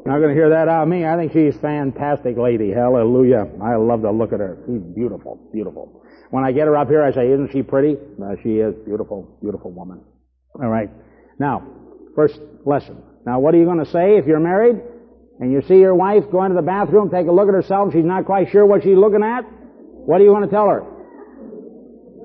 Not 0.06 0.18
going 0.18 0.28
to 0.28 0.35
hear 0.35 0.51
that 0.51 0.68
out 0.68 0.82
of 0.82 0.89
me. 0.89 1.06
I 1.06 1.16
think 1.16 1.32
she's 1.32 1.56
a 1.56 1.60
fantastic 1.60 2.36
lady. 2.36 2.70
Hallelujah. 2.70 3.47
I 3.62 3.76
love 3.76 4.02
to 4.02 4.10
look 4.10 4.35
at 4.35 4.40
her. 4.40 4.59
She's 4.66 4.82
beautiful, 4.94 5.40
beautiful. 5.51 6.03
When 6.35 6.43
I 6.43 6.51
get 6.51 6.66
her 6.66 6.74
up 6.77 6.89
here, 6.89 7.01
I 7.01 7.12
say, 7.12 7.31
isn't 7.31 7.52
she 7.52 7.62
pretty? 7.62 7.94
Uh, 7.94 8.35
she 8.43 8.59
is. 8.59 8.74
Beautiful, 8.85 9.39
beautiful 9.40 9.70
woman. 9.70 10.01
All 10.61 10.69
right. 10.69 10.90
Now, 11.39 11.62
first 12.16 12.40
lesson. 12.66 13.01
Now, 13.24 13.39
what 13.39 13.55
are 13.55 13.59
you 13.59 13.66
going 13.66 13.78
to 13.78 13.89
say 13.89 14.19
if 14.19 14.27
you're 14.27 14.40
married 14.40 14.82
and 15.39 15.52
you 15.52 15.62
see 15.62 15.77
your 15.77 15.94
wife 15.94 16.24
go 16.32 16.43
into 16.43 16.56
the 16.56 16.66
bathroom, 16.66 17.09
take 17.09 17.28
a 17.28 17.31
look 17.31 17.47
at 17.47 17.55
herself, 17.55 17.93
she's 17.93 18.05
not 18.05 18.24
quite 18.24 18.51
sure 18.51 18.66
what 18.66 18.82
she's 18.82 18.97
looking 18.97 19.23
at? 19.23 19.44
What 19.44 20.19
do 20.19 20.24
you 20.24 20.32
want 20.32 20.47
to 20.47 20.51
tell 20.51 20.66
her? 20.66 20.82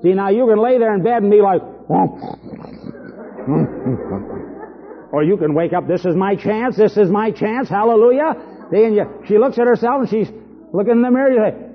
See, 0.02 0.12
now 0.12 0.30
you 0.30 0.44
can 0.48 0.58
lay 0.58 0.76
there 0.76 0.92
in 0.92 1.04
bed 1.04 1.22
and 1.22 1.30
be 1.30 1.40
like, 1.40 1.62
or 5.12 5.22
you 5.22 5.36
can 5.36 5.54
wake 5.54 5.72
up, 5.72 5.86
this 5.86 6.04
is 6.04 6.16
my 6.16 6.34
chance, 6.34 6.76
this 6.76 6.96
is 6.96 7.08
my 7.08 7.30
chance, 7.30 7.68
hallelujah. 7.68 8.34
And 8.72 8.96
you, 8.96 9.22
she 9.28 9.38
looks 9.38 9.56
at 9.56 9.68
herself 9.68 10.00
and 10.00 10.10
she's 10.10 10.28
looking 10.72 10.94
in 10.94 11.02
the 11.02 11.12
mirror, 11.12 11.30
you 11.30 11.38
say, 11.38 11.69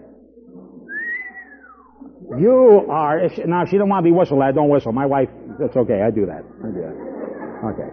you 2.40 2.86
are, 2.90 3.20
if 3.20 3.34
she, 3.34 3.44
now 3.44 3.66
she 3.66 3.78
don't 3.78 3.90
want 3.90 4.04
to 4.04 4.10
be 4.10 4.16
whistled 4.16 4.42
at, 4.42 4.56
don't 4.56 4.70
whistle. 4.70 4.92
My 4.92 5.06
wife, 5.06 5.30
that's 5.60 5.76
okay, 5.76 6.02
I 6.02 6.10
do 6.10 6.26
that. 6.26 6.44
I 6.64 6.68
do 6.74 6.82
that. 6.82 6.96
Okay. 7.70 7.90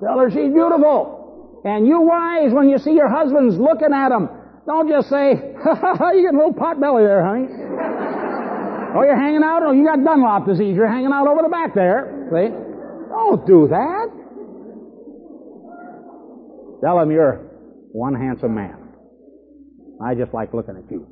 Tell 0.00 0.18
her 0.18 0.30
she's 0.30 0.52
beautiful. 0.52 1.60
And 1.64 1.86
you 1.86 2.00
wives, 2.00 2.52
when 2.52 2.68
you 2.68 2.78
see 2.78 2.92
your 2.92 3.08
husbands 3.08 3.56
looking 3.58 3.92
at 3.92 4.08
them, 4.08 4.28
don't 4.66 4.88
just 4.88 5.08
say, 5.08 5.54
ha 5.62 5.74
ha 5.74 5.96
ha, 5.96 6.10
you 6.12 6.24
got 6.24 6.34
a 6.34 6.38
little 6.38 6.54
pot 6.54 6.80
belly 6.80 7.04
there, 7.04 7.24
honey. 7.24 7.46
oh, 8.96 9.02
you're 9.02 9.20
hanging 9.20 9.42
out, 9.44 9.62
oh, 9.62 9.72
you 9.72 9.84
got 9.84 10.02
Dunlop 10.02 10.46
disease, 10.46 10.74
you're 10.74 10.90
hanging 10.90 11.12
out 11.12 11.28
over 11.28 11.42
the 11.42 11.48
back 11.48 11.74
there. 11.74 12.28
See? 12.32 12.48
Don't 13.10 13.46
do 13.46 13.68
that. 13.68 14.08
Tell 16.82 16.98
him 16.98 17.10
you're 17.10 17.36
one 17.92 18.14
handsome 18.14 18.54
man. 18.54 18.88
I 20.04 20.14
just 20.14 20.34
like 20.34 20.52
looking 20.52 20.76
at 20.76 20.90
you. 20.90 21.06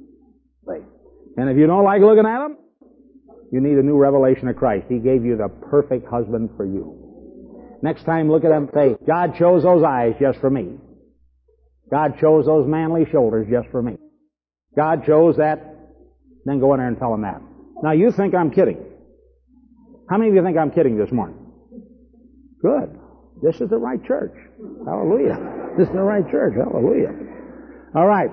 See? 0.66 0.82
And 1.36 1.48
if 1.48 1.56
you 1.56 1.66
don't 1.66 1.84
like 1.84 2.00
looking 2.00 2.26
at 2.26 2.44
him, 2.44 2.56
you 3.52 3.60
need 3.60 3.78
a 3.78 3.82
new 3.82 3.96
revelation 3.96 4.48
of 4.48 4.56
Christ. 4.56 4.86
He 4.88 4.98
gave 4.98 5.24
you 5.24 5.36
the 5.36 5.48
perfect 5.48 6.08
husband 6.08 6.50
for 6.56 6.64
you. 6.64 6.96
Next 7.82 8.04
time, 8.04 8.30
look 8.30 8.44
at 8.44 8.50
him 8.52 8.68
and 8.68 8.70
say, 8.74 9.04
God 9.06 9.36
chose 9.38 9.62
those 9.62 9.82
eyes 9.82 10.14
just 10.20 10.38
for 10.40 10.50
me. 10.50 10.76
God 11.90 12.20
chose 12.20 12.46
those 12.46 12.68
manly 12.68 13.06
shoulders 13.10 13.46
just 13.50 13.68
for 13.70 13.82
me. 13.82 13.96
God 14.76 15.04
chose 15.06 15.36
that. 15.38 15.76
Then 16.44 16.60
go 16.60 16.72
in 16.74 16.78
there 16.80 16.88
and 16.88 16.98
tell 16.98 17.12
him 17.12 17.22
that. 17.22 17.40
Now 17.82 17.92
you 17.92 18.12
think 18.12 18.34
I'm 18.34 18.50
kidding. 18.50 18.78
How 20.08 20.18
many 20.18 20.30
of 20.30 20.36
you 20.36 20.44
think 20.44 20.56
I'm 20.56 20.70
kidding 20.70 20.96
this 20.96 21.10
morning? 21.10 21.36
Good. 22.62 22.98
This 23.42 23.60
is 23.60 23.70
the 23.70 23.78
right 23.78 24.02
church. 24.04 24.34
Hallelujah. 24.86 25.74
This 25.78 25.88
is 25.88 25.94
the 25.94 26.02
right 26.02 26.28
church. 26.30 26.54
Hallelujah. 26.56 27.14
All 27.94 28.06
right. 28.06 28.30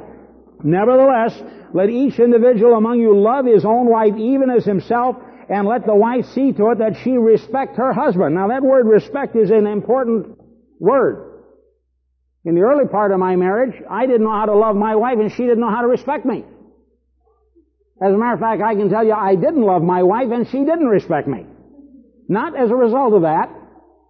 Nevertheless, 0.64 1.40
let 1.74 1.90
each 1.90 2.20
individual 2.20 2.76
among 2.76 3.00
you 3.00 3.18
love 3.18 3.46
his 3.46 3.66
own 3.66 3.88
wife 3.88 4.16
even 4.18 4.50
as 4.50 4.66
himself, 4.66 5.18
and 5.50 5.68
let 5.68 5.86
the 5.86 5.96
wife 5.96 6.26
see 6.34 6.52
to 6.52 6.72
it 6.72 6.80
that 6.80 6.98
she 7.04 7.12
respect 7.12 7.78
her 7.78 7.94
husband. 7.94 8.36
Now 8.36 8.50
that 8.50 8.64
word 8.64 8.86
respect 8.86 9.36
is 9.36 9.50
an 9.50 9.66
important 9.66 10.38
word. 10.80 11.28
In 12.44 12.56
the 12.56 12.62
early 12.62 12.88
part 12.88 13.12
of 13.12 13.20
my 13.20 13.36
marriage, 13.36 13.76
I 13.90 14.06
didn't 14.06 14.24
know 14.24 14.32
how 14.32 14.46
to 14.46 14.56
love 14.56 14.76
my 14.76 14.96
wife 14.96 15.20
and 15.20 15.32
she 15.32 15.44
didn't 15.44 15.60
know 15.60 15.70
how 15.70 15.82
to 15.82 15.88
respect 15.88 16.26
me. 16.26 16.46
As 18.02 18.14
a 18.14 18.18
matter 18.18 18.34
of 18.34 18.40
fact, 18.40 18.62
I 18.62 18.76
can 18.76 18.90
tell 18.90 19.06
you 19.06 19.14
I 19.14 19.36
didn't 19.36 19.64
love 19.64 19.82
my 19.82 20.04
wife 20.04 20.32
and 20.32 20.48
she 20.48 20.60
didn't 20.60 20.88
respect 20.88 21.28
me. 21.28 21.46
Not 22.30 22.58
as 22.58 22.70
a 22.70 22.76
result 22.76 23.14
of 23.14 23.24
that. 23.24 23.50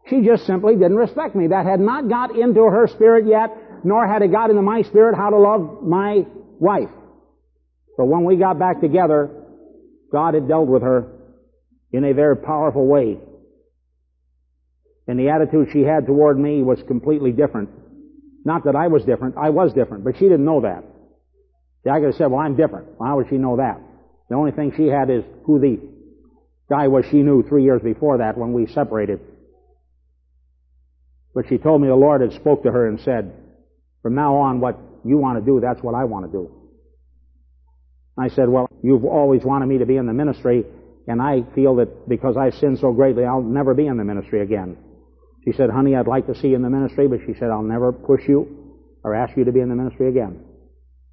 She 0.08 0.22
just 0.22 0.46
simply 0.46 0.76
didn't 0.76 0.98
respect 0.98 1.36
me. 1.36 1.48
That 1.48 1.66
had 1.66 1.80
not 1.80 2.10
got 2.10 2.38
into 2.38 2.62
her 2.62 2.88
spirit 2.88 3.26
yet, 3.28 3.56
nor 3.88 4.06
had 4.06 4.22
it 4.22 4.34
got 4.34 4.50
into 4.50 4.62
my 4.62 4.82
spirit 4.82 5.16
how 5.16 5.30
to 5.30 5.38
love 5.38 5.82
my 5.82 6.26
wife. 6.60 6.90
But 7.98 8.06
when 8.06 8.26
we 8.26 8.36
got 8.36 8.60
back 8.60 8.82
together, 8.82 9.30
God 10.12 10.34
had 10.34 10.46
dealt 10.50 10.68
with 10.68 10.82
her 10.82 11.08
in 11.94 12.04
a 12.04 12.14
very 12.14 12.36
powerful 12.36 12.86
way. 12.86 13.18
And 15.08 15.18
the 15.18 15.30
attitude 15.30 15.70
she 15.72 15.84
had 15.84 16.06
toward 16.06 16.38
me 16.38 16.64
was 16.64 16.84
completely 16.86 17.32
different. 17.32 17.70
Not 18.44 18.66
that 18.66 18.76
I 18.76 18.88
was 18.88 19.06
different, 19.06 19.38
I 19.38 19.52
was 19.52 19.72
different, 19.72 20.04
but 20.04 20.18
she 20.18 20.26
didn't 20.26 20.44
know 20.44 20.62
that. 20.62 20.84
See, 21.86 21.90
I 21.90 22.00
could 22.00 22.08
have 22.08 22.16
said, 22.16 22.28
well, 22.28 22.42
I'm 22.42 22.58
different. 22.58 22.90
How 23.00 23.16
would 23.16 23.30
she 23.30 23.38
know 23.38 23.56
that? 23.56 23.80
The 24.30 24.36
only 24.36 24.52
thing 24.52 24.74
she 24.76 24.88
had 24.88 25.10
is 25.10 25.24
who 25.46 25.60
the 25.60 25.80
guy 26.70 26.90
was 26.90 27.06
she 27.06 27.24
knew 27.24 27.42
three 27.42 27.64
years 27.64 27.82
before 27.82 28.18
that 28.18 28.38
when 28.38 28.52
we 28.52 28.68
separated. 28.68 29.22
But 31.34 31.48
she 31.48 31.58
told 31.58 31.82
me 31.82 31.88
the 31.88 31.96
Lord 31.96 32.20
had 32.20 32.34
spoke 32.34 32.64
to 32.64 32.72
her 32.72 32.90
and 32.90 33.00
said, 33.00 33.34
from 34.08 34.16
now 34.16 34.38
on, 34.38 34.62
what 34.62 34.80
you 35.04 35.18
want 35.18 35.38
to 35.38 35.44
do, 35.44 35.60
that's 35.60 35.84
what 35.84 35.94
I 35.94 36.06
want 36.06 36.26
to 36.26 36.32
do. 36.32 36.50
I 38.18 38.30
said, 38.30 38.48
well, 38.48 38.70
you've 38.82 39.04
always 39.04 39.44
wanted 39.44 39.66
me 39.66 39.80
to 39.80 39.86
be 39.86 39.98
in 39.98 40.06
the 40.06 40.14
ministry, 40.14 40.64
and 41.10 41.22
I 41.22 41.44
feel 41.54 41.76
that 41.76 42.08
because 42.08 42.38
I've 42.38 42.54
sinned 42.54 42.80
so 42.80 42.94
greatly, 42.94 43.26
I'll 43.26 43.42
never 43.42 43.74
be 43.74 43.86
in 43.86 43.98
the 43.98 44.06
ministry 44.06 44.40
again. 44.42 44.78
She 45.44 45.52
said, 45.52 45.70
honey, 45.70 45.94
I'd 45.94 46.08
like 46.08 46.26
to 46.28 46.36
see 46.36 46.48
you 46.48 46.56
in 46.56 46.62
the 46.62 46.70
ministry, 46.70 47.10
but 47.10 47.20
she 47.26 47.34
said, 47.34 47.50
I'll 47.50 47.62
never 47.62 47.92
push 47.92 48.22
you 48.30 48.80
or 49.04 49.14
ask 49.14 49.36
you 49.36 49.44
to 49.44 49.52
be 49.52 49.60
in 49.60 49.68
the 49.68 49.76
ministry 49.76 50.08
again. 50.08 50.40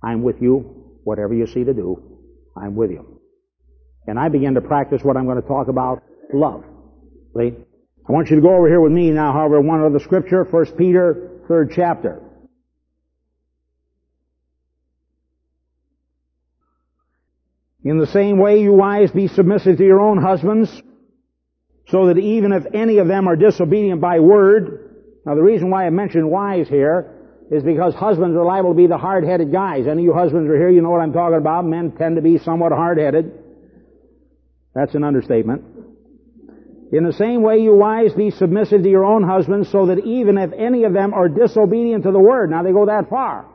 I'm 0.01 0.23
with 0.23 0.41
you, 0.41 1.01
whatever 1.03 1.35
you 1.35 1.49
see 1.49 1.65
to 1.65 1.75
do, 1.75 2.01
I'm 2.57 2.77
with 2.77 2.93
you. 2.93 3.21
And 4.07 4.21
I 4.21 4.29
began 4.29 4.55
to 4.55 4.61
practice 4.61 5.03
what 5.03 5.17
I'm 5.17 5.25
going 5.25 5.43
to 5.43 5.49
talk 5.49 5.67
about, 5.67 6.05
love. 6.33 6.63
See? 7.37 7.55
I 8.09 8.13
want 8.13 8.31
you 8.31 8.37
to 8.37 8.43
go 8.43 8.55
over 8.55 8.69
here 8.69 8.81
with 8.81 8.93
me 8.93 9.11
now, 9.11 9.33
however, 9.33 9.61
one 9.61 9.83
other 9.83 9.99
scripture, 9.99 10.45
1 10.45 10.77
Peter, 10.77 11.41
third 11.49 11.73
chapter. 11.75 12.21
In 17.85 17.99
the 17.99 18.07
same 18.07 18.39
way, 18.39 18.63
you 18.63 18.73
wives, 18.73 19.13
be 19.13 19.29
submissive 19.29 19.77
to 19.77 19.85
your 19.85 20.01
own 20.01 20.17
husbands, 20.17 20.83
so 21.89 22.07
that 22.07 22.19
even 22.19 22.53
if 22.53 22.65
any 22.73 22.97
of 22.97 23.09
them 23.09 23.29
are 23.29 23.37
disobedient 23.37 24.01
by 24.01 24.21
word, 24.21 25.21
now 25.27 25.35
the 25.35 25.43
reason 25.43 25.71
why 25.71 25.87
I 25.87 25.91
mention 25.91 26.31
wives 26.31 26.69
here 26.69 27.11
is 27.51 27.63
because 27.63 27.95
husbands 27.95 28.37
are 28.37 28.45
liable 28.45 28.71
to 28.71 28.77
be 28.77 28.87
the 28.87 28.97
hard-headed 28.97 29.53
guys. 29.53 29.87
Any 29.87 30.03
of 30.03 30.05
you 30.05 30.15
husbands 30.15 30.51
are 30.51 30.57
here, 30.57 30.71
you 30.71 30.81
know 30.81 30.91
what 30.91 31.03
I'm 31.03 31.13
talking 31.13 31.37
about. 31.37 31.67
Men 31.67 31.93
tend 31.93 32.17
to 32.17 32.23
be 32.23 32.39
somewhat 32.39 32.73
hard-headed. 32.73 33.33
That's 34.75 34.95
an 34.95 35.05
understatement. 35.05 35.63
In 36.91 37.05
the 37.05 37.13
same 37.13 37.43
way, 37.43 37.59
you 37.59 37.75
wives, 37.75 38.15
be 38.15 38.31
submissive 38.31 38.83
to 38.83 38.89
your 38.89 39.05
own 39.05 39.25
husbands, 39.25 39.71
so 39.71 39.87
that 39.87 39.99
even 39.99 40.39
if 40.39 40.53
any 40.57 40.85
of 40.85 40.95
them 40.95 41.13
are 41.13 41.29
disobedient 41.29 42.05
to 42.05 42.13
the 42.13 42.19
word, 42.19 42.51
now 42.51 42.63
they 42.63 42.73
go 42.73 42.87
that 42.87 43.11
far, 43.11 43.47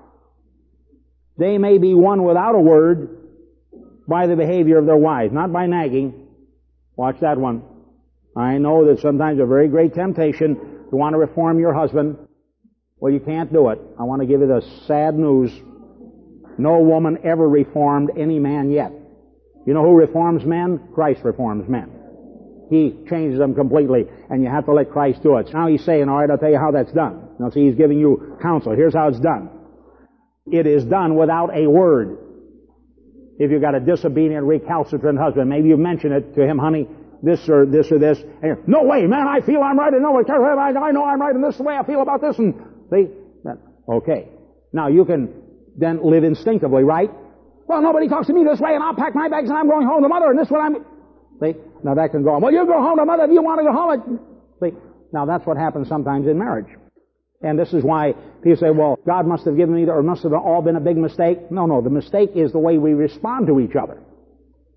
they 1.36 1.58
may 1.58 1.80
be 1.80 1.96
won 1.96 2.24
without 2.24 2.54
a 2.54 2.60
word 2.60 3.19
by 4.10 4.28
the 4.28 4.36
behavior 4.36 4.80
of 4.80 4.86
their 4.86 4.98
wives, 4.98 5.32
not 5.32 5.54
by 5.54 5.68
nagging. 5.68 6.28
Watch 6.96 7.20
that 7.22 7.38
one. 7.38 7.64
I 8.36 8.58
know 8.58 8.86
that 8.86 9.00
sometimes 9.00 9.40
a 9.40 9.46
very 9.46 9.68
great 9.68 9.94
temptation 9.94 10.56
to 10.90 10.96
want 10.96 11.14
to 11.14 11.18
reform 11.20 11.60
your 11.60 11.74
husband. 11.74 12.18
Well, 12.98 13.14
you 13.14 13.20
can't 13.20 13.54
do 13.54 13.70
it. 13.70 13.80
I 14.00 14.04
want 14.04 14.22
to 14.22 14.28
give 14.28 14.42
you 14.42 14.48
the 14.48 14.62
sad 14.88 15.16
news. 15.16 15.52
No 16.58 16.80
woman 16.80 17.20
ever 17.24 17.48
reformed 17.48 18.12
any 18.18 18.40
man 18.40 18.72
yet. 18.72 18.92
You 19.66 19.74
know 19.74 19.84
who 19.84 19.96
reforms 19.96 20.44
men? 20.44 20.90
Christ 20.94 21.22
reforms 21.24 21.70
men. 21.70 21.92
He 22.70 22.96
changes 23.10 23.40
them 23.40 23.56
completely, 23.56 24.06
and 24.30 24.44
you 24.44 24.50
have 24.50 24.66
to 24.66 24.74
let 24.74 24.92
Christ 24.92 25.24
do 25.24 25.38
it. 25.38 25.54
Now 25.54 25.68
he's 25.68 25.84
saying, 25.84 26.10
all 26.10 26.20
right, 26.20 26.30
I'll 26.30 26.38
tell 26.38 26.52
you 26.52 26.60
how 26.60 26.72
that's 26.72 26.92
done. 26.92 27.30
Now 27.40 27.50
see, 27.50 27.66
he's 27.66 27.76
giving 27.76 28.00
you 28.00 28.38
counsel. 28.42 28.76
Here's 28.76 28.94
how 28.94 29.08
it's 29.08 29.20
done. 29.20 29.50
It 30.52 30.68
is 30.68 30.84
done 30.86 31.16
without 31.16 31.56
a 31.56 31.68
word 31.68 32.29
if 33.40 33.50
you've 33.50 33.62
got 33.62 33.74
a 33.74 33.80
disobedient, 33.80 34.46
recalcitrant 34.46 35.18
husband. 35.18 35.50
Maybe 35.50 35.70
you 35.70 35.78
mention 35.78 36.12
it 36.12 36.36
to 36.36 36.46
him, 36.46 36.60
honey, 36.60 36.88
this 37.24 37.50
or 37.50 37.66
this 37.66 37.92
or 37.92 37.98
this. 37.98 38.20
And 38.44 38.68
no 38.68 38.84
way, 38.84 39.08
man, 39.08 39.28
I 39.28 39.40
feel 39.40 39.64
I'm 39.64 39.80
right, 39.80 39.94
and 39.94 40.04
no, 40.04 40.18
I, 40.18 40.70
I 40.70 40.92
know 40.92 41.06
I'm 41.06 41.22
right, 41.22 41.34
and 41.34 41.44
this 41.44 41.54
is 41.54 41.58
the 41.58 41.64
way 41.64 41.76
I 41.76 41.86
feel 41.86 42.02
about 42.02 42.22
this, 42.22 42.38
and 42.38 42.54
see? 42.92 43.08
Okay. 43.90 44.28
Now 44.72 44.88
you 44.88 45.04
can 45.06 45.34
then 45.76 46.04
live 46.04 46.24
instinctively, 46.24 46.84
right? 46.84 47.10
Well, 47.68 47.82
nobody 47.82 48.08
talks 48.08 48.28
to 48.28 48.34
me 48.34 48.44
this 48.44 48.60
way, 48.60 48.74
and 48.74 48.84
I'll 48.84 48.96
pack 48.96 49.16
my 49.16 49.30
bags, 49.30 49.50
and 49.50 49.58
I'm 49.58 49.68
going 49.68 49.88
home 49.88 50.04
to 50.04 50.10
mother, 50.10 50.30
and 50.30 50.38
this 50.38 50.46
is 50.46 50.52
what 50.52 50.62
I'm... 50.62 50.86
See? 51.42 51.56
Now 51.84 51.96
that 51.96 52.12
can 52.12 52.24
go 52.24 52.36
on. 52.36 52.42
Well, 52.42 52.52
you 52.52 52.66
go 52.66 52.82
home 52.82 52.98
to 52.98 53.06
mother 53.06 53.24
if 53.24 53.32
you 53.32 53.42
want 53.42 53.60
to 53.60 53.64
go 53.64 53.72
home. 53.72 54.20
See? 54.62 54.78
Now 55.14 55.26
that's 55.26 55.46
what 55.46 55.58
happens 55.58 55.88
sometimes 55.88 56.28
in 56.28 56.38
marriage. 56.38 56.68
And 57.42 57.58
this 57.58 57.74
is 57.74 57.84
why 57.84 58.14
people 58.44 58.58
say, 58.58 58.70
well, 58.70 59.00
God 59.06 59.26
must 59.26 59.46
have 59.46 59.56
given 59.56 59.76
me, 59.76 59.86
the, 59.86 59.92
or 59.92 60.04
must 60.04 60.24
have 60.24 60.34
all 60.34 60.62
been 60.62 60.76
a 60.76 60.82
big 60.82 60.98
mistake. 60.98 61.50
No, 61.52 61.66
no, 61.66 61.82
the 61.82 61.90
mistake 61.90 62.32
is 62.36 62.52
the 62.52 62.60
way 62.60 62.78
we 62.78 62.94
respond 62.94 63.48
to 63.48 63.60
each 63.60 63.76
other. 63.76 64.02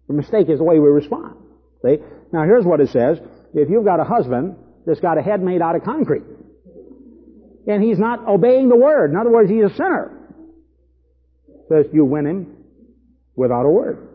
The 0.06 0.14
mistake 0.14 0.48
is 0.48 0.58
the 0.58 0.64
way 0.64 0.78
we 0.78 0.88
respond. 0.88 1.36
See? 1.84 1.98
Now 2.32 2.44
here's 2.44 2.64
what 2.64 2.80
it 2.80 2.90
says. 2.90 3.18
If 3.54 3.68
you've 3.68 3.84
got 3.84 3.98
a 3.98 4.04
husband 4.04 4.56
that's 4.86 5.00
got 5.00 5.18
a 5.18 5.22
head 5.22 5.42
made 5.42 5.60
out 5.60 5.74
of 5.74 5.82
concrete, 5.82 6.22
and 7.66 7.82
he's 7.82 7.98
not 7.98 8.26
obeying 8.26 8.68
the 8.68 8.76
word, 8.76 9.10
in 9.10 9.16
other 9.16 9.30
words, 9.30 9.50
he's 9.50 9.64
a 9.64 9.74
sinner, 9.74 10.18
says 11.68 11.86
you 11.92 12.04
win 12.04 12.26
him 12.26 12.56
without 13.34 13.64
a 13.64 13.68
word. 13.68 14.08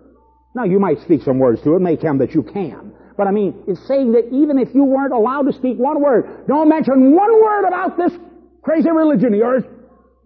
Now 0.56 0.64
you 0.64 0.80
might 0.80 1.02
speak 1.02 1.22
some 1.24 1.40
words 1.40 1.62
to 1.64 1.76
him, 1.76 1.84
make 1.84 2.02
him 2.02 2.18
that 2.20 2.34
you 2.34 2.44
can. 2.44 2.94
But 3.18 3.28
I 3.28 3.32
mean, 3.32 3.64
it's 3.68 3.86
saying 3.88 4.14
that 4.14 4.28
even 4.32 4.60
if 4.60 4.74
you 4.74 4.84
weren't 4.84 5.14
allowed 5.14 5.44
to 5.44 5.54
speak 5.54 5.78
one 5.78 6.02
word, 6.02 6.48
don't 6.48 6.70
mention 6.70 7.16
one 7.16 7.42
word 7.42 7.68
about 7.68 7.98
this 7.98 8.14
crazy 8.68 8.92
religion 8.92 9.34
of 9.34 9.40
yours. 9.40 9.64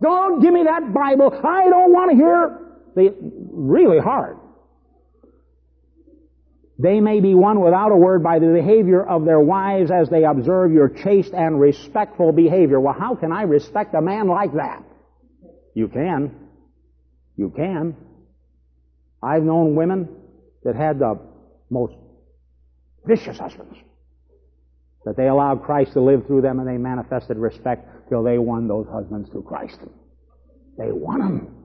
Don't 0.02 0.42
give 0.42 0.52
me 0.52 0.64
that 0.64 0.92
Bible. 0.92 1.32
I 1.32 1.70
don't 1.70 1.94
want 1.94 2.10
to 2.10 2.18
hear. 2.18 2.58
They, 2.96 3.16
really 3.52 4.00
hard. 4.00 4.38
They 6.80 7.00
may 7.00 7.20
be 7.20 7.36
won 7.36 7.62
without 7.62 7.92
a 7.92 7.96
word 7.96 8.24
by 8.24 8.40
the 8.40 8.48
behavior 8.48 9.06
of 9.06 9.26
their 9.26 9.40
wives 9.40 9.92
as 9.92 10.10
they 10.10 10.24
observe 10.24 10.74
your 10.74 10.90
chaste 10.90 11.34
and 11.34 11.60
respectful 11.60 12.32
behavior. 12.32 12.80
Well, 12.80 12.96
how 12.98 13.14
can 13.14 13.32
I 13.32 13.44
respect 13.44 13.94
a 13.94 14.02
man 14.02 14.28
like 14.28 14.54
that? 14.56 14.84
You 15.76 15.88
can. 15.88 16.36
You 17.38 17.54
can. 17.56 17.96
I've 19.22 19.44
known 19.44 19.76
women 19.76 20.10
that 20.64 20.76
had 20.76 20.98
the 20.98 21.20
most 21.70 21.94
vicious 23.06 23.38
husbands. 23.38 23.78
That 25.06 25.16
they 25.16 25.28
allowed 25.28 25.64
Christ 25.64 25.94
to 25.94 26.02
live 26.02 26.26
through 26.26 26.42
them 26.42 26.60
and 26.60 26.68
they 26.68 26.78
manifested 26.78 27.38
respect 27.38 27.88
till 28.12 28.24
they 28.24 28.38
won 28.38 28.68
those 28.68 28.86
husbands 28.92 29.30
to 29.30 29.42
Christ. 29.42 29.80
They 30.78 30.92
won 30.92 31.20
them. 31.20 31.56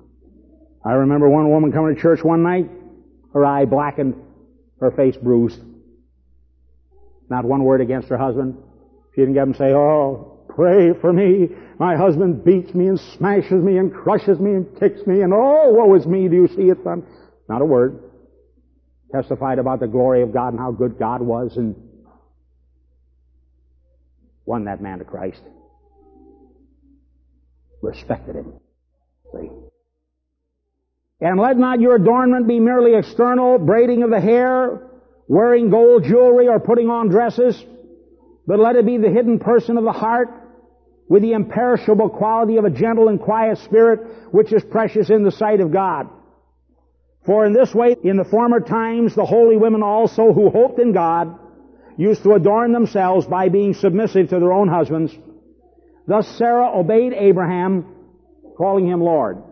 I 0.84 0.92
remember 0.92 1.28
one 1.28 1.50
woman 1.50 1.72
coming 1.72 1.96
to 1.96 2.00
church 2.00 2.22
one 2.22 2.44
night, 2.44 2.70
her 3.34 3.44
eye 3.44 3.64
blackened, 3.64 4.14
her 4.78 4.92
face 4.92 5.16
bruised. 5.16 5.60
Not 7.28 7.44
one 7.44 7.64
word 7.64 7.80
against 7.80 8.08
her 8.10 8.16
husband. 8.16 8.56
She 9.12 9.22
didn't 9.22 9.34
get 9.34 9.42
him 9.42 9.54
say, 9.54 9.72
oh, 9.72 10.44
pray 10.48 10.92
for 11.00 11.12
me. 11.12 11.48
My 11.80 11.96
husband 11.96 12.44
beats 12.44 12.72
me 12.72 12.86
and 12.86 13.00
smashes 13.00 13.60
me 13.60 13.78
and 13.78 13.92
crushes 13.92 14.38
me 14.38 14.52
and 14.52 14.78
kicks 14.78 15.04
me 15.04 15.22
and 15.22 15.32
oh, 15.34 15.72
woe 15.72 15.92
is 15.96 16.06
me. 16.06 16.28
Do 16.28 16.36
you 16.36 16.46
see 16.46 16.70
it, 16.70 16.78
son? 16.84 17.02
Not 17.48 17.60
a 17.60 17.64
word. 17.64 18.04
Testified 19.12 19.58
about 19.58 19.80
the 19.80 19.88
glory 19.88 20.22
of 20.22 20.32
God 20.32 20.52
and 20.52 20.60
how 20.60 20.70
good 20.70 20.96
God 20.96 21.22
was 21.22 21.56
and 21.56 21.74
won 24.44 24.66
that 24.66 24.80
man 24.80 25.00
to 25.00 25.04
Christ. 25.04 25.42
Respected 27.82 28.36
him. 28.36 28.54
See? 29.32 29.50
And 31.20 31.40
let 31.40 31.56
not 31.56 31.80
your 31.80 31.96
adornment 31.96 32.46
be 32.46 32.60
merely 32.60 32.94
external, 32.94 33.58
braiding 33.58 34.02
of 34.02 34.10
the 34.10 34.20
hair, 34.20 34.90
wearing 35.28 35.70
gold 35.70 36.04
jewelry, 36.04 36.48
or 36.48 36.60
putting 36.60 36.88
on 36.88 37.08
dresses, 37.08 37.62
but 38.46 38.58
let 38.58 38.76
it 38.76 38.86
be 38.86 38.98
the 38.98 39.10
hidden 39.10 39.38
person 39.38 39.78
of 39.78 39.84
the 39.84 39.92
heart, 39.92 40.28
with 41.08 41.22
the 41.22 41.32
imperishable 41.32 42.10
quality 42.10 42.56
of 42.56 42.64
a 42.64 42.70
gentle 42.70 43.08
and 43.08 43.20
quiet 43.20 43.58
spirit, 43.58 44.00
which 44.32 44.52
is 44.52 44.62
precious 44.64 45.08
in 45.08 45.22
the 45.22 45.30
sight 45.30 45.60
of 45.60 45.72
God. 45.72 46.08
For 47.24 47.44
in 47.44 47.52
this 47.52 47.74
way, 47.74 47.96
in 48.02 48.16
the 48.16 48.24
former 48.24 48.60
times, 48.60 49.14
the 49.14 49.24
holy 49.24 49.56
women 49.56 49.82
also 49.82 50.32
who 50.32 50.50
hoped 50.50 50.78
in 50.78 50.92
God 50.92 51.38
used 51.96 52.22
to 52.24 52.34
adorn 52.34 52.72
themselves 52.72 53.26
by 53.26 53.48
being 53.48 53.74
submissive 53.74 54.28
to 54.28 54.38
their 54.38 54.52
own 54.52 54.68
husbands. 54.68 55.16
Thus 56.06 56.26
Sarah 56.38 56.78
obeyed 56.78 57.12
Abraham, 57.12 57.84
calling 58.56 58.86
him 58.86 59.00
Lord. 59.00 59.42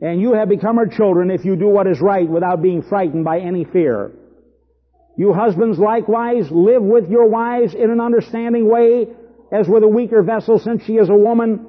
And 0.00 0.20
you 0.20 0.34
have 0.34 0.48
become 0.48 0.76
her 0.76 0.86
children 0.86 1.30
if 1.30 1.44
you 1.44 1.56
do 1.56 1.68
what 1.68 1.86
is 1.86 2.00
right 2.00 2.28
without 2.28 2.62
being 2.62 2.82
frightened 2.82 3.24
by 3.24 3.40
any 3.40 3.64
fear. 3.64 4.12
You 5.16 5.32
husbands 5.32 5.78
likewise 5.78 6.50
live 6.50 6.82
with 6.82 7.10
your 7.10 7.28
wives 7.28 7.74
in 7.74 7.90
an 7.90 8.00
understanding 8.00 8.68
way 8.68 9.08
as 9.52 9.68
with 9.68 9.82
a 9.82 9.88
weaker 9.88 10.22
vessel 10.22 10.58
since 10.58 10.84
she 10.84 10.94
is 10.94 11.08
a 11.08 11.14
woman 11.14 11.66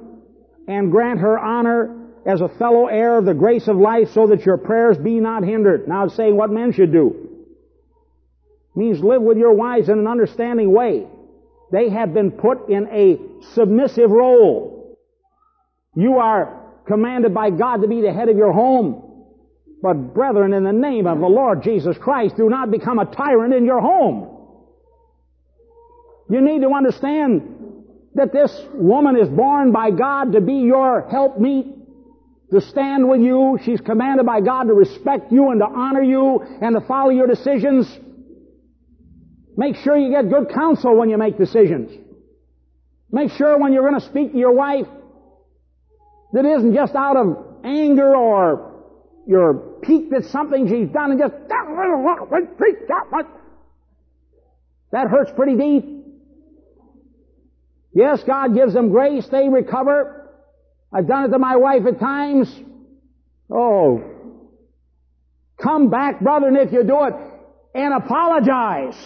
and 0.66 0.90
grant 0.90 1.20
her 1.20 1.38
honor 1.38 2.04
as 2.26 2.40
a 2.40 2.48
fellow 2.48 2.86
heir 2.86 3.18
of 3.18 3.26
the 3.26 3.34
grace 3.34 3.68
of 3.68 3.76
life 3.76 4.08
so 4.14 4.28
that 4.28 4.46
your 4.46 4.56
prayers 4.56 4.96
be 4.96 5.20
not 5.20 5.44
hindered. 5.44 5.86
Now 5.86 6.08
saying 6.08 6.36
what 6.36 6.50
men 6.50 6.72
should 6.72 6.90
do. 6.90 7.28
Means 8.74 9.00
live 9.00 9.22
with 9.22 9.36
your 9.36 9.52
wives 9.52 9.88
in 9.88 9.98
an 9.98 10.08
understanding 10.08 10.72
way. 10.72 11.06
They 11.74 11.88
have 11.88 12.14
been 12.14 12.30
put 12.30 12.68
in 12.68 12.86
a 12.86 13.18
submissive 13.54 14.08
role. 14.08 14.96
You 15.96 16.18
are 16.18 16.70
commanded 16.86 17.34
by 17.34 17.50
God 17.50 17.82
to 17.82 17.88
be 17.88 18.00
the 18.00 18.12
head 18.12 18.28
of 18.28 18.36
your 18.36 18.52
home. 18.52 19.26
But 19.82 20.14
brethren, 20.14 20.52
in 20.52 20.62
the 20.62 20.72
name 20.72 21.08
of 21.08 21.18
the 21.18 21.26
Lord 21.26 21.64
Jesus 21.64 21.98
Christ, 21.98 22.36
do 22.36 22.48
not 22.48 22.70
become 22.70 23.00
a 23.00 23.06
tyrant 23.06 23.52
in 23.52 23.64
your 23.64 23.80
home. 23.80 24.30
You 26.30 26.40
need 26.40 26.62
to 26.62 26.70
understand 26.70 27.42
that 28.14 28.32
this 28.32 28.56
woman 28.74 29.16
is 29.16 29.28
born 29.28 29.72
by 29.72 29.90
God 29.90 30.30
to 30.34 30.40
be 30.40 30.54
your 30.54 31.08
helpmeet, 31.10 31.66
to 32.52 32.60
stand 32.60 33.08
with 33.08 33.20
you. 33.20 33.58
She's 33.64 33.80
commanded 33.80 34.26
by 34.26 34.42
God 34.42 34.68
to 34.68 34.74
respect 34.74 35.32
you 35.32 35.50
and 35.50 35.58
to 35.58 35.66
honor 35.66 36.02
you 36.02 36.40
and 36.60 36.76
to 36.76 36.80
follow 36.82 37.10
your 37.10 37.26
decisions. 37.26 37.98
Make 39.56 39.76
sure 39.76 39.96
you 39.96 40.10
get 40.10 40.28
good 40.28 40.50
counsel 40.52 40.96
when 40.96 41.10
you 41.10 41.18
make 41.18 41.38
decisions. 41.38 41.90
Make 43.10 43.30
sure 43.32 43.58
when 43.58 43.72
you're 43.72 43.88
going 43.88 44.00
to 44.00 44.06
speak 44.06 44.32
to 44.32 44.38
your 44.38 44.52
wife 44.52 44.86
that 46.32 46.44
isn't 46.44 46.74
just 46.74 46.94
out 46.94 47.16
of 47.16 47.36
anger 47.64 48.16
or 48.16 48.72
you're 49.26 49.54
piqued 49.82 50.12
at 50.12 50.24
something 50.24 50.68
she's 50.68 50.88
done 50.88 51.12
and 51.12 51.20
just 51.20 51.34
that 54.92 55.08
hurts 55.08 55.30
pretty 55.34 55.56
deep. 55.56 56.04
Yes, 57.92 58.22
God 58.24 58.54
gives 58.54 58.74
them 58.74 58.90
grace, 58.90 59.26
they 59.28 59.48
recover. 59.48 60.30
I've 60.92 61.08
done 61.08 61.24
it 61.24 61.28
to 61.28 61.38
my 61.38 61.56
wife 61.56 61.86
at 61.86 61.98
times. 61.98 62.52
Oh, 63.50 64.02
come 65.60 65.90
back, 65.90 66.20
brother, 66.20 66.48
and 66.48 66.56
if 66.56 66.72
you 66.72 66.82
do 66.84 67.04
it, 67.04 67.14
and 67.74 67.94
apologize. 67.94 68.96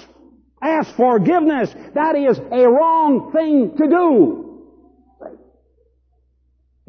Ask 0.61 0.95
forgiveness. 0.97 1.73
That 1.95 2.17
is 2.17 2.39
a 2.39 2.69
wrong 2.69 3.33
thing 3.33 3.77
to 3.77 3.87
do. 3.89 4.45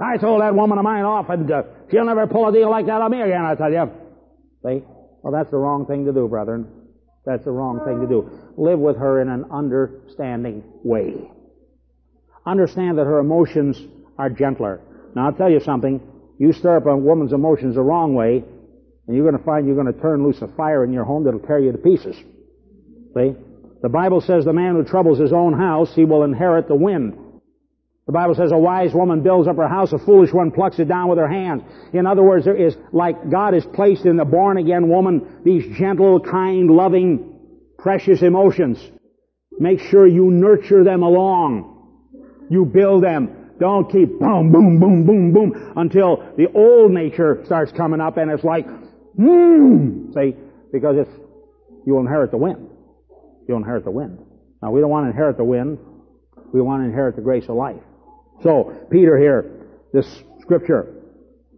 I 0.02 0.18
told 0.18 0.41
that 0.41 0.56
woman 0.56 0.78
of 0.78 0.84
mine 0.84 1.04
off, 1.04 1.30
and 1.30 1.52
uh, 1.52 1.64
she'll 1.91 2.06
never 2.06 2.26
pull 2.26 2.48
a 2.48 2.54
deal 2.54 2.70
like 2.70 2.86
that 2.86 3.02
on 3.02 3.12
me 3.12 3.22
again, 3.22 3.46
I 3.46 3.56
tell 3.56 3.72
you. 3.72 3.91
See? 4.64 4.84
Well, 5.22 5.34
that's 5.34 5.52
the 5.52 5.58
wrong 5.58 5.86
thing 5.86 6.06
to 6.06 6.14
do, 6.14 6.28
brethren. 6.28 6.68
That's 7.26 7.44
the 7.44 7.52
wrong 7.52 7.82
thing 7.86 8.00
to 8.02 8.08
do. 8.08 8.30
Live 8.56 8.80
with 8.80 8.96
her 8.98 9.22
in 9.22 9.28
an 9.30 9.46
understanding 9.52 10.64
way. 10.84 11.30
Understand 12.46 12.98
that 12.98 13.06
her 13.06 13.20
emotions 13.20 13.78
are 14.18 14.30
gentler. 14.30 14.80
Now, 15.16 15.28
I'll 15.28 15.34
tell 15.34 15.52
you 15.52 15.60
something. 15.60 16.02
You 16.38 16.54
stir 16.54 16.78
up 16.78 16.86
a 16.86 16.96
woman's 16.96 17.34
emotions 17.34 17.76
the 17.76 17.82
wrong 17.82 18.16
way, 18.16 18.44
and 19.06 19.16
you're 19.16 19.30
going 19.30 19.38
to 19.38 19.44
find 19.44 19.68
you're 19.68 19.76
going 19.76 19.94
to 19.94 20.02
turn 20.02 20.24
loose 20.24 20.41
a 20.41 20.48
fire 20.48 20.86
in 20.86 20.94
your 20.94 21.04
home 21.04 21.26
that'll 21.26 21.41
tear 21.41 21.60
you 21.60 21.74
to 21.74 21.78
pieces. 21.78 22.16
See? 23.16 23.36
The 23.82 23.90
Bible 23.90 24.22
says 24.22 24.44
the 24.44 24.54
man 24.54 24.76
who 24.76 24.84
troubles 24.84 25.20
his 25.20 25.32
own 25.32 25.54
house, 25.54 25.94
he 25.96 26.06
will 26.06 26.24
inherit 26.24 26.68
the 26.68 26.76
wind. 26.76 27.18
The 28.08 28.14
Bible 28.14 28.34
says 28.34 28.52
a 28.52 28.58
wise 28.58 28.94
woman 28.94 29.22
builds 29.22 29.48
up 29.48 29.58
her 29.58 29.68
house, 29.68 29.94
a 29.94 30.00
foolish 30.00 30.34
one 30.34 30.52
plucks 30.52 30.80
it 30.80 30.88
down 30.88 31.10
with 31.10 31.20
her 31.20 31.28
hands. 31.28 31.62
In 31.94 32.08
other 32.08 32.24
words, 32.24 32.44
there 32.44 32.56
is, 32.56 32.76
like 32.92 33.30
God 33.30 33.54
has 33.54 33.66
placed 33.66 34.06
in 34.06 34.18
the 34.18 34.26
born 34.26 34.58
again 34.58 34.90
woman, 34.90 35.42
these 35.46 35.78
gentle, 35.78 36.20
kind, 36.20 36.72
loving, 36.72 37.40
precious 37.78 38.24
emotions. 38.24 38.80
Make 39.60 39.80
sure 39.80 40.08
you 40.08 40.32
nurture 40.32 40.84
them 40.84 41.04
along. 41.04 42.48
You 42.50 42.66
build 42.66 43.04
them. 43.04 43.52
Don't 43.60 43.92
keep 43.92 44.20
boom, 44.20 44.52
boom, 44.52 44.80
boom, 44.80 45.06
boom, 45.06 45.34
boom 45.34 45.74
until 45.76 46.34
the 46.38 46.48
old 46.54 46.92
nature 46.92 47.44
starts 47.46 47.72
coming 47.74 48.02
up 48.02 48.18
and 48.18 48.32
it's 48.32 48.44
like, 48.44 48.66
hmm, 49.18 50.12
see, 50.14 50.36
because 50.72 50.96
it's, 50.98 51.12
you'll 51.86 52.00
inherit 52.00 52.32
the 52.32 52.38
wind. 52.38 52.70
You'll 53.50 53.58
inherit 53.58 53.84
the 53.84 53.90
wind. 53.90 54.20
Now 54.62 54.70
we 54.70 54.80
don't 54.80 54.92
want 54.92 55.08
to 55.08 55.10
inherit 55.10 55.38
the 55.38 55.44
wind. 55.44 55.80
We 56.54 56.62
want 56.62 56.84
to 56.84 56.86
inherit 56.86 57.16
the 57.16 57.24
grace 57.24 57.46
of 57.50 57.56
life. 57.56 57.82
So, 58.44 58.88
Peter 58.92 59.18
here, 59.18 59.66
this 59.92 60.08
scripture 60.42 60.94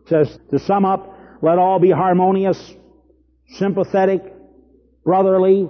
says, 0.06 0.40
to 0.52 0.60
sum 0.60 0.86
up, 0.86 1.14
let 1.42 1.58
all 1.58 1.80
be 1.80 1.92
harmonious, 1.92 2.74
sympathetic, 3.56 4.24
brotherly, 5.04 5.68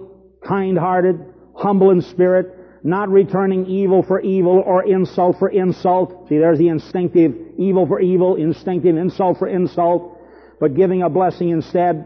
kind-hearted, 0.47 1.15
humble 1.55 1.89
in 1.89 2.03
spirit, 2.03 2.55
not 2.83 3.09
returning 3.09 3.65
evil 3.65 4.03
for 4.03 4.21
evil 4.21 4.61
or 4.63 4.83
insult 4.83 5.39
for 5.39 5.49
insult. 5.49 6.29
See, 6.29 6.37
there's 6.37 6.59
the 6.59 6.67
instinctive 6.67 7.35
evil 7.57 7.87
for 7.87 7.99
evil, 7.99 8.35
instinctive 8.35 8.95
insult 8.95 9.39
for 9.39 9.47
insult, 9.47 10.19
but 10.59 10.75
giving 10.75 11.01
a 11.01 11.09
blessing 11.09 11.49
instead, 11.49 12.05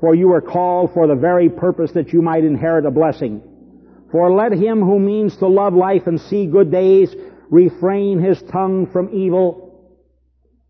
for 0.00 0.14
you 0.14 0.32
are 0.32 0.42
called 0.42 0.92
for 0.92 1.06
the 1.06 1.14
very 1.14 1.48
purpose 1.48 1.92
that 1.92 2.12
you 2.12 2.20
might 2.20 2.44
inherit 2.44 2.84
a 2.84 2.90
blessing. 2.90 3.42
For 4.14 4.32
let 4.32 4.52
him 4.52 4.80
who 4.80 5.00
means 5.00 5.36
to 5.38 5.48
love 5.48 5.74
life 5.74 6.06
and 6.06 6.20
see 6.20 6.46
good 6.46 6.70
days 6.70 7.12
refrain 7.50 8.20
his 8.20 8.40
tongue 8.42 8.86
from 8.92 9.12
evil 9.12 9.98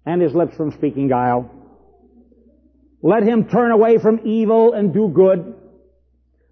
and 0.07 0.23
his 0.23 0.35
lips 0.35 0.57
from 0.57 0.73
speaking 0.73 1.09
guile. 1.09 1.51
Let 3.03 3.23
him 3.23 3.47
turn 3.47 3.71
away 3.71 3.99
from 3.99 4.21
evil 4.25 4.73
and 4.73 4.95
do 4.95 5.09
good. 5.09 5.57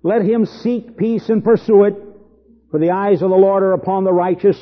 Let 0.02 0.20
him 0.20 0.44
seek 0.44 0.98
peace 0.98 1.30
and 1.30 1.42
pursue 1.42 1.84
it. 1.84 1.94
For 2.70 2.78
the 2.78 2.90
eyes 2.90 3.22
of 3.22 3.30
the 3.30 3.36
Lord 3.36 3.62
are 3.62 3.72
upon 3.72 4.04
the 4.04 4.12
righteous, 4.12 4.58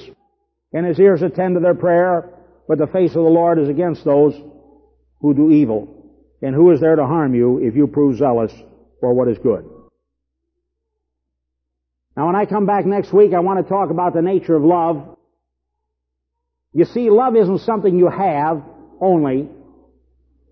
and 0.73 0.87
his 0.87 1.01
ears 1.01 1.23
attend 1.23 1.57
to 1.57 1.61
their 1.61 1.75
prayer, 1.75 2.33
but 2.69 2.79
the 2.79 2.87
face 2.87 3.11
of 3.11 3.25
the 3.25 3.29
Lord 3.29 3.59
is 3.59 3.69
against 3.69 4.05
those 4.05 4.41
who 5.21 5.35
do 5.35 5.51
evil. 5.51 6.13
And 6.43 6.55
who 6.55 6.71
is 6.71 6.79
there 6.79 6.95
to 6.95 7.07
harm 7.07 7.35
you 7.35 7.59
if 7.59 7.75
you 7.75 7.89
prove 7.89 8.19
zealous 8.19 8.53
for 9.01 9.13
what 9.15 9.27
is 9.27 9.39
good? 9.39 9.80
Now 12.17 12.27
when 12.27 12.37
I 12.37 12.47
come 12.47 12.67
back 12.67 12.87
next 12.87 13.13
week, 13.13 13.33
I 13.33 13.41
want 13.41 13.65
to 13.65 13.69
talk 13.69 13.91
about 13.91 14.15
the 14.15 14.23
nature 14.23 14.57
of 14.57 14.63
love. 14.63 15.17
You 16.73 16.85
see, 16.85 17.11
love 17.11 17.37
isn't 17.37 17.61
something 17.61 17.99
you 17.99 18.09
have 18.09 18.63
only. 19.01 19.49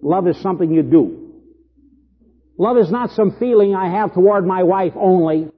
Love 0.01 0.27
is 0.29 0.41
something 0.41 0.73
you 0.73 0.83
do. 0.83 1.29
Love 2.59 2.77
is 2.77 2.91
not 2.91 3.11
some 3.11 3.37
feeling 3.39 3.75
I 3.75 3.91
have 3.91 4.15
toward 4.15 4.47
my 4.47 4.65
wife 4.65 4.93
only, 4.97 5.49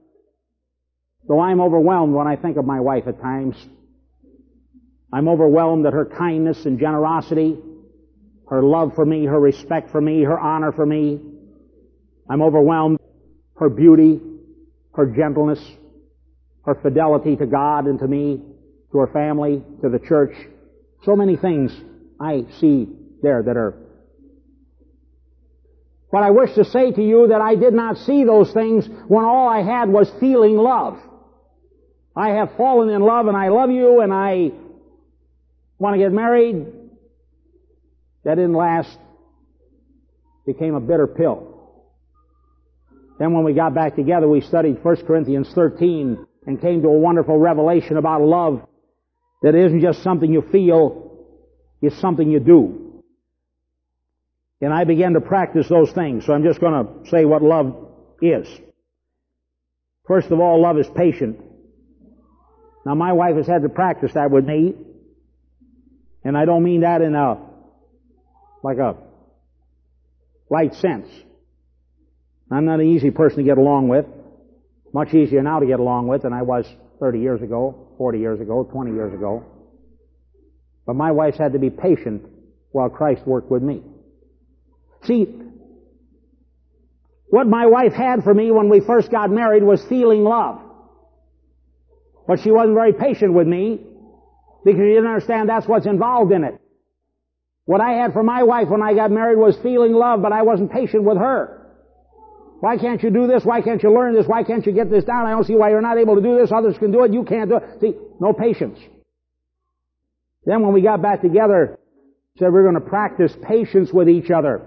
though 1.27 1.39
I'm 1.39 1.59
overwhelmed 1.59 2.13
when 2.13 2.27
I 2.27 2.35
think 2.35 2.57
of 2.57 2.65
my 2.65 2.79
wife 2.79 3.07
at 3.07 3.19
times. 3.19 3.55
I'm 5.11 5.27
overwhelmed 5.27 5.85
at 5.87 5.93
her 5.93 6.05
kindness 6.05 6.65
and 6.65 6.79
generosity, 6.79 7.57
her 8.49 8.61
love 8.61 8.93
for 8.95 9.05
me, 9.05 9.25
her 9.25 9.39
respect 9.39 9.91
for 9.91 9.99
me, 9.99 10.23
her 10.23 10.39
honor 10.39 10.71
for 10.71 10.85
me. 10.85 11.19
I'm 12.29 12.41
overwhelmed 12.41 12.99
her 13.55 13.69
beauty, 13.69 14.21
her 14.93 15.07
gentleness, 15.07 15.59
her 16.65 16.75
fidelity 16.75 17.35
to 17.35 17.45
God 17.45 17.85
and 17.85 17.99
to 17.99 18.07
me, 18.07 18.41
to 18.91 18.97
her 18.99 19.07
family, 19.07 19.63
to 19.81 19.89
the 19.89 19.99
church. 19.99 20.33
So 21.03 21.15
many 21.15 21.35
things 21.35 21.71
I 22.19 22.45
see 22.59 22.87
there 23.21 23.43
that 23.43 23.57
are 23.57 23.75
but 26.11 26.23
I 26.23 26.31
wish 26.31 26.53
to 26.55 26.65
say 26.65 26.91
to 26.91 27.01
you 27.01 27.27
that 27.29 27.39
I 27.39 27.55
did 27.55 27.73
not 27.73 27.97
see 27.99 28.25
those 28.25 28.51
things 28.51 28.85
when 29.07 29.23
all 29.23 29.47
I 29.47 29.63
had 29.63 29.87
was 29.87 30.11
feeling 30.19 30.57
love. 30.57 30.99
I 32.15 32.31
have 32.31 32.57
fallen 32.57 32.89
in 32.89 33.01
love 33.01 33.27
and 33.27 33.37
I 33.37 33.47
love 33.47 33.71
you 33.71 34.01
and 34.01 34.11
I 34.13 34.51
want 35.79 35.93
to 35.95 35.97
get 35.97 36.11
married. 36.11 36.67
That 38.25 38.35
didn't 38.35 38.53
last. 38.53 38.97
Became 40.45 40.75
a 40.75 40.81
bitter 40.81 41.07
pill. 41.07 41.47
Then 43.17 43.31
when 43.33 43.45
we 43.45 43.53
got 43.53 43.73
back 43.73 43.95
together, 43.95 44.27
we 44.27 44.41
studied 44.41 44.83
1 44.83 45.05
Corinthians 45.05 45.49
13 45.53 46.27
and 46.45 46.59
came 46.59 46.81
to 46.81 46.87
a 46.87 46.97
wonderful 46.97 47.37
revelation 47.37 47.97
about 47.97 48.21
love 48.21 48.67
that 49.41 49.55
isn't 49.55 49.81
just 49.81 50.03
something 50.03 50.31
you 50.31 50.41
feel, 50.41 51.27
it's 51.81 51.99
something 51.99 52.29
you 52.29 52.39
do. 52.39 53.03
And 54.61 54.71
I 54.71 54.83
began 54.83 55.13
to 55.13 55.21
practice 55.21 55.67
those 55.67 55.91
things. 55.91 56.25
So 56.25 56.33
I'm 56.33 56.43
just 56.43 56.59
going 56.59 56.85
to 56.85 57.09
say 57.09 57.25
what 57.25 57.41
love 57.41 57.75
is. 58.21 58.47
First 60.07 60.29
of 60.29 60.39
all, 60.39 60.61
love 60.61 60.77
is 60.77 60.87
patient. 60.95 61.39
Now 62.85 62.93
my 62.95 63.13
wife 63.13 63.35
has 63.37 63.47
had 63.47 63.63
to 63.63 63.69
practice 63.69 64.13
that 64.13 64.29
with 64.29 64.45
me. 64.45 64.75
And 66.23 66.37
I 66.37 66.45
don't 66.45 66.63
mean 66.63 66.81
that 66.81 67.01
in 67.01 67.15
a, 67.15 67.37
like 68.63 68.77
a 68.77 68.97
light 70.49 70.75
sense. 70.75 71.07
I'm 72.51 72.65
not 72.65 72.79
an 72.79 72.87
easy 72.87 73.09
person 73.09 73.37
to 73.37 73.43
get 73.43 73.57
along 73.57 73.87
with. 73.87 74.05
Much 74.93 75.13
easier 75.13 75.41
now 75.41 75.59
to 75.59 75.65
get 75.65 75.79
along 75.79 76.07
with 76.07 76.23
than 76.23 76.33
I 76.33 76.41
was 76.41 76.65
30 76.99 77.19
years 77.19 77.41
ago, 77.41 77.87
40 77.97 78.19
years 78.19 78.41
ago, 78.41 78.67
20 78.71 78.91
years 78.91 79.13
ago. 79.13 79.43
But 80.85 80.95
my 80.95 81.11
wife's 81.11 81.37
had 81.37 81.53
to 81.53 81.59
be 81.59 81.69
patient 81.69 82.25
while 82.71 82.89
Christ 82.89 83.25
worked 83.25 83.49
with 83.49 83.63
me. 83.63 83.83
See, 85.03 85.27
what 87.29 87.47
my 87.47 87.65
wife 87.65 87.93
had 87.93 88.23
for 88.23 88.33
me 88.33 88.51
when 88.51 88.69
we 88.69 88.81
first 88.81 89.09
got 89.09 89.31
married 89.31 89.63
was 89.63 89.83
feeling 89.85 90.23
love. 90.23 90.61
But 92.27 92.41
she 92.41 92.51
wasn't 92.51 92.75
very 92.75 92.93
patient 92.93 93.33
with 93.33 93.47
me 93.47 93.79
because 94.65 94.79
she 94.79 94.87
didn't 94.87 95.07
understand 95.07 95.49
that's 95.49 95.67
what's 95.67 95.85
involved 95.85 96.31
in 96.31 96.43
it. 96.43 96.59
What 97.65 97.81
I 97.81 97.93
had 97.93 98.13
for 98.13 98.23
my 98.23 98.43
wife 98.43 98.67
when 98.67 98.81
I 98.81 98.93
got 98.93 99.11
married 99.11 99.37
was 99.37 99.57
feeling 99.63 99.93
love, 99.93 100.21
but 100.21 100.33
I 100.33 100.41
wasn't 100.41 100.71
patient 100.71 101.03
with 101.03 101.17
her. 101.17 101.60
Why 102.61 102.77
can't 102.77 103.01
you 103.01 103.09
do 103.09 103.25
this? 103.25 103.43
Why 103.43 103.61
can't 103.61 103.81
you 103.81 103.91
learn 103.91 104.13
this? 104.13 104.27
Why 104.27 104.43
can't 104.43 104.63
you 104.65 104.71
get 104.71 104.89
this 104.89 105.03
down? 105.03 105.25
I 105.25 105.31
don't 105.31 105.45
see 105.45 105.55
why 105.55 105.71
you're 105.71 105.81
not 105.81 105.97
able 105.97 106.15
to 106.15 106.21
do 106.21 106.37
this. 106.37 106.51
Others 106.51 106.77
can 106.77 106.91
do 106.91 107.03
it. 107.03 107.11
You 107.11 107.23
can't 107.23 107.49
do 107.49 107.57
it. 107.57 107.81
See, 107.81 107.93
no 108.19 108.33
patience. 108.33 108.77
Then 110.45 110.61
when 110.61 110.71
we 110.71 110.83
got 110.83 111.01
back 111.01 111.23
together, 111.23 111.79
said 112.37 112.53
we're 112.53 112.61
going 112.61 112.75
to 112.75 112.81
practice 112.81 113.33
patience 113.47 113.91
with 113.91 114.07
each 114.07 114.29
other. 114.29 114.61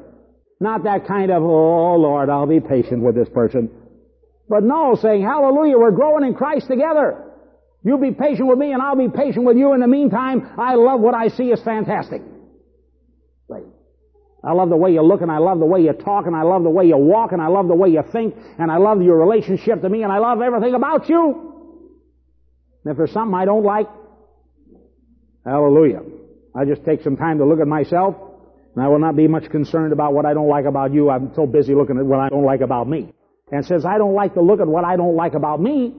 Not 0.58 0.82
that 0.84 1.06
kind 1.06 1.30
of, 1.30 1.44
oh 1.44 1.94
Lord, 1.94 2.30
I'll 2.30 2.48
be 2.48 2.58
patient 2.58 3.00
with 3.00 3.14
this 3.14 3.28
person. 3.28 3.70
But 4.48 4.64
no, 4.64 4.96
saying, 5.00 5.22
hallelujah, 5.22 5.78
we're 5.78 5.92
growing 5.92 6.24
in 6.24 6.34
Christ 6.34 6.66
together. 6.66 7.30
You 7.84 7.98
be 7.98 8.10
patient 8.10 8.48
with 8.48 8.58
me 8.58 8.72
and 8.72 8.82
I'll 8.82 8.96
be 8.96 9.08
patient 9.08 9.44
with 9.44 9.56
you. 9.56 9.72
In 9.72 9.80
the 9.80 9.86
meantime, 9.86 10.50
I 10.58 10.74
love 10.74 11.00
what 11.00 11.14
I 11.14 11.28
see 11.28 11.44
is 11.44 11.62
fantastic. 11.62 12.22
I 14.44 14.52
love 14.52 14.68
the 14.68 14.76
way 14.76 14.92
you 14.92 15.02
look 15.02 15.22
and 15.22 15.30
I 15.32 15.38
love 15.38 15.58
the 15.58 15.64
way 15.64 15.80
you 15.80 15.92
talk 15.92 16.26
and 16.26 16.36
I 16.36 16.42
love 16.42 16.64
the 16.64 16.70
way 16.70 16.84
you 16.84 16.98
walk 16.98 17.32
and 17.32 17.40
I 17.40 17.46
love 17.46 17.66
the 17.66 17.74
way 17.74 17.88
you 17.88 18.02
think 18.12 18.34
and 18.58 18.70
I 18.70 18.76
love 18.76 19.00
your 19.00 19.18
relationship 19.18 19.80
to 19.80 19.88
me 19.88 20.02
and 20.02 20.12
I 20.12 20.18
love 20.18 20.42
everything 20.42 20.74
about 20.74 21.08
you. 21.08 21.52
And 22.84 22.92
if 22.92 22.98
there's 22.98 23.12
something 23.12 23.34
I 23.34 23.46
don't 23.46 23.64
like, 23.64 23.88
hallelujah. 25.46 26.02
I 26.54 26.66
just 26.66 26.84
take 26.84 27.02
some 27.02 27.16
time 27.16 27.38
to 27.38 27.46
look 27.46 27.60
at 27.60 27.66
myself 27.66 28.16
and 28.74 28.84
I 28.84 28.88
will 28.88 28.98
not 28.98 29.16
be 29.16 29.28
much 29.28 29.48
concerned 29.50 29.94
about 29.94 30.12
what 30.12 30.26
I 30.26 30.34
don't 30.34 30.48
like 30.48 30.66
about 30.66 30.92
you. 30.92 31.08
I'm 31.08 31.32
so 31.34 31.46
busy 31.46 31.74
looking 31.74 31.96
at 31.98 32.04
what 32.04 32.20
I 32.20 32.28
don't 32.28 32.44
like 32.44 32.60
about 32.60 32.86
me. 32.86 33.14
And 33.50 33.64
since 33.64 33.84
I 33.86 33.96
don't 33.96 34.14
like 34.14 34.34
to 34.34 34.42
look 34.42 34.60
at 34.60 34.66
what 34.66 34.84
I 34.84 34.96
don't 34.96 35.16
like 35.16 35.34
about 35.34 35.60
me, 35.60 35.94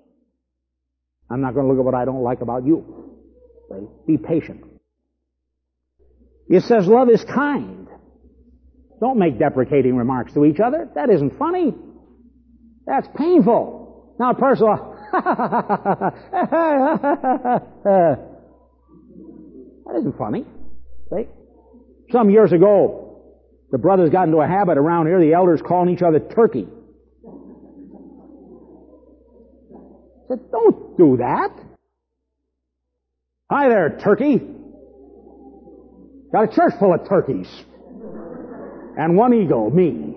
I'm 1.31 1.41
not 1.41 1.55
going 1.55 1.65
to 1.65 1.72
look 1.72 1.80
at 1.80 1.85
what 1.85 1.95
I 1.95 2.05
don't 2.05 2.22
like 2.22 2.41
about 2.41 2.65
you. 2.65 3.15
Be 4.05 4.17
patient. 4.17 4.63
It 6.47 6.61
says 6.61 6.85
love 6.85 7.09
is 7.09 7.23
kind. 7.23 7.88
Don't 8.99 9.17
make 9.17 9.38
deprecating 9.38 9.95
remarks 9.97 10.34
to 10.34 10.45
each 10.45 10.59
other. 10.59 10.89
That 10.95 11.09
isn't 11.09 11.38
funny. 11.38 11.73
That's 12.85 13.07
painful. 13.15 14.15
Now, 14.19 14.34
personal. 14.34 14.95
that 15.11 16.13
isn't 19.97 20.17
funny. 20.17 20.45
See? 21.09 21.27
Some 22.11 22.30
years 22.30 22.51
ago, 22.51 23.05
the 23.72 23.77
brothers 23.77 24.09
got 24.09 24.27
into 24.27 24.38
a 24.38 24.47
habit 24.47 24.77
around 24.77 25.07
here, 25.07 25.19
the 25.19 25.34
elders 25.34 25.61
calling 25.65 25.93
each 25.93 26.01
other 26.01 26.19
turkey. 26.19 26.67
I 30.23 30.27
said, 30.30 30.51
don't 30.51 30.97
do 30.97 31.17
that. 31.17 31.51
Hi 33.51 33.69
there, 33.69 33.99
turkey. 34.01 34.41
Got 36.31 36.51
a 36.51 36.55
church 36.55 36.73
full 36.80 36.93
of 36.93 37.07
turkeys. 37.07 37.47
And 38.97 39.17
one 39.17 39.34
eagle, 39.34 39.69
me. 39.69 40.15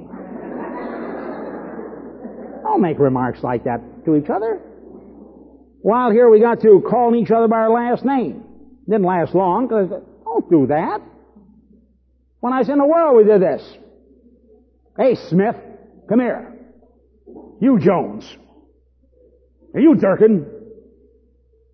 Don't 2.62 2.82
make 2.82 2.98
remarks 2.98 3.42
like 3.42 3.64
that 3.64 3.80
to 4.04 4.16
each 4.16 4.30
other. 4.30 4.60
While 5.80 6.10
here 6.10 6.28
we 6.28 6.40
got 6.40 6.60
to 6.62 6.82
calling 6.88 7.20
each 7.20 7.30
other 7.30 7.48
by 7.48 7.56
our 7.56 7.70
last 7.70 8.04
name. 8.04 8.44
Didn't 8.88 9.04
last 9.04 9.34
long, 9.34 9.66
because 9.66 9.86
I 9.86 9.94
said, 9.94 10.06
don't 10.24 10.50
do 10.50 10.66
that. 10.68 11.00
When 12.40 12.52
I 12.52 12.58
was 12.60 12.68
in 12.68 12.78
the 12.78 12.86
world, 12.86 13.16
we 13.16 13.24
did 13.24 13.42
this. 13.42 13.62
Hey, 14.96 15.16
Smith, 15.28 15.56
come 16.08 16.20
here. 16.20 16.54
You, 17.60 17.78
Jones. 17.80 18.24
Are 19.74 19.80
you 19.80 19.94
Durkin? 19.94 20.46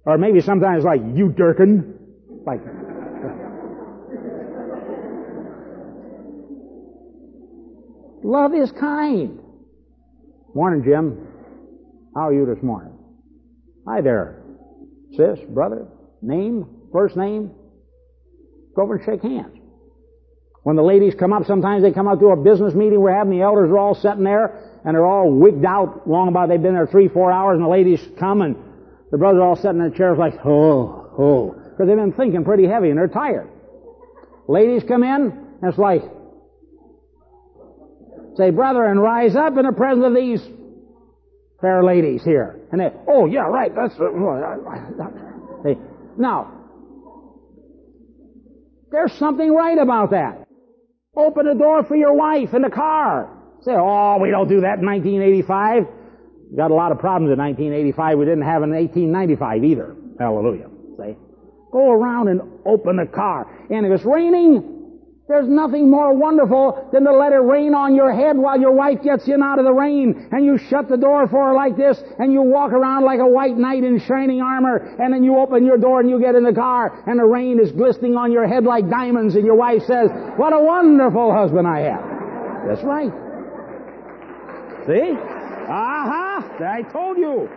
Or 0.07 0.19
maybe 0.19 0.41
sometimes 0.41 0.85
like, 0.85 1.01
you 1.15 1.29
Durkin. 1.31 1.99
Like, 2.47 2.61
love 8.25 8.55
is 8.55 8.73
kind. 8.73 9.39
Morning, 10.55 10.83
Jim. 10.83 11.29
How 12.15 12.29
are 12.29 12.33
you 12.33 12.47
this 12.47 12.63
morning? 12.63 12.93
Hi 13.87 14.01
there. 14.01 14.43
Sis, 15.17 15.39
brother, 15.49 15.87
name, 16.23 16.67
first 16.93 17.17
name. 17.17 17.53
Go 18.75 18.83
over 18.83 18.97
and 18.97 19.05
shake 19.05 19.23
hands. 19.23 19.59
When 20.63 20.77
the 20.77 20.83
ladies 20.83 21.15
come 21.15 21.33
up, 21.33 21.45
sometimes 21.45 21.83
they 21.83 21.93
come 21.93 22.09
up 22.09 22.19
to 22.21 22.29
a 22.29 22.37
business 22.37 22.73
meeting 22.73 22.99
we're 22.99 23.15
having, 23.15 23.37
the 23.39 23.45
elders 23.45 23.71
are 23.71 23.79
all 23.79 23.95
sitting 23.95 24.25
there, 24.25 24.81
and 24.85 24.95
they're 24.95 25.05
all 25.05 25.31
wigged 25.31 25.65
out 25.65 26.09
long 26.09 26.29
about 26.29 26.49
they've 26.49 26.63
been 26.63 26.73
there 26.75 26.87
three, 26.87 27.09
four 27.09 27.31
hours, 27.31 27.57
and 27.57 27.65
the 27.65 27.69
ladies 27.69 28.01
come, 28.19 28.41
and 28.41 28.57
the 29.11 29.19
brothers 29.19 29.41
are 29.41 29.49
all 29.49 29.57
sitting 29.57 29.73
in 29.73 29.91
their 29.91 29.91
chairs 29.91 30.19
like, 30.19 30.35
oh, 30.47 31.13
oh, 31.19 31.55
because 31.71 31.87
they've 31.87 31.97
been 31.97 32.13
thinking 32.15 32.45
pretty 32.45 32.67
heavy, 32.67 32.89
and 32.89 32.99
they're 32.99 33.09
tired. 33.09 33.51
Ladies 34.49 34.83
come 34.89 35.03
in, 35.03 35.21
and 35.61 35.65
it's 35.65 35.79
like, 35.79 36.03
say, 38.37 38.51
brother, 38.51 38.85
and 38.85 39.01
rise 39.01 39.37
up 39.37 39.57
in 39.57 39.65
the 39.65 39.73
presence 39.73 40.07
of 40.07 40.15
these 40.15 40.41
fair 41.61 41.83
ladies 41.83 42.23
here. 42.25 42.61
And 42.73 42.81
they, 42.81 42.91
oh, 43.09 43.27
yeah, 43.27 43.47
right, 43.49 43.73
that's, 43.75 43.95
uh, 43.95 44.11
now, 46.17 46.53
There's 48.91 49.13
something 49.15 49.53
right 49.53 49.79
about 49.79 50.11
that. 50.11 50.47
Open 51.17 51.47
the 51.47 51.55
door 51.55 51.85
for 51.85 51.97
your 51.97 52.13
wife 52.15 52.55
in 52.55 52.63
the 52.63 52.71
car. 52.71 53.31
Say, 53.63 53.73
oh, 53.73 54.19
we 54.21 54.31
don't 54.31 54.49
do 54.49 54.61
that 54.61 54.79
in 54.79 54.87
1985. 54.87 55.87
Got 56.57 56.71
a 56.71 56.75
lot 56.75 56.93
of 56.93 56.99
problems 56.99 57.33
in 57.33 57.39
1985 57.39 58.19
we 58.19 58.25
didn't 58.25 58.43
have 58.43 58.63
in 58.63 58.71
1895 58.71 59.65
either. 59.65 59.97
Hallelujah. 60.21 60.69
Say, 60.99 61.17
Go 61.73 61.91
around 61.91 62.29
and 62.29 62.41
open 62.65 62.97
the 62.97 63.07
car. 63.07 63.51
And 63.71 63.85
if 63.85 63.91
it's 63.91 64.05
raining, 64.05 64.74
there's 65.27 65.49
nothing 65.49 65.91
more 65.91 66.13
wonderful 66.13 66.91
than 66.93 67.05
to 67.05 67.13
let 67.13 67.33
it 67.33 67.41
rain 67.41 67.75
on 67.75 67.95
your 67.95 68.13
head 68.13 68.37
while 68.37 68.61
your 68.61 68.73
wife 68.73 69.03
gets 69.03 69.27
in 69.27 69.43
out 69.43 69.59
of 69.59 69.65
the 69.65 69.73
rain 69.73 70.29
and 70.33 70.45
you 70.45 70.59
shut 70.59 70.87
the 70.87 70.99
door 70.99 71.27
for 71.27 71.49
her 71.49 71.55
like 71.55 71.79
this 71.79 71.97
and 72.19 72.31
you 72.31 72.43
walk 72.43 72.73
around 72.73 73.05
like 73.05 73.21
a 73.21 73.27
white 73.27 73.57
knight 73.57 73.85
in 73.85 73.99
shining 74.01 74.43
armor 74.43 74.77
and 75.01 75.15
then 75.15 75.25
you 75.25 75.39
open 75.39 75.65
your 75.65 75.79
door 75.79 76.01
and 76.01 76.11
you 76.11 76.21
get 76.21 76.35
in 76.35 76.45
the 76.45 76.53
car 76.53 77.03
and 77.07 77.19
the 77.19 77.25
rain 77.25 77.59
is 77.59 77.73
glistening 77.73 78.17
on 78.17 78.33
your 78.33 78.47
head 78.47 78.65
like 78.65 78.91
diamonds 78.91 79.35
and 79.35 79.47
your 79.47 79.57
wife 79.57 79.81
says, 79.87 80.11
what 80.37 80.53
a 80.53 80.61
wonderful 80.61 81.33
husband 81.33 81.67
I 81.67 81.81
have. 81.81 82.05
That's 82.69 82.85
right. 82.85 83.13
See? 84.87 85.17
Aha! 85.73 86.45
Uh-huh. 86.45 86.65
I 86.65 86.83
told 86.93 87.17
you. 87.17 87.49